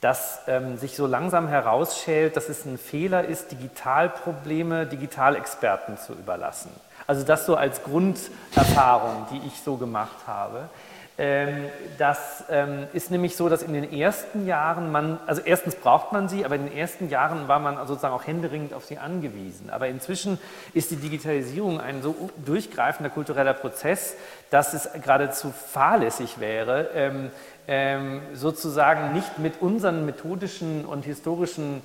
dass 0.00 0.40
ähm, 0.46 0.78
sich 0.78 0.96
so 0.96 1.06
langsam 1.06 1.48
herausschält, 1.48 2.36
dass 2.36 2.48
es 2.48 2.64
ein 2.64 2.78
Fehler 2.78 3.24
ist, 3.24 3.52
Digitalprobleme 3.52 4.86
Digitalexperten 4.86 5.98
zu 5.98 6.12
überlassen. 6.14 6.70
Also 7.06 7.24
das 7.24 7.44
so 7.44 7.56
als 7.56 7.82
Grunderfahrung, 7.82 9.26
die 9.32 9.46
ich 9.46 9.60
so 9.62 9.76
gemacht 9.76 10.16
habe. 10.26 10.68
Ähm, 11.22 11.66
das 11.98 12.44
ähm, 12.48 12.86
ist 12.94 13.10
nämlich 13.10 13.36
so, 13.36 13.50
dass 13.50 13.62
in 13.62 13.74
den 13.74 13.92
ersten 13.92 14.46
Jahren 14.46 14.90
man, 14.90 15.18
also 15.26 15.42
erstens 15.44 15.74
braucht 15.74 16.12
man 16.12 16.30
sie, 16.30 16.46
aber 16.46 16.54
in 16.54 16.64
den 16.64 16.74
ersten 16.74 17.10
Jahren 17.10 17.46
war 17.46 17.58
man 17.58 17.76
sozusagen 17.86 18.14
auch 18.14 18.26
händeringend 18.26 18.72
auf 18.72 18.86
sie 18.86 18.96
angewiesen. 18.96 19.68
Aber 19.68 19.88
inzwischen 19.88 20.38
ist 20.72 20.90
die 20.90 20.96
Digitalisierung 20.96 21.78
ein 21.78 22.00
so 22.00 22.30
durchgreifender 22.46 23.10
kultureller 23.10 23.52
Prozess, 23.52 24.16
dass 24.48 24.72
es 24.72 24.88
geradezu 25.02 25.52
fahrlässig 25.52 26.40
wäre, 26.40 26.88
ähm, 27.66 28.22
sozusagen 28.32 29.12
nicht 29.12 29.38
mit 29.38 29.60
unseren 29.60 30.06
methodischen 30.06 30.86
und 30.86 31.04
historischen 31.04 31.82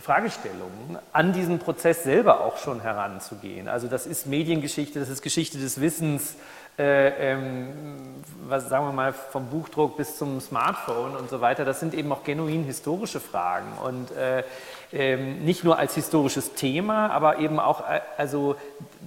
Fragestellungen 0.00 0.98
an 1.12 1.32
diesen 1.32 1.58
Prozess 1.58 2.04
selber 2.04 2.40
auch 2.40 2.58
schon 2.58 2.80
heranzugehen. 2.80 3.68
Also 3.68 3.88
das 3.88 4.06
ist 4.06 4.26
Mediengeschichte, 4.26 5.00
das 5.00 5.08
ist 5.08 5.22
Geschichte 5.22 5.58
des 5.58 5.80
Wissens, 5.80 6.36
äh, 6.78 7.32
ähm, 7.32 7.68
was 8.48 8.68
sagen 8.68 8.86
wir 8.86 8.92
mal 8.92 9.12
vom 9.12 9.48
Buchdruck 9.48 9.96
bis 9.96 10.16
zum 10.16 10.40
Smartphone 10.40 11.16
und 11.16 11.30
so 11.30 11.40
weiter. 11.40 11.64
Das 11.64 11.80
sind 11.80 11.94
eben 11.94 12.12
auch 12.12 12.22
genuin 12.22 12.64
historische 12.64 13.20
Fragen 13.20 13.66
und 13.82 14.10
äh, 14.12 14.42
äh, 14.92 15.16
nicht 15.16 15.64
nur 15.64 15.78
als 15.78 15.94
historisches 15.94 16.54
Thema, 16.54 17.10
aber 17.10 17.38
eben 17.38 17.58
auch 17.58 17.80
äh, 17.80 18.00
also 18.16 18.56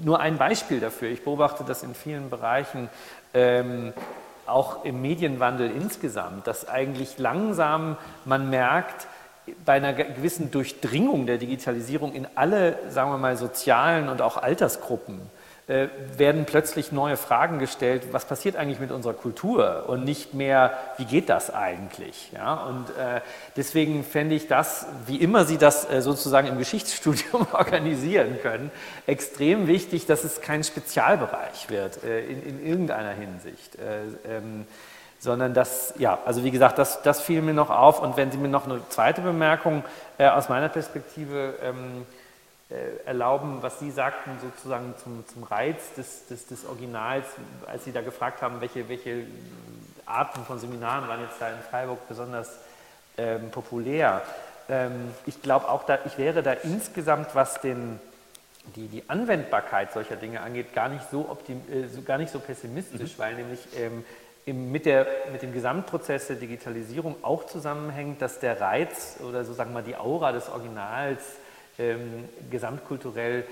nur 0.04 0.20
ein 0.20 0.38
Beispiel 0.38 0.80
dafür. 0.80 1.10
Ich 1.10 1.24
beobachte 1.24 1.64
das 1.66 1.84
in 1.84 1.96
vielen 1.96 2.30
Bereichen. 2.30 2.90
Ähm, 3.34 3.94
auch 4.48 4.84
im 4.84 5.02
Medienwandel 5.02 5.70
insgesamt, 5.70 6.48
dass 6.48 6.68
eigentlich 6.68 7.20
langsam 7.20 7.98
man 8.26 8.50
merkt, 8.50 9.08
bei 9.66 9.74
einer 9.74 9.94
gewissen 9.94 10.52
Durchdringung 10.52 11.26
der 11.26 11.38
Digitalisierung 11.38 12.14
in 12.14 12.28
alle, 12.36 12.78
sagen 12.90 13.12
wir 13.12 13.18
mal, 13.18 13.38
sozialen 13.38 14.10
und 14.10 14.22
auch 14.22 14.38
Altersgruppen 14.38 15.22
werden 15.70 16.46
plötzlich 16.46 16.92
neue 16.92 17.16
Fragen 17.16 17.60
gestellt, 17.60 18.08
was 18.12 18.26
passiert 18.26 18.56
eigentlich 18.56 18.80
mit 18.80 18.92
unserer 18.92 19.14
Kultur 19.14 19.86
und 19.88 20.04
nicht 20.04 20.34
mehr, 20.34 20.74
wie 20.98 21.06
geht 21.06 21.30
das 21.30 21.54
eigentlich? 21.54 22.32
Ja, 22.34 22.56
und 22.56 22.90
äh, 22.90 23.22
deswegen 23.56 24.04
fände 24.04 24.34
ich 24.34 24.48
das, 24.48 24.88
wie 25.06 25.18
immer 25.18 25.46
Sie 25.46 25.60
das 25.60 25.88
äh, 25.88 26.02
sozusagen 26.02 26.48
im 26.48 26.58
Geschichtsstudium 26.58 27.46
organisieren 27.54 28.40
können, 28.42 28.72
extrem 29.06 29.68
wichtig, 29.68 30.08
dass 30.08 30.24
es 30.24 30.42
kein 30.42 30.64
Spezialbereich 30.64 31.70
wird 31.70 32.04
äh, 32.04 32.26
in, 32.26 32.42
in, 32.42 32.66
irgendeiner 32.66 33.12
Hinsicht. 33.12 33.76
Äh, 33.76 34.38
ähm, 34.38 34.66
sondern 35.20 35.54
das, 35.54 35.94
ja, 35.98 36.18
also 36.26 36.46
wie 36.46 36.52
gesagt, 36.52 36.80
das, 36.80 37.02
das 37.02 37.22
fiel 37.22 37.42
mir 37.42 37.54
noch 37.54 37.70
auf. 37.70 38.02
Und 38.02 38.16
wenn 38.18 38.32
Sie 38.32 38.38
mir 38.38 38.48
noch 38.48 38.66
eine 38.66 38.82
zweite 38.90 39.22
Bemerkung 39.22 39.84
äh, 40.18 40.28
aus 40.28 40.48
meiner 40.48 40.70
Perspektive 40.70 41.56
ähm, 41.62 42.06
äh, 42.06 42.19
erlauben, 43.06 43.62
was 43.62 43.80
Sie 43.80 43.90
sagten, 43.90 44.32
sozusagen 44.42 44.94
zum, 45.04 45.26
zum 45.28 45.44
Reiz 45.44 45.94
des, 45.98 46.28
des, 46.28 46.46
des, 46.46 46.66
Originals, 46.66 47.26
als 47.66 47.86
Sie 47.86 47.92
da 47.92 48.02
gefragt 48.02 48.44
haben, 48.44 48.62
welche, 48.62 48.88
welche 48.88 49.26
Arten 50.06 50.44
von 50.46 50.60
Seminaren 50.60 51.08
waren 51.08 51.22
jetzt 51.22 51.40
da 51.40 51.50
in 51.50 51.60
Freiburg 51.70 52.08
besonders 52.08 52.60
ähm, 53.18 53.52
populär. 53.52 54.22
Ähm, 54.70 55.12
ich 55.26 55.42
glaube 55.42 55.68
auch, 55.70 55.84
da, 55.84 56.00
ich 56.06 56.18
wäre 56.18 56.44
da 56.44 56.54
insgesamt, 56.54 57.34
was 57.34 57.60
den, 57.62 58.00
die, 58.76 58.88
die 58.88 59.04
Anwendbarkeit 59.08 59.92
solcher 59.92 60.16
Dinge 60.16 60.42
angeht, 60.42 60.74
gar 60.74 60.90
nicht 60.90 61.10
so, 61.10 61.28
optim, 61.30 61.62
äh, 61.72 61.88
so, 61.88 62.02
gar 62.02 62.18
nicht 62.18 62.32
so 62.32 62.40
pessimistisch, 62.40 63.18
mhm. 63.18 63.22
weil 63.22 63.36
nämlich 63.36 63.60
ähm, 63.78 64.06
im, 64.46 64.72
mit, 64.72 64.86
der, 64.86 65.08
mit 65.32 65.42
dem 65.42 65.54
Gesamtprozess 65.54 66.28
der 66.28 66.36
Digitalisierung 66.36 67.16
auch 67.24 67.46
zusammenhängt, 67.46 68.22
dass 68.22 68.40
der 68.40 68.62
Reiz 68.62 69.18
oder 69.28 69.44
so 69.44 69.54
sagen 69.54 69.72
wir 69.72 69.82
mal 69.82 69.84
die 69.84 69.96
Aura 69.96 70.32
des 70.32 70.50
Originals 70.50 71.24
ähm, 71.80 72.26
gesamtkulturell 72.52 73.46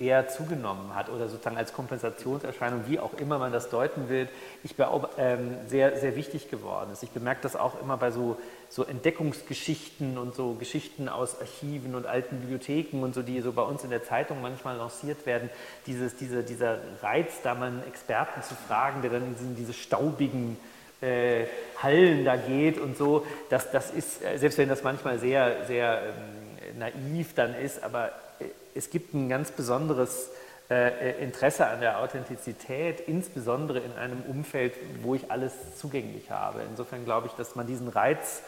eher 0.00 0.28
zugenommen 0.28 0.94
hat 0.94 1.08
oder 1.08 1.28
sozusagen 1.28 1.56
als 1.56 1.72
Kompensationserscheinung, 1.72 2.82
wie 2.88 2.98
auch 2.98 3.14
immer 3.14 3.38
man 3.38 3.52
das 3.52 3.70
deuten 3.70 4.08
will, 4.08 4.28
ich 4.64 4.74
glaube, 4.74 5.08
ähm, 5.18 5.56
sehr, 5.68 5.96
sehr 5.98 6.16
wichtig 6.16 6.50
geworden 6.50 6.90
ist. 6.92 7.02
Ich 7.02 7.10
bemerke 7.10 7.40
das 7.42 7.54
auch 7.54 7.80
immer 7.80 7.96
bei 7.96 8.10
so, 8.10 8.36
so 8.68 8.84
Entdeckungsgeschichten 8.84 10.18
und 10.18 10.34
so 10.34 10.54
Geschichten 10.54 11.08
aus 11.08 11.40
Archiven 11.40 11.94
und 11.94 12.06
alten 12.06 12.40
Bibliotheken 12.40 13.02
und 13.04 13.14
so, 13.14 13.22
die 13.22 13.40
so 13.40 13.52
bei 13.52 13.62
uns 13.62 13.84
in 13.84 13.90
der 13.90 14.02
Zeitung 14.02 14.42
manchmal 14.42 14.76
lanciert 14.76 15.26
werden. 15.26 15.48
Dieses, 15.86 16.16
diese, 16.16 16.42
dieser 16.42 16.78
Reiz, 17.00 17.40
da 17.42 17.54
mal 17.54 17.68
einen 17.68 17.84
Experten 17.86 18.42
zu 18.42 18.54
fragen, 18.54 19.02
der 19.02 19.12
dann 19.12 19.36
in 19.38 19.56
diese 19.56 19.72
staubigen 19.72 20.56
äh, 21.00 21.44
Hallen 21.80 22.24
da 22.24 22.36
geht 22.36 22.78
und 22.78 22.96
so, 22.96 23.24
das, 23.48 23.70
das 23.70 23.90
ist, 23.92 24.24
äh, 24.24 24.38
selbst 24.38 24.58
wenn 24.58 24.68
das 24.68 24.82
manchmal 24.82 25.18
sehr, 25.18 25.66
sehr 25.66 26.02
ähm, 26.02 26.43
naiv 26.78 27.34
dann 27.34 27.54
ist, 27.54 27.82
aber 27.82 28.08
äh, 28.40 28.44
es 28.74 28.90
gibt 28.90 29.14
ein 29.14 29.28
ganz 29.28 29.50
besonderes 29.50 30.30
äh, 30.70 31.10
äh, 31.10 31.22
Interesse 31.22 31.66
an 31.66 31.80
der 31.80 32.00
Authentizität, 32.00 33.00
insbesondere 33.06 33.80
in 33.80 33.92
einem 33.92 34.22
Umfeld, 34.22 34.72
wo 35.02 35.14
ich 35.14 35.30
alles 35.30 35.52
zugänglich 35.78 36.30
habe. 36.30 36.60
Insofern 36.70 37.04
glaube 37.04 37.26
ich, 37.26 37.34
dass 37.34 37.54
man 37.54 37.66
diesen 37.66 37.88
Reiz 37.88 38.40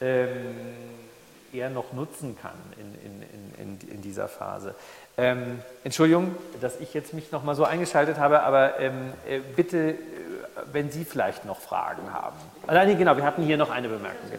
ähm, 0.00 0.54
eher 1.50 1.70
noch 1.70 1.94
nutzen 1.94 2.36
kann 2.40 2.52
in, 2.78 3.22
in, 3.64 3.78
in, 3.80 3.88
in 3.88 4.02
dieser 4.02 4.28
Phase. 4.28 4.74
Ähm, 5.16 5.60
Entschuldigung, 5.82 6.34
dass 6.60 6.78
ich 6.78 6.92
jetzt 6.92 7.14
mich 7.14 7.32
noch 7.32 7.42
mal 7.42 7.54
so 7.54 7.64
eingeschaltet 7.64 8.18
habe, 8.18 8.42
aber 8.42 8.78
ähm, 8.78 9.12
äh, 9.26 9.38
bitte, 9.38 9.94
wenn 10.72 10.90
Sie 10.90 11.06
vielleicht 11.06 11.46
noch 11.46 11.60
Fragen 11.60 12.12
haben. 12.12 12.36
Ah, 12.66 12.84
nee, 12.84 12.94
genau, 12.94 13.16
wir 13.16 13.24
hatten 13.24 13.44
hier 13.44 13.56
noch 13.56 13.70
eine 13.70 13.88
Bemerkung. 13.88 14.30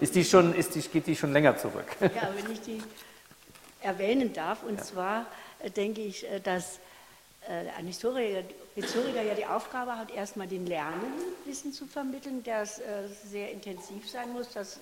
Ist 0.00 0.14
die 0.14 0.24
schon, 0.24 0.54
ist 0.54 0.74
die, 0.74 0.80
geht 0.80 1.06
die 1.06 1.16
schon 1.16 1.32
länger 1.32 1.56
zurück? 1.56 1.86
Ja, 2.00 2.30
wenn 2.34 2.52
ich 2.52 2.60
die 2.60 2.82
erwähnen 3.80 4.32
darf, 4.32 4.62
und 4.62 4.78
ja. 4.78 4.82
zwar 4.82 5.26
äh, 5.60 5.70
denke 5.70 6.02
ich, 6.02 6.28
äh, 6.30 6.40
dass 6.40 6.78
äh, 7.48 7.70
ein 7.78 7.86
Historiker, 7.86 8.42
Historiker 8.74 9.22
ja 9.22 9.34
die 9.34 9.46
Aufgabe 9.46 9.96
hat, 9.96 10.10
erstmal 10.10 10.46
den 10.46 10.66
Lernenden 10.66 11.10
Wissen 11.44 11.72
zu 11.72 11.86
vermitteln, 11.86 12.42
das 12.44 12.80
sehr 13.24 13.52
intensiv 13.52 14.08
sein 14.10 14.32
muss. 14.32 14.50
Das 14.52 14.80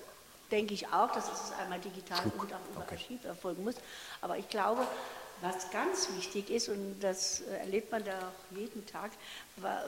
denke 0.51 0.73
ich 0.73 0.87
auch, 0.87 1.11
dass 1.13 1.31
es 1.31 1.53
einmal 1.61 1.79
digital 1.79 2.23
und 2.37 2.53
auch 2.53 2.59
über 2.71 2.81
okay. 2.81 2.95
Archiv 2.95 3.23
erfolgen 3.23 3.63
muss. 3.63 3.75
Aber 4.21 4.37
ich 4.37 4.49
glaube, 4.49 4.85
was 5.41 5.69
ganz 5.71 6.09
wichtig 6.17 6.49
ist, 6.49 6.69
und 6.69 6.99
das 6.99 7.41
erlebt 7.61 7.91
man 7.91 8.03
da 8.03 8.17
auch 8.17 8.57
jeden 8.57 8.85
Tag, 8.85 9.11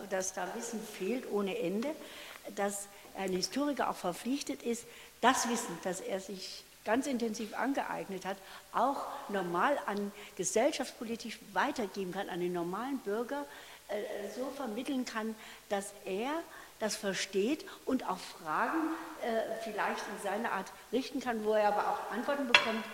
dass 0.09 0.33
da 0.33 0.47
Wissen 0.55 0.79
fehlt 0.81 1.29
ohne 1.31 1.57
Ende, 1.57 1.89
dass 2.55 2.87
ein 3.17 3.33
Historiker 3.33 3.89
auch 3.89 3.95
verpflichtet 3.95 4.63
ist, 4.63 4.85
das 5.21 5.49
Wissen, 5.49 5.77
das 5.83 6.01
er 6.01 6.19
sich 6.19 6.63
ganz 6.85 7.05
intensiv 7.05 7.53
angeeignet 7.57 8.25
hat, 8.25 8.37
auch 8.71 9.05
normal 9.27 9.77
an 9.87 10.11
gesellschaftspolitisch 10.37 11.37
weitergeben 11.51 12.13
kann, 12.13 12.29
an 12.29 12.39
den 12.39 12.53
normalen 12.53 12.99
Bürger 12.99 13.45
äh, 13.89 13.95
so 14.35 14.49
vermitteln 14.55 15.03
kann, 15.03 15.35
dass 15.69 15.93
er 16.05 16.31
das 16.79 16.95
versteht 16.95 17.65
und 17.85 18.07
auch 18.07 18.17
Fragen 18.17 18.77
äh, 19.21 19.61
vielleicht 19.63 20.03
in 20.15 20.23
seiner 20.23 20.51
Art 20.53 20.67
richten 20.91 21.19
kann, 21.19 21.43
wo 21.43 21.53
er 21.53 21.67
aber 21.69 21.89
auch 21.89 22.11
Antworten 22.11 22.47
bekommt, 22.47 22.85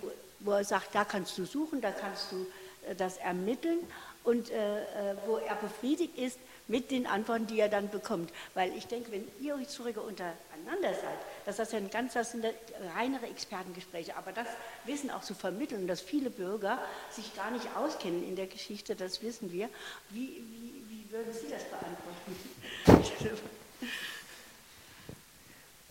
wo, 0.00 0.10
wo 0.40 0.52
er 0.52 0.64
sagt, 0.64 0.94
da 0.94 1.04
kannst 1.04 1.36
du 1.36 1.44
suchen, 1.44 1.80
da 1.80 1.90
kannst 1.90 2.30
du 2.30 2.46
äh, 2.88 2.94
das 2.94 3.16
ermitteln 3.16 3.78
und 4.22 4.50
äh, 4.50 4.82
äh, 4.82 5.16
wo 5.26 5.38
er 5.38 5.56
befriedigt 5.56 6.16
ist 6.18 6.38
mit 6.70 6.90
den 6.90 7.06
Antworten, 7.06 7.46
die 7.46 7.60
er 7.60 7.68
dann 7.68 7.90
bekommt. 7.90 8.32
Weil 8.54 8.72
ich 8.76 8.86
denke, 8.86 9.12
wenn 9.12 9.26
ihr 9.40 9.56
Historiker 9.58 10.02
untereinander 10.02 10.94
seid, 10.94 11.18
dass 11.44 11.56
das 11.56 11.72
ja 11.72 11.78
ein 11.78 11.90
ganz, 11.90 12.14
das 12.14 12.30
sind 12.30 12.46
reinere 12.96 13.26
Expertengespräche, 13.26 14.16
aber 14.16 14.32
das 14.32 14.46
Wissen 14.84 15.10
auch 15.10 15.22
zu 15.22 15.34
vermitteln, 15.34 15.86
dass 15.86 16.00
viele 16.00 16.30
Bürger 16.30 16.78
sich 17.10 17.34
gar 17.34 17.50
nicht 17.50 17.66
auskennen 17.76 18.26
in 18.26 18.36
der 18.36 18.46
Geschichte, 18.46 18.94
das 18.94 19.20
wissen 19.20 19.52
wir. 19.52 19.68
Wie, 20.10 20.42
wie, 20.50 20.84
wie 20.88 21.12
würden 21.12 21.32
Sie 21.32 21.48
das 21.50 21.64
beantworten? 21.64 22.36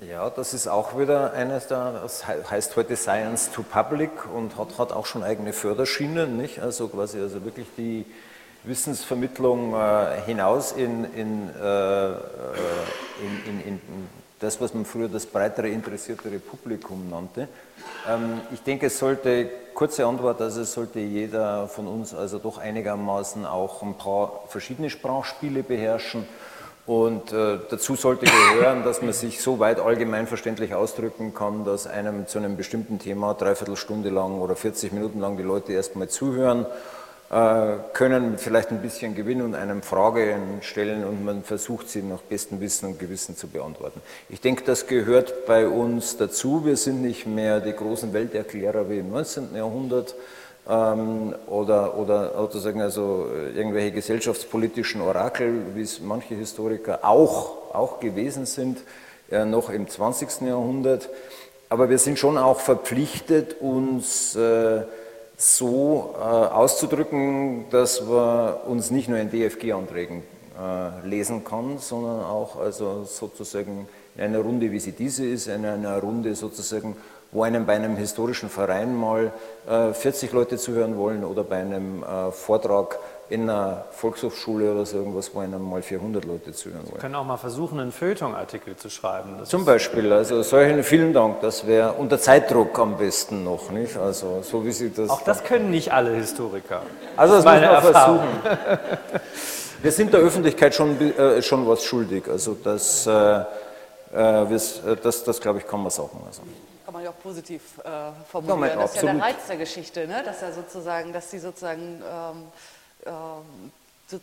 Ja, 0.01 0.29
das 0.29 0.53
ist 0.53 0.69
auch 0.69 0.97
wieder 0.97 1.33
eines 1.33 1.67
der, 1.67 1.91
das 1.91 2.25
heißt 2.25 2.77
heute 2.77 2.95
Science 2.95 3.51
to 3.51 3.63
Public 3.63 4.11
und 4.33 4.55
hat, 4.55 4.77
hat 4.77 4.93
auch 4.93 5.05
schon 5.05 5.23
eigene 5.23 5.51
Förderschienen, 5.51 6.37
nicht? 6.37 6.59
Also 6.59 6.87
quasi 6.87 7.19
also 7.19 7.43
wirklich 7.43 7.67
die 7.77 8.05
Wissensvermittlung 8.63 9.73
äh, 9.73 10.21
hinaus 10.25 10.73
in, 10.73 11.05
in, 11.13 11.49
äh, 11.49 12.09
in, 13.47 13.61
in, 13.65 13.81
das, 14.39 14.59
was 14.61 14.73
man 14.73 14.85
früher 14.85 15.07
das 15.07 15.25
breitere, 15.25 15.69
interessiertere 15.69 16.39
Publikum 16.39 17.09
nannte. 17.09 17.47
Ähm, 18.07 18.41
ich 18.53 18.61
denke, 18.61 18.87
es 18.87 18.97
sollte, 18.97 19.49
kurze 19.73 20.05
Antwort, 20.05 20.41
also 20.41 20.61
es 20.61 20.73
sollte 20.73 20.99
jeder 20.99 21.67
von 21.67 21.87
uns 21.87 22.13
also 22.13 22.39
doch 22.39 22.57
einigermaßen 22.57 23.45
auch 23.45 23.81
ein 23.81 23.95
paar 23.95 24.43
verschiedene 24.47 24.89
Sprachspiele 24.89 25.63
beherrschen 25.63 26.25
und 26.85 27.31
äh, 27.31 27.59
dazu 27.69 27.95
sollte 27.95 28.25
gehören, 28.25 28.83
dass 28.83 29.01
man 29.01 29.13
sich 29.13 29.41
so 29.41 29.59
weit 29.59 29.79
allgemeinverständlich 29.79 30.73
ausdrücken 30.73 31.33
kann, 31.33 31.63
dass 31.63 31.85
einem 31.85 32.25
zu 32.25 32.39
einem 32.39 32.57
bestimmten 32.57 32.97
Thema 32.97 33.33
dreiviertel 33.35 33.75
Stunde 33.75 34.09
lang 34.09 34.39
oder 34.39 34.55
40 34.55 34.91
Minuten 34.93 35.19
lang 35.19 35.37
die 35.37 35.43
Leute 35.43 35.73
erstmal 35.73 36.07
zuhören 36.07 36.65
äh, 36.65 36.98
können, 37.29 38.31
mit 38.31 38.39
vielleicht 38.39 38.71
ein 38.71 38.81
bisschen 38.81 39.13
Gewinn 39.13 39.43
und 39.43 39.53
einem 39.53 39.83
Fragen 39.83 40.61
stellen 40.61 41.03
und 41.03 41.23
man 41.23 41.43
versucht 41.43 41.87
sie 41.87 42.01
nach 42.01 42.21
bestem 42.21 42.59
Wissen 42.59 42.87
und 42.87 42.99
Gewissen 42.99 43.37
zu 43.37 43.47
beantworten. 43.47 44.01
Ich 44.29 44.41
denke, 44.41 44.63
das 44.63 44.87
gehört 44.87 45.45
bei 45.45 45.67
uns 45.67 46.17
dazu. 46.17 46.65
Wir 46.65 46.75
sind 46.75 47.03
nicht 47.03 47.27
mehr 47.27 47.59
die 47.59 47.73
großen 47.73 48.13
Welterklärer 48.13 48.89
wie 48.89 48.97
im 48.97 49.11
19. 49.11 49.55
Jahrhundert 49.55 50.15
ähm, 50.69 51.35
oder, 51.47 51.97
oder 51.97 52.33
sozusagen 52.35 52.81
also 52.81 53.27
äh, 53.33 53.57
irgendwelche 53.57 53.91
gesellschaftspolitischen 53.91 55.01
Orakel, 55.01 55.61
wie 55.75 55.81
es 55.81 55.99
manche 55.99 56.35
Historiker 56.35 56.99
auch, 57.03 57.73
auch 57.73 57.99
gewesen 57.99 58.45
sind, 58.45 58.79
äh, 59.31 59.45
noch 59.45 59.69
im 59.69 59.87
20. 59.87 60.41
Jahrhundert. 60.41 61.09
Aber 61.69 61.89
wir 61.89 61.97
sind 61.97 62.19
schon 62.19 62.37
auch 62.37 62.59
verpflichtet, 62.59 63.61
uns 63.61 64.35
äh, 64.35 64.81
so 65.39 66.15
äh, 66.17 66.21
auszudrücken, 66.21 67.65
dass 67.69 68.05
man 68.05 68.55
uns 68.67 68.91
nicht 68.91 69.07
nur 69.07 69.17
in 69.19 69.31
DFG-Anträgen 69.31 70.21
äh, 70.59 71.07
lesen 71.07 71.45
kann, 71.45 71.77
sondern 71.77 72.25
auch 72.25 72.59
also 72.59 73.05
sozusagen 73.05 73.87
in 74.17 74.23
einer 74.23 74.39
Runde, 74.39 74.69
wie 74.69 74.79
sie 74.81 74.91
diese 74.91 75.25
ist, 75.25 75.47
in 75.47 75.65
einer 75.65 75.97
Runde 75.99 76.35
sozusagen, 76.35 76.97
wo 77.31 77.43
einem 77.43 77.65
bei 77.65 77.75
einem 77.75 77.95
historischen 77.95 78.49
Verein 78.49 78.93
mal 78.93 79.31
äh, 79.65 79.93
40 79.93 80.33
Leute 80.33 80.57
zuhören 80.57 80.97
wollen 80.97 81.23
oder 81.23 81.45
bei 81.45 81.61
einem 81.61 82.03
äh, 82.03 82.31
Vortrag 82.33 82.99
in 83.29 83.49
einer 83.49 83.85
Volkshochschule 83.91 84.71
oder 84.71 84.85
so 84.85 84.97
irgendwas, 84.97 85.33
wo 85.33 85.39
einem 85.39 85.61
mal 85.61 85.81
400 85.81 86.25
Leute 86.25 86.51
zuhören 86.51 86.81
wollen. 86.83 86.95
Sie 86.95 87.01
können 87.01 87.15
auch 87.15 87.25
mal 87.25 87.37
versuchen, 87.37 87.79
einen 87.79 87.91
Feuilleton-Artikel 87.91 88.75
zu 88.75 88.89
schreiben. 88.89 89.35
Das 89.37 89.49
Zum 89.49 89.65
Beispiel, 89.65 90.11
also 90.11 90.41
solchen 90.41 90.83
vielen 90.83 91.13
Dank, 91.13 91.41
das 91.41 91.67
wäre 91.67 91.93
unter 91.93 92.19
Zeitdruck 92.19 92.77
am 92.79 92.97
besten 92.97 93.43
noch, 93.43 93.69
nicht? 93.69 93.97
Also 93.97 94.41
so 94.41 94.65
wie 94.65 94.71
Sie 94.71 94.91
das... 94.91 95.09
Auch 95.09 95.21
das 95.21 95.43
können 95.43 95.69
nicht 95.69 95.93
alle 95.93 96.15
Historiker. 96.15 96.81
Also 97.15 97.35
das, 97.35 97.43
das 97.43 97.61
muss 97.61 97.71
man 97.71 97.93
versuchen. 97.93 98.27
Wir 99.81 99.91
sind 99.91 100.11
der 100.11 100.19
Öffentlichkeit 100.19 100.75
schon, 100.75 100.99
äh, 100.99 101.41
schon 101.41 101.65
was 101.67 101.83
schuldig, 101.85 102.27
also 102.27 102.53
das, 102.55 103.07
äh, 103.07 103.11
äh 103.11 103.45
das, 104.11 104.81
das, 105.01 105.23
das 105.23 105.39
glaube 105.39 105.59
ich, 105.59 105.67
kann 105.67 105.81
man 105.81 105.89
sagen. 105.89 106.19
Also. 106.25 106.41
kann 106.83 106.93
man 106.93 107.03
ja 107.03 107.11
auch 107.11 107.19
positiv 107.23 107.61
äh, 107.85 108.11
formulieren. 108.29 108.69
Ja, 108.69 108.75
das 108.81 108.95
ist 108.95 109.03
ja 109.03 109.13
der 109.13 109.21
Reiz 109.21 109.47
der 109.47 109.57
Geschichte, 109.57 110.07
ne? 110.07 110.21
dass 110.25 110.41
er 110.41 110.51
sozusagen, 110.51 111.13
dass 111.13 111.31
sie 111.31 111.39
sozusagen 111.39 112.01
ähm, 112.03 112.43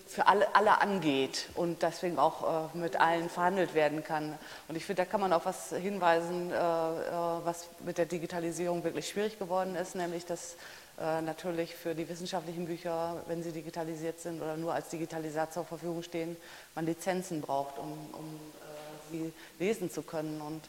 für 0.08 0.26
alle, 0.26 0.52
alle 0.54 0.80
angeht 0.80 1.48
und 1.54 1.82
deswegen 1.82 2.18
auch 2.18 2.72
äh, 2.74 2.76
mit 2.76 2.96
allen 2.96 3.30
verhandelt 3.30 3.74
werden 3.74 4.02
kann. 4.02 4.36
Und 4.66 4.76
ich 4.76 4.84
finde, 4.84 5.04
da 5.04 5.10
kann 5.10 5.20
man 5.20 5.32
auf 5.32 5.46
was 5.46 5.70
hinweisen, 5.70 6.50
äh, 6.50 6.54
äh, 6.54 7.10
was 7.44 7.68
mit 7.84 7.98
der 7.98 8.06
Digitalisierung 8.06 8.82
wirklich 8.82 9.08
schwierig 9.08 9.38
geworden 9.38 9.76
ist, 9.76 9.94
nämlich 9.94 10.26
dass 10.26 10.56
äh, 10.98 11.20
natürlich 11.20 11.76
für 11.76 11.94
die 11.94 12.08
wissenschaftlichen 12.08 12.66
Bücher, 12.66 13.22
wenn 13.28 13.42
sie 13.42 13.52
digitalisiert 13.52 14.18
sind 14.18 14.42
oder 14.42 14.56
nur 14.56 14.74
als 14.74 14.88
Digitalisat 14.88 15.52
zur 15.52 15.64
Verfügung 15.64 16.02
stehen, 16.02 16.36
man 16.74 16.86
Lizenzen 16.86 17.40
braucht, 17.40 17.78
um, 17.78 17.92
um 18.12 18.24
äh, 18.24 19.12
sie 19.12 19.32
lesen 19.58 19.90
zu 19.90 20.02
können. 20.02 20.40
Und 20.40 20.62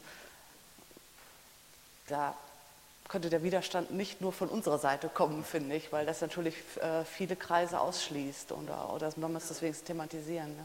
da 2.08 2.36
könnte 3.08 3.30
der 3.30 3.44
Widerstand 3.44 3.92
nicht 3.92 4.22
nur 4.22 4.32
von 4.32 4.50
unserer 4.50 4.78
Seite 4.78 5.10
kommen, 5.10 5.44
finde 5.44 5.76
ich, 5.76 5.92
weil 5.92 6.06
das 6.06 6.22
natürlich 6.22 6.56
äh, 6.82 7.04
viele 7.06 7.36
Kreise 7.36 7.80
ausschließt 7.80 8.52
oder, 8.52 8.94
oder 8.94 9.12
man 9.18 9.34
muss 9.34 9.48
deswegen 9.48 9.76
thematisieren. 9.86 10.50
Ne? 10.56 10.64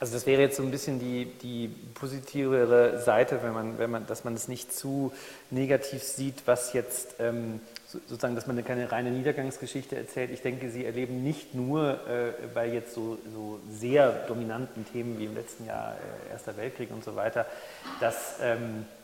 Also 0.00 0.14
das 0.14 0.26
wäre 0.26 0.40
jetzt 0.42 0.56
so 0.56 0.62
ein 0.62 0.70
bisschen 0.70 0.98
die, 0.98 1.26
die 1.42 1.68
positivere 1.94 3.00
Seite, 3.00 3.42
wenn 3.42 3.52
man, 3.52 3.78
wenn 3.78 3.90
man, 3.90 4.06
dass 4.06 4.24
man 4.24 4.34
es 4.34 4.48
nicht 4.48 4.72
zu 4.72 5.12
negativ 5.50 6.02
sieht, 6.02 6.46
was 6.46 6.72
jetzt 6.72 7.16
ähm, 7.18 7.60
sozusagen, 7.88 8.34
dass 8.34 8.46
man 8.46 8.62
keine 8.64 8.90
reine 8.90 9.10
Niedergangsgeschichte 9.10 9.96
erzählt. 9.96 10.30
Ich 10.30 10.42
denke, 10.42 10.70
Sie 10.70 10.84
erleben 10.84 11.22
nicht 11.22 11.54
nur 11.54 12.00
äh, 12.08 12.32
bei 12.54 12.66
jetzt 12.66 12.94
so, 12.94 13.18
so, 13.32 13.60
sehr 13.70 14.10
dominanten 14.26 14.86
Themen 14.90 15.18
wie 15.18 15.26
im 15.26 15.34
letzten 15.34 15.66
Jahr 15.66 15.94
äh, 16.28 16.32
Erster 16.32 16.56
Weltkrieg 16.56 16.90
und 16.90 17.04
so 17.04 17.14
weiter, 17.14 17.46
dass 18.00 18.36
ähm, 18.42 18.58
äh, 18.60 19.03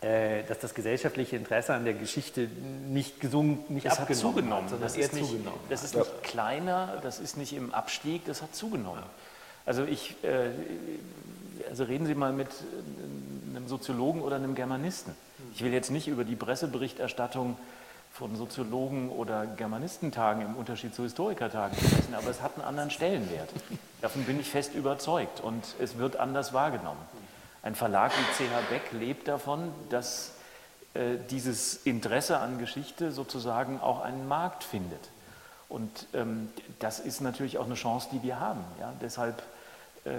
dass 0.00 0.58
das 0.58 0.74
gesellschaftliche 0.74 1.36
Interesse 1.36 1.74
an 1.74 1.84
der 1.84 1.92
Geschichte 1.92 2.48
nicht 2.88 3.20
gesunken, 3.20 3.74
nicht 3.74 3.84
das 3.84 3.98
abgenommen 3.98 4.24
hat 4.24 4.34
zugenommen. 4.34 4.70
Hat, 4.70 4.82
das, 4.82 4.96
ist 4.96 5.12
nicht, 5.12 5.26
zugenommen. 5.26 5.60
das 5.68 5.84
ist 5.84 5.94
nicht 5.94 6.22
kleiner, 6.22 6.98
das 7.02 7.20
ist 7.20 7.36
nicht 7.36 7.52
im 7.52 7.74
Abstieg, 7.74 8.24
das 8.24 8.40
hat 8.40 8.54
zugenommen. 8.54 9.02
Also 9.66 9.84
ich, 9.84 10.16
äh, 10.24 10.48
also 11.68 11.84
reden 11.84 12.06
Sie 12.06 12.14
mal 12.14 12.32
mit 12.32 12.48
einem 13.54 13.68
Soziologen 13.68 14.22
oder 14.22 14.36
einem 14.36 14.54
Germanisten. 14.54 15.14
Ich 15.54 15.62
will 15.62 15.72
jetzt 15.72 15.90
nicht 15.90 16.08
über 16.08 16.24
die 16.24 16.36
Presseberichterstattung 16.36 17.56
von 18.12 18.36
Soziologen 18.36 19.10
oder 19.10 19.46
Germanistentagen 19.46 20.42
im 20.42 20.56
Unterschied 20.56 20.94
zu 20.94 21.02
Historikertagen 21.02 21.76
sprechen, 21.76 22.14
aber 22.14 22.28
es 22.30 22.42
hat 22.42 22.56
einen 22.56 22.64
anderen 22.64 22.90
Stellenwert. 22.90 23.50
Davon 24.00 24.24
bin 24.24 24.40
ich 24.40 24.48
fest 24.48 24.74
überzeugt 24.74 25.40
und 25.40 25.62
es 25.78 25.98
wird 25.98 26.16
anders 26.16 26.52
wahrgenommen. 26.52 27.00
Ein 27.62 27.74
Verlag 27.74 28.12
wie 28.12 28.44
CH 28.44 28.70
Beck 28.70 28.92
lebt 28.92 29.28
davon, 29.28 29.72
dass 29.90 30.32
äh, 30.94 31.16
dieses 31.30 31.74
Interesse 31.84 32.38
an 32.38 32.58
Geschichte 32.58 33.12
sozusagen 33.12 33.80
auch 33.80 34.00
einen 34.00 34.26
Markt 34.26 34.64
findet. 34.64 35.10
Und 35.68 36.06
ähm, 36.14 36.50
das 36.80 36.98
ist 36.98 37.20
natürlich 37.20 37.58
auch 37.58 37.66
eine 37.66 37.74
Chance, 37.74 38.08
die 38.12 38.22
wir 38.22 38.40
haben. 38.40 38.64
Ja? 38.80 38.92
Deshalb, 39.00 39.42
äh, 40.04 40.10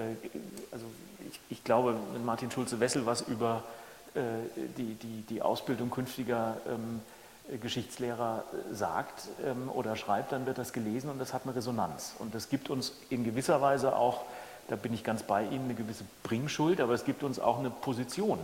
also 0.72 0.85
ich, 1.30 1.39
ich, 1.49 1.63
glaube, 1.63 1.97
wenn 2.13 2.23
Martin 2.23 2.49
Schulze-Wessel 2.49 3.05
was 3.05 3.22
über 3.22 3.63
äh, 4.13 4.22
die, 4.77 4.95
die, 4.95 5.23
die 5.23 5.41
Ausbildung 5.41 5.89
künftiger 5.89 6.55
ähm, 6.68 7.01
Geschichtslehrer 7.59 8.43
äh, 8.53 8.73
sagt 8.73 9.27
ähm, 9.45 9.69
oder 9.69 9.97
schreibt, 9.97 10.31
dann 10.31 10.45
wird 10.45 10.57
das 10.57 10.72
gelesen 10.72 11.09
und 11.09 11.19
das 11.19 11.34
hat 11.34 11.41
eine 11.43 11.55
Resonanz. 11.55 12.13
Und 12.19 12.34
das 12.34 12.47
gibt 12.47 12.69
uns 12.69 12.93
in 13.09 13.26
gewisser 13.26 13.61
Weise 13.61 13.95
auch 13.95 14.22
da 14.72 14.77
bin 14.77 14.93
ich 14.93 15.03
ganz 15.03 15.23
bei 15.23 15.43
Ihnen, 15.43 15.65
eine 15.65 15.73
gewisse 15.73 16.06
Bringschuld, 16.23 16.80
aber 16.80 16.93
es 16.93 17.03
gibt 17.03 17.23
uns 17.23 17.41
auch 17.41 17.60
eine 17.60 17.69
Position. 17.69 18.39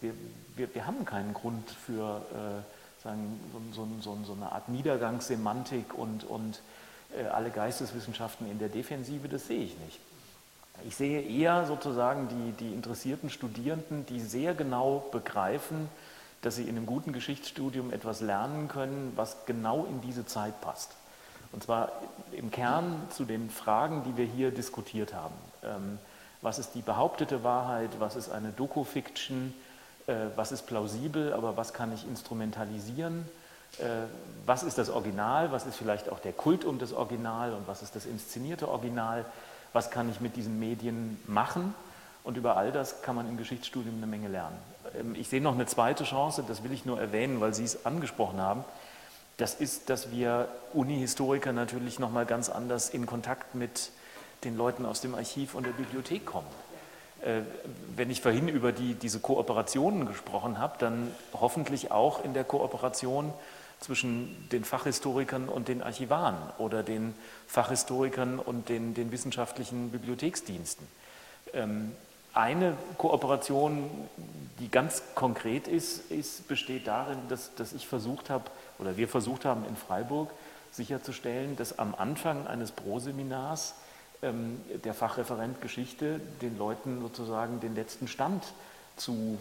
Wir, 0.00 0.12
wir, 0.56 0.74
wir 0.74 0.88
haben 0.88 1.04
keinen 1.04 1.32
Grund 1.32 1.70
für 1.70 2.20
äh, 2.32 3.04
sagen, 3.04 3.38
so, 3.72 3.86
so, 4.00 4.18
so, 4.24 4.32
eine 4.32 4.50
Art 4.50 4.68
Niedergangssemantik 4.68 5.94
und, 5.94 6.24
und 6.24 6.60
äh, 7.16 7.28
alle 7.28 7.50
Geisteswissenschaften 7.50 8.50
in 8.50 8.58
der 8.58 8.70
Defensive, 8.70 9.28
das 9.28 9.46
sehe 9.46 9.62
ich 9.62 9.78
nicht. 9.78 10.00
Ich 10.84 10.96
sehe 10.96 11.22
eher 11.22 11.64
sozusagen 11.66 12.26
die, 12.28 12.64
die 12.64 12.74
interessierten 12.74 13.30
Studierenden, 13.30 14.04
die 14.06 14.18
sehr 14.18 14.54
genau 14.54 15.04
begreifen, 15.12 15.88
dass 16.42 16.56
sie 16.56 16.64
in 16.64 16.70
einem 16.70 16.86
guten 16.86 17.12
Geschichtsstudium 17.12 17.92
etwas 17.92 18.20
lernen 18.20 18.66
können, 18.66 19.12
was 19.14 19.46
genau 19.46 19.86
in 19.88 20.00
diese 20.00 20.26
Zeit 20.26 20.60
passt. 20.60 20.90
Und 21.52 21.62
zwar 21.62 21.92
im 22.32 22.50
Kern 22.50 23.00
zu 23.10 23.24
den 23.24 23.48
Fragen, 23.48 24.02
die 24.02 24.16
wir 24.16 24.26
hier 24.26 24.50
diskutiert 24.50 25.14
haben. 25.14 25.34
Ähm, 25.62 25.98
was 26.40 26.58
ist 26.58 26.74
die 26.74 26.82
behauptete 26.82 27.42
Wahrheit? 27.42 27.90
Was 27.98 28.16
ist 28.16 28.30
eine 28.30 28.50
Doku-Fiction? 28.50 29.54
Äh, 30.06 30.14
was 30.36 30.52
ist 30.52 30.66
plausibel, 30.66 31.32
aber 31.32 31.56
was 31.56 31.72
kann 31.72 31.92
ich 31.92 32.06
instrumentalisieren? 32.06 33.26
Äh, 33.78 33.84
was 34.46 34.62
ist 34.62 34.78
das 34.78 34.90
Original? 34.90 35.52
Was 35.52 35.66
ist 35.66 35.76
vielleicht 35.76 36.10
auch 36.10 36.20
der 36.20 36.32
Kult 36.32 36.64
um 36.64 36.78
das 36.78 36.92
Original? 36.92 37.52
Und 37.52 37.66
was 37.66 37.82
ist 37.82 37.96
das 37.96 38.06
inszenierte 38.06 38.68
Original? 38.68 39.24
Was 39.72 39.90
kann 39.90 40.10
ich 40.10 40.20
mit 40.20 40.36
diesen 40.36 40.58
Medien 40.58 41.20
machen? 41.26 41.74
Und 42.24 42.36
über 42.36 42.56
all 42.56 42.72
das 42.72 43.02
kann 43.02 43.16
man 43.16 43.28
im 43.28 43.36
Geschichtsstudium 43.36 43.96
eine 43.96 44.06
Menge 44.06 44.28
lernen. 44.28 44.56
Ähm, 44.98 45.14
ich 45.14 45.28
sehe 45.28 45.40
noch 45.40 45.54
eine 45.54 45.66
zweite 45.66 46.04
Chance, 46.04 46.44
das 46.46 46.62
will 46.62 46.72
ich 46.72 46.84
nur 46.84 47.00
erwähnen, 47.00 47.40
weil 47.40 47.54
Sie 47.54 47.64
es 47.64 47.84
angesprochen 47.84 48.40
haben 48.40 48.64
das 49.38 49.54
ist, 49.54 49.88
dass 49.88 50.10
wir 50.10 50.48
Uni-Historiker 50.74 51.52
natürlich 51.52 51.98
nochmal 52.00 52.26
ganz 52.26 52.50
anders 52.50 52.90
in 52.90 53.06
Kontakt 53.06 53.54
mit 53.54 53.90
den 54.44 54.56
Leuten 54.56 54.86
aus 54.86 55.00
dem 55.00 55.14
Archiv 55.14 55.54
und 55.54 55.66
der 55.66 55.72
Bibliothek 55.72 56.26
kommen. 56.26 56.46
Äh, 57.22 57.40
wenn 57.96 58.10
ich 58.10 58.20
vorhin 58.20 58.48
über 58.48 58.72
die, 58.72 58.94
diese 58.94 59.20
Kooperationen 59.20 60.06
gesprochen 60.06 60.58
habe, 60.58 60.76
dann 60.78 61.12
hoffentlich 61.32 61.90
auch 61.90 62.24
in 62.24 62.34
der 62.34 62.44
Kooperation 62.44 63.32
zwischen 63.80 64.48
den 64.50 64.64
Fachhistorikern 64.64 65.48
und 65.48 65.68
den 65.68 65.82
Archivaren 65.82 66.36
oder 66.58 66.82
den 66.82 67.14
Fachhistorikern 67.46 68.38
und 68.38 68.68
den, 68.68 68.94
den 68.94 69.12
wissenschaftlichen 69.12 69.90
Bibliotheksdiensten. 69.90 70.86
Ähm, 71.52 71.92
eine 72.34 72.76
Kooperation, 72.98 73.88
die 74.60 74.68
ganz 74.68 75.02
konkret 75.14 75.66
ist, 75.66 76.10
ist 76.10 76.46
besteht 76.46 76.86
darin, 76.86 77.18
dass, 77.28 77.54
dass 77.54 77.72
ich 77.72 77.88
versucht 77.88 78.30
habe, 78.30 78.44
oder 78.78 78.96
wir 78.96 79.08
versucht 79.08 79.44
haben 79.44 79.64
in 79.66 79.76
Freiburg 79.76 80.30
sicherzustellen, 80.70 81.56
dass 81.56 81.78
am 81.78 81.94
Anfang 81.96 82.46
eines 82.46 82.70
Pro-Seminars 82.70 83.74
der 84.20 84.94
Fachreferent 84.94 85.60
Geschichte 85.60 86.20
den 86.42 86.58
Leuten 86.58 87.00
sozusagen 87.00 87.60
den 87.60 87.74
letzten 87.74 88.08
Stand 88.08 88.42
zu 88.96 89.38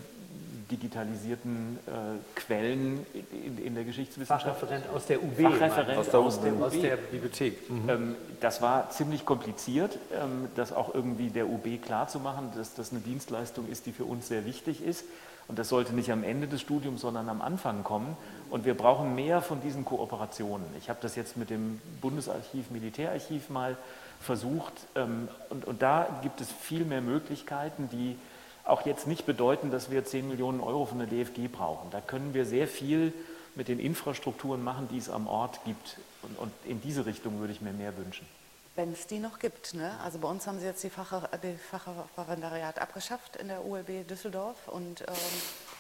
digitalisierten 0.70 1.80
äh, 1.88 1.92
Quellen 2.36 3.06
in, 3.32 3.58
in, 3.66 3.76
der 3.76 3.84
Geschichtswissenschaft. 3.84 4.60
Fachreferent 4.60 4.90
aus 4.90 5.06
der 5.06 5.24
UB. 5.24 5.40
Fachreferent 5.40 5.98
aus 5.98 6.10
der, 6.10 6.20
aus 6.20 6.42
der, 6.42 6.54
aus 6.54 6.74
der 6.74 6.98
Bibliothek. 6.98 7.70
Mhm. 7.70 7.90
Ähm, 7.90 8.16
das 8.42 8.62
war 8.62 8.90
ziemlich 8.90 9.26
kompliziert, 9.26 9.98
ähm, 10.14 10.50
das 10.56 10.74
auch 10.74 10.94
irgendwie 10.94 11.30
der 11.30 11.48
UB 11.48 11.82
klarzumachen, 11.82 12.52
dass 12.56 12.74
das 12.74 12.92
eine 12.92 13.00
Dienstleistung 13.00 13.70
ist, 13.70 13.86
die 13.86 13.94
für 13.94 14.04
uns 14.04 14.28
sehr 14.28 14.46
wichtig 14.46 14.84
ist. 14.84 15.06
Und 15.48 15.58
das 15.58 15.70
sollte 15.70 15.96
nicht 15.96 16.12
am 16.12 16.24
Ende 16.26 16.48
des 16.48 16.60
Studiums, 16.60 17.00
sondern 17.00 17.30
am 17.30 17.42
Anfang 17.42 17.86
kommen. 17.86 18.18
Und 18.50 18.66
wir 18.66 18.74
brauchen 18.74 19.16
mehr 19.16 19.42
von 19.42 19.62
diesen 19.62 19.86
Kooperationen. 19.86 20.68
Ich 20.78 20.90
habe 20.90 21.00
das 21.02 21.16
jetzt 21.16 21.38
mit 21.38 21.50
dem 21.50 21.80
Bundesarchiv, 22.02 22.70
Militärarchiv 22.70 23.50
mal 23.50 23.78
versucht. 24.22 24.74
Ähm, 24.96 25.28
und, 25.50 25.66
und 25.66 25.82
da 25.82 26.20
gibt 26.24 26.42
es 26.42 26.52
viel 26.52 26.86
mehr 26.86 27.02
Möglichkeiten, 27.02 27.90
die 27.90 28.18
auch 28.64 28.86
jetzt 28.86 29.08
nicht 29.08 29.26
bedeuten, 29.26 29.72
dass 29.72 29.90
wir 29.90 30.04
10 30.04 30.28
Millionen 30.28 30.60
Euro 30.60 30.86
von 30.86 31.00
der 31.00 31.08
DFG 31.08 31.48
brauchen. 31.48 31.90
Da 31.92 32.02
können 32.02 32.34
wir 32.34 32.46
sehr 32.46 32.68
viel 32.68 33.14
mit 33.56 33.68
den 33.68 33.80
Infrastrukturen 33.80 34.64
machen, 34.64 34.88
die 34.92 34.98
es 34.98 35.10
am 35.10 35.28
Ort 35.28 35.60
gibt. 35.66 35.98
Und, 36.22 36.38
und 36.38 36.52
in 36.66 36.82
diese 36.82 37.06
Richtung 37.06 37.40
würde 37.40 37.54
ich 37.54 37.62
mir 37.62 37.74
mehr 37.74 37.98
wünschen. 37.98 38.28
Wenn 38.76 38.92
es 38.94 39.08
die 39.08 39.18
noch 39.18 39.40
gibt. 39.40 39.74
Ne? 39.74 39.92
Also 40.04 40.20
bei 40.20 40.28
uns 40.28 40.46
haben 40.46 40.60
sie 40.60 40.66
jetzt 40.66 40.84
die, 40.84 40.92
Fach, 40.92 41.28
Fachreferendariat 41.72 42.80
abgeschafft 42.80 43.38
in 43.38 43.48
der 43.48 43.66
ULB 43.66 44.08
Düsseldorf. 44.08 44.68
Und 44.68 45.02
ähm, 45.02 45.16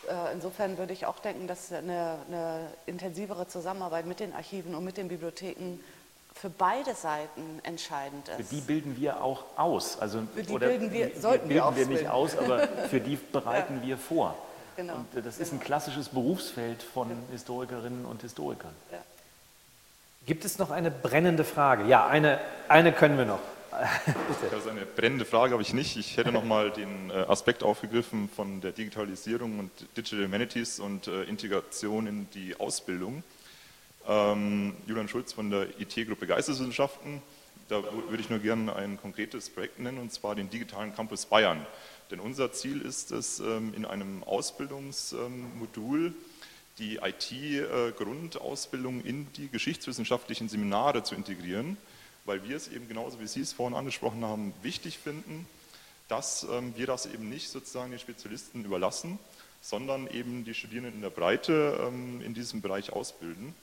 äh, 0.09 0.33
insofern 0.33 0.79
würde 0.79 0.93
ich 0.93 1.05
auch 1.05 1.19
denken, 1.19 1.47
dass 1.47 1.71
eine, 1.71 2.17
eine 2.27 2.67
intensivere 2.87 3.47
Zusammenarbeit 3.47 4.07
mit 4.07 4.19
den 4.19 4.33
Archiven 4.33 4.73
und 4.73 4.83
mit 4.83 4.97
den 4.97 5.09
Bibliotheken 5.09 5.79
für 6.39 6.49
beide 6.49 6.93
Seiten 6.93 7.59
entscheidend 7.63 8.27
ist. 8.29 8.35
Für 8.35 8.55
die 8.55 8.61
bilden 8.61 8.97
wir 8.99 9.23
auch 9.23 9.43
aus. 9.55 9.99
Also, 9.99 10.23
für 10.35 10.43
die 10.43 10.53
oder 10.53 10.67
bilden 10.67 10.91
wir, 10.91 11.11
sollten 11.19 11.47
bilden 11.47 11.75
wir, 11.75 11.87
wir 11.87 11.87
nicht 11.87 12.07
aus, 12.07 12.37
aber 12.37 12.67
für 12.89 12.99
die 12.99 13.15
bereiten 13.15 13.79
ja. 13.81 13.87
wir 13.87 13.97
vor. 13.97 14.35
Genau. 14.75 14.93
Und 14.95 15.25
das 15.25 15.39
ist 15.39 15.49
genau. 15.49 15.61
ein 15.61 15.65
klassisches 15.65 16.09
Berufsfeld 16.09 16.83
von 16.83 17.09
Historikerinnen 17.31 18.05
und 18.05 18.21
Historikern. 18.21 18.73
Ja. 18.91 18.99
Gibt 20.27 20.45
es 20.45 20.59
noch 20.59 20.69
eine 20.69 20.91
brennende 20.91 21.43
Frage? 21.43 21.85
Ja, 21.85 22.05
eine, 22.05 22.39
eine 22.67 22.91
können 22.91 23.17
wir 23.17 23.25
noch. 23.25 23.39
also 24.51 24.69
eine 24.69 24.85
brennende 24.85 25.25
Frage 25.25 25.53
habe 25.53 25.61
ich 25.61 25.73
nicht. 25.73 25.97
Ich 25.97 26.17
hätte 26.17 26.31
noch 26.31 26.43
mal 26.43 26.71
den 26.71 27.09
äh, 27.09 27.13
Aspekt 27.13 27.63
aufgegriffen 27.63 28.29
von 28.35 28.61
der 28.61 28.71
Digitalisierung 28.71 29.59
und 29.59 29.71
Digital 29.95 30.25
Humanities 30.25 30.79
und 30.79 31.07
äh, 31.07 31.23
Integration 31.23 32.07
in 32.07 32.29
die 32.31 32.59
Ausbildung. 32.59 33.23
Ähm, 34.07 34.73
Julian 34.85 35.09
Schulz 35.09 35.33
von 35.33 35.49
der 35.49 35.67
IT-Gruppe 35.81 36.27
Geisteswissenschaften. 36.27 37.21
Da 37.67 37.83
würde 37.83 38.21
ich 38.21 38.29
nur 38.29 38.39
gerne 38.39 38.73
ein 38.73 38.97
konkretes 38.97 39.49
Projekt 39.49 39.79
nennen, 39.79 39.97
und 39.97 40.13
zwar 40.13 40.33
den 40.35 40.49
digitalen 40.49 40.95
Campus 40.95 41.25
Bayern. 41.25 41.65
Denn 42.09 42.21
unser 42.21 42.53
Ziel 42.53 42.81
ist 42.81 43.11
es, 43.11 43.41
ähm, 43.41 43.73
in 43.75 43.83
einem 43.85 44.23
Ausbildungsmodul 44.23 46.13
die 46.77 46.99
IT-Grundausbildung 47.03 49.01
in 49.01 49.27
die 49.33 49.49
geschichtswissenschaftlichen 49.49 50.47
Seminare 50.47 51.03
zu 51.03 51.13
integrieren, 51.15 51.75
weil 52.23 52.47
wir 52.47 52.55
es 52.55 52.69
eben 52.69 52.87
genauso 52.87 53.19
wie 53.19 53.27
Sie 53.27 53.41
es 53.41 53.51
vorhin 53.51 53.75
angesprochen 53.75 54.23
haben, 54.23 54.53
wichtig 54.61 54.99
finden, 54.99 55.45
dass 56.07 56.47
ähm, 56.49 56.73
wir 56.77 56.87
das 56.87 57.07
eben 57.07 57.27
nicht 57.27 57.49
sozusagen 57.49 57.91
den 57.91 57.99
Spezialisten 57.99 58.63
überlassen, 58.63 59.19
sondern 59.61 60.07
eben 60.07 60.45
die 60.45 60.53
Studierenden 60.53 60.93
in 60.95 61.01
der 61.01 61.09
Breite 61.09 61.77
ähm, 61.85 62.21
in 62.21 62.33
diesem 62.33 62.61
Bereich 62.61 62.93
ausbilden 62.93 63.53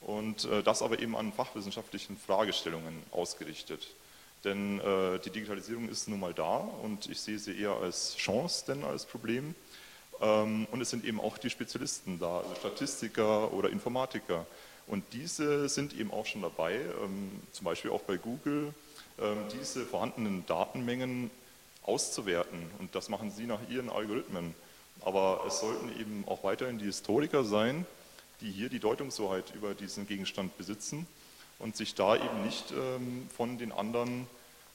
und 0.00 0.44
äh, 0.44 0.62
das 0.62 0.82
aber 0.82 1.00
eben 1.00 1.16
an 1.16 1.32
fachwissenschaftlichen 1.32 2.16
Fragestellungen 2.16 3.02
ausgerichtet. 3.10 3.88
Denn 4.44 4.80
äh, 4.80 5.18
die 5.18 5.30
Digitalisierung 5.30 5.88
ist 5.88 6.08
nun 6.08 6.20
mal 6.20 6.32
da 6.32 6.56
und 6.56 7.08
ich 7.10 7.20
sehe 7.20 7.38
sie 7.38 7.60
eher 7.60 7.72
als 7.72 8.16
Chance 8.16 8.64
denn 8.68 8.84
als 8.84 9.04
Problem. 9.04 9.54
Ähm, 10.20 10.66
und 10.70 10.80
es 10.80 10.90
sind 10.90 11.04
eben 11.04 11.20
auch 11.20 11.38
die 11.38 11.50
Spezialisten 11.50 12.18
da, 12.18 12.38
also 12.38 12.54
Statistiker 12.54 13.52
oder 13.52 13.70
Informatiker. 13.70 14.46
Und 14.86 15.04
diese 15.12 15.68
sind 15.68 15.92
eben 15.98 16.10
auch 16.12 16.24
schon 16.24 16.42
dabei, 16.42 16.76
ähm, 16.76 17.42
zum 17.52 17.64
Beispiel 17.64 17.90
auch 17.90 18.02
bei 18.02 18.16
Google, 18.16 18.72
ähm, 19.20 19.38
diese 19.52 19.84
vorhandenen 19.84 20.46
Datenmengen 20.46 21.30
auszuwerten. 21.82 22.70
Und 22.78 22.94
das 22.94 23.08
machen 23.08 23.30
sie 23.30 23.44
nach 23.44 23.60
ihren 23.68 23.90
Algorithmen. 23.90 24.54
Aber 25.02 25.44
es 25.46 25.60
sollten 25.60 25.88
eben 26.00 26.24
auch 26.26 26.42
weiterhin 26.42 26.78
die 26.78 26.86
Historiker 26.86 27.44
sein, 27.44 27.86
die 28.40 28.50
hier 28.50 28.68
die 28.68 28.78
Deutungshoheit 28.78 29.54
über 29.54 29.74
diesen 29.74 30.06
Gegenstand 30.06 30.56
besitzen 30.56 31.06
und 31.58 31.76
sich 31.76 31.94
da 31.94 32.16
eben 32.16 32.42
nicht 32.44 32.72
ähm, 32.72 33.28
von 33.36 33.58
den 33.58 33.72
anderen 33.72 34.26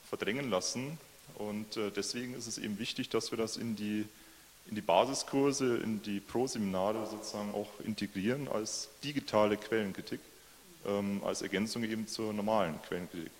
verdrängen 0.09 0.49
lassen. 0.49 0.97
Und 1.35 1.77
äh, 1.77 1.91
deswegen 1.91 2.35
ist 2.35 2.47
es 2.47 2.57
eben 2.57 2.77
wichtig, 2.79 3.09
dass 3.09 3.31
wir 3.31 3.37
das 3.37 3.57
in 3.57 3.75
die, 3.75 4.05
in 4.67 4.75
die 4.75 4.81
Basiskurse, 4.81 5.77
in 5.77 6.01
die 6.01 6.19
Pro-Seminare 6.19 7.07
sozusagen 7.07 7.53
auch 7.53 7.69
integrieren 7.85 8.47
als 8.47 8.89
digitale 9.03 9.57
Quellenkritik, 9.57 10.19
ähm, 10.85 11.21
als 11.25 11.41
Ergänzung 11.41 11.83
eben 11.83 12.07
zur 12.07 12.33
normalen 12.33 12.79
Quellenkritik. 12.87 13.31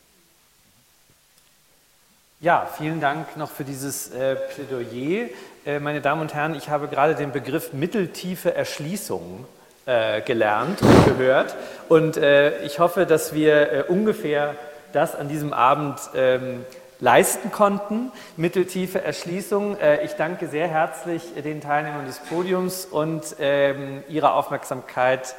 Ja, 2.40 2.66
vielen 2.66 3.00
Dank 3.00 3.38
noch 3.38 3.52
für 3.52 3.64
dieses 3.64 4.10
äh, 4.10 4.36
Plädoyer. 4.36 5.30
Äh, 5.66 5.80
meine 5.80 6.02
Damen 6.02 6.22
und 6.22 6.34
Herren, 6.34 6.56
ich 6.56 6.70
habe 6.70 6.88
gerade 6.88 7.16
den 7.16 7.32
Begriff 7.32 7.72
mitteltiefe 7.72 8.54
Erschließung 8.54 9.46
äh, 9.46 9.63
gelernt 9.86 10.82
und 10.82 11.06
gehört. 11.06 11.56
Und 11.90 12.18
äh, 12.18 12.64
ich 12.64 12.80
hoffe, 12.80 13.06
dass 13.06 13.34
wir 13.34 13.72
äh, 13.72 13.84
ungefähr 13.88 14.56
das 14.94 15.16
an 15.16 15.28
diesem 15.28 15.52
Abend 15.52 16.00
ähm, 16.16 16.66
leisten 17.00 17.52
konnten. 17.52 18.12
Mitteltiefe 18.38 19.04
Erschließung. 19.04 19.78
Äh, 19.78 20.06
ich 20.06 20.14
danke 20.14 20.48
sehr 20.48 20.68
herzlich 20.68 21.24
den 21.44 21.60
Teilnehmern 21.60 22.06
des 22.06 22.20
Podiums 22.20 22.86
und 22.86 23.36
ähm, 23.40 24.04
ihrer 24.08 24.36
Aufmerksamkeit 24.36 25.36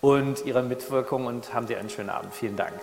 und 0.00 0.44
ihrer 0.44 0.62
Mitwirkung 0.62 1.26
und 1.26 1.54
haben 1.54 1.66
Sie 1.66 1.76
einen 1.76 1.90
schönen 1.90 2.10
Abend. 2.10 2.34
Vielen 2.34 2.56
Dank. 2.56 2.74